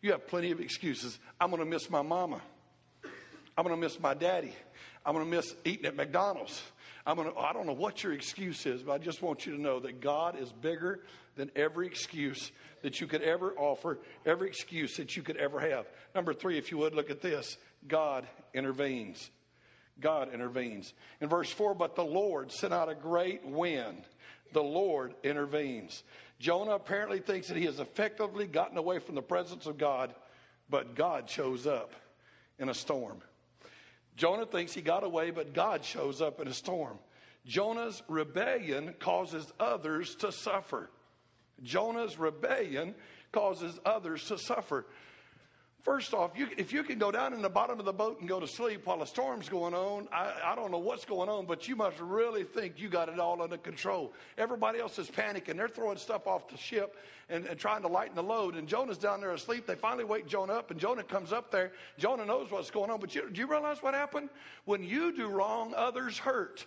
you 0.00 0.12
have 0.12 0.26
plenty 0.26 0.50
of 0.50 0.60
excuses. 0.60 1.18
I'm 1.40 1.50
going 1.50 1.62
to 1.62 1.68
miss 1.68 1.90
my 1.90 2.02
mama. 2.02 2.40
I'm 3.56 3.64
going 3.64 3.74
to 3.74 3.80
miss 3.80 3.98
my 3.98 4.14
daddy. 4.14 4.54
I'm 5.04 5.14
going 5.14 5.28
to 5.28 5.36
miss 5.36 5.54
eating 5.64 5.86
at 5.86 5.96
McDonald's. 5.96 6.62
I'm 7.04 7.16
going 7.16 7.32
to, 7.32 7.38
I 7.38 7.52
don't 7.52 7.66
know 7.66 7.72
what 7.72 8.02
your 8.02 8.12
excuse 8.12 8.66
is, 8.66 8.82
but 8.82 8.92
I 8.92 8.98
just 8.98 9.22
want 9.22 9.46
you 9.46 9.56
to 9.56 9.60
know 9.60 9.80
that 9.80 10.00
God 10.00 10.38
is 10.38 10.52
bigger 10.52 11.00
than 11.36 11.50
every 11.56 11.86
excuse 11.86 12.52
that 12.82 13.00
you 13.00 13.06
could 13.06 13.22
ever 13.22 13.52
offer, 13.56 13.98
every 14.26 14.48
excuse 14.48 14.96
that 14.98 15.16
you 15.16 15.22
could 15.22 15.38
ever 15.38 15.58
have. 15.58 15.86
Number 16.14 16.34
three, 16.34 16.58
if 16.58 16.70
you 16.70 16.78
would, 16.78 16.94
look 16.94 17.10
at 17.10 17.20
this 17.20 17.56
God 17.86 18.26
intervenes. 18.54 19.30
God 20.00 20.32
intervenes. 20.32 20.92
In 21.20 21.28
verse 21.28 21.50
4, 21.50 21.74
but 21.74 21.96
the 21.96 22.04
Lord 22.04 22.52
sent 22.52 22.72
out 22.72 22.88
a 22.88 22.94
great 22.94 23.44
wind. 23.44 24.04
The 24.52 24.62
Lord 24.62 25.14
intervenes. 25.24 26.02
Jonah 26.38 26.72
apparently 26.72 27.18
thinks 27.20 27.48
that 27.48 27.56
he 27.56 27.64
has 27.64 27.80
effectively 27.80 28.46
gotten 28.46 28.78
away 28.78 28.98
from 29.00 29.14
the 29.14 29.22
presence 29.22 29.66
of 29.66 29.78
God, 29.78 30.14
but 30.70 30.94
God 30.94 31.28
shows 31.28 31.66
up 31.66 31.92
in 32.58 32.68
a 32.68 32.74
storm. 32.74 33.20
Jonah 34.16 34.46
thinks 34.46 34.72
he 34.72 34.82
got 34.82 35.04
away, 35.04 35.30
but 35.30 35.54
God 35.54 35.84
shows 35.84 36.20
up 36.20 36.40
in 36.40 36.48
a 36.48 36.54
storm. 36.54 36.98
Jonah's 37.46 38.02
rebellion 38.08 38.94
causes 38.98 39.50
others 39.58 40.14
to 40.16 40.32
suffer. 40.32 40.90
Jonah's 41.62 42.18
rebellion 42.18 42.94
causes 43.32 43.78
others 43.84 44.24
to 44.26 44.38
suffer. 44.38 44.86
First 45.88 46.12
off, 46.12 46.32
you, 46.36 46.48
if 46.58 46.70
you 46.70 46.82
can 46.82 46.98
go 46.98 47.10
down 47.10 47.32
in 47.32 47.40
the 47.40 47.48
bottom 47.48 47.78
of 47.78 47.86
the 47.86 47.94
boat 47.94 48.20
and 48.20 48.28
go 48.28 48.38
to 48.38 48.46
sleep 48.46 48.84
while 48.84 49.00
a 49.00 49.06
storm's 49.06 49.48
going 49.48 49.72
on, 49.72 50.06
I, 50.12 50.34
I 50.44 50.54
don't 50.54 50.70
know 50.70 50.76
what's 50.76 51.06
going 51.06 51.30
on, 51.30 51.46
but 51.46 51.66
you 51.66 51.76
must 51.76 51.98
really 51.98 52.44
think 52.44 52.74
you 52.76 52.90
got 52.90 53.08
it 53.08 53.18
all 53.18 53.40
under 53.40 53.56
control. 53.56 54.12
Everybody 54.36 54.80
else 54.80 54.98
is 54.98 55.10
panicking. 55.10 55.56
They're 55.56 55.66
throwing 55.66 55.96
stuff 55.96 56.26
off 56.26 56.46
the 56.46 56.58
ship 56.58 56.94
and, 57.30 57.46
and 57.46 57.58
trying 57.58 57.80
to 57.80 57.88
lighten 57.88 58.14
the 58.16 58.22
load. 58.22 58.54
And 58.56 58.68
Jonah's 58.68 58.98
down 58.98 59.22
there 59.22 59.30
asleep. 59.30 59.66
They 59.66 59.76
finally 59.76 60.04
wake 60.04 60.26
Jonah 60.26 60.52
up, 60.52 60.70
and 60.70 60.78
Jonah 60.78 61.02
comes 61.02 61.32
up 61.32 61.50
there. 61.50 61.72
Jonah 61.96 62.26
knows 62.26 62.50
what's 62.50 62.70
going 62.70 62.90
on. 62.90 63.00
But 63.00 63.14
you, 63.14 63.30
do 63.30 63.40
you 63.40 63.46
realize 63.46 63.82
what 63.82 63.94
happened? 63.94 64.28
When 64.66 64.84
you 64.84 65.16
do 65.16 65.28
wrong, 65.28 65.72
others 65.74 66.18
hurt. 66.18 66.66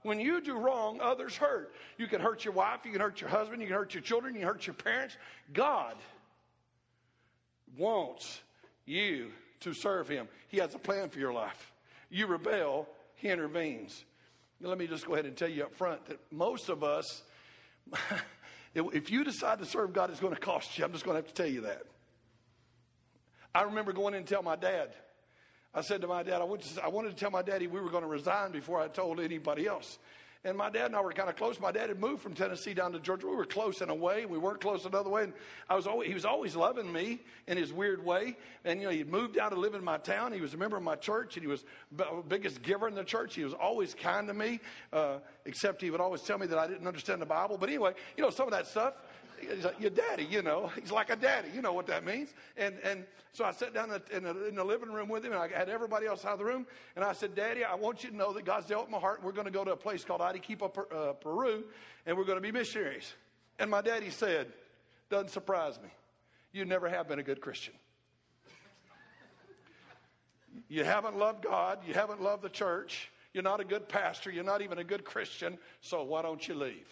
When 0.00 0.18
you 0.18 0.40
do 0.40 0.56
wrong, 0.56 0.98
others 1.02 1.36
hurt. 1.36 1.74
You 1.98 2.06
can 2.06 2.22
hurt 2.22 2.42
your 2.42 2.54
wife, 2.54 2.80
you 2.84 2.92
can 2.92 3.02
hurt 3.02 3.20
your 3.20 3.28
husband, 3.28 3.60
you 3.60 3.68
can 3.68 3.76
hurt 3.76 3.92
your 3.92 4.02
children, 4.02 4.32
you 4.32 4.40
can 4.40 4.48
hurt 4.48 4.66
your 4.66 4.74
parents. 4.74 5.18
God 5.52 5.96
wants 7.76 8.40
you 8.86 9.30
to 9.60 9.74
serve 9.74 10.08
him. 10.08 10.28
He 10.48 10.58
has 10.58 10.74
a 10.74 10.78
plan 10.78 11.08
for 11.08 11.18
your 11.18 11.32
life. 11.32 11.72
You 12.10 12.26
rebel, 12.26 12.86
he 13.16 13.28
intervenes. 13.28 14.04
Let 14.60 14.78
me 14.78 14.86
just 14.86 15.06
go 15.06 15.14
ahead 15.14 15.26
and 15.26 15.36
tell 15.36 15.48
you 15.48 15.64
up 15.64 15.74
front 15.74 16.06
that 16.06 16.18
most 16.30 16.68
of 16.68 16.84
us, 16.84 17.22
if 18.74 19.10
you 19.10 19.24
decide 19.24 19.58
to 19.58 19.66
serve 19.66 19.92
God, 19.92 20.10
it's 20.10 20.20
going 20.20 20.34
to 20.34 20.40
cost 20.40 20.78
you. 20.78 20.84
I'm 20.84 20.92
just 20.92 21.04
going 21.04 21.16
to 21.16 21.22
have 21.22 21.28
to 21.28 21.34
tell 21.34 21.50
you 21.50 21.62
that. 21.62 21.82
I 23.54 23.62
remember 23.62 23.92
going 23.92 24.14
in 24.14 24.18
and 24.18 24.26
tell 24.26 24.42
my 24.42 24.56
dad. 24.56 24.90
I 25.74 25.80
said 25.80 26.00
to 26.02 26.06
my 26.06 26.22
dad, 26.22 26.40
I, 26.40 26.46
to, 26.46 26.84
I 26.84 26.88
wanted 26.88 27.10
to 27.10 27.16
tell 27.16 27.30
my 27.30 27.42
daddy 27.42 27.66
we 27.66 27.80
were 27.80 27.90
going 27.90 28.04
to 28.04 28.08
resign 28.08 28.52
before 28.52 28.80
I 28.80 28.88
told 28.88 29.20
anybody 29.20 29.66
else. 29.66 29.98
And 30.46 30.58
my 30.58 30.68
dad 30.68 30.86
and 30.86 30.96
I 30.96 31.00
were 31.00 31.12
kind 31.12 31.30
of 31.30 31.36
close. 31.36 31.58
My 31.58 31.72
dad 31.72 31.88
had 31.88 31.98
moved 31.98 32.22
from 32.22 32.34
Tennessee 32.34 32.74
down 32.74 32.92
to 32.92 33.00
Georgia. 33.00 33.26
We 33.26 33.34
were 33.34 33.46
close 33.46 33.80
in 33.80 33.88
a 33.88 33.94
way. 33.94 34.26
We 34.26 34.36
weren't 34.36 34.60
close 34.60 34.84
another 34.84 35.08
way. 35.08 35.24
And 35.24 35.32
I 35.70 35.74
was 35.74 35.86
always, 35.86 36.06
he 36.06 36.12
was 36.12 36.26
always 36.26 36.54
loving 36.54 36.92
me 36.92 37.20
in 37.46 37.56
his 37.56 37.72
weird 37.72 38.04
way. 38.04 38.36
And, 38.66 38.78
you 38.78 38.86
know, 38.86 38.92
he'd 38.92 39.08
moved 39.08 39.36
down 39.36 39.52
to 39.52 39.56
live 39.58 39.74
in 39.74 39.82
my 39.82 39.96
town. 39.96 40.34
He 40.34 40.42
was 40.42 40.52
a 40.52 40.58
member 40.58 40.76
of 40.76 40.82
my 40.82 40.96
church, 40.96 41.36
and 41.36 41.42
he 41.42 41.50
was 41.50 41.64
the 41.92 42.22
biggest 42.28 42.62
giver 42.62 42.86
in 42.88 42.94
the 42.94 43.04
church. 43.04 43.34
He 43.34 43.42
was 43.42 43.54
always 43.54 43.94
kind 43.94 44.28
to 44.28 44.34
me, 44.34 44.60
uh, 44.92 45.18
except 45.46 45.80
he 45.80 45.90
would 45.90 46.00
always 46.00 46.20
tell 46.20 46.36
me 46.36 46.46
that 46.46 46.58
I 46.58 46.66
didn't 46.66 46.86
understand 46.86 47.22
the 47.22 47.26
Bible. 47.26 47.56
But 47.56 47.70
anyway, 47.70 47.94
you 48.18 48.22
know, 48.22 48.28
some 48.28 48.46
of 48.46 48.52
that 48.52 48.66
stuff 48.66 48.92
he's 49.52 49.64
like, 49.64 49.80
your 49.80 49.90
daddy, 49.90 50.24
you 50.24 50.42
know. 50.42 50.70
He's 50.80 50.90
like 50.90 51.10
a 51.10 51.16
daddy. 51.16 51.48
You 51.54 51.62
know 51.62 51.72
what 51.72 51.86
that 51.86 52.04
means. 52.04 52.28
And, 52.56 52.76
and 52.84 53.04
so 53.32 53.44
I 53.44 53.52
sat 53.52 53.74
down 53.74 53.90
in 54.12 54.24
the, 54.24 54.48
in 54.48 54.54
the 54.54 54.64
living 54.64 54.92
room 54.92 55.08
with 55.08 55.24
him, 55.24 55.32
and 55.32 55.40
I 55.40 55.48
had 55.48 55.68
everybody 55.68 56.06
else 56.06 56.24
out 56.24 56.32
of 56.32 56.38
the 56.38 56.44
room. 56.44 56.66
And 56.96 57.04
I 57.04 57.12
said, 57.12 57.34
Daddy, 57.34 57.64
I 57.64 57.74
want 57.74 58.04
you 58.04 58.10
to 58.10 58.16
know 58.16 58.32
that 58.32 58.44
God's 58.44 58.66
dealt 58.66 58.82
with 58.82 58.90
my 58.90 58.98
heart. 58.98 59.22
We're 59.22 59.32
going 59.32 59.46
to 59.46 59.50
go 59.50 59.64
to 59.64 59.72
a 59.72 59.76
place 59.76 60.04
called 60.04 60.20
Arequipa, 60.20 60.64
uh, 60.64 61.12
Peru, 61.14 61.64
and 62.06 62.16
we're 62.16 62.24
going 62.24 62.38
to 62.38 62.42
be 62.42 62.52
missionaries. 62.52 63.12
And 63.58 63.70
my 63.70 63.82
daddy 63.82 64.10
said, 64.10 64.52
doesn't 65.10 65.30
surprise 65.30 65.78
me. 65.82 65.88
You 66.52 66.64
never 66.64 66.88
have 66.88 67.08
been 67.08 67.18
a 67.18 67.22
good 67.22 67.40
Christian. 67.40 67.74
You 70.68 70.84
haven't 70.84 71.16
loved 71.16 71.44
God. 71.44 71.80
You 71.86 71.94
haven't 71.94 72.22
loved 72.22 72.42
the 72.42 72.48
church. 72.48 73.10
You're 73.32 73.42
not 73.42 73.60
a 73.60 73.64
good 73.64 73.88
pastor. 73.88 74.30
You're 74.30 74.44
not 74.44 74.62
even 74.62 74.78
a 74.78 74.84
good 74.84 75.04
Christian. 75.04 75.58
So 75.80 76.04
why 76.04 76.22
don't 76.22 76.46
you 76.46 76.54
leave? 76.54 76.88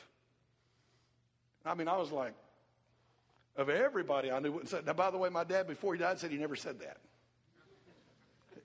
I 1.64 1.74
mean, 1.74 1.86
I 1.86 1.96
was 1.96 2.10
like, 2.10 2.34
of 3.56 3.68
everybody 3.68 4.30
I 4.30 4.38
knew. 4.40 4.62
Now, 4.86 4.92
by 4.92 5.10
the 5.10 5.18
way, 5.18 5.28
my 5.28 5.44
dad, 5.44 5.66
before 5.66 5.94
he 5.94 6.00
died, 6.00 6.18
said 6.18 6.30
he 6.30 6.38
never 6.38 6.56
said 6.56 6.80
that. 6.80 6.98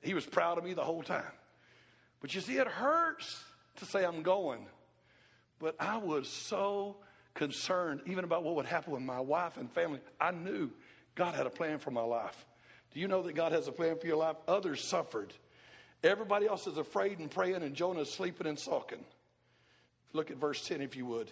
He 0.02 0.14
was 0.14 0.26
proud 0.26 0.58
of 0.58 0.64
me 0.64 0.74
the 0.74 0.84
whole 0.84 1.04
time. 1.04 1.32
But 2.22 2.34
you 2.34 2.42
see, 2.42 2.58
it 2.58 2.68
hurts 2.68 3.44
to 3.78 3.86
say 3.86 4.04
I'm 4.04 4.24
going. 4.24 4.66
But 5.60 5.76
I 5.80 5.98
was 5.98 6.30
so 6.30 6.98
concerned, 7.34 8.02
even 8.06 8.24
about 8.24 8.44
what 8.44 8.56
would 8.56 8.66
happen 8.66 8.94
with 8.94 9.02
my 9.02 9.20
wife 9.20 9.58
and 9.58 9.72
family. 9.72 10.00
I 10.20 10.32
knew 10.32 10.72
God 11.16 11.36
had 11.36 11.46
a 11.46 11.52
plan 11.52 11.80
for 11.80 11.92
my 11.92 12.02
life. 12.02 12.46
Do 12.94 13.00
you 13.00 13.08
know 13.08 13.24
that 13.24 13.34
God 13.34 13.52
has 13.52 13.68
a 13.68 13.72
plan 13.72 13.98
for 14.00 14.08
your 14.08 14.18
life? 14.18 14.38
Others 14.48 14.84
suffered. 14.84 15.34
Everybody 16.04 16.48
else 16.48 16.68
is 16.68 16.78
afraid 16.78 17.20
and 17.20 17.30
praying, 17.30 17.64
and 17.64 17.76
Jonah 17.76 18.02
is 18.02 18.12
sleeping 18.12 18.48
and 18.48 18.58
sulking. 18.58 19.04
Look 20.14 20.32
at 20.32 20.38
verse 20.38 20.66
10, 20.68 20.82
if 20.82 20.96
you 20.96 21.06
would. 21.06 21.32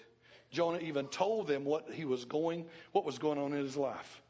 Jonah 0.52 0.80
even 0.80 1.08
told 1.08 1.48
them 1.48 1.66
what 1.66 1.92
he 1.92 2.06
was 2.06 2.26
going, 2.26 2.66
what 2.92 3.06
was 3.06 3.18
going 3.18 3.38
on 3.38 3.54
in 3.54 3.64
his 3.64 3.78
life. 3.78 4.22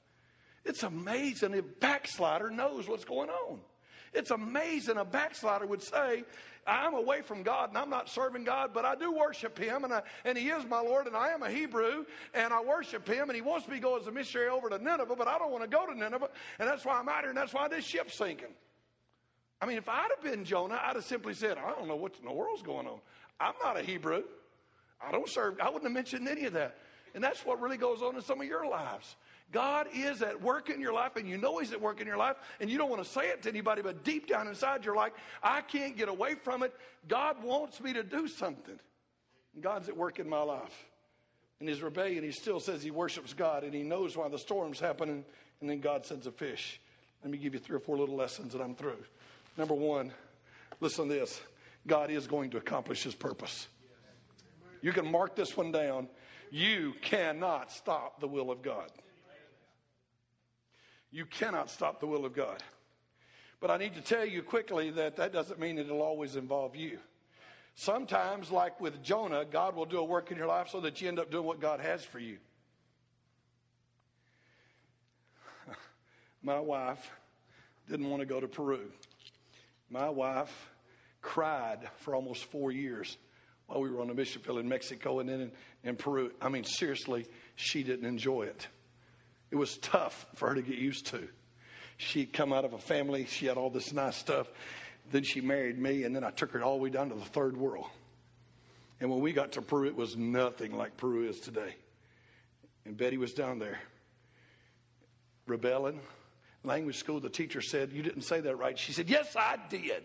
It's 0.63 0.83
amazing 0.83 1.57
a 1.57 1.61
backslider 1.61 2.49
knows 2.49 2.87
what's 2.87 3.05
going 3.05 3.29
on. 3.29 3.59
It's 4.13 4.31
amazing 4.31 4.97
a 4.97 5.05
backslider 5.05 5.67
would 5.67 5.83
say, 5.83 6.23
I'm 6.65 6.95
away 6.95 7.21
from 7.21 7.43
God 7.43 7.69
and 7.69 7.77
I'm 7.77 7.89
not 7.89 8.09
serving 8.09 8.43
God, 8.45 8.71
but 8.73 8.85
I 8.85 8.95
do 8.95 9.11
worship 9.11 9.57
Him 9.59 9.83
and, 9.83 9.93
I, 9.93 10.01
and 10.23 10.37
He 10.37 10.49
is 10.49 10.65
my 10.65 10.79
Lord 10.79 11.05
and 11.05 11.15
I 11.15 11.29
am 11.29 11.43
a 11.43 11.49
Hebrew 11.49 12.05
and 12.33 12.51
I 12.51 12.63
worship 12.63 13.07
Him 13.07 13.29
and 13.29 13.35
He 13.35 13.41
wants 13.41 13.67
me 13.67 13.75
to 13.75 13.81
go 13.81 13.99
as 13.99 14.07
a 14.07 14.11
missionary 14.11 14.49
over 14.49 14.69
to 14.69 14.79
Nineveh, 14.79 15.15
but 15.15 15.27
I 15.27 15.37
don't 15.37 15.51
want 15.51 15.63
to 15.63 15.69
go 15.69 15.85
to 15.85 15.93
Nineveh 15.93 16.29
and 16.57 16.67
that's 16.67 16.83
why 16.83 16.97
I'm 16.97 17.07
out 17.07 17.21
here 17.21 17.29
and 17.29 17.37
that's 17.37 17.53
why 17.53 17.67
this 17.67 17.85
ship's 17.85 18.17
sinking. 18.17 18.53
I 19.61 19.67
mean, 19.67 19.77
if 19.77 19.87
I'd 19.87 20.09
have 20.15 20.23
been 20.23 20.43
Jonah, 20.43 20.79
I'd 20.81 20.95
have 20.95 21.05
simply 21.05 21.33
said, 21.33 21.57
I 21.57 21.71
don't 21.71 21.87
know 21.87 21.95
what 21.95 22.15
in 22.19 22.25
the 22.25 22.33
world's 22.33 22.63
going 22.63 22.87
on. 22.87 22.99
I'm 23.39 23.53
not 23.63 23.77
a 23.77 23.83
Hebrew. 23.83 24.23
I 25.01 25.11
don't 25.11 25.29
serve. 25.29 25.59
I 25.59 25.65
wouldn't 25.65 25.83
have 25.83 25.91
mentioned 25.91 26.27
any 26.27 26.45
of 26.45 26.53
that. 26.53 26.77
And 27.13 27.23
that's 27.23 27.45
what 27.45 27.61
really 27.61 27.77
goes 27.77 28.01
on 28.01 28.15
in 28.15 28.21
some 28.21 28.41
of 28.41 28.47
your 28.47 28.67
lives. 28.67 29.15
God 29.51 29.87
is 29.93 30.21
at 30.21 30.41
work 30.41 30.69
in 30.69 30.81
your 30.81 30.93
life, 30.93 31.15
and 31.15 31.29
you 31.29 31.37
know 31.37 31.59
He's 31.59 31.71
at 31.71 31.79
work 31.79 32.01
in 32.01 32.07
your 32.07 32.17
life, 32.17 32.35
and 32.59 32.69
you 32.69 32.77
don't 32.77 32.89
want 32.89 33.03
to 33.03 33.09
say 33.09 33.27
it 33.29 33.43
to 33.43 33.49
anybody, 33.49 33.81
but 33.81 34.03
deep 34.03 34.27
down 34.27 34.47
inside, 34.47 34.83
you're 34.83 34.95
like, 34.95 35.13
I 35.41 35.61
can't 35.61 35.95
get 35.95 36.09
away 36.09 36.35
from 36.35 36.63
it. 36.63 36.73
God 37.07 37.41
wants 37.43 37.79
me 37.79 37.93
to 37.93 38.03
do 38.03 38.27
something. 38.27 38.77
And 39.53 39.63
God's 39.63 39.87
at 39.87 39.95
work 39.95 40.19
in 40.19 40.27
my 40.27 40.41
life. 40.41 40.85
In 41.61 41.67
his 41.67 41.81
rebellion, 41.81 42.23
he 42.23 42.31
still 42.31 42.59
says 42.59 42.83
he 42.83 42.91
worships 42.91 43.33
God, 43.33 43.63
and 43.63 43.73
he 43.73 43.83
knows 43.83 44.17
why 44.17 44.27
the 44.27 44.39
storm's 44.39 44.79
happening, 44.79 45.23
and 45.61 45.69
then 45.69 45.79
God 45.79 46.05
sends 46.05 46.27
a 46.27 46.31
fish. 46.31 46.81
Let 47.23 47.31
me 47.31 47.37
give 47.37 47.53
you 47.53 47.59
three 47.59 47.77
or 47.77 47.79
four 47.79 47.97
little 47.97 48.15
lessons, 48.15 48.53
and 48.55 48.63
I'm 48.63 48.75
through. 48.75 49.03
Number 49.57 49.73
one, 49.73 50.11
listen 50.81 51.07
to 51.07 51.13
this 51.13 51.39
God 51.87 52.11
is 52.11 52.27
going 52.27 52.49
to 52.51 52.57
accomplish 52.57 53.03
his 53.03 53.15
purpose. 53.15 53.67
You 54.85 54.93
can 54.93 55.11
mark 55.11 55.35
this 55.35 55.57
one 55.57 55.71
down. 55.71 56.07
You 56.51 56.93
cannot 57.01 57.71
stop 57.71 58.19
the 58.19 58.27
will 58.27 58.51
of 58.51 58.61
God. 58.61 58.91
You 61.09 61.25
cannot 61.25 61.71
stop 61.71 61.99
the 61.99 62.05
will 62.05 62.23
of 62.23 62.35
God. 62.35 62.61
But 63.59 63.71
I 63.71 63.77
need 63.77 63.95
to 63.95 64.01
tell 64.01 64.23
you 64.23 64.43
quickly 64.43 64.91
that 64.91 65.15
that 65.15 65.33
doesn't 65.33 65.59
mean 65.59 65.79
it'll 65.79 66.03
always 66.03 66.35
involve 66.35 66.75
you. 66.75 66.99
Sometimes, 67.73 68.51
like 68.51 68.79
with 68.79 69.01
Jonah, 69.01 69.43
God 69.43 69.75
will 69.75 69.87
do 69.87 69.97
a 69.97 70.03
work 70.03 70.29
in 70.29 70.37
your 70.37 70.45
life 70.45 70.69
so 70.69 70.81
that 70.81 71.01
you 71.01 71.07
end 71.07 71.17
up 71.17 71.31
doing 71.31 71.47
what 71.47 71.59
God 71.59 71.79
has 71.79 72.05
for 72.05 72.19
you. 72.19 72.37
My 76.43 76.59
wife 76.59 77.09
didn't 77.89 78.07
want 78.07 78.19
to 78.19 78.27
go 78.27 78.39
to 78.39 78.47
Peru. 78.47 78.91
My 79.89 80.11
wife 80.11 80.53
cried 81.23 81.79
for 82.01 82.13
almost 82.13 82.45
four 82.45 82.71
years 82.71 83.17
while 83.67 83.81
we 83.81 83.89
were 83.89 84.01
on 84.01 84.09
a 84.09 84.13
mission 84.13 84.41
field 84.41 84.59
in 84.59 84.69
Mexico 84.69 85.19
and 85.19 85.29
then 85.29 85.41
in, 85.41 85.51
in 85.83 85.95
Peru. 85.95 86.31
I 86.41 86.49
mean, 86.49 86.63
seriously, 86.63 87.25
she 87.55 87.83
didn't 87.83 88.05
enjoy 88.05 88.43
it. 88.43 88.67
It 89.51 89.55
was 89.55 89.77
tough 89.77 90.25
for 90.35 90.49
her 90.49 90.55
to 90.55 90.61
get 90.61 90.77
used 90.77 91.07
to. 91.07 91.27
She'd 91.97 92.33
come 92.33 92.51
out 92.51 92.65
of 92.65 92.73
a 92.73 92.77
family, 92.77 93.25
she 93.25 93.45
had 93.45 93.57
all 93.57 93.69
this 93.69 93.93
nice 93.93 94.17
stuff. 94.17 94.47
Then 95.11 95.23
she 95.23 95.39
married 95.39 95.77
me, 95.77 96.03
and 96.03 96.15
then 96.15 96.23
I 96.23 96.31
took 96.31 96.51
her 96.51 96.63
all 96.63 96.77
the 96.77 96.83
way 96.83 96.89
down 96.89 97.09
to 97.09 97.15
the 97.15 97.25
third 97.25 97.55
world. 97.55 97.85
And 98.99 99.09
when 99.09 99.21
we 99.21 99.33
got 99.33 99.53
to 99.53 99.61
Peru, 99.61 99.87
it 99.87 99.95
was 99.95 100.15
nothing 100.17 100.75
like 100.75 100.97
Peru 100.97 101.27
is 101.27 101.39
today. 101.39 101.75
And 102.85 102.97
Betty 102.97 103.17
was 103.17 103.33
down 103.33 103.59
there 103.59 103.79
rebelling. 105.47 105.99
Language 106.63 106.97
school, 106.97 107.19
the 107.19 107.29
teacher 107.29 107.61
said, 107.61 107.91
You 107.91 108.01
didn't 108.01 108.23
say 108.23 108.41
that 108.41 108.57
right. 108.57 108.77
She 108.77 108.93
said, 108.93 109.09
Yes, 109.09 109.35
I 109.35 109.57
did 109.69 110.03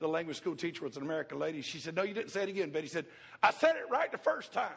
the 0.00 0.08
language 0.08 0.36
school 0.36 0.56
teacher 0.56 0.84
was 0.84 0.96
an 0.96 1.02
American 1.02 1.38
lady. 1.38 1.62
She 1.62 1.78
said, 1.78 1.94
No, 1.94 2.02
you 2.02 2.14
didn't 2.14 2.30
say 2.30 2.42
it 2.42 2.48
again. 2.48 2.70
Betty 2.70 2.88
said, 2.88 3.06
I 3.42 3.52
said 3.52 3.76
it 3.76 3.90
right 3.90 4.10
the 4.10 4.18
first 4.18 4.52
time. 4.52 4.76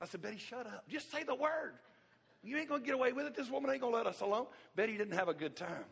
I 0.00 0.06
said, 0.06 0.22
Betty, 0.22 0.38
shut 0.38 0.66
up. 0.66 0.84
Just 0.88 1.10
say 1.10 1.24
the 1.24 1.34
word. 1.34 1.74
You 2.42 2.56
ain't 2.56 2.68
going 2.68 2.80
to 2.80 2.86
get 2.86 2.94
away 2.94 3.12
with 3.12 3.26
it. 3.26 3.34
This 3.34 3.50
woman 3.50 3.70
ain't 3.70 3.82
going 3.82 3.92
to 3.92 3.98
let 3.98 4.06
us 4.06 4.20
alone. 4.20 4.46
Betty 4.74 4.96
didn't 4.96 5.14
have 5.14 5.28
a 5.28 5.34
good 5.34 5.56
time. 5.56 5.84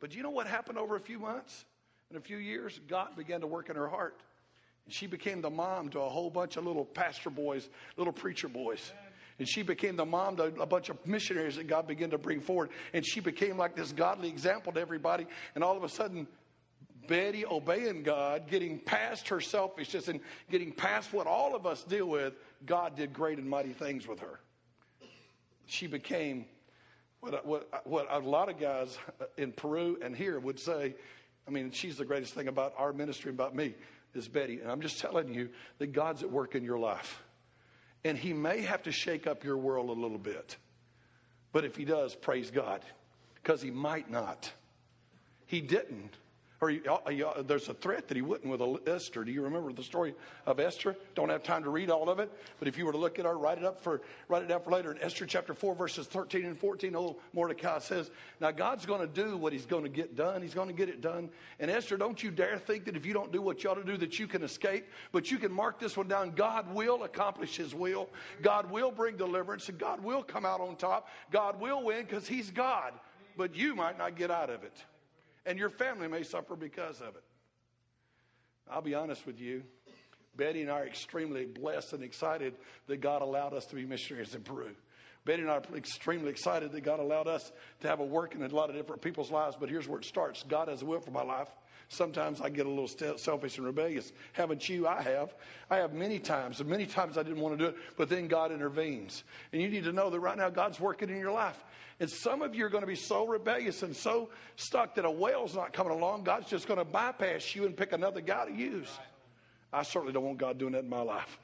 But 0.00 0.14
you 0.14 0.22
know 0.22 0.30
what 0.30 0.46
happened 0.46 0.78
over 0.78 0.96
a 0.96 1.00
few 1.00 1.18
months? 1.18 1.64
In 2.10 2.16
a 2.16 2.20
few 2.20 2.36
years, 2.36 2.78
God 2.88 3.16
began 3.16 3.40
to 3.40 3.46
work 3.46 3.70
in 3.70 3.76
her 3.76 3.88
heart. 3.88 4.20
And 4.84 4.94
she 4.94 5.06
became 5.06 5.40
the 5.40 5.50
mom 5.50 5.88
to 5.90 6.00
a 6.00 6.08
whole 6.08 6.30
bunch 6.30 6.56
of 6.56 6.64
little 6.64 6.84
pastor 6.84 7.30
boys, 7.30 7.68
little 7.96 8.12
preacher 8.12 8.48
boys. 8.48 8.92
And 9.38 9.48
she 9.48 9.62
became 9.62 9.96
the 9.96 10.04
mom 10.04 10.36
to 10.36 10.44
a 10.60 10.66
bunch 10.66 10.90
of 10.90 11.04
missionaries 11.06 11.56
that 11.56 11.66
God 11.66 11.88
began 11.88 12.10
to 12.10 12.18
bring 12.18 12.40
forward. 12.40 12.70
And 12.92 13.04
she 13.04 13.18
became 13.20 13.56
like 13.56 13.74
this 13.74 13.90
godly 13.90 14.28
example 14.28 14.72
to 14.74 14.80
everybody. 14.80 15.26
And 15.54 15.64
all 15.64 15.76
of 15.76 15.82
a 15.82 15.88
sudden, 15.88 16.28
Betty 17.06 17.44
obeying 17.46 18.02
God, 18.02 18.48
getting 18.48 18.78
past 18.78 19.28
her 19.28 19.40
selfishness 19.40 20.08
and 20.08 20.20
getting 20.50 20.72
past 20.72 21.12
what 21.12 21.26
all 21.26 21.54
of 21.54 21.66
us 21.66 21.82
deal 21.84 22.06
with, 22.06 22.34
God 22.66 22.96
did 22.96 23.12
great 23.12 23.38
and 23.38 23.48
mighty 23.48 23.72
things 23.72 24.06
with 24.06 24.20
her. 24.20 24.40
She 25.66 25.86
became 25.86 26.46
what, 27.20 27.46
what, 27.46 27.86
what 27.86 28.06
a 28.10 28.18
lot 28.18 28.48
of 28.48 28.58
guys 28.58 28.96
in 29.36 29.52
Peru 29.52 29.98
and 30.02 30.14
here 30.14 30.38
would 30.38 30.60
say, 30.60 30.94
I 31.46 31.50
mean, 31.50 31.70
she's 31.70 31.96
the 31.96 32.04
greatest 32.04 32.34
thing 32.34 32.48
about 32.48 32.74
our 32.76 32.92
ministry, 32.92 33.30
and 33.30 33.38
about 33.38 33.54
me, 33.54 33.74
is 34.14 34.28
Betty. 34.28 34.60
And 34.60 34.70
I'm 34.70 34.80
just 34.80 35.00
telling 35.00 35.34
you 35.34 35.50
that 35.78 35.92
God's 35.92 36.22
at 36.22 36.30
work 36.30 36.54
in 36.54 36.64
your 36.64 36.78
life. 36.78 37.22
And 38.04 38.16
He 38.18 38.32
may 38.32 38.62
have 38.62 38.82
to 38.84 38.92
shake 38.92 39.26
up 39.26 39.44
your 39.44 39.56
world 39.56 39.88
a 39.90 39.92
little 39.92 40.18
bit. 40.18 40.56
But 41.52 41.64
if 41.64 41.76
He 41.76 41.84
does, 41.84 42.14
praise 42.14 42.50
God. 42.50 42.82
Because 43.34 43.60
He 43.62 43.70
might 43.70 44.10
not. 44.10 44.50
He 45.46 45.60
didn't 45.60 46.16
or 46.64 46.70
he, 46.70 47.22
uh, 47.22 47.42
there's 47.42 47.68
a 47.68 47.74
threat 47.74 48.08
that 48.08 48.16
he 48.16 48.22
wouldn't 48.22 48.50
with 48.50 48.88
Esther. 48.88 49.22
Do 49.22 49.30
you 49.30 49.42
remember 49.42 49.70
the 49.72 49.82
story 49.82 50.14
of 50.46 50.58
Esther? 50.58 50.96
Don't 51.14 51.28
have 51.28 51.42
time 51.42 51.62
to 51.64 51.68
read 51.68 51.90
all 51.90 52.08
of 52.08 52.20
it, 52.20 52.32
but 52.58 52.68
if 52.68 52.78
you 52.78 52.86
were 52.86 52.92
to 52.92 52.98
look 52.98 53.18
at 53.18 53.26
it, 53.26 53.28
write 53.28 53.58
it 53.58 53.64
up 53.64 53.82
for 53.82 54.00
write 54.28 54.42
it 54.42 54.48
down 54.48 54.62
for 54.62 54.70
later. 54.70 54.90
In 54.90 55.02
Esther 55.02 55.26
chapter 55.26 55.52
four, 55.52 55.74
verses 55.74 56.06
13 56.06 56.46
and 56.46 56.58
14, 56.58 56.96
old 56.96 57.16
Mordecai 57.34 57.80
says, 57.80 58.10
"Now 58.40 58.50
God's 58.50 58.86
going 58.86 59.02
to 59.02 59.06
do 59.06 59.36
what 59.36 59.52
He's 59.52 59.66
going 59.66 59.82
to 59.82 59.90
get 59.90 60.16
done. 60.16 60.40
He's 60.40 60.54
going 60.54 60.68
to 60.68 60.74
get 60.74 60.88
it 60.88 61.02
done." 61.02 61.28
And 61.60 61.70
Esther, 61.70 61.98
don't 61.98 62.22
you 62.22 62.30
dare 62.30 62.58
think 62.58 62.86
that 62.86 62.96
if 62.96 63.04
you 63.04 63.12
don't 63.12 63.30
do 63.30 63.42
what 63.42 63.62
you 63.62 63.68
ought 63.68 63.74
to 63.74 63.84
do, 63.84 63.98
that 63.98 64.18
you 64.18 64.26
can 64.26 64.42
escape. 64.42 64.86
But 65.12 65.30
you 65.30 65.36
can 65.36 65.52
mark 65.52 65.78
this 65.78 65.98
one 65.98 66.08
down. 66.08 66.30
God 66.30 66.72
will 66.72 67.04
accomplish 67.04 67.58
His 67.58 67.74
will. 67.74 68.08
God 68.40 68.70
will 68.70 68.90
bring 68.90 69.18
deliverance, 69.18 69.68
and 69.68 69.78
God 69.78 70.02
will 70.02 70.22
come 70.22 70.46
out 70.46 70.62
on 70.62 70.76
top. 70.76 71.08
God 71.30 71.60
will 71.60 71.84
win 71.84 72.06
because 72.06 72.26
He's 72.26 72.50
God. 72.50 72.94
But 73.36 73.54
you 73.54 73.74
might 73.74 73.98
not 73.98 74.16
get 74.16 74.30
out 74.30 74.48
of 74.48 74.62
it 74.62 74.84
and 75.46 75.58
your 75.58 75.70
family 75.70 76.08
may 76.08 76.22
suffer 76.22 76.56
because 76.56 77.00
of 77.00 77.08
it. 77.16 77.24
I'll 78.70 78.82
be 78.82 78.94
honest 78.94 79.26
with 79.26 79.40
you. 79.40 79.62
Betty 80.36 80.62
and 80.62 80.70
I 80.70 80.80
are 80.80 80.86
extremely 80.86 81.44
blessed 81.44 81.92
and 81.92 82.02
excited 82.02 82.54
that 82.88 83.00
God 83.00 83.22
allowed 83.22 83.54
us 83.54 83.66
to 83.66 83.76
be 83.76 83.84
missionaries 83.84 84.34
in 84.34 84.42
Peru. 84.42 84.70
Betty 85.24 85.42
and 85.42 85.50
I 85.50 85.54
are 85.56 85.62
extremely 85.76 86.30
excited 86.30 86.72
that 86.72 86.82
God 86.82 86.98
allowed 86.98 87.28
us 87.28 87.50
to 87.80 87.88
have 87.88 88.00
a 88.00 88.04
work 88.04 88.34
in 88.34 88.42
a 88.42 88.48
lot 88.48 88.68
of 88.68 88.76
different 88.76 89.00
people's 89.00 89.30
lives, 89.30 89.56
but 89.58 89.70
here's 89.70 89.88
where 89.88 90.00
it 90.00 90.04
starts 90.04 90.42
God 90.42 90.68
has 90.68 90.82
a 90.82 90.84
will 90.84 91.00
for 91.00 91.12
my 91.12 91.22
life. 91.22 91.48
Sometimes 91.88 92.40
I 92.40 92.48
get 92.48 92.66
a 92.66 92.68
little 92.68 93.16
selfish 93.18 93.58
and 93.58 93.66
rebellious. 93.66 94.10
Haven't 94.32 94.68
you? 94.68 94.86
I 94.86 95.02
have. 95.02 95.34
I 95.70 95.76
have 95.76 95.92
many 95.92 96.18
times, 96.18 96.60
and 96.60 96.68
many 96.68 96.86
times 96.86 97.18
I 97.18 97.22
didn't 97.22 97.40
want 97.40 97.58
to 97.58 97.64
do 97.64 97.70
it, 97.70 97.76
but 97.96 98.08
then 98.08 98.26
God 98.26 98.52
intervenes. 98.52 99.22
And 99.52 99.60
you 99.62 99.68
need 99.68 99.84
to 99.84 99.92
know 99.92 100.10
that 100.10 100.20
right 100.20 100.36
now 100.36 100.50
God's 100.50 100.80
working 100.80 101.10
in 101.10 101.18
your 101.18 101.32
life. 101.32 101.62
And 102.00 102.10
some 102.10 102.42
of 102.42 102.54
you 102.54 102.64
are 102.64 102.70
going 102.70 102.82
to 102.82 102.88
be 102.88 102.96
so 102.96 103.26
rebellious 103.26 103.82
and 103.82 103.94
so 103.94 104.30
stuck 104.56 104.96
that 104.96 105.04
a 105.04 105.10
whale's 105.10 105.54
not 105.54 105.72
coming 105.72 105.92
along. 105.92 106.24
God's 106.24 106.48
just 106.48 106.66
going 106.66 106.78
to 106.78 106.84
bypass 106.84 107.54
you 107.54 107.66
and 107.66 107.76
pick 107.76 107.92
another 107.92 108.20
guy 108.20 108.46
to 108.46 108.52
use. 108.52 108.88
I 109.72 109.82
certainly 109.82 110.12
don't 110.12 110.24
want 110.24 110.38
God 110.38 110.58
doing 110.58 110.72
that 110.72 110.84
in 110.84 110.88
my 110.88 111.02
life. 111.02 111.38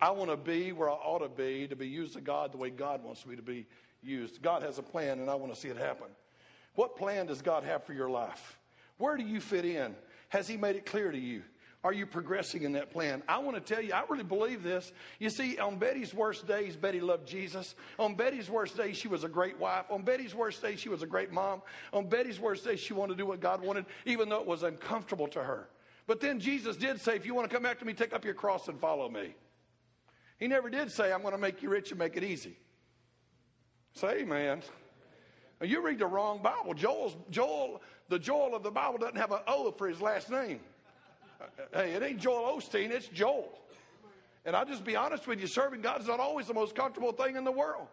I 0.00 0.10
want 0.10 0.30
to 0.30 0.36
be 0.36 0.72
where 0.72 0.90
I 0.90 0.94
ought 0.94 1.20
to 1.20 1.28
be 1.28 1.68
to 1.68 1.76
be 1.76 1.88
used 1.88 2.16
of 2.16 2.24
God 2.24 2.52
the 2.52 2.56
way 2.56 2.70
God 2.70 3.04
wants 3.04 3.24
me 3.26 3.36
to 3.36 3.42
be 3.42 3.66
used. 4.02 4.42
God 4.42 4.62
has 4.62 4.78
a 4.78 4.82
plan, 4.82 5.20
and 5.20 5.30
I 5.30 5.34
want 5.36 5.54
to 5.54 5.60
see 5.60 5.68
it 5.68 5.76
happen. 5.76 6.08
What 6.74 6.96
plan 6.96 7.26
does 7.26 7.42
God 7.42 7.64
have 7.64 7.84
for 7.84 7.92
your 7.92 8.10
life? 8.10 8.58
Where 9.02 9.16
do 9.16 9.24
you 9.24 9.40
fit 9.40 9.64
in? 9.64 9.96
Has 10.28 10.46
He 10.46 10.56
made 10.56 10.76
it 10.76 10.86
clear 10.86 11.10
to 11.10 11.18
you? 11.18 11.42
Are 11.82 11.92
you 11.92 12.06
progressing 12.06 12.62
in 12.62 12.74
that 12.74 12.92
plan? 12.92 13.24
I 13.26 13.38
want 13.38 13.56
to 13.56 13.74
tell 13.74 13.82
you, 13.82 13.92
I 13.92 14.04
really 14.08 14.22
believe 14.22 14.62
this. 14.62 14.92
You 15.18 15.28
see, 15.28 15.58
on 15.58 15.80
Betty's 15.80 16.14
worst 16.14 16.46
days, 16.46 16.76
Betty 16.76 17.00
loved 17.00 17.26
Jesus. 17.26 17.74
On 17.98 18.14
Betty's 18.14 18.48
worst 18.48 18.76
days, 18.76 18.96
she 18.96 19.08
was 19.08 19.24
a 19.24 19.28
great 19.28 19.58
wife. 19.58 19.86
On 19.90 20.02
Betty's 20.02 20.36
worst 20.36 20.62
days, 20.62 20.78
she 20.78 20.88
was 20.88 21.02
a 21.02 21.06
great 21.08 21.32
mom. 21.32 21.62
On 21.92 22.08
Betty's 22.08 22.38
worst 22.38 22.64
days, 22.64 22.78
she 22.78 22.92
wanted 22.92 23.14
to 23.14 23.18
do 23.18 23.26
what 23.26 23.40
God 23.40 23.60
wanted, 23.60 23.86
even 24.06 24.28
though 24.28 24.40
it 24.40 24.46
was 24.46 24.62
uncomfortable 24.62 25.26
to 25.26 25.42
her. 25.42 25.68
But 26.06 26.20
then 26.20 26.38
Jesus 26.38 26.76
did 26.76 27.00
say, 27.00 27.16
if 27.16 27.26
you 27.26 27.34
want 27.34 27.50
to 27.50 27.56
come 27.56 27.66
after 27.66 27.84
me, 27.84 27.94
take 27.94 28.12
up 28.12 28.24
your 28.24 28.34
cross 28.34 28.68
and 28.68 28.78
follow 28.78 29.08
me. 29.08 29.34
He 30.38 30.46
never 30.46 30.70
did 30.70 30.92
say, 30.92 31.12
I'm 31.12 31.22
going 31.22 31.34
to 31.34 31.40
make 31.40 31.60
you 31.60 31.70
rich 31.70 31.90
and 31.90 31.98
make 31.98 32.16
it 32.16 32.22
easy. 32.22 32.56
Say 33.94 34.20
amen. 34.20 34.62
You 35.62 35.80
read 35.80 35.98
the 35.98 36.06
wrong 36.06 36.40
Bible. 36.42 36.74
Joel's, 36.74 37.16
Joel, 37.30 37.80
the 38.08 38.18
Joel 38.18 38.54
of 38.54 38.62
the 38.62 38.70
Bible 38.70 38.98
doesn't 38.98 39.16
have 39.16 39.32
an 39.32 39.40
O 39.46 39.70
for 39.72 39.88
his 39.88 40.00
last 40.00 40.30
name. 40.30 40.60
Uh, 41.40 41.44
hey, 41.72 41.92
it 41.92 42.02
ain't 42.02 42.20
Joel 42.20 42.56
Osteen, 42.56 42.90
it's 42.90 43.08
Joel. 43.08 43.58
And 44.44 44.56
I'll 44.56 44.66
just 44.66 44.84
be 44.84 44.96
honest 44.96 45.26
with 45.26 45.40
you, 45.40 45.46
serving 45.46 45.82
God 45.82 46.00
is 46.00 46.08
not 46.08 46.20
always 46.20 46.46
the 46.46 46.54
most 46.54 46.74
comfortable 46.74 47.12
thing 47.12 47.36
in 47.36 47.44
the 47.44 47.52
world. 47.52 47.86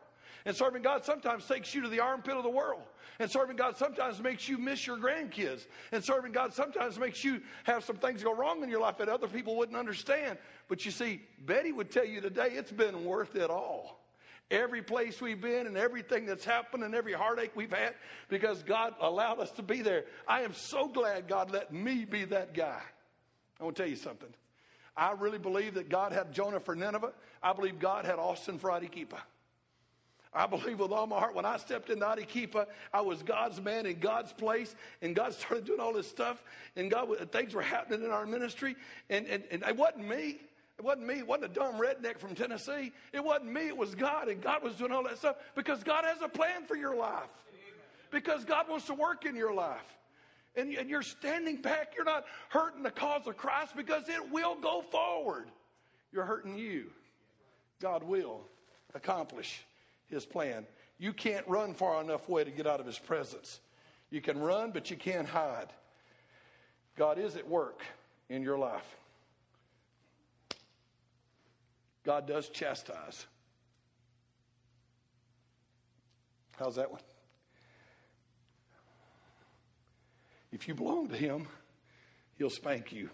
And 0.46 0.56
serving 0.56 0.82
God 0.82 1.06
sometimes 1.06 1.46
takes 1.46 1.76
you 1.76 1.82
to 1.82 1.90
the 1.90 2.00
armpit 2.00 2.36
of 2.36 2.44
the 2.44 2.50
world. 2.50 2.82
And 3.20 3.30
serving 3.30 3.58
God 3.58 3.78
sometimes 3.78 4.22
makes 4.22 4.48
you 4.48 4.58
miss 4.58 4.88
your 4.88 4.98
grandkids. 4.98 5.68
And 5.92 6.04
serving 6.04 6.32
God 6.32 6.54
sometimes 6.54 6.98
makes 6.98 7.24
you 7.24 7.42
have 7.66 7.84
some 7.84 7.98
things 7.98 8.24
go 8.24 8.34
wrong 8.34 8.64
in 8.64 8.70
your 8.70 8.80
life 8.80 8.98
that 9.00 9.10
other 9.10 9.28
people 9.28 9.58
wouldn't 9.58 9.78
understand. 9.78 10.38
But 10.70 10.86
you 10.86 10.92
see, 10.92 11.22
Betty 11.46 11.72
would 11.72 11.92
tell 11.92 12.06
you 12.06 12.22
today 12.22 12.50
it's 12.52 12.72
been 12.72 13.04
worth 13.04 13.36
it 13.36 13.50
all. 13.50 13.99
Every 14.52 14.82
place 14.82 15.22
we've 15.22 15.40
been 15.40 15.68
and 15.68 15.78
everything 15.78 16.26
that's 16.26 16.44
happened 16.44 16.84
and 16.84 16.96
every 16.96 17.14
heartache 17.14 17.52
we've 17.56 17.72
had 17.72 17.94
because 18.30 18.64
God 18.64 18.96
allowed 19.00 19.40
us 19.40 19.52
to 19.52 19.64
be 19.64 19.82
there. 19.82 20.06
I 20.28 20.42
am 20.42 20.54
so 20.54 20.88
glad 20.88 21.28
God 21.28 21.52
let 21.52 21.72
me 21.72 22.06
be 22.06 22.26
that 22.26 22.56
guy. 22.56 22.82
I 23.60 23.64
want 23.64 23.76
to 23.76 23.84
tell 23.84 23.90
you 23.90 23.96
something. 23.96 24.30
I 24.98 25.12
really 25.12 25.38
believe 25.38 25.76
that 25.76 25.90
God 25.90 26.12
had 26.12 26.34
Jonah 26.34 26.60
for 26.60 26.76
Nineveh. 26.76 27.14
I 27.44 27.54
believe 27.54 27.80
God 27.80 28.06
had 28.06 28.18
Austin 28.18 28.58
for 28.58 28.72
Arequipa. 28.72 29.22
I 30.34 30.46
believe 30.46 30.80
with 30.80 30.92
all 30.92 31.08
my 31.08 31.18
heart 31.18 31.34
when 31.34 31.46
I 31.46 31.58
stepped 31.58 31.90
into 31.90 32.08
Arequipa, 32.08 32.68
I 32.94 33.02
was 33.02 33.24
God's 33.24 33.60
man 33.60 33.86
in 33.86 34.00
God's 34.00 34.32
place, 34.34 34.76
and 35.02 35.16
God 35.16 35.34
started 35.34 35.66
doing 35.66 35.80
all 35.80 35.94
this 35.94 36.08
stuff, 36.08 36.42
and 36.76 36.92
God 36.92 37.10
things 37.32 37.56
were 37.56 37.64
happening 37.64 38.04
in 38.04 38.12
our 38.12 38.26
ministry, 38.26 38.76
and, 39.10 39.26
and, 39.26 39.44
and 39.50 39.64
it 39.64 39.76
wasn't 39.76 40.08
me. 40.08 40.40
It 40.80 40.86
wasn't 40.86 41.06
me. 41.06 41.20
It 41.20 41.28
wasn't 41.28 41.52
a 41.52 41.54
dumb 41.54 41.76
redneck 41.76 42.18
from 42.18 42.34
Tennessee. 42.34 42.92
It 43.14 43.24
wasn't 43.24 43.52
me. 43.52 43.68
It 43.68 43.78
was 43.78 43.94
God, 43.94 44.30
and 44.30 44.42
God 44.42 44.64
was 44.64 44.76
doing 44.76 44.92
all 44.92 45.04
that 45.04 45.18
stuff 45.18 45.36
because 45.54 45.84
God 45.84 46.06
has 46.06 46.22
a 46.24 46.30
plan 46.30 46.66
for 46.66 46.76
your 46.76 46.96
life. 46.96 47.30
Because 48.12 48.46
God 48.46 48.68
wants 48.68 48.88
to 48.88 48.96
work 48.96 49.26
in 49.26 49.36
your 49.36 49.54
life 49.54 49.86
and, 50.56 50.74
and 50.74 50.90
you're 50.90 51.02
standing 51.02 51.62
back, 51.62 51.94
you're 51.96 52.06
not 52.06 52.26
hurting 52.50 52.84
the 52.84 52.92
cause 52.92 53.28
of 53.28 53.38
Christ 53.38 53.76
because 53.76 54.08
it 54.10 54.32
will 54.32 54.56
go 54.56 54.82
forward. 54.82 55.46
You're 56.12 56.26
hurting 56.26 56.58
you. 56.58 56.88
God 57.80 58.04
will 58.04 58.42
accomplish 58.96 59.64
his 60.08 60.26
plan. 60.26 60.66
You 60.98 61.14
can't 61.14 61.48
run 61.48 61.74
far 61.74 62.02
enough 62.02 62.28
away 62.28 62.44
to 62.44 62.52
get 62.52 62.68
out 62.68 62.80
of 62.80 62.86
his 62.86 63.00
presence. 63.00 63.60
You 64.10 64.22
can 64.22 64.40
run, 64.40 64.72
but 64.72 64.90
you 64.90 64.98
can't 64.98 65.28
hide. 65.28 65.68
God 66.98 67.20
is 67.20 67.36
at 67.36 67.48
work 67.48 67.84
in 68.30 68.42
your 68.44 68.58
life. 68.58 68.98
God 72.10 72.26
does 72.26 72.50
chastise. 72.50 73.28
How's 76.58 76.78
that 76.78 76.90
one? 76.90 77.02
If 80.52 80.68
you 80.68 80.74
belong 80.74 81.10
to 81.10 81.16
Him, 81.16 81.48
He'll 82.40 82.50
spank 82.50 82.92
you. 82.92 83.12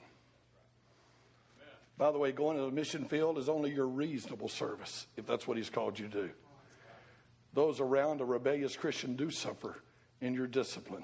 By 1.97 2.13
the 2.13 2.17
way, 2.17 2.31
going 2.31 2.55
to 2.55 2.63
the 2.63 2.71
mission 2.71 3.03
field 3.03 3.37
is 3.37 3.49
only 3.49 3.73
your 3.73 3.85
reasonable 3.85 4.47
service, 4.47 5.05
if 5.17 5.27
that's 5.27 5.45
what 5.45 5.57
He's 5.57 5.69
called 5.69 5.99
you 5.99 6.07
to 6.07 6.27
do. 6.27 6.29
Those 7.53 7.81
around 7.81 8.21
a 8.21 8.25
rebellious 8.25 8.77
Christian 8.77 9.17
do 9.17 9.29
suffer 9.29 9.75
in 10.21 10.33
your 10.33 10.47
discipline. 10.47 11.03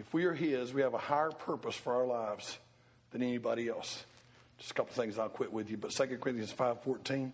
If 0.00 0.14
we 0.14 0.24
are 0.24 0.32
His, 0.32 0.72
we 0.72 0.80
have 0.80 0.94
a 0.94 0.98
higher 0.98 1.30
purpose 1.30 1.74
for 1.74 1.92
our 1.92 2.06
lives 2.06 2.58
than 3.10 3.22
anybody 3.22 3.68
else. 3.68 4.02
Just 4.56 4.70
a 4.70 4.74
couple 4.74 4.94
things 4.94 5.18
I'll 5.18 5.28
quit 5.28 5.52
with 5.52 5.70
you. 5.70 5.76
But 5.76 5.90
2 5.90 6.18
Corinthians 6.18 6.52
5.14 6.52 7.32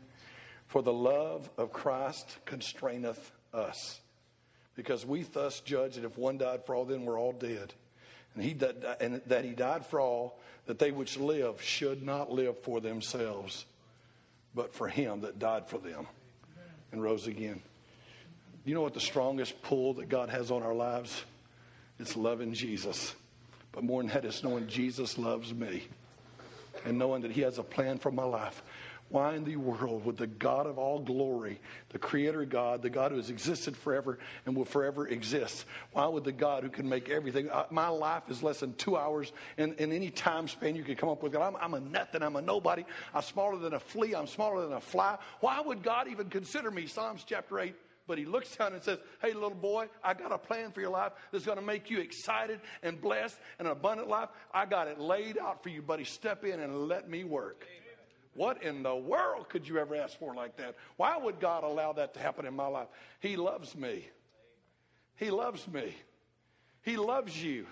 for 0.66 0.82
the 0.82 0.93
love 0.93 1.48
of 1.56 1.72
Christ 1.72 2.26
constraineth 2.44 3.20
us. 3.55 4.01
Because 4.74 5.06
we 5.06 5.22
thus 5.22 5.60
judge 5.60 5.94
that 5.94 6.05
if 6.05 6.18
one 6.18 6.38
died 6.38 6.66
for 6.66 6.74
all, 6.74 6.84
then 6.84 7.05
we're 7.05 7.20
all 7.20 7.32
dead. 7.32 7.72
And, 8.34 8.43
he 8.43 8.55
that, 8.55 9.01
and 9.01 9.22
that 9.26 9.44
he 9.44 9.52
died 9.52 9.86
for 9.86 10.01
all, 10.01 10.36
that 10.66 10.80
they 10.80 10.90
which 10.90 11.16
live 11.16 11.62
should 11.62 12.02
not 12.02 12.32
live 12.32 12.59
for 12.64 12.80
themselves, 12.80 13.64
but 14.56 14.74
for 14.74 14.88
him 14.88 15.20
that 15.20 15.38
died 15.38 15.68
for 15.68 15.78
them 15.78 16.09
and 16.90 17.01
rose 17.01 17.28
again. 17.28 17.62
You 18.64 18.74
know 18.74 18.82
what 18.82 18.94
the 18.94 19.01
strongest 19.01 19.62
pull 19.62 19.94
that 19.94 20.09
God 20.09 20.30
has 20.30 20.51
on 20.51 20.64
our 20.64 20.74
lives? 20.74 21.24
It's 21.98 22.16
loving 22.16 22.52
Jesus. 22.52 23.14
But 23.73 23.85
more 23.85 24.02
than 24.02 24.10
that, 24.12 24.24
it's 24.24 24.43
knowing 24.43 24.68
Jesus 24.68 25.18
loves 25.18 25.52
me 25.52 25.85
and 26.85 26.98
knowing 26.98 27.23
that 27.23 27.31
He 27.31 27.43
has 27.43 27.59
a 27.59 27.62
plan 27.62 27.98
for 27.98 28.10
my 28.10 28.24
life. 28.24 28.62
Why 29.09 29.36
in 29.36 29.44
the 29.44 29.55
world 29.55 30.05
would 30.05 30.16
the 30.16 30.27
God 30.27 30.66
of 30.66 30.78
all 30.78 30.98
glory, 30.98 31.60
the 31.90 31.98
Creator 31.98 32.44
God, 32.47 32.82
the 32.82 32.90
God 32.90 33.12
who 33.12 33.18
has 33.18 33.31
existed 33.31 33.77
forever 33.77 34.18
and 34.44 34.56
will 34.56 34.64
forever 34.64 35.06
exist, 35.06 35.64
why 35.93 36.06
would 36.06 36.24
the 36.24 36.32
God 36.32 36.64
who 36.64 36.70
can 36.70 36.89
make 36.89 37.09
everything, 37.09 37.48
uh, 37.48 37.66
my 37.70 37.86
life 37.86 38.24
is 38.28 38.43
less 38.43 38.59
than 38.59 38.74
two 38.74 38.97
hours 38.97 39.31
in, 39.59 39.74
in 39.74 39.93
any 39.93 40.10
time 40.10 40.48
span 40.48 40.74
you 40.74 40.82
could 40.82 40.98
come 40.98 41.09
up 41.09 41.23
with, 41.23 41.36
I'm, 41.36 41.55
I'm 41.56 41.74
a 41.74 41.81
nothing, 41.81 42.23
I'm 42.24 42.35
a 42.35 42.43
nobody, 42.43 42.85
I'm 43.14 43.23
smaller 43.23 43.59
than 43.59 43.74
a 43.74 43.81
flea, 43.81 44.16
I'm 44.16 44.27
smaller 44.27 44.62
than 44.62 44.73
a 44.73 44.81
fly. 44.81 45.18
Why 45.39 45.60
would 45.60 45.85
God 45.85 46.09
even 46.09 46.28
consider 46.28 46.73
me? 46.73 46.86
Psalms 46.86 47.24
chapter 47.24 47.60
8 47.60 47.77
but 48.06 48.18
he 48.18 48.24
looks 48.24 48.54
down 48.56 48.72
and 48.72 48.82
says, 48.82 48.98
Hey, 49.20 49.32
little 49.32 49.50
boy, 49.50 49.88
I 50.02 50.14
got 50.14 50.32
a 50.32 50.38
plan 50.38 50.72
for 50.72 50.80
your 50.80 50.90
life 50.90 51.12
that's 51.32 51.44
going 51.44 51.58
to 51.58 51.64
make 51.64 51.90
you 51.90 52.00
excited 52.00 52.60
and 52.82 53.00
blessed 53.00 53.36
and 53.58 53.66
an 53.66 53.72
abundant 53.72 54.08
life. 54.08 54.28
I 54.52 54.66
got 54.66 54.88
it 54.88 55.00
laid 55.00 55.38
out 55.38 55.62
for 55.62 55.68
you, 55.68 55.82
buddy. 55.82 56.04
Step 56.04 56.44
in 56.44 56.60
and 56.60 56.88
let 56.88 57.08
me 57.08 57.24
work. 57.24 57.66
What 58.34 58.62
in 58.62 58.82
the 58.82 58.94
world 58.94 59.48
could 59.48 59.66
you 59.66 59.78
ever 59.78 59.96
ask 59.96 60.18
for 60.18 60.34
like 60.34 60.58
that? 60.58 60.76
Why 60.96 61.16
would 61.16 61.40
God 61.40 61.64
allow 61.64 61.94
that 61.94 62.14
to 62.14 62.20
happen 62.20 62.44
in 62.44 62.54
my 62.54 62.66
life? 62.66 62.88
He 63.20 63.36
loves 63.36 63.74
me. 63.74 64.06
He 65.16 65.30
loves 65.30 65.66
me. 65.66 65.94
He 66.82 66.96
loves 66.98 67.42
you. 67.42 67.66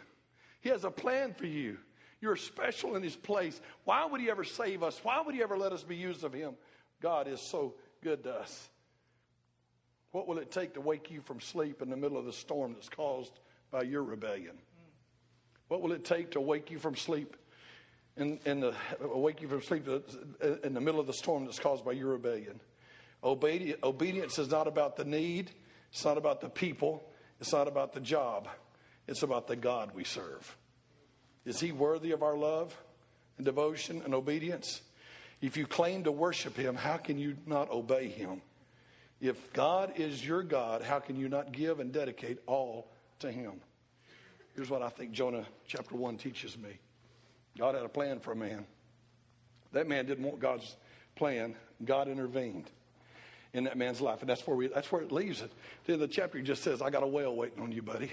He 0.63 0.71
has 0.71 0.85
a 0.85 0.91
plan 0.91 1.35
for 1.35 1.47
you. 1.47 1.77
You're 2.23 2.37
special 2.37 2.97
in 2.97 3.03
His 3.03 3.15
place. 3.15 3.61
Why 3.85 4.07
would 4.07 4.21
He 4.21 4.31
ever 4.31 4.45
save 4.45 4.83
us? 4.83 4.99
Why 5.03 5.21
would 5.21 5.35
He 5.35 5.43
ever 5.43 5.59
let 5.59 5.73
us 5.73 5.83
be 5.83 5.97
used 5.97 6.25
of 6.25 6.33
Him? 6.33 6.55
God 7.03 7.29
is 7.29 7.41
so 7.41 7.75
good 8.03 8.25
to 8.25 8.33
us. 8.33 8.69
What 10.15 10.29
will 10.29 10.39
it 10.39 10.53
take 10.53 10.75
to 10.75 10.81
wake 10.81 11.11
you 11.11 11.23
from 11.23 11.41
sleep 11.41 11.83
in 11.83 11.91
the 11.91 11.97
middle 11.97 12.17
of 12.17 12.25
the 12.25 12.33
storm 12.33 12.75
that's 12.75 12.89
caused 12.89 13.33
by 13.73 13.83
your 13.83 14.05
rebellion? 14.05 14.57
What 15.67 15.83
will 15.83 15.91
it 15.91 16.05
take 16.05 16.31
to 16.31 16.41
wake 16.41 16.71
you 16.71 16.79
from 16.79 16.95
sleep 16.95 17.37
in, 18.17 18.39
in 18.45 18.61
the 18.61 18.77
wake 19.01 19.43
you 19.43 19.49
from 19.49 19.61
sleep 19.63 19.89
in 20.63 20.73
the 20.73 20.81
middle 20.81 21.01
of 21.01 21.09
the 21.09 21.13
storm 21.13 21.47
that's 21.47 21.59
caused 21.59 21.85
by 21.85 21.91
your 21.91 22.11
rebellion. 22.11 22.61
Obedi- 23.25 23.75
obedience 23.83 24.39
is 24.39 24.49
not 24.53 24.69
about 24.69 24.95
the 24.95 25.05
need, 25.05 25.51
it's 25.91 26.05
not 26.05 26.17
about 26.17 26.41
the 26.41 26.49
people, 26.49 27.03
it's 27.41 27.53
not 27.53 27.67
about 27.67 27.93
the 27.93 28.01
job, 28.01 28.47
it's 29.09 29.25
about 29.25 29.49
the 29.49 29.57
God 29.57 29.97
we 29.97 30.05
serve. 30.05 30.57
Is 31.45 31.59
He 31.59 31.73
worthy 31.73 32.13
of 32.13 32.23
our 32.23 32.37
love 32.37 32.73
and 33.37 33.45
devotion 33.45 34.03
and 34.05 34.15
obedience? 34.15 34.81
If 35.41 35.57
you 35.57 35.67
claim 35.67 36.05
to 36.05 36.13
worship 36.13 36.57
Him, 36.57 36.77
how 36.77 36.99
can 36.99 37.19
you 37.19 37.37
not 37.47 37.69
obey 37.69 38.07
Him? 38.07 38.43
If 39.25 39.55
God 39.55 39.95
is 39.97 40.23
your 40.23 40.43
God, 40.43 40.83
how 40.83 40.99
can 40.99 41.17
you 41.17 41.31
not 41.31 41.51
give 41.51 41.81
and 41.81 41.91
dedicate 41.91 42.41
all 42.47 42.87
to 43.21 43.33
Him? 43.33 43.55
Here's 44.55 44.69
what 44.69 44.83
I 44.83 44.91
think 44.91 45.13
Jonah 45.13 45.47
chapter 45.67 45.97
1 45.97 46.19
teaches 46.19 46.59
me. 46.59 46.79
God 47.57 47.75
had 47.75 47.85
a 47.85 47.89
plan 47.89 48.21
for 48.21 48.33
a 48.33 48.37
man. 48.37 48.67
That 49.73 49.89
man 49.89 50.05
didn't 50.05 50.25
want 50.25 50.41
God's 50.41 50.77
plan. 51.17 51.55
God 51.83 52.09
intervened 52.09 52.71
in 53.55 53.65
that 53.65 53.79
man's 53.79 53.99
life, 54.03 54.21
and 54.21 54.29
that's 54.29 54.47
where 54.47 54.59
we 54.59 54.67
that's 54.69 54.93
where 54.93 55.01
it 55.01 55.11
leaves 55.11 55.41
it. 55.41 55.51
The, 55.87 55.95
end 55.95 56.03
of 56.03 56.11
the 56.11 56.15
chapter 56.15 56.43
just 56.43 56.63
says, 56.63 56.83
"I 56.83 56.91
got 56.91 57.03
a 57.03 57.07
whale 57.07 57.35
waiting 57.35 57.63
on 57.63 57.73
you, 57.73 57.81
buddy. 57.81 58.13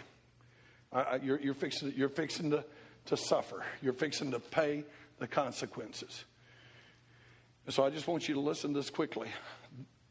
I, 0.93 1.01
I, 1.01 1.15
you're, 1.17 1.41
you're 1.41 1.53
fixing 1.55 1.91
you're 1.93 2.07
fixing 2.07 2.51
to 2.51 2.63
to 3.07 3.17
suffer. 3.17 3.65
You're 3.81 3.91
fixing 3.91 4.31
to 4.31 4.39
pay 4.39 4.85
the 5.19 5.27
consequences." 5.27 6.23
And 7.65 7.75
so 7.75 7.83
I 7.83 7.89
just 7.89 8.07
want 8.07 8.29
you 8.29 8.35
to 8.35 8.39
listen 8.39 8.73
to 8.73 8.79
this 8.79 8.89
quickly. 8.89 9.27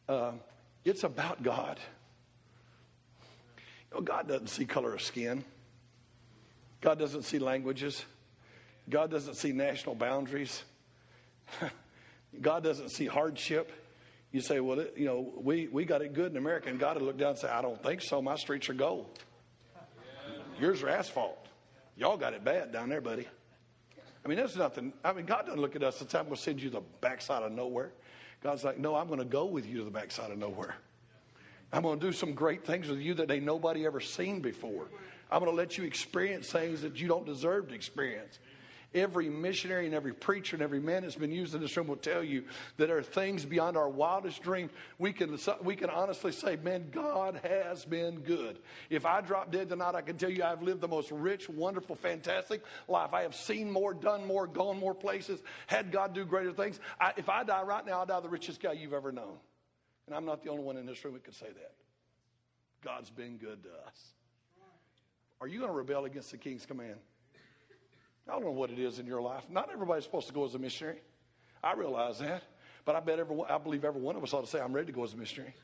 Uh, 0.07 0.33
it's 0.85 1.05
about 1.05 1.43
God. 1.43 1.79
You 3.91 3.99
know, 3.99 4.03
God 4.03 4.29
doesn't 4.29 4.49
see 4.49 4.65
color 4.65 4.95
of 4.95 5.03
skin. 5.03 5.45
God 6.81 6.99
doesn't 6.99 7.25
see 7.25 7.39
languages. 7.39 8.05
God 8.89 9.11
doesn't 9.11 9.35
see 9.35 9.53
national 9.53 9.95
boundaries. 9.95 10.63
God 12.41 12.63
doesn't 12.63 12.91
see 12.91 13.07
hardship. 13.07 13.71
You 14.33 14.41
say, 14.41 14.61
well, 14.61 14.79
it, 14.79 14.95
you 14.97 15.07
know, 15.07 15.33
we, 15.37 15.67
we 15.67 15.85
got 15.85 16.03
it 16.03 16.15
good 16.15 16.31
in 16.31 16.37
America, 16.37 16.69
and 16.69 16.79
God 16.79 16.97
would 16.97 17.05
look 17.05 17.19
down 17.19 17.31
and 17.31 17.39
say, 17.39 17.49
I 17.49 17.63
don't 17.63 17.83
think 17.83 18.01
so. 18.01 18.23
My 18.23 18.37
streets 18.37 18.69
are 18.69 18.75
gold. 18.75 19.19
Yours 20.61 20.83
are 20.83 20.89
asphalt. 20.89 21.47
Y'all 21.97 22.17
got 22.17 22.35
it 22.35 22.45
bad 22.45 22.73
down 22.73 22.89
there, 22.89 23.01
buddy. 23.01 23.27
I 24.25 24.29
mean, 24.29 24.37
there's 24.37 24.57
nothing. 24.57 24.93
I 25.05 25.13
mean, 25.13 25.27
God 25.27 25.47
doesn't 25.47 25.61
look 25.61 25.75
at 25.75 25.83
us 25.83 26.01
and 26.01 26.11
say, 26.11 26.19
I'm 26.19 26.27
going 26.27 26.37
to 26.37 26.43
send 26.43 26.63
you 26.63 26.71
the 26.71 26.83
backside 27.01 27.43
of 27.43 27.53
nowhere. 27.53 27.91
God's 28.43 28.65
like, 28.65 28.79
no, 28.79 28.95
I'm 28.95 29.07
going 29.07 29.19
to 29.19 29.25
go 29.25 29.47
with 29.47 29.67
you 29.67 29.79
to 29.79 29.85
the 29.85 29.91
backside 29.91 30.31
of 30.31 30.39
nowhere. 30.39 30.75
I'm 31.73 31.83
going 31.83 32.01
to 32.01 32.07
do 32.07 32.13
some 32.13 32.35
great 32.35 32.65
things 32.65 32.89
with 32.89 32.99
you 32.99 33.15
that 33.15 33.31
ain't 33.31 33.45
nobody 33.45 33.87
ever 33.87 34.01
seen 34.01 34.41
before. 34.41 34.87
I'm 35.31 35.41
going 35.41 35.53
to 35.53 35.57
let 35.57 35.79
you 35.79 35.85
experience 35.85 36.51
things 36.51 36.83
that 36.83 37.01
you 37.01 37.07
don't 37.07 37.27
deserve 37.27 37.69
to 37.69 37.75
experience. 37.75 38.39
Every 38.93 39.29
missionary 39.29 39.87
and 39.87 39.95
every 39.95 40.13
preacher 40.13 40.57
and 40.57 40.63
every 40.63 40.81
man 40.81 41.03
that's 41.03 41.15
been 41.15 41.31
used 41.31 41.55
in 41.55 41.61
this 41.61 41.77
room 41.77 41.87
will 41.87 41.97
tell 41.97 42.25
you 42.25 42.43
that 42.77 42.89
there 42.89 42.99
are 42.99 43.03
things 43.03 43.45
beyond 43.45 43.77
our 43.77 43.89
wildest 43.89 44.43
dreams. 44.43 44.73
We 44.99 45.13
can, 45.13 45.39
we 45.63 45.77
can 45.77 45.91
honestly 45.91 46.33
say, 46.33 46.57
man, 46.57 46.87
God 46.91 47.41
has 47.45 47.85
been 47.85 48.21
good. 48.21 48.59
If 48.89 49.07
I 49.07 49.21
drop 49.21 49.53
dead 49.53 49.69
tonight, 49.69 49.95
I 49.95 50.03
can 50.03 50.17
tell 50.17 50.31
you 50.31 50.43
I've 50.43 50.63
lived 50.63 50.81
the 50.81 50.89
most 50.89 51.13
rich, 51.13 51.49
wonderful, 51.49 51.95
fantastic 51.95 52.63
life. 52.89 53.15
I 53.15 53.23
have 53.23 53.37
seen 53.37 53.71
more, 53.71 53.95
done 53.95 54.27
more, 54.27 54.49
gone 54.49 54.81
more 54.81 54.95
places, 54.95 55.41
had 55.69 55.93
God 55.93 56.13
do 56.13 56.25
greater 56.25 56.53
things. 56.53 56.81
I, 57.01 57.13
if 57.17 57.29
I 57.29 57.45
die 57.45 57.63
right 57.63 57.87
now, 57.87 58.01
I'll 58.01 58.07
die 58.07 58.19
the 58.19 58.29
richest 58.29 58.61
guy 58.61 58.73
you've 58.73 58.93
ever 58.93 59.13
known. 59.13 59.37
And 60.07 60.17
I'm 60.17 60.25
not 60.25 60.43
the 60.43 60.51
only 60.51 60.65
one 60.65 60.77
in 60.77 60.87
this 60.87 61.05
room 61.05 61.15
that 61.15 61.23
could 61.23 61.37
say 61.37 61.47
that. 61.47 61.75
God's 62.83 63.11
been 63.11 63.37
good 63.37 63.63
to 63.63 63.69
us. 63.69 64.15
Are 65.41 65.47
you 65.47 65.59
going 65.61 65.71
to 65.71 65.77
rebel 65.77 66.07
against 66.07 66.33
the 66.33 66.39
king's 66.39 66.67
command? 66.67 66.99
I 68.29 68.33
don't 68.33 68.45
know 68.45 68.51
what 68.51 68.71
it 68.71 68.79
is 68.79 68.99
in 68.99 69.07
your 69.07 69.23
life. 69.23 69.45
Not 69.51 69.71
everybody's 69.73 70.05
supposed 70.05 70.29
to 70.29 70.35
go 70.35 70.45
as 70.45 70.55
a 70.55 70.59
missionary. 70.59 71.01
I 71.63 71.75
realize 71.75 72.19
that. 72.21 72.43
But 72.85 72.97
I 72.97 73.01
bet 73.01 73.19
every, 73.19 73.37
I 73.49 73.59
believe 73.59 73.85
every 73.85 74.01
one 74.01 74.17
of 74.17 74.23
us 74.23 74.33
ought 74.33 74.43
to 74.43 74.47
say, 74.47 74.61
I'm 74.61 74.73
ready 74.73 74.87
to 74.87 74.93
go 74.93 75.05
as 75.05 75.13
a 75.13 75.17
missionary. 75.17 75.55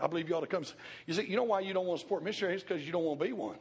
I 0.00 0.06
believe 0.06 0.28
you 0.28 0.36
ought 0.36 0.42
to 0.42 0.46
come. 0.46 0.64
You 1.06 1.14
see, 1.14 1.26
you 1.26 1.36
know 1.36 1.44
why 1.44 1.60
you 1.60 1.72
don't 1.72 1.86
want 1.86 1.98
to 1.98 2.04
support 2.04 2.22
missionaries? 2.22 2.62
Because 2.62 2.86
you 2.86 2.92
don't 2.92 3.04
want 3.04 3.18
to 3.18 3.26
be 3.26 3.32
one. 3.32 3.56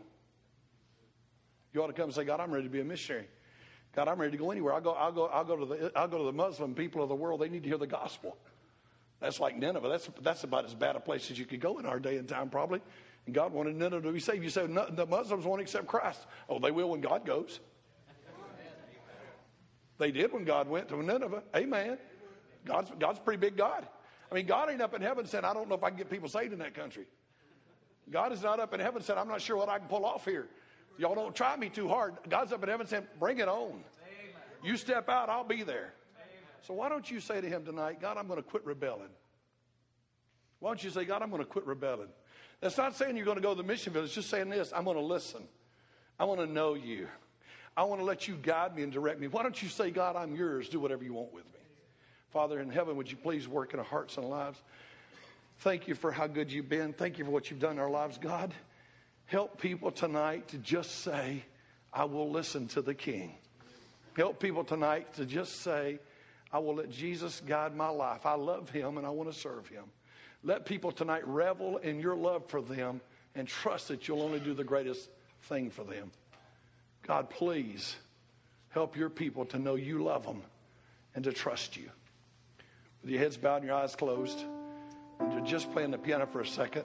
You 1.73 1.81
ought 1.83 1.87
to 1.87 1.93
come 1.93 2.05
and 2.05 2.13
say, 2.13 2.23
God, 2.23 2.39
I'm 2.39 2.51
ready 2.51 2.65
to 2.65 2.69
be 2.69 2.79
a 2.79 2.85
missionary. 2.85 3.27
God, 3.95 4.07
I'm 4.07 4.19
ready 4.19 4.31
to 4.31 4.37
go 4.37 4.51
anywhere. 4.51 4.73
I'll 4.73 4.81
go, 4.81 4.91
I'll 4.91 5.11
go, 5.11 5.25
I'll 5.25 5.43
go 5.43 5.55
to 5.55 5.65
the, 5.65 5.91
I'll 5.95 6.07
go 6.07 6.19
to 6.19 6.23
the 6.25 6.33
Muslim 6.33 6.75
people 6.75 7.01
of 7.01 7.09
the 7.09 7.15
world. 7.15 7.41
They 7.41 7.49
need 7.49 7.63
to 7.63 7.69
hear 7.69 7.77
the 7.79 7.87
gospel. 7.87 8.37
That's 9.19 9.39
like 9.39 9.57
Nineveh. 9.57 9.89
That's, 9.89 10.09
that's 10.21 10.43
about 10.43 10.65
as 10.65 10.75
bad 10.75 10.95
a 10.95 10.99
place 10.99 11.31
as 11.31 11.39
you 11.39 11.45
could 11.45 11.59
go 11.59 11.79
in 11.79 11.85
our 11.85 11.99
day 11.99 12.17
and 12.17 12.27
time, 12.27 12.49
probably. 12.49 12.81
And 13.27 13.35
God 13.35 13.53
wanted 13.53 13.75
Nineveh 13.75 14.01
to 14.07 14.11
be 14.13 14.19
saved. 14.19 14.43
You 14.43 14.49
said 14.49 14.73
the 14.73 15.05
Muslims 15.05 15.45
won't 15.45 15.61
accept 15.61 15.85
Christ. 15.85 16.25
Oh, 16.49 16.59
they 16.59 16.71
will 16.71 16.89
when 16.89 17.01
God 17.01 17.25
goes. 17.25 17.59
They 19.99 20.11
did 20.11 20.31
when 20.31 20.45
God 20.45 20.69
went 20.69 20.87
to 20.89 21.03
Nineveh. 21.03 21.43
Amen. 21.55 21.97
God's, 22.65 22.91
God's 22.97 23.19
a 23.19 23.21
pretty 23.21 23.39
big 23.39 23.57
God. 23.57 23.85
I 24.31 24.35
mean, 24.35 24.45
God 24.45 24.69
ain't 24.69 24.81
up 24.81 24.93
in 24.93 25.01
heaven 25.01 25.25
saying, 25.25 25.43
I 25.43 25.53
don't 25.53 25.67
know 25.67 25.75
if 25.75 25.83
I 25.83 25.89
can 25.89 25.97
get 25.97 26.09
people 26.09 26.29
saved 26.29 26.53
in 26.53 26.59
that 26.59 26.73
country. 26.73 27.05
God 28.09 28.31
is 28.31 28.41
not 28.41 28.59
up 28.59 28.73
in 28.73 28.79
heaven 28.79 29.01
saying, 29.01 29.19
I'm 29.19 29.27
not 29.27 29.41
sure 29.41 29.57
what 29.57 29.69
I 29.69 29.79
can 29.79 29.87
pull 29.87 30.05
off 30.05 30.23
here. 30.23 30.47
Y'all 30.97 31.15
don't 31.15 31.35
try 31.35 31.55
me 31.57 31.69
too 31.69 31.87
hard. 31.87 32.15
God's 32.29 32.53
up 32.53 32.63
in 32.63 32.69
heaven 32.69 32.87
saying, 32.87 33.07
bring 33.19 33.39
it 33.39 33.47
on. 33.47 33.83
You 34.63 34.77
step 34.77 35.09
out, 35.09 35.29
I'll 35.29 35.43
be 35.43 35.63
there. 35.63 35.93
So 36.61 36.73
why 36.73 36.89
don't 36.89 37.09
you 37.09 37.19
say 37.19 37.41
to 37.41 37.47
him 37.47 37.65
tonight, 37.65 37.99
God, 38.01 38.17
I'm 38.17 38.27
going 38.27 38.41
to 38.41 38.47
quit 38.47 38.65
rebelling. 38.65 39.09
Why 40.59 40.69
don't 40.69 40.83
you 40.83 40.89
say, 40.89 41.05
God, 41.05 41.21
I'm 41.21 41.29
going 41.29 41.41
to 41.41 41.47
quit 41.47 41.65
rebelling? 41.65 42.09
That's 42.61 42.77
not 42.77 42.95
saying 42.95 43.15
you're 43.15 43.25
going 43.25 43.37
to 43.37 43.43
go 43.43 43.53
to 43.53 43.61
the 43.61 43.67
mission 43.67 43.93
field. 43.93 44.05
It's 44.05 44.13
just 44.13 44.29
saying 44.29 44.49
this 44.49 44.73
I'm 44.75 44.85
going 44.85 44.97
to 44.97 45.03
listen. 45.03 45.43
I 46.19 46.25
want 46.25 46.39
to 46.39 46.47
know 46.47 46.73
you. 46.73 47.07
I 47.75 47.83
want 47.83 48.01
to 48.01 48.05
let 48.05 48.27
you 48.27 48.35
guide 48.35 48.75
me 48.75 48.81
and 48.81 48.91
direct 48.91 49.19
me. 49.19 49.27
Why 49.27 49.43
don't 49.43 49.61
you 49.61 49.69
say, 49.69 49.91
God, 49.91 50.15
I'm 50.15 50.35
yours. 50.35 50.67
Do 50.67 50.79
whatever 50.79 51.03
you 51.03 51.13
want 51.13 51.31
with 51.31 51.45
me. 51.45 51.59
Father 52.31 52.59
in 52.59 52.71
heaven, 52.71 52.97
would 52.97 53.11
you 53.11 53.17
please 53.17 53.47
work 53.47 53.73
in 53.73 53.79
our 53.79 53.85
hearts 53.85 54.17
and 54.17 54.27
lives? 54.27 54.59
Thank 55.59 55.87
you 55.87 55.93
for 55.93 56.11
how 56.11 56.27
good 56.27 56.51
you've 56.51 56.69
been. 56.69 56.93
Thank 56.93 57.19
you 57.19 57.25
for 57.25 57.31
what 57.31 57.49
you've 57.49 57.59
done 57.59 57.73
in 57.73 57.79
our 57.79 57.89
lives. 57.89 58.17
God, 58.17 58.53
help 59.25 59.61
people 59.61 59.91
tonight 59.91 60.49
to 60.49 60.57
just 60.57 61.03
say, 61.03 61.43
I 61.93 62.05
will 62.05 62.31
listen 62.31 62.67
to 62.69 62.81
the 62.81 62.93
King. 62.93 63.35
Help 64.15 64.39
people 64.39 64.63
tonight 64.63 65.13
to 65.15 65.25
just 65.25 65.61
say, 65.61 65.99
I 66.51 66.59
will 66.59 66.75
let 66.75 66.89
Jesus 66.89 67.41
guide 67.45 67.75
my 67.75 67.89
life. 67.89 68.25
I 68.25 68.35
love 68.35 68.69
him 68.69 68.97
and 68.97 69.05
I 69.05 69.11
want 69.11 69.31
to 69.31 69.37
serve 69.37 69.67
him. 69.67 69.83
Let 70.43 70.65
people 70.65 70.91
tonight 70.91 71.27
revel 71.27 71.77
in 71.77 71.99
your 71.99 72.15
love 72.15 72.45
for 72.47 72.61
them 72.61 73.01
and 73.35 73.47
trust 73.47 73.89
that 73.89 74.07
you'll 74.07 74.21
only 74.21 74.39
do 74.39 74.53
the 74.53 74.63
greatest 74.63 75.09
thing 75.43 75.69
for 75.69 75.83
them. 75.83 76.11
God, 77.05 77.29
please 77.29 77.95
help 78.69 78.97
your 78.97 79.09
people 79.09 79.45
to 79.45 79.59
know 79.59 79.75
you 79.75 80.03
love 80.03 80.25
them 80.25 80.41
and 81.15 81.23
to 81.23 81.31
trust 81.31 81.77
you. 81.77 81.89
With 83.01 83.11
your 83.11 83.19
heads 83.19 83.37
bowed 83.37 83.57
and 83.57 83.65
your 83.65 83.75
eyes 83.75 83.95
closed, 83.95 84.43
and 85.19 85.33
you're 85.33 85.45
just 85.45 85.71
playing 85.71 85.91
the 85.91 85.97
piano 85.97 86.27
for 86.27 86.41
a 86.41 86.47
second, 86.47 86.83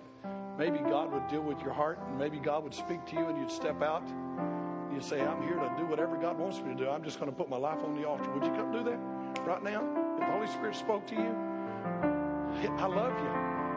maybe 0.59 0.79
God 0.79 1.12
would 1.12 1.29
deal 1.29 1.43
with 1.43 1.61
your 1.61 1.73
heart, 1.73 1.99
and 2.07 2.19
maybe 2.19 2.39
God 2.39 2.62
would 2.62 2.74
speak 2.74 3.05
to 3.07 3.16
you, 3.16 3.27
and 3.27 3.39
you'd 3.39 3.51
step 3.51 3.83
out. 3.83 4.09
And 4.09 4.95
You'd 4.95 5.05
say, 5.05 5.20
I'm 5.20 5.43
here 5.43 5.57
to 5.57 5.74
do 5.79 5.87
whatever 5.87 6.16
God 6.16 6.39
wants 6.39 6.59
me 6.61 6.69
to 6.69 6.74
do. 6.74 6.89
I'm 6.89 7.03
just 7.03 7.19
going 7.19 7.31
to 7.31 7.37
put 7.37 7.49
my 7.49 7.57
life 7.57 7.83
on 7.83 7.95
the 7.95 8.07
altar. 8.07 8.31
Would 8.31 8.45
you 8.45 8.53
come 8.53 8.73
do 8.73 8.85
that 8.85 8.99
right 9.47 9.62
now? 9.62 9.83
If 10.15 10.20
the 10.20 10.27
Holy 10.27 10.47
Spirit 10.49 10.77
spoke 10.77 11.07
to 11.09 11.15
you, 11.15 12.22
I 12.55 12.87
love 12.87 13.19
you. 13.19 13.29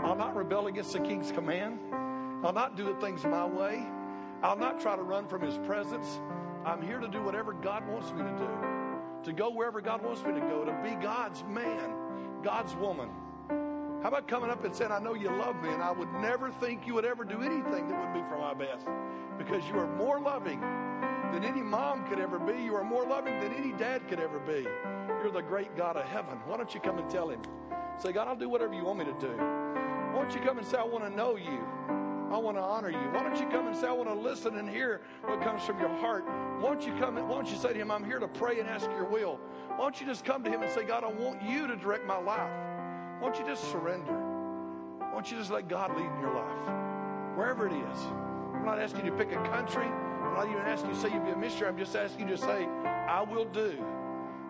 I'll 0.08 0.16
not 0.16 0.36
rebel 0.36 0.68
against 0.68 0.94
the 0.94 1.00
king's 1.00 1.32
command. 1.32 1.80
I'll 2.44 2.54
not 2.54 2.76
do 2.76 2.86
the 2.86 2.96
things 2.96 3.24
my 3.24 3.46
way. 3.46 3.86
I'll 4.44 4.58
not 4.58 4.80
try 4.80 4.96
to 4.96 5.02
run 5.02 5.28
from 5.28 5.42
his 5.42 5.58
presence. 5.60 6.20
I'm 6.66 6.82
here 6.82 7.00
to 7.00 7.08
do 7.08 7.22
whatever 7.24 7.54
God 7.54 7.88
wants 7.88 8.12
me 8.12 8.24
to 8.24 8.38
do, 8.38 8.50
to 9.24 9.34
go 9.34 9.50
wherever 9.50 9.82
God 9.82 10.04
wants 10.04 10.24
me 10.24 10.34
to 10.34 10.40
go, 10.40 10.66
to 10.66 10.74
be 10.84 10.96
God's 11.02 11.44
man, 11.46 11.94
God's 12.44 12.76
woman. 12.76 13.10
How 14.02 14.10
about 14.10 14.28
coming 14.28 14.52
up 14.52 14.64
and 14.64 14.76
saying, 14.76 14.92
I 14.92 15.00
know 15.00 15.16
you 15.16 15.30
love 15.30 15.56
me, 15.64 15.70
and 15.70 15.82
I 15.82 15.92
would 15.92 16.12
never 16.14 16.52
think 16.52 16.86
you 16.86 16.94
would 16.94 17.06
ever 17.06 17.24
do 17.24 17.42
anything 17.42 17.88
that 17.88 18.00
would 18.00 18.14
be 18.14 18.28
for 18.30 18.38
my 18.38 18.54
best 18.54 18.86
because 19.38 19.68
you 19.68 19.80
are 19.80 19.88
more 19.96 20.20
loving 20.20 20.60
than 20.60 21.44
any 21.44 21.62
mom 21.62 22.08
could 22.08 22.20
ever 22.20 22.38
be. 22.38 22.62
You 22.64 22.76
are 22.76 22.84
more 22.84 23.06
loving 23.06 23.40
than 23.40 23.54
any 23.54 23.72
dad 23.74 24.08
could 24.08 24.20
ever 24.20 24.40
be. 24.40 24.68
You're 25.08 25.32
the 25.32 25.42
great 25.42 25.76
God 25.76 25.98
of 25.98 26.06
heaven. 26.06 26.38
Why 26.46 26.58
don't 26.58 26.72
you 26.74 26.80
come 26.80 27.00
and 27.00 27.10
tell 27.10 27.30
him? 27.30 27.42
Say, 27.98 28.12
God, 28.12 28.28
I'll 28.28 28.36
do 28.36 28.50
whatever 28.50 28.74
you 28.74 28.84
want 28.84 29.00
me 29.00 29.06
to 29.06 29.14
do. 29.14 29.32
Why 30.16 30.22
don't 30.22 30.34
you 30.34 30.42
come 30.42 30.58
and 30.58 30.68
say, 30.68 30.78
I 30.78 30.84
want 30.84 31.04
to 31.04 31.10
know 31.10 31.36
you? 31.36 31.64
I 32.32 32.38
want 32.38 32.58
to 32.58 32.62
honor 32.62 32.90
you. 32.90 32.98
Why 33.12 33.24
don't 33.24 33.40
you 33.40 33.48
come 33.48 33.68
and 33.68 33.76
say, 33.76 33.88
I 33.88 33.92
want 33.92 34.10
to 34.10 34.16
listen 34.16 34.58
and 34.58 34.70
hear 34.70 35.02
what 35.24 35.42
comes 35.42 35.64
from 35.64 35.80
your 35.80 35.96
heart? 35.98 36.26
Why 36.60 36.74
don't 36.74 36.86
you 36.86 36.94
come 37.00 37.18
and 37.18 37.30
why 37.30 37.36
don't 37.36 37.50
you 37.50 37.58
say 37.58 37.74
to 37.74 37.80
him, 37.80 37.92
I'm 37.92 38.04
here 38.04 38.20
to 38.20 38.28
pray 38.28 38.60
and 38.60 38.68
ask 38.68 38.86
your 38.88 39.06
will? 39.06 39.40
Why 39.70 39.78
don't 39.78 40.00
you 40.00 40.08
just 40.08 40.26
come 40.26 40.44
to 40.44 40.50
him 40.50 40.64
and 40.64 40.72
say, 40.72 40.84
God, 40.84 41.04
I 41.04 41.12
want 41.12 41.42
you 41.44 41.68
to 41.68 41.76
direct 41.76 42.06
my 42.06 42.18
life? 42.18 42.52
Why 43.20 43.30
don't 43.30 43.40
you 43.40 43.46
just 43.46 43.72
surrender? 43.72 44.14
Why 45.00 45.12
don't 45.12 45.32
you 45.32 45.38
just 45.38 45.52
let 45.52 45.68
God 45.70 45.96
lead 45.96 46.10
in 46.10 46.20
your 46.20 46.34
life? 46.34 47.38
Wherever 47.38 47.68
it 47.68 47.74
is. 47.74 48.00
I'm 48.54 48.66
not 48.66 48.80
asking 48.80 49.06
you 49.06 49.12
to 49.12 49.18
pick 49.18 49.32
a 49.32 49.44
country. 49.50 49.86
I'm 49.86 50.34
not 50.34 50.48
even 50.48 50.62
asking 50.62 50.90
you 50.90 50.96
to 50.96 51.02
say 51.02 51.14
you'd 51.14 51.26
be 51.26 51.32
a 51.32 51.38
missionary. 51.38 51.70
I'm 51.70 51.78
just 51.78 51.96
asking 51.96 52.28
you 52.28 52.36
to 52.36 52.42
say, 52.42 52.66
I 53.08 53.22
will 53.22 53.46
do 53.46 53.72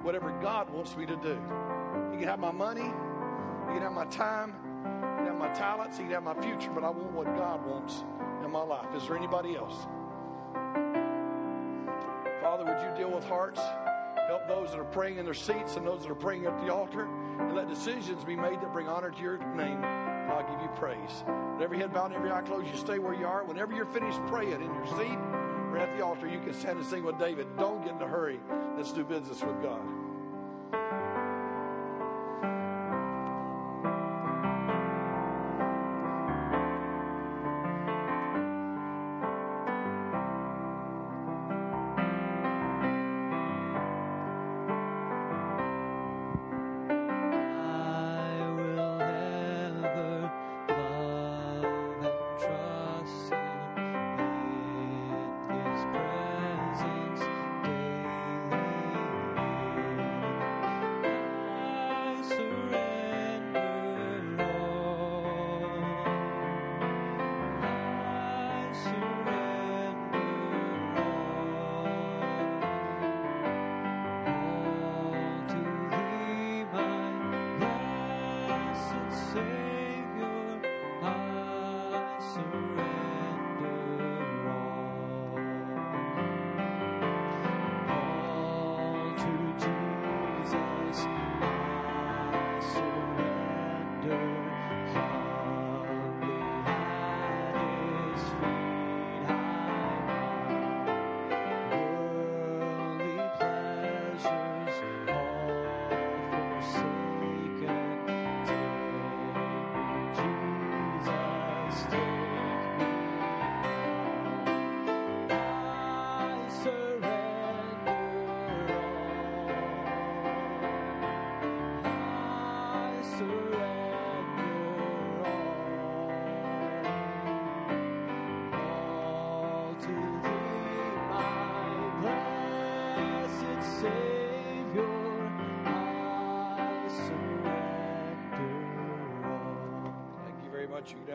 whatever 0.02 0.32
God 0.42 0.70
wants 0.70 0.96
me 0.96 1.06
to 1.06 1.16
do. 1.18 1.38
You 2.14 2.20
can 2.20 2.28
have 2.28 2.40
my 2.40 2.52
money. 2.52 2.92
You 3.68 3.74
can 3.74 3.82
have 3.82 3.94
my 3.94 4.06
time 4.06 4.54
you 5.26 5.32
have 5.32 5.38
my 5.38 5.52
talents, 5.54 5.98
he 5.98 6.04
can 6.04 6.14
have 6.14 6.24
my 6.24 6.40
future, 6.42 6.70
but 6.70 6.84
I 6.84 6.90
want 6.90 7.12
what 7.12 7.26
God 7.36 7.66
wants 7.66 8.04
in 8.44 8.52
my 8.52 8.62
life. 8.62 8.94
Is 8.96 9.08
there 9.08 9.18
anybody 9.18 9.56
else? 9.56 9.88
Father, 12.42 12.64
would 12.64 12.80
you 12.80 12.96
deal 12.96 13.10
with 13.10 13.24
hearts? 13.26 13.60
Help 14.28 14.48
those 14.48 14.72
that 14.72 14.80
are 14.80 14.86
praying 14.86 15.18
in 15.18 15.26
their 15.26 15.34
seats 15.34 15.78
and 15.78 15.86
those 15.86 16.04
that 16.04 16.12
are 16.12 16.16
praying 16.16 16.46
at 16.46 16.60
the 16.64 16.72
altar, 16.72 17.08
and 17.40 17.56
let 17.56 17.68
decisions 17.68 18.24
be 18.24 18.36
made 18.36 18.62
that 18.62 18.72
bring 18.72 18.88
honor 18.88 19.10
to 19.10 19.22
your 19.22 19.38
name. 19.56 19.84
And 19.84 20.32
I'll 20.32 20.48
give 20.48 20.62
you 20.62 20.70
praise. 20.76 21.24
With 21.54 21.64
every 21.64 21.80
head 21.80 21.94
bowed 21.94 22.08
and 22.08 22.16
every 22.16 22.32
eye 22.32 22.42
closed, 22.42 22.68
you 22.68 22.78
stay 22.78 23.00
where 23.00 23.14
you 23.14 23.26
are. 23.26 23.44
Whenever 23.44 23.74
you're 23.74 23.86
finished 23.86 24.20
praying 24.28 24.62
in 24.62 24.74
your 24.74 24.86
seat 24.88 25.18
or 25.72 25.78
at 25.78 25.96
the 25.98 26.04
altar, 26.04 26.28
you 26.28 26.40
can 26.40 26.54
stand 26.54 26.78
and 26.78 26.88
sing 26.88 27.04
with 27.04 27.18
David. 27.18 27.48
Don't 27.58 27.84
get 27.84 27.96
in 27.96 28.02
a 28.02 28.08
hurry. 28.08 28.40
Let's 28.78 28.92
do 28.92 29.04
business 29.04 29.42
with 29.42 29.62
God. 29.62 29.82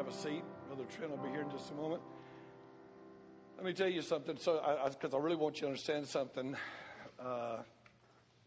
Have 0.00 0.08
a 0.08 0.16
seat. 0.16 0.42
Brother 0.66 0.84
Trent 0.96 1.10
will 1.10 1.18
be 1.18 1.28
here 1.28 1.42
in 1.42 1.50
just 1.50 1.70
a 1.70 1.74
moment. 1.74 2.00
Let 3.58 3.66
me 3.66 3.74
tell 3.74 3.86
you 3.86 4.00
something, 4.00 4.38
so 4.38 4.54
because 4.88 5.12
I, 5.12 5.18
I, 5.18 5.20
really 5.20 5.36
want 5.36 5.56
you 5.56 5.60
to 5.60 5.66
understand 5.66 6.06
something. 6.06 6.56
Uh, 7.22 7.58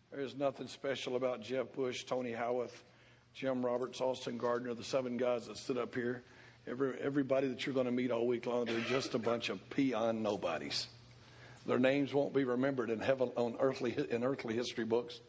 there 0.10 0.22
is 0.22 0.36
nothing 0.36 0.68
special 0.68 1.16
about 1.16 1.44
Jeff 1.44 1.72
Bush, 1.74 2.06
Tony 2.06 2.32
Howarth, 2.32 2.84
Jim 3.36 3.64
Roberts, 3.64 4.02
Austin 4.02 4.40
Gardner, 4.40 4.74
the 4.74 4.84
seven 4.84 5.18
guys 5.18 5.46
that 5.46 5.58
stood 5.58 5.78
up 5.78 5.94
here. 5.94 6.24
Every, 6.66 7.00
everybody 7.00 7.50
that 7.50 7.64
you're 7.68 7.76
going 7.76 7.86
to 7.86 7.92
meet 7.92 8.10
all 8.10 8.26
week 8.26 8.48
long, 8.48 8.66
they're 8.66 8.80
just 8.80 9.14
a 9.14 9.20
bunch 9.20 9.50
of 9.50 9.60
peon 9.70 10.24
nobodies. 10.24 10.88
Their 11.68 11.78
names 11.78 12.16
won't 12.16 12.34
be 12.34 12.46
remembered 12.46 12.90
in 12.90 13.00
heaven 13.00 13.32
on 13.36 13.58
earthly 13.60 13.96
in 14.10 14.24
earthly 14.24 14.56
history 14.56 14.86
books. 14.86 15.20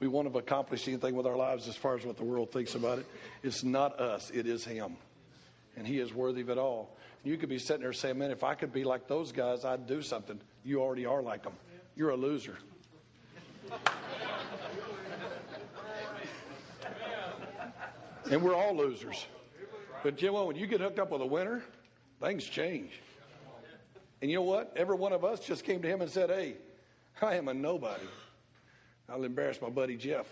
We 0.00 0.08
won't 0.08 0.26
have 0.26 0.34
accomplished 0.34 0.88
anything 0.88 1.14
with 1.14 1.26
our 1.28 1.36
lives 1.36 1.68
as 1.68 1.76
far 1.76 1.96
as 1.96 2.04
what 2.04 2.16
the 2.16 2.24
world 2.24 2.50
thinks 2.50 2.74
about 2.74 2.98
it. 2.98 3.06
It's 3.44 3.62
not 3.62 4.00
us; 4.00 4.32
it 4.34 4.48
is 4.48 4.64
Him, 4.64 4.96
and 5.78 5.86
He 5.86 5.98
is 5.98 6.12
worthy 6.12 6.42
of 6.42 6.50
it 6.50 6.58
all. 6.58 6.94
You 7.24 7.36
could 7.36 7.48
be 7.48 7.58
sitting 7.58 7.82
there 7.82 7.92
saying, 7.92 8.18
"Man, 8.18 8.30
if 8.30 8.44
I 8.44 8.54
could 8.54 8.72
be 8.72 8.84
like 8.84 9.08
those 9.08 9.32
guys, 9.32 9.64
I'd 9.64 9.86
do 9.86 10.02
something." 10.02 10.40
You 10.64 10.82
already 10.82 11.06
are 11.06 11.22
like 11.22 11.44
them. 11.44 11.54
You're 11.96 12.10
a 12.10 12.16
loser. 12.16 12.58
and 18.30 18.42
we're 18.42 18.54
all 18.54 18.76
losers. 18.76 19.26
But 20.02 20.20
you 20.20 20.28
Jim, 20.28 20.34
when 20.34 20.56
you 20.56 20.66
get 20.66 20.80
hooked 20.80 20.98
up 20.98 21.10
with 21.10 21.22
a 21.22 21.26
winner, 21.26 21.62
things 22.20 22.44
change. 22.44 22.92
And 24.20 24.30
you 24.30 24.36
know 24.36 24.42
what? 24.42 24.72
Every 24.76 24.96
one 24.96 25.12
of 25.12 25.24
us 25.24 25.40
just 25.40 25.64
came 25.64 25.82
to 25.82 25.88
him 25.88 26.00
and 26.00 26.10
said, 26.10 26.30
Hey, 26.30 26.54
I 27.22 27.36
am 27.36 27.48
a 27.48 27.54
nobody. 27.54 28.06
I'll 29.08 29.24
embarrass 29.24 29.60
my 29.60 29.70
buddy 29.70 29.96
Jeff. 29.96 30.26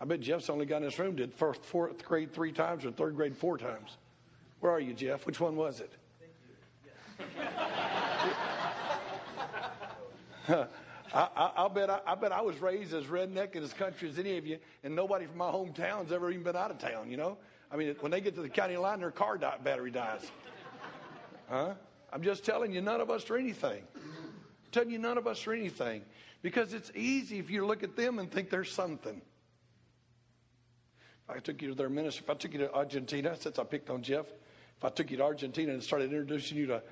I 0.00 0.04
bet 0.04 0.20
Jeff's 0.20 0.50
only 0.50 0.66
guy 0.66 0.78
in 0.78 0.82
this 0.82 0.98
room 0.98 1.16
did 1.16 1.32
first, 1.34 1.64
fourth 1.64 2.04
grade 2.04 2.32
three 2.32 2.52
times 2.52 2.84
or 2.84 2.90
third 2.90 3.16
grade 3.16 3.36
four 3.36 3.58
times. 3.58 3.96
Where 4.62 4.70
are 4.70 4.80
you, 4.80 4.94
Jeff? 4.94 5.26
Which 5.26 5.40
one 5.40 5.56
was 5.56 5.80
it? 5.80 5.90
I, 10.48 10.66
I, 11.12 11.50
I, 11.56 11.68
bet 11.68 11.90
I, 11.90 11.98
I, 12.06 12.14
bet 12.14 12.30
I 12.30 12.42
was 12.42 12.62
raised 12.62 12.94
as 12.94 13.06
redneck 13.06 13.56
in 13.56 13.62
this 13.62 13.72
country 13.72 14.08
as 14.08 14.20
any 14.20 14.38
of 14.38 14.46
you, 14.46 14.58
and 14.84 14.94
nobody 14.94 15.26
from 15.26 15.38
my 15.38 15.50
hometown's 15.50 16.12
ever 16.12 16.30
even 16.30 16.44
been 16.44 16.54
out 16.54 16.70
of 16.70 16.78
town. 16.78 17.10
You 17.10 17.16
know, 17.16 17.38
I 17.72 17.76
mean, 17.76 17.96
when 17.98 18.12
they 18.12 18.20
get 18.20 18.36
to 18.36 18.40
the 18.40 18.48
county 18.48 18.76
line, 18.76 19.00
their 19.00 19.10
car 19.10 19.36
die, 19.36 19.56
battery 19.64 19.90
dies. 19.90 20.30
Huh? 21.50 21.74
I'm 22.12 22.22
just 22.22 22.44
telling 22.44 22.72
you, 22.72 22.80
none 22.80 23.00
of 23.00 23.10
us 23.10 23.28
are 23.30 23.36
anything. 23.36 23.82
I'm 23.96 24.70
telling 24.70 24.90
you, 24.90 24.98
none 24.98 25.18
of 25.18 25.26
us 25.26 25.44
are 25.48 25.52
anything. 25.52 26.02
Because 26.40 26.72
it's 26.72 26.92
easy 26.94 27.40
if 27.40 27.50
you 27.50 27.66
look 27.66 27.82
at 27.82 27.96
them 27.96 28.20
and 28.20 28.30
think 28.30 28.48
they're 28.48 28.62
something. 28.62 29.20
If 31.28 31.36
I 31.36 31.40
took 31.40 31.60
you 31.62 31.70
to 31.70 31.74
their 31.74 31.88
ministry, 31.88 32.22
if 32.24 32.30
I 32.30 32.34
took 32.34 32.52
you 32.52 32.60
to 32.60 32.72
Argentina, 32.72 33.36
since 33.36 33.58
I 33.58 33.64
picked 33.64 33.90
on 33.90 34.04
Jeff, 34.04 34.26
if 34.82 34.86
I 34.86 34.88
took 34.88 35.12
you 35.12 35.18
to 35.18 35.22
Argentina 35.22 35.72
and 35.72 35.80
started 35.80 36.10
introducing 36.12 36.58
you 36.58 36.66
to 36.66 36.82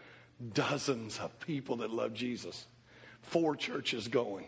dozens 0.52 1.18
of 1.18 1.36
people 1.40 1.78
that 1.78 1.90
love 1.90 2.14
Jesus, 2.14 2.64
four 3.22 3.56
churches 3.56 4.06
going, 4.06 4.46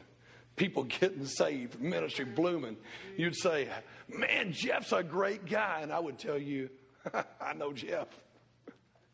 people 0.55 0.85
getting 0.85 1.27
saved, 1.27 1.81
ministry 1.81 2.25
blooming, 2.25 2.77
you'd 3.17 3.35
say, 3.35 3.69
Man, 4.09 4.53
Jeff's 4.53 4.93
a 4.93 5.03
great 5.03 5.47
guy. 5.47 5.81
And 5.83 5.93
I 5.93 5.99
would 5.99 6.21
tell 6.21 6.39
you, 6.39 6.71
I 7.41 7.55
know 7.55 7.73
Jeff. 7.73 8.07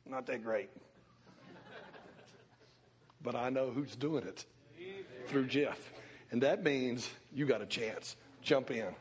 Not 0.06 0.26
that 0.26 0.44
great. 0.44 0.68
But 3.22 3.34
I 3.34 3.48
know 3.48 3.70
who's 3.70 3.96
doing 3.96 4.24
it 4.24 4.44
through 5.28 5.46
Jeff. 5.46 5.78
And 6.30 6.42
that 6.42 6.62
means 6.62 7.08
you 7.32 7.46
got 7.46 7.62
a 7.62 7.66
chance. 7.66 8.14
Jump 8.42 8.70
in. 8.70 8.94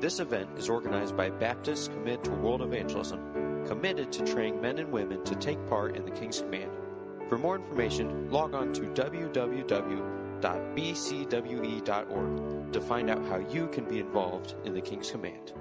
This 0.00 0.20
event 0.20 0.58
is 0.58 0.68
organized 0.68 1.16
by 1.16 1.30
Baptists 1.30 1.88
Commit 1.88 2.24
to 2.24 2.30
World 2.30 2.60
Evangelism, 2.60 3.20
committed 3.66 4.12
to 4.12 4.24
training 4.24 4.60
men 4.60 4.78
and 4.78 4.90
women 4.92 5.24
to 5.24 5.34
take 5.36 5.66
part 5.68 5.96
in 5.96 6.04
the 6.04 6.10
King's 6.10 6.40
Command. 6.40 6.70
For 7.28 7.38
more 7.38 7.56
information, 7.56 8.30
log 8.30 8.54
on 8.54 8.72
to 8.74 8.82
www.bcwe.org 8.82 9.72
to 12.72 12.80
find 12.80 13.10
out 13.10 13.24
how 13.26 13.38
you 13.38 13.68
can 13.68 13.84
be 13.84 13.98
involved 14.00 14.54
in 14.64 14.74
the 14.74 14.80
King's 14.80 15.10
Command. 15.10 15.52